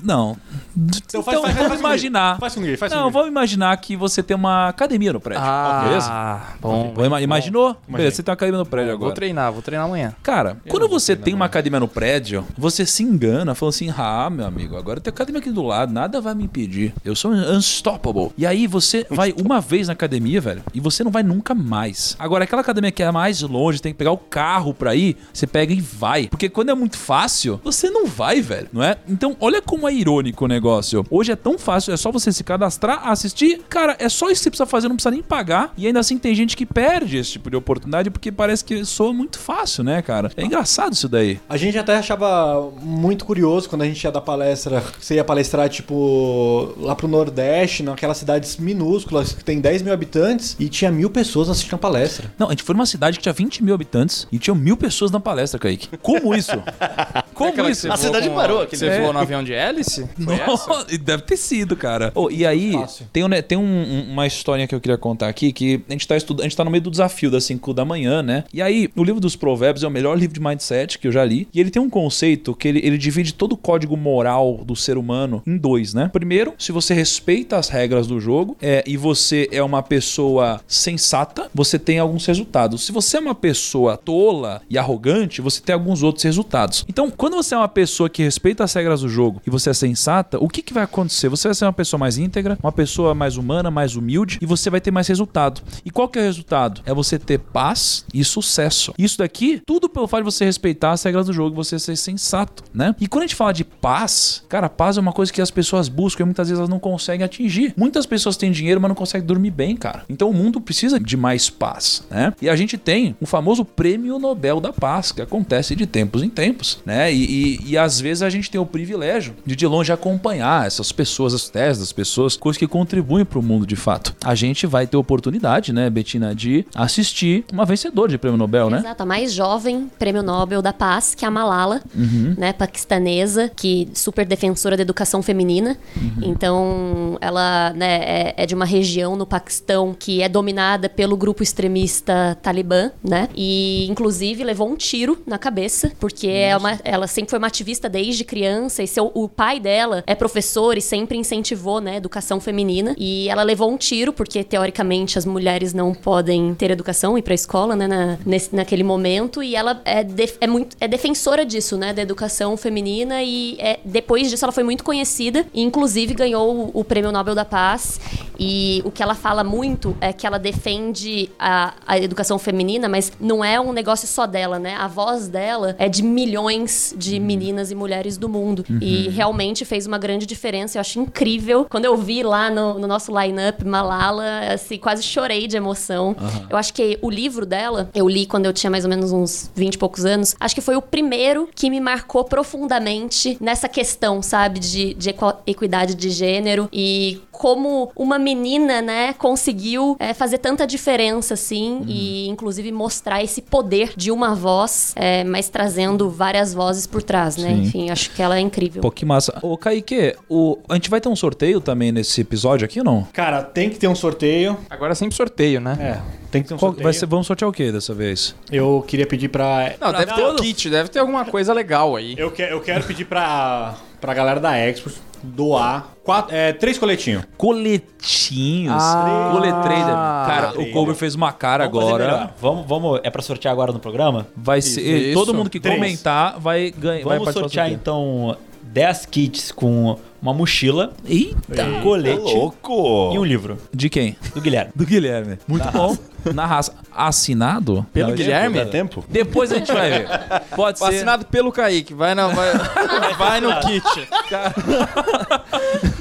Não. 0.00 0.36
Então, 0.76 1.22
faz- 1.24 1.40
faz- 1.40 1.54
vamos 1.54 1.68
faz 1.70 1.80
imaginar. 1.80 2.38
Faz 2.38 2.54
comigo, 2.54 2.78
faz 2.78 2.92
não, 2.92 3.10
vamos 3.10 3.26
imaginar 3.28 3.76
que 3.78 3.96
você 3.96 4.22
tem 4.22 4.36
uma 4.36 4.68
academia 4.68 5.12
no 5.12 5.20
prédio. 5.20 5.42
beleza? 5.82 6.06
Ah, 6.08 6.52
bom. 6.60 6.92
Bom, 6.94 7.04
ima- 7.04 7.20
imaginou? 7.20 7.70
Beleza, 7.70 7.84
Imaginei. 7.88 8.10
você 8.12 8.22
tem 8.22 8.30
uma 8.30 8.34
academia 8.34 8.58
no 8.60 8.64
prédio 8.66 8.88
Vou 8.90 8.96
agora. 8.96 9.14
treinar, 9.16 9.52
vou 9.52 9.60
treinar 9.60 9.86
amanhã. 9.86 10.14
Cara, 10.22 10.56
quando 10.68 10.88
você 10.88 11.16
tem 11.16 11.34
uma 11.34 11.46
academia 11.46 11.80
no 11.80 11.88
prédio, 11.88 12.46
você 12.56 12.86
se 12.86 13.02
engana, 13.02 13.56
falando 13.56 13.74
assim: 13.74 13.92
ah, 13.98 14.30
meu 14.30 14.46
amigo, 14.46 14.76
agora 14.76 15.00
tem 15.00 15.10
academia 15.10 15.40
aqui 15.40 15.50
do 15.50 15.62
lado, 15.62 15.92
nada 15.92 16.20
vai 16.20 16.32
me 16.34 16.44
impedir. 16.44 16.94
Eu 17.04 17.16
sou 17.16 17.32
unstoppable. 17.32 18.30
E 18.38 18.46
aí 18.46 18.68
você 18.68 19.04
vai 19.10 19.27
uma 19.40 19.60
vez 19.60 19.86
na 19.86 19.92
academia, 19.92 20.40
velho, 20.40 20.62
e 20.74 20.80
você 20.80 21.02
não 21.04 21.10
vai 21.10 21.22
nunca 21.22 21.54
mais. 21.54 22.16
Agora, 22.18 22.44
aquela 22.44 22.62
academia 22.62 22.92
que 22.92 23.02
é 23.02 23.10
mais 23.10 23.42
longe, 23.42 23.80
tem 23.80 23.92
que 23.92 23.98
pegar 23.98 24.12
o 24.12 24.18
carro 24.18 24.74
pra 24.74 24.94
ir, 24.94 25.16
você 25.32 25.46
pega 25.46 25.72
e 25.72 25.80
vai. 25.80 26.28
Porque 26.28 26.48
quando 26.48 26.70
é 26.70 26.74
muito 26.74 26.96
fácil, 26.96 27.60
você 27.62 27.90
não 27.90 28.06
vai, 28.06 28.40
velho, 28.40 28.68
não 28.72 28.82
é? 28.82 28.96
Então, 29.08 29.36
olha 29.40 29.60
como 29.60 29.88
é 29.88 29.92
irônico 29.92 30.44
o 30.44 30.48
negócio. 30.48 31.04
Hoje 31.10 31.32
é 31.32 31.36
tão 31.36 31.58
fácil, 31.58 31.92
é 31.92 31.96
só 31.96 32.10
você 32.10 32.32
se 32.32 32.44
cadastrar, 32.44 33.08
assistir. 33.08 33.60
Cara, 33.68 33.96
é 33.98 34.08
só 34.08 34.30
isso 34.30 34.40
que 34.40 34.44
você 34.44 34.50
precisa 34.50 34.66
fazer, 34.66 34.88
não 34.88 34.96
precisa 34.96 35.10
nem 35.10 35.22
pagar. 35.22 35.72
E 35.76 35.86
ainda 35.86 36.00
assim 36.00 36.18
tem 36.18 36.34
gente 36.34 36.56
que 36.56 36.66
perde 36.66 37.16
esse 37.16 37.32
tipo 37.32 37.50
de 37.50 37.56
oportunidade 37.56 38.10
porque 38.10 38.30
parece 38.30 38.64
que 38.64 38.84
soa 38.84 39.12
muito 39.12 39.38
fácil, 39.38 39.84
né, 39.84 40.00
cara? 40.02 40.30
É 40.36 40.44
engraçado 40.44 40.92
isso 40.92 41.08
daí. 41.08 41.40
A 41.48 41.56
gente 41.56 41.78
até 41.78 41.96
achava 41.96 42.70
muito 42.80 43.24
curioso 43.24 43.68
quando 43.68 43.82
a 43.82 43.86
gente 43.86 44.02
ia 44.02 44.12
dar 44.12 44.20
palestra. 44.20 44.82
Você 45.00 45.14
ia 45.14 45.24
palestrar, 45.24 45.68
tipo, 45.68 46.74
lá 46.78 46.94
pro 46.94 47.08
Nordeste, 47.08 47.82
naquelas 47.82 48.16
cidades 48.18 48.56
minúsculas 48.56 49.17
que 49.24 49.44
tem 49.44 49.60
10 49.60 49.82
mil 49.82 49.92
habitantes 49.92 50.56
e 50.58 50.68
tinha 50.68 50.90
mil 50.90 51.10
pessoas 51.10 51.48
assistindo 51.48 51.74
a 51.74 51.78
palestra. 51.78 52.32
Não, 52.38 52.46
a 52.48 52.50
gente 52.50 52.62
foi 52.62 52.74
numa 52.74 52.86
cidade 52.86 53.16
que 53.18 53.22
tinha 53.22 53.32
20 53.32 53.62
mil 53.64 53.74
habitantes 53.74 54.26
e 54.32 54.38
tinha 54.38 54.54
mil 54.54 54.76
pessoas 54.76 55.10
na 55.10 55.20
palestra, 55.20 55.58
Kaique. 55.58 55.88
Como 55.98 56.34
isso? 56.34 56.52
Como 57.34 57.52
que 57.52 57.62
isso? 57.70 57.90
A 57.92 57.96
cidade 57.96 58.28
parou 58.30 58.58
que 58.58 58.64
aqui, 58.64 58.76
Você 58.76 58.88
né? 58.88 59.00
voou 59.00 59.12
no 59.12 59.18
avião 59.18 59.42
de 59.44 59.52
hélice? 59.52 60.08
Não, 60.18 60.84
deve 61.00 61.22
ter 61.22 61.36
sido, 61.36 61.76
cara. 61.76 62.10
Oh, 62.14 62.30
e 62.30 62.44
aí, 62.46 62.72
Fácil. 62.72 63.06
tem, 63.12 63.24
um, 63.24 63.28
né, 63.28 63.40
tem 63.42 63.56
um- 63.56 63.62
um- 63.62 64.12
uma 64.12 64.26
historinha 64.26 64.66
que 64.66 64.74
eu 64.74 64.80
queria 64.80 64.98
contar 64.98 65.28
aqui, 65.28 65.52
que 65.52 65.80
a 65.88 65.92
gente, 65.92 66.06
tá 66.06 66.16
estudando, 66.16 66.40
a 66.40 66.48
gente 66.48 66.56
tá 66.56 66.64
no 66.64 66.70
meio 66.70 66.82
do 66.82 66.90
desafio 66.90 67.30
das 67.30 67.44
5 67.44 67.72
da 67.72 67.84
manhã, 67.84 68.22
né? 68.22 68.44
E 68.52 68.60
aí, 68.60 68.88
o 68.96 69.04
livro 69.04 69.20
dos 69.20 69.36
provérbios 69.36 69.84
é 69.84 69.86
o 69.86 69.90
melhor 69.90 70.18
livro 70.18 70.34
de 70.34 70.40
mindset 70.40 70.98
que 70.98 71.06
eu 71.06 71.12
já 71.12 71.24
li. 71.24 71.48
E 71.54 71.60
ele 71.60 71.70
tem 71.70 71.80
um 71.80 71.90
conceito 71.90 72.54
que 72.54 72.66
ele, 72.68 72.80
ele 72.84 72.98
divide 72.98 73.32
todo 73.34 73.52
o 73.52 73.56
código 73.56 73.96
moral 73.96 74.60
do 74.64 74.74
ser 74.74 74.98
humano 74.98 75.42
em 75.46 75.56
dois, 75.56 75.94
né? 75.94 76.10
Primeiro, 76.12 76.54
se 76.58 76.72
você 76.72 76.92
respeita 76.94 77.56
as 77.56 77.68
regras 77.68 78.06
do 78.06 78.20
jogo 78.20 78.56
é, 78.60 78.82
e 78.86 78.96
você 78.96 79.07
é 79.50 79.62
uma 79.62 79.82
pessoa 79.82 80.60
sensata, 80.66 81.50
você 81.54 81.78
tem 81.78 81.98
alguns 81.98 82.26
resultados. 82.26 82.84
Se 82.84 82.92
você 82.92 83.16
é 83.16 83.20
uma 83.20 83.34
pessoa 83.34 83.96
tola 83.96 84.62
e 84.68 84.78
arrogante, 84.78 85.40
você 85.40 85.60
tem 85.60 85.74
alguns 85.74 86.02
outros 86.02 86.24
resultados. 86.24 86.84
Então, 86.88 87.10
quando 87.10 87.36
você 87.36 87.54
é 87.54 87.58
uma 87.58 87.68
pessoa 87.68 88.08
que 88.08 88.22
respeita 88.22 88.64
as 88.64 88.72
regras 88.72 89.00
do 89.00 89.08
jogo 89.08 89.40
e 89.46 89.50
você 89.50 89.70
é 89.70 89.74
sensata, 89.74 90.38
o 90.38 90.48
que, 90.48 90.62
que 90.62 90.72
vai 90.72 90.84
acontecer? 90.84 91.28
Você 91.28 91.48
vai 91.48 91.54
ser 91.54 91.64
uma 91.64 91.72
pessoa 91.72 91.98
mais 91.98 92.18
íntegra, 92.18 92.58
uma 92.62 92.72
pessoa 92.72 93.14
mais 93.14 93.36
humana, 93.36 93.70
mais 93.70 93.96
humilde 93.96 94.38
e 94.40 94.46
você 94.46 94.70
vai 94.70 94.80
ter 94.80 94.90
mais 94.90 95.06
resultado. 95.08 95.60
E 95.84 95.90
qual 95.90 96.08
que 96.08 96.18
é 96.18 96.22
o 96.22 96.24
resultado? 96.24 96.82
É 96.84 96.94
você 96.94 97.18
ter 97.18 97.38
paz 97.38 98.04
e 98.12 98.24
sucesso. 98.24 98.92
Isso 98.98 99.18
daqui, 99.18 99.60
tudo 99.66 99.88
pelo 99.88 100.06
fato 100.06 100.20
de 100.20 100.30
você 100.30 100.44
respeitar 100.44 100.92
as 100.92 101.02
regras 101.02 101.26
do 101.26 101.32
jogo 101.32 101.54
e 101.54 101.56
você 101.56 101.78
ser 101.78 101.96
sensato, 101.96 102.64
né? 102.72 102.94
E 103.00 103.06
quando 103.06 103.24
a 103.24 103.26
gente 103.26 103.36
fala 103.36 103.52
de 103.52 103.64
paz, 103.64 104.44
cara, 104.48 104.68
paz 104.68 104.96
é 104.96 105.00
uma 105.00 105.12
coisa 105.12 105.32
que 105.32 105.40
as 105.40 105.50
pessoas 105.50 105.88
buscam 105.88 106.24
e 106.24 106.26
muitas 106.26 106.48
vezes 106.48 106.58
elas 106.58 106.70
não 106.70 106.78
conseguem 106.78 107.24
atingir. 107.24 107.72
Muitas 107.76 108.06
pessoas 108.06 108.36
têm 108.36 108.50
dinheiro, 108.50 108.80
mas 108.80 108.88
não 108.88 108.94
conseguem 108.98 109.26
dormir 109.26 109.50
bem, 109.50 109.76
cara. 109.76 110.02
Então 110.08 110.28
o 110.28 110.34
mundo 110.34 110.60
precisa 110.60 110.98
de 110.98 111.16
mais 111.16 111.48
paz, 111.48 112.02
né? 112.10 112.32
E 112.42 112.48
a 112.48 112.56
gente 112.56 112.76
tem 112.76 113.14
o 113.20 113.26
famoso 113.26 113.64
prêmio 113.64 114.18
Nobel 114.18 114.60
da 114.60 114.72
Paz, 114.72 115.12
que 115.12 115.22
acontece 115.22 115.74
de 115.76 115.86
tempos 115.86 116.22
em 116.22 116.28
tempos, 116.28 116.78
né? 116.84 117.12
E, 117.12 117.58
e, 117.64 117.70
e 117.70 117.78
às 117.78 118.00
vezes 118.00 118.22
a 118.22 118.30
gente 118.30 118.50
tem 118.50 118.60
o 118.60 118.66
privilégio 118.66 119.34
de 119.46 119.54
de 119.58 119.66
longe 119.66 119.92
acompanhar 119.92 120.66
essas 120.66 120.92
pessoas, 120.92 121.34
as 121.34 121.48
teses 121.48 121.80
das 121.80 121.92
pessoas, 121.92 122.36
coisas 122.36 122.58
que 122.58 122.66
contribuem 122.66 123.24
para 123.24 123.38
o 123.38 123.42
mundo 123.42 123.66
de 123.66 123.74
fato. 123.76 124.14
A 124.24 124.34
gente 124.34 124.66
vai 124.66 124.86
ter 124.86 124.96
oportunidade, 124.96 125.72
né, 125.72 125.90
Betina, 125.90 126.34
de 126.34 126.64
assistir 126.74 127.44
uma 127.52 127.64
vencedora 127.64 128.08
de 128.10 128.18
prêmio 128.18 128.38
Nobel, 128.38 128.70
né? 128.70 128.78
Exato, 128.78 129.02
a 129.02 129.06
mais 129.06 129.32
jovem 129.32 129.90
prêmio 129.98 130.22
Nobel 130.22 130.62
da 130.62 130.72
Paz, 130.72 131.14
que 131.14 131.24
é 131.24 131.28
a 131.28 131.30
Malala, 131.30 131.82
Uhum. 131.94 132.34
né, 132.38 132.52
paquistanesa, 132.52 133.50
que 133.54 133.88
super 133.94 134.24
defensora 134.24 134.76
da 134.76 134.82
educação 134.82 135.22
feminina. 135.22 135.76
Uhum. 135.96 136.12
Então, 136.22 137.18
ela 137.20 137.72
né, 137.74 137.96
é, 138.02 138.34
é 138.36 138.46
de 138.46 138.54
uma 138.54 138.64
região 138.64 138.87
no 138.96 139.26
Paquistão 139.26 139.94
que 139.98 140.22
é 140.22 140.28
dominada 140.28 140.88
pelo 140.88 141.16
grupo 141.16 141.42
extremista 141.42 142.36
Talibã, 142.42 142.90
né? 143.02 143.28
E 143.36 143.86
inclusive 143.90 144.42
levou 144.42 144.68
um 144.68 144.76
tiro 144.76 145.18
na 145.26 145.36
cabeça, 145.38 145.92
porque 146.00 146.26
é 146.26 146.56
uma- 146.56 146.78
ela 146.84 147.06
sempre 147.06 147.30
foi 147.30 147.38
uma 147.38 147.46
ativista 147.48 147.88
desde 147.88 148.24
criança 148.24 148.82
e 148.82 148.86
seu, 148.86 149.10
o 149.14 149.28
pai 149.28 149.60
dela 149.60 150.02
é 150.06 150.14
professor 150.14 150.76
e 150.78 150.80
sempre 150.80 151.18
incentivou, 151.18 151.80
né, 151.80 151.96
educação 151.96 152.40
feminina. 152.40 152.94
E 152.98 153.28
ela 153.28 153.42
levou 153.42 153.70
um 153.70 153.76
tiro 153.76 154.12
porque 154.12 154.42
teoricamente 154.42 155.18
as 155.18 155.24
mulheres 155.26 155.74
não 155.74 155.94
podem 155.94 156.54
ter 156.54 156.70
educação 156.70 157.16
e 157.16 157.20
ir 157.20 157.22
pra 157.22 157.34
escola, 157.34 157.76
né, 157.76 157.86
na, 157.86 158.18
nesse, 158.24 158.54
naquele 158.54 158.82
momento. 158.82 159.42
E 159.42 159.54
ela 159.54 159.80
é, 159.84 160.06
é 160.40 160.46
muito 160.46 160.76
é 160.80 160.88
defensora 160.88 161.44
disso, 161.44 161.76
né, 161.76 161.92
da 161.92 162.02
educação 162.02 162.56
feminina. 162.56 163.22
E 163.22 163.56
é- 163.58 163.78
depois 163.84 164.30
disso 164.30 164.44
ela 164.44 164.52
foi 164.52 164.64
muito 164.64 164.82
conhecida 164.84 165.46
e 165.52 165.62
inclusive 165.62 166.14
ganhou 166.14 166.70
o, 166.74 166.80
o 166.80 166.84
prêmio 166.84 167.12
Nobel 167.12 167.34
da 167.34 167.44
Paz. 167.44 168.00
E 168.38 168.77
o 168.84 168.90
que 168.90 169.02
ela 169.02 169.14
fala 169.14 169.44
muito 169.44 169.96
é 170.00 170.12
que 170.12 170.26
ela 170.26 170.38
defende 170.38 171.30
a, 171.38 171.74
a 171.86 171.98
educação 171.98 172.38
feminina, 172.38 172.88
mas 172.88 173.12
não 173.20 173.44
é 173.44 173.60
um 173.60 173.72
negócio 173.72 174.06
só 174.06 174.26
dela, 174.26 174.58
né? 174.58 174.74
A 174.76 174.86
voz 174.86 175.28
dela 175.28 175.76
é 175.78 175.88
de 175.88 176.02
milhões 176.02 176.94
de 176.96 177.18
meninas 177.18 177.70
e 177.70 177.74
mulheres 177.74 178.16
do 178.16 178.28
mundo. 178.28 178.64
E 178.80 179.08
realmente 179.08 179.64
fez 179.64 179.86
uma 179.86 179.98
grande 179.98 180.26
diferença. 180.26 180.78
Eu 180.78 180.80
acho 180.80 181.00
incrível. 181.00 181.66
Quando 181.68 181.84
eu 181.84 181.96
vi 181.96 182.22
lá 182.22 182.50
no, 182.50 182.78
no 182.78 182.86
nosso 182.86 183.12
line-up 183.18 183.64
Malala, 183.64 184.24
assim, 184.52 184.78
quase 184.78 185.02
chorei 185.02 185.46
de 185.46 185.56
emoção. 185.56 186.16
Eu 186.48 186.56
acho 186.56 186.72
que 186.72 186.98
o 187.02 187.10
livro 187.10 187.44
dela, 187.44 187.90
eu 187.94 188.08
li 188.08 188.26
quando 188.26 188.46
eu 188.46 188.52
tinha 188.52 188.70
mais 188.70 188.84
ou 188.84 188.90
menos 188.90 189.12
uns 189.12 189.50
20 189.54 189.74
e 189.74 189.78
poucos 189.78 190.04
anos. 190.04 190.34
Acho 190.40 190.54
que 190.54 190.60
foi 190.60 190.76
o 190.76 190.82
primeiro 190.82 191.48
que 191.54 191.70
me 191.70 191.80
marcou 191.80 192.24
profundamente 192.24 193.36
nessa 193.40 193.68
questão, 193.68 194.22
sabe? 194.22 194.58
De, 194.58 194.94
de 194.94 195.14
equidade 195.46 195.94
de 195.94 196.10
gênero 196.10 196.68
e 196.72 197.20
como 197.38 197.92
uma 197.94 198.18
menina, 198.18 198.67
né, 198.82 199.12
conseguiu 199.14 199.96
é, 199.98 200.12
fazer 200.14 200.38
tanta 200.38 200.66
diferença, 200.66 201.34
assim, 201.34 201.82
e 201.86 202.28
inclusive 202.28 202.70
mostrar 202.72 203.22
esse 203.22 203.40
poder 203.42 203.92
de 203.96 204.10
uma 204.10 204.34
voz, 204.34 204.92
é, 204.96 205.24
mas 205.24 205.48
trazendo 205.48 206.08
várias 206.10 206.52
vozes 206.54 206.86
por 206.86 207.02
trás, 207.02 207.36
né? 207.36 207.48
Sim. 207.50 207.62
Enfim, 207.62 207.90
acho 207.90 208.10
que 208.10 208.22
ela 208.22 208.36
é 208.36 208.40
incrível. 208.40 208.82
Pô, 208.82 208.90
que 208.90 209.04
massa. 209.04 209.38
Ô, 209.42 209.56
Kaique, 209.56 210.14
o... 210.28 210.58
a 210.68 210.74
gente 210.74 210.90
vai 210.90 211.00
ter 211.00 211.08
um 211.08 211.16
sorteio 211.16 211.60
também 211.60 211.90
nesse 211.92 212.20
episódio 212.20 212.64
aqui 212.64 212.78
ou 212.78 212.84
não? 212.84 213.06
Cara, 213.12 213.42
tem 213.42 213.70
que 213.70 213.78
ter 213.78 213.88
um 213.88 213.94
sorteio. 213.94 214.56
Agora 214.70 214.92
é 214.92 214.94
sempre 214.94 215.14
sorteio, 215.16 215.60
né? 215.60 215.76
É. 215.80 216.18
Tem 216.30 216.42
que 216.42 216.48
ter 216.48 216.54
um 216.54 216.58
Qual- 216.58 216.70
sorteio. 216.72 216.84
vai 216.84 216.92
ser, 216.92 217.06
vamos 217.06 217.26
sortear 217.26 217.48
o 217.48 217.52
que 217.52 217.72
dessa 217.72 217.94
vez? 217.94 218.34
Eu 218.52 218.84
queria 218.86 219.06
pedir 219.06 219.28
pra. 219.28 219.74
Não, 219.80 219.92
deve 219.92 220.12
ter 220.12 220.24
um 220.24 220.36
kit, 220.36 220.68
deve 220.70 220.88
ter 220.90 220.98
alguma 220.98 221.24
coisa 221.24 221.52
legal 221.52 221.96
aí. 221.96 222.14
Eu, 222.18 222.30
que, 222.30 222.42
eu 222.42 222.60
quero 222.60 222.84
pedir 222.84 223.06
pra, 223.06 223.76
pra 224.00 224.14
galera 224.14 224.40
da 224.40 224.56
Export 224.58 224.96
doar 225.22 225.88
quatro, 226.04 226.34
é, 226.34 226.52
três 226.52 226.78
coletinhos. 226.78 227.24
Coletinhos. 227.36 228.82
Ah. 228.82 229.30
Coletrader. 229.32 229.94
Cara, 229.94 230.60
o 230.60 230.70
Kobe 230.70 230.94
fez 230.94 231.14
uma 231.14 231.32
cara 231.32 231.68
Vamos 231.68 231.88
agora. 231.88 232.30
Vamos, 232.40 232.66
vamos, 232.66 233.00
é 233.02 233.10
pra 233.10 233.22
sortear 233.22 233.52
agora 233.52 233.72
no 233.72 233.78
programa? 233.80 234.26
Vai 234.36 234.60
ser. 234.62 234.80
Isso. 234.82 235.18
Todo 235.18 235.34
mundo 235.34 235.50
que 235.50 235.60
Três. 235.60 235.76
comentar 235.76 236.38
vai 236.38 236.70
ganhar. 236.70 237.04
vai 237.04 237.18
Vamos 237.18 237.34
do 237.34 237.40
sortear 237.40 237.70
então 237.70 238.36
10 238.62 239.06
kits 239.06 239.52
com 239.52 239.98
uma 240.20 240.34
mochila, 240.34 240.92
Eita! 241.06 241.64
um 241.64 241.80
colete 241.82 242.20
Louco! 242.20 243.12
e 243.14 243.18
um 243.18 243.24
livro 243.24 243.58
De 243.72 243.88
quem? 243.88 244.16
do 244.34 244.40
Guilherme. 244.40 244.72
Do 244.74 244.84
Guilherme. 244.86 245.38
Muito 245.46 245.70
bom. 245.70 245.96
Na 246.34 246.44
raça. 246.46 246.74
Assinado? 246.92 247.86
Pelo 247.92 248.08
Não, 248.08 248.16
Guilherme? 248.16 248.58
Dá 248.58 248.66
tempo? 248.66 249.04
Depois 249.08 249.52
a 249.52 249.54
gente 249.56 249.72
vai 249.72 249.88
ver. 249.90 250.08
Pode 250.54 250.78
ser. 250.78 250.84
Assinado 250.86 251.24
pelo 251.26 251.52
Kaique. 251.52 251.94
Vai, 251.94 252.14
na, 252.14 252.26
vai, 252.26 252.52
vai 253.16 253.40
no 253.40 253.54
kit. 253.60 253.84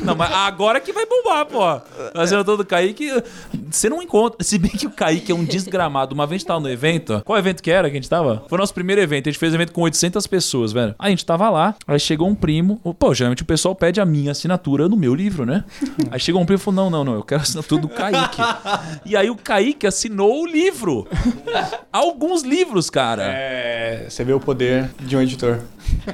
Não, 0.04 0.16
mas 0.16 0.32
agora 0.32 0.80
que 0.80 0.92
vai 0.92 1.06
bombar, 1.06 1.46
pô. 1.46 1.82
Fazendo 2.16 2.44
todo 2.44 2.62
o 2.62 2.66
Kaique. 2.66 3.12
Você 3.70 3.90
não 3.90 4.02
encontra. 4.02 4.44
Se 4.44 4.58
bem 4.58 4.72
que 4.72 4.88
o 4.88 4.92
Kaique 4.92 5.32
é 5.32 5.36
um 5.36 5.46
desgramado. 5.46 6.14
Uma 6.16 6.26
vez 6.26 6.38
a 6.38 6.40
gente 6.40 6.48
tava 6.48 6.60
no 6.62 6.70
evento. 6.70 7.22
Qual 7.24 7.38
evento 7.38 7.62
que 7.62 7.70
era 7.70 7.88
que 7.90 7.96
a 7.96 8.00
gente 8.00 8.10
tava? 8.10 8.44
Foi 8.48 8.58
o 8.58 8.60
nosso 8.62 8.74
primeiro 8.74 9.00
evento. 9.00 9.30
A 9.30 9.32
gente 9.32 9.40
fez 9.40 9.54
evento 9.54 9.72
com 9.72 9.82
800 9.82 10.26
pessoas, 10.28 10.74
velho. 10.74 10.96
Aí 10.98 11.08
a 11.08 11.10
gente 11.12 11.26
tava 11.26 11.48
lá. 11.50 11.76
Aí 11.88 12.00
chegou 12.00 12.28
um 12.28 12.36
primo. 12.36 12.78
Pô, 12.98 13.14
geralmente 13.14 13.44
o 13.44 13.46
pessoal 13.46 13.76
pede 13.76 14.02
a 14.02 14.06
minha 14.08 14.32
assinatura 14.32 14.88
no 14.88 14.96
meu 14.96 15.14
livro, 15.14 15.46
né? 15.46 15.64
Aí 16.10 16.20
chegou 16.20 16.42
um 16.42 16.46
primo 16.46 16.60
e 16.60 16.64
falou: 16.64 16.84
Não, 16.84 16.90
não, 16.90 17.04
não. 17.04 17.14
Eu 17.16 17.24
quero 17.24 17.42
a 17.42 17.44
assinatura 17.44 17.82
do 17.82 17.90
Kaique. 17.90 18.42
E 19.06 19.16
aí 19.16 19.30
o 19.30 19.36
Kaique 19.36 19.86
assinou 19.86 20.44
o 20.44 20.46
livro. 20.46 21.08
Alguns 21.92 22.44
livros, 22.44 22.90
cara. 22.90 23.24
É, 23.26 24.06
você 24.10 24.24
vê 24.24 24.34
o 24.34 24.40
poder 24.40 24.90
de 25.00 25.16
um 25.16 25.22
editor. 25.22 25.60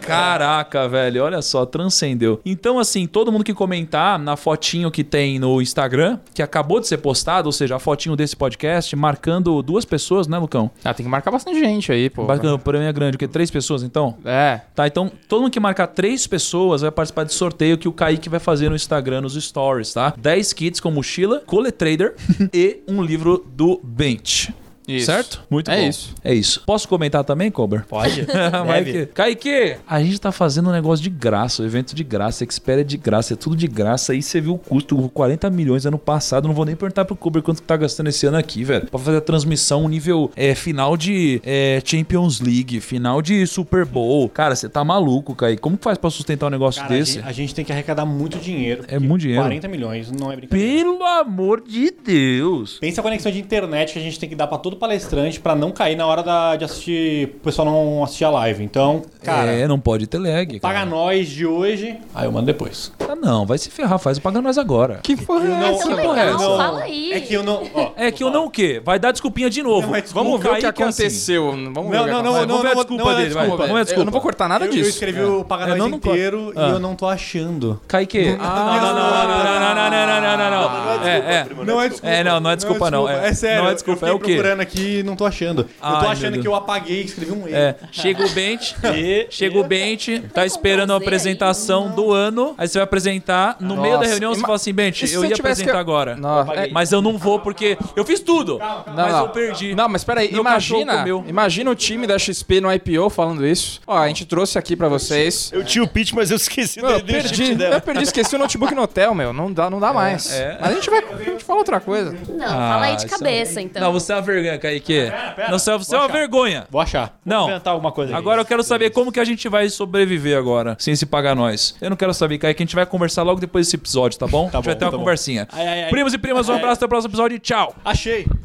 Caraca, 0.02 0.88
velho, 0.88 1.24
olha 1.24 1.42
só, 1.42 1.66
transcendeu. 1.66 2.42
Então, 2.46 2.80
assim, 2.80 3.06
todo 3.08 3.32
mundo 3.32 3.44
que 3.44 3.54
comentar 3.54 4.18
na 4.18 4.36
fotinho 4.36 4.90
que 4.92 5.04
tem 5.04 5.40
no 5.40 5.62
Instagram, 5.62 6.20
que 6.34 6.42
acabou 6.42 6.80
de 6.80 6.88
ser 6.88 6.98
postado, 6.98 7.48
ou 7.48 7.52
seja, 7.52 7.76
a 7.76 7.80
fotinho 7.80 8.16
desse 8.16 8.36
podcast, 8.36 8.96
marcando 8.96 9.62
duas 9.62 9.86
pessoas, 9.86 10.28
né, 10.28 10.38
Lucão? 10.38 10.72
Ah, 10.84 10.94
tem 10.94 11.06
que 11.06 11.10
marcar 11.10 11.32
bastante 11.32 11.60
gente 11.60 11.92
aí, 11.92 12.10
pô. 12.10 12.26
Bacana, 12.26 12.58
pra 12.58 12.80
mim 12.80 12.86
é 12.86 12.94
grande, 12.94 13.16
o 13.16 13.20
quê? 13.20 13.28
Três 13.28 13.52
pessoas, 13.52 13.84
então? 13.84 14.18
É. 14.26 14.62
Tá, 14.76 14.88
então 14.88 15.12
todo 15.28 15.42
mundo 15.42 15.52
que 15.52 15.60
marcar 15.60 15.88
três 15.88 16.26
pessoas 16.28 16.82
vai 16.82 16.92
participar 16.92 17.24
de 17.24 17.34
sorteio 17.34 17.78
que 17.78 17.88
o 17.88 17.92
Kaique 17.92 18.30
vai 18.30 18.40
fazer 18.40 18.70
no 18.70 18.76
Instagram, 18.76 19.22
nos 19.22 19.34
stories, 19.42 19.94
tá? 19.94 20.14
10 20.18 20.54
kits 20.54 20.80
com 20.80 20.92
mochila, 20.92 21.42
coletrader 21.46 22.16
e 22.54 22.82
um 22.88 23.02
livro 23.02 23.46
do 23.56 23.80
Bench. 23.84 24.54
Isso. 24.88 25.06
Certo? 25.06 25.42
Muito 25.50 25.70
É 25.72 25.82
bom. 25.82 25.88
isso. 25.90 26.14
É 26.24 26.34
isso. 26.34 26.64
Posso 26.66 26.88
comentar 26.88 27.24
também, 27.24 27.50
Cober? 27.52 27.86
Pode? 27.88 28.26
Que... 28.84 29.06
Kaique, 29.08 29.76
a 29.88 30.02
gente 30.02 30.20
tá 30.20 30.32
fazendo 30.32 30.70
um 30.70 30.72
negócio 30.74 31.02
de 31.02 31.10
graça, 31.10 31.62
o 31.64 31.66
evento 31.66 31.96
de 31.96 32.04
graça, 32.04 32.44
Expert 32.44 32.80
é 32.80 32.84
de 32.84 32.98
graça, 32.98 33.34
é 33.34 33.38
tudo 33.38 33.56
de 33.56 33.68
graça. 33.68 34.12
Aí 34.14 34.22
você 34.22 34.42
viu 34.42 34.56
o 34.56 34.58
custo, 34.58 34.98
40 35.14 35.50
milhões 35.50 35.86
ano 35.86 35.98
passado. 35.98 36.48
Não 36.48 36.56
vou 36.56 36.66
nem 36.66 36.76
perguntar 36.76 37.06
pro 37.06 37.16
Kuber 37.16 37.42
quanto 37.42 37.62
que 37.62 37.68
tá 37.68 37.78
gastando 37.78 38.08
esse 38.08 38.26
ano 38.26 38.38
aqui, 38.38 38.64
velho. 38.64 38.88
Pra 38.88 39.00
fazer 39.00 39.18
a 39.18 39.22
transmissão 39.22 39.88
nível 39.88 40.32
é, 40.36 40.54
final 40.56 40.98
de 40.98 41.42
é, 41.46 41.82
Champions 41.86 42.40
League, 42.42 42.80
final 42.82 43.22
de 43.22 43.46
Super 43.48 43.86
Bowl. 43.86 44.28
Cara, 44.30 44.56
você 44.56 44.68
tá 44.68 44.84
maluco, 44.84 45.36
Kaique. 45.36 45.62
Como 45.62 45.78
que 45.78 45.84
faz 45.84 45.98
pra 45.98 46.10
sustentar 46.10 46.48
um 46.48 46.50
negócio 46.50 46.82
Cara, 46.82 46.94
a 46.94 46.98
desse? 46.98 47.14
gente, 47.14 47.28
a 47.28 47.32
gente 47.32 47.56
tem 47.56 47.64
que 47.66 47.72
arrecadar 47.72 48.06
muito 48.06 48.38
dinheiro. 48.40 48.84
É 48.88 49.00
muito 49.00 49.22
dinheiro. 49.22 49.44
40 49.44 49.68
milhões, 49.68 50.12
não 50.12 50.32
é 50.32 50.36
brincadeira. 50.36 50.84
Pelo 50.84 51.04
amor 51.04 51.62
de 51.62 51.92
Deus. 51.92 52.80
Pensa 52.80 53.02
a 53.02 53.04
conexão 53.04 53.32
de 53.32 53.40
internet 53.40 53.94
que 53.94 54.00
a 54.00 54.02
gente 54.02 54.20
tem 54.20 54.28
que 54.28 54.36
dar 54.36 54.48
pra 54.48 54.58
todo 54.58 54.73
palestrante 54.76 55.40
pra 55.40 55.56
não 55.56 55.72
cair 55.72 55.96
na 55.96 56.06
hora 56.06 56.24
da- 56.24 56.56
de 56.56 56.66
assistir, 56.66 57.26
o 57.38 57.40
pessoal 57.44 57.66
não 57.66 58.04
assistir 58.04 58.26
a 58.26 58.30
live. 58.30 58.64
Então, 58.64 59.02
cara, 59.24 59.52
é, 59.52 59.68
não 59.68 59.80
pode 59.80 60.08
ter 60.08 60.18
lag. 60.18 60.60
paga 60.60 60.80
Cara. 60.80 60.86
nós 60.90 61.28
de 61.30 61.46
hoje, 61.46 61.96
aí 62.14 62.26
eu 62.26 62.32
mando 62.32 62.46
depois. 62.46 62.92
Ah, 63.08 63.16
não, 63.16 63.46
vai 63.46 63.58
se 63.58 63.70
ferrar, 63.70 64.00
faz 64.00 64.18
o 64.18 64.22
paga 64.22 64.42
nós 64.42 64.58
agora. 64.58 65.00
Que 65.04 65.16
porra 65.16 65.46
é 65.48 65.70
essa? 65.74 65.88
Que 65.96 66.02
porra 66.02 66.22
é 66.22 66.28
essa? 66.30 66.38
fala 66.40 66.82
aí. 66.84 67.14
É 67.14 67.20
que 67.20 67.34
eu 67.34 67.44
não. 67.44 67.64
ó, 67.74 67.92
É 67.96 68.12
que 68.12 68.24
eu 68.24 68.30
não 68.30 68.46
o 68.46 68.50
quê? 68.50 68.82
Vai 68.84 68.98
dar 69.00 69.12
desculpinha 69.12 69.50
de 69.50 69.62
novo. 69.64 69.90
mas 69.90 70.12
Vamos 70.12 70.42
ver 70.42 70.50
o 70.50 70.56
que 70.56 70.66
é 70.66 70.70
assim. 70.70 70.84
aconteceu. 70.84 71.52
Vamos 71.52 71.74
ver 71.74 71.98
Não, 71.98 72.04
o 72.04 72.06
que 72.06 72.12
não, 72.12 72.24
não, 72.24 72.36
a 72.36 72.46
não, 72.46 72.62
desculpa 72.64 73.04
não 73.04 73.12
é 73.12 73.16
dele, 73.16 73.30
vai. 73.34 73.44
desculpa. 73.44 73.58
Vamos 73.64 73.68
ver 73.68 73.74
a 73.74 73.80
Eu 73.80 73.84
desculpa. 73.86 74.06
não 74.06 74.12
vou 74.12 74.22
cortar 74.22 74.48
nada 74.50 74.66
Eu, 74.66 74.70
eu 74.70 74.74
disso. 74.74 74.90
escrevi 74.90 75.22
o 75.24 75.44
Paga 75.44 75.64
É, 75.64 75.68
Nós 75.70 75.78
não, 75.78 75.90
não 75.90 75.98
inteiro 75.98 76.54
Ah. 76.56 76.68
e 76.68 76.72
eu 76.72 76.80
não 76.80 76.96
tô 76.96 77.08
achando. 77.08 77.80
Kaique. 77.88 78.36
Ah, 78.40 78.80
não, 78.82 78.94
não, 78.94 78.94
não, 78.94 79.28
não, 79.28 79.44
não, 79.44 79.60
não, 79.60 79.76
não, 79.76 79.90
não, 79.90 80.22
não, 80.22 80.38
não, 80.38 80.38
não, 80.38 80.98
não. 80.98 81.08
É, 81.08 81.18
é. 81.18 81.48
Não 81.66 81.82
é 81.82 81.90
desculpa. 81.90 82.16
É, 82.16 82.24
não, 82.24 82.40
não 82.40 82.50
é 82.50 82.56
desculpa, 82.56 82.92
não. 82.92 83.10
É, 83.10 83.28
É 83.30 83.34
sério, 83.34 83.64
não 83.64 83.70
é 83.70 83.74
desculpa, 83.74 84.06
eu 84.06 84.12
é 84.12 84.16
o 84.16 84.20
quê? 84.20 84.36
Aqui 84.64 85.00
e 85.00 85.04
não 85.04 85.16
tô 85.16 85.26
achando. 85.26 85.62
eu 85.64 85.70
Ai, 85.82 85.94
tô 85.96 86.02
meu 86.02 86.10
achando 86.10 86.40
que 86.42 86.48
eu 86.48 86.56
apaguei 86.56 87.02
e 87.02 87.06
escrevi 87.06 87.32
um 87.32 87.48
erro. 87.48 87.56
É, 87.58 87.76
chega 87.92 88.26
o 88.26 88.30
Bench, 88.30 88.76
chega 89.30 89.58
o 89.60 89.64
Bench, 89.64 90.20
tá 90.34 90.46
esperando 90.46 90.94
a 90.94 90.98
apresentação 90.98 91.90
do 91.92 92.12
ano, 92.12 92.56
aí 92.58 92.68
você 92.68 92.78
vai 92.80 92.84
apresentar, 92.84 93.58
no 93.60 93.76
meio 93.78 93.94
da 93.96 94.00
Nossa, 94.00 94.10
reunião 94.10 94.34
você 94.34 94.42
fala 94.42 94.56
assim, 94.56 94.74
Bench, 94.74 95.06
E 95.06 95.08
se 95.08 95.14
eu 95.16 95.26
ia 95.26 95.36
apresentar 95.36 95.72
que- 95.72 95.78
agora. 95.78 96.16
Não, 96.16 96.52
é- 96.54 96.70
Mas 96.70 96.92
eu 96.92 97.02
não 97.02 97.18
vou 97.18 97.40
porque 97.40 97.78
eu 97.96 98.04
fiz 98.06 98.20
tudo, 98.20 98.58
Não, 98.60 98.84
mas 98.96 99.12
não. 99.12 99.20
eu 99.22 99.30
perdi. 99.30 99.76
Não, 99.76 99.88
mas 99.90 100.04
peraí, 100.04 100.32
Meu 100.32 100.42
imagina, 100.42 101.06
imagina 101.28 101.70
o 101.72 101.76
time 101.76 102.08
da 102.08 102.18
XP 102.18 102.62
no 102.62 102.72
IPO 102.74 103.10
falando 103.10 103.46
isso. 103.46 103.82
Ó, 103.86 103.98
a 103.98 104.08
gente 104.08 104.26
trouxe 104.26 104.58
aqui 104.58 104.76
pra 104.76 104.88
vocês. 104.88 105.52
Eu 105.54 105.64
tinha 105.64 105.84
o 105.84 105.88
pitch, 105.88 106.14
mas 106.14 106.32
eu 106.32 106.38
esqueci 106.38 106.82
Meu, 106.82 106.92
eu 106.92 107.04
perdi, 107.04 107.56
dela. 107.56 107.76
eu 107.76 107.82
perdi, 107.82 108.04
esqueci 108.04 108.36
o 108.36 108.40
notebook 108.40 108.74
no 108.74 108.82
hotel, 108.84 109.14
meu. 109.14 109.34
Não 109.34 109.52
dá, 109.52 109.70
não 109.70 109.80
dá 109.80 109.92
mais. 109.94 110.32
é. 110.32 110.58
Mas 110.60 110.72
a 110.72 110.76
gente 110.76 110.90
vai, 110.90 111.00
a 111.00 111.24
gente 111.24 111.44
fala 111.44 111.60
outra 111.60 111.80
coisa. 111.80 112.12
Não, 112.30 112.48
fala 112.48 112.86
aí 112.86 112.94
Ah, 112.94 112.96
de 112.96 113.06
é- 113.06 113.10
cabeça, 113.10 113.62
então. 113.62 113.82
Não, 113.82 113.92
você 113.92 114.12
é 114.12 114.16
uma 114.16 114.22
vergonha, 114.22 114.53
Kaique. 114.58 115.12
Não, 115.50 115.58
você 115.60 115.72
é- 115.72 115.78
você 115.78 115.96
é 115.96 116.00
uma 116.00 116.08
vergonha. 116.08 116.66
Vou 116.70 116.82
achar. 116.82 117.18
Não. 117.26 117.50
inventar 117.50 117.74
alguma 117.74 117.92
coisa 117.92 118.12
aqui. 118.12 118.20
Agora 118.20 118.42
eu 118.42 118.46
quero 118.46 118.64
saber 118.64 118.90
como 118.92 119.12
que 119.12 119.20
a 119.20 119.26
gente 119.26 119.48
vai 119.50 119.70
sobreviver 119.70 120.38
agora, 120.38 120.76
sem 120.80 120.96
se 120.96 121.06
pagar 121.06 121.36
nós. 121.36 121.76
Eu 121.82 121.90
não 121.90 121.98
quero 121.98 122.14
saber, 122.14 122.38
Kaique, 122.38 122.62
a 122.62 122.66
gente 122.66 122.76
vai 122.76 122.86
conversar 122.86 123.24
logo 123.24 123.40
depois 123.40 123.66
desse 123.68 123.76
episódio, 123.76 124.18
tá 124.20 124.28
bom? 124.28 124.50
a 124.52 124.56
gente 124.58 124.66
vai 124.66 124.76
ter 124.76 124.86
uma 124.86 124.92
tá 124.92 124.98
conversinha. 124.98 125.48
Ai, 125.52 125.68
ai, 125.68 125.84
ai. 125.86 125.90
Primos 125.90 126.14
e 126.14 126.18
primas, 126.18 126.48
um 126.50 126.54
abraço, 126.56 126.74
até 126.76 126.86
o 126.86 126.90
próximo 126.90 127.10
episódio 127.12 127.36
e 127.36 127.40
tchau. 127.40 127.76
Achei. 127.84 128.26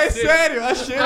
É 0.00 0.10
sério, 0.10 0.64
achei. 0.64 0.96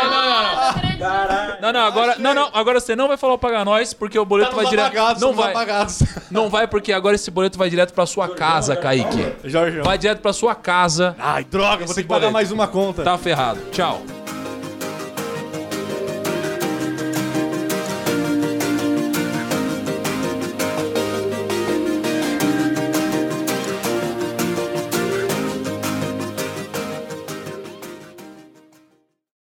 Não, 1.60 1.72
não, 1.72 1.80
agora, 1.80 2.16
não, 2.18 2.34
não, 2.34 2.50
agora 2.52 2.80
você 2.80 2.94
não 2.96 3.08
vai 3.08 3.16
falar 3.16 3.34
o 3.34 3.38
pagar 3.38 3.64
nós, 3.64 3.92
porque 3.92 4.18
o 4.18 4.24
boleto 4.24 4.50
Tá 4.50 4.56
vai 4.56 4.66
direto. 4.66 4.86
apagados, 4.86 5.22
Não 5.22 5.34
tá 5.34 5.42
vai. 5.42 5.50
apagados. 5.50 6.02
Não 6.30 6.48
vai 6.50 6.66
porque 6.66 6.92
agora 6.92 7.14
esse 7.14 7.30
boleto 7.30 7.56
vai 7.58 7.70
direto 7.70 7.92
pra 7.94 8.06
sua 8.06 8.28
casa, 8.34 8.74
Kaique. 8.74 9.34
Jorge. 9.44 9.80
Vai 9.82 9.96
direto 9.96 10.20
pra 10.20 10.32
sua 10.32 10.52
casa. 10.54 11.14
Ai, 11.18 11.44
droga, 11.44 11.84
vou 11.86 11.94
ter 11.94 12.02
que 12.02 12.08
boleto. 12.08 12.22
pagar 12.26 12.32
mais 12.32 12.50
uma 12.50 12.66
conta. 12.74 13.04
Tá 13.04 13.16
ferrado. 13.16 13.60
Tchau. 13.70 14.02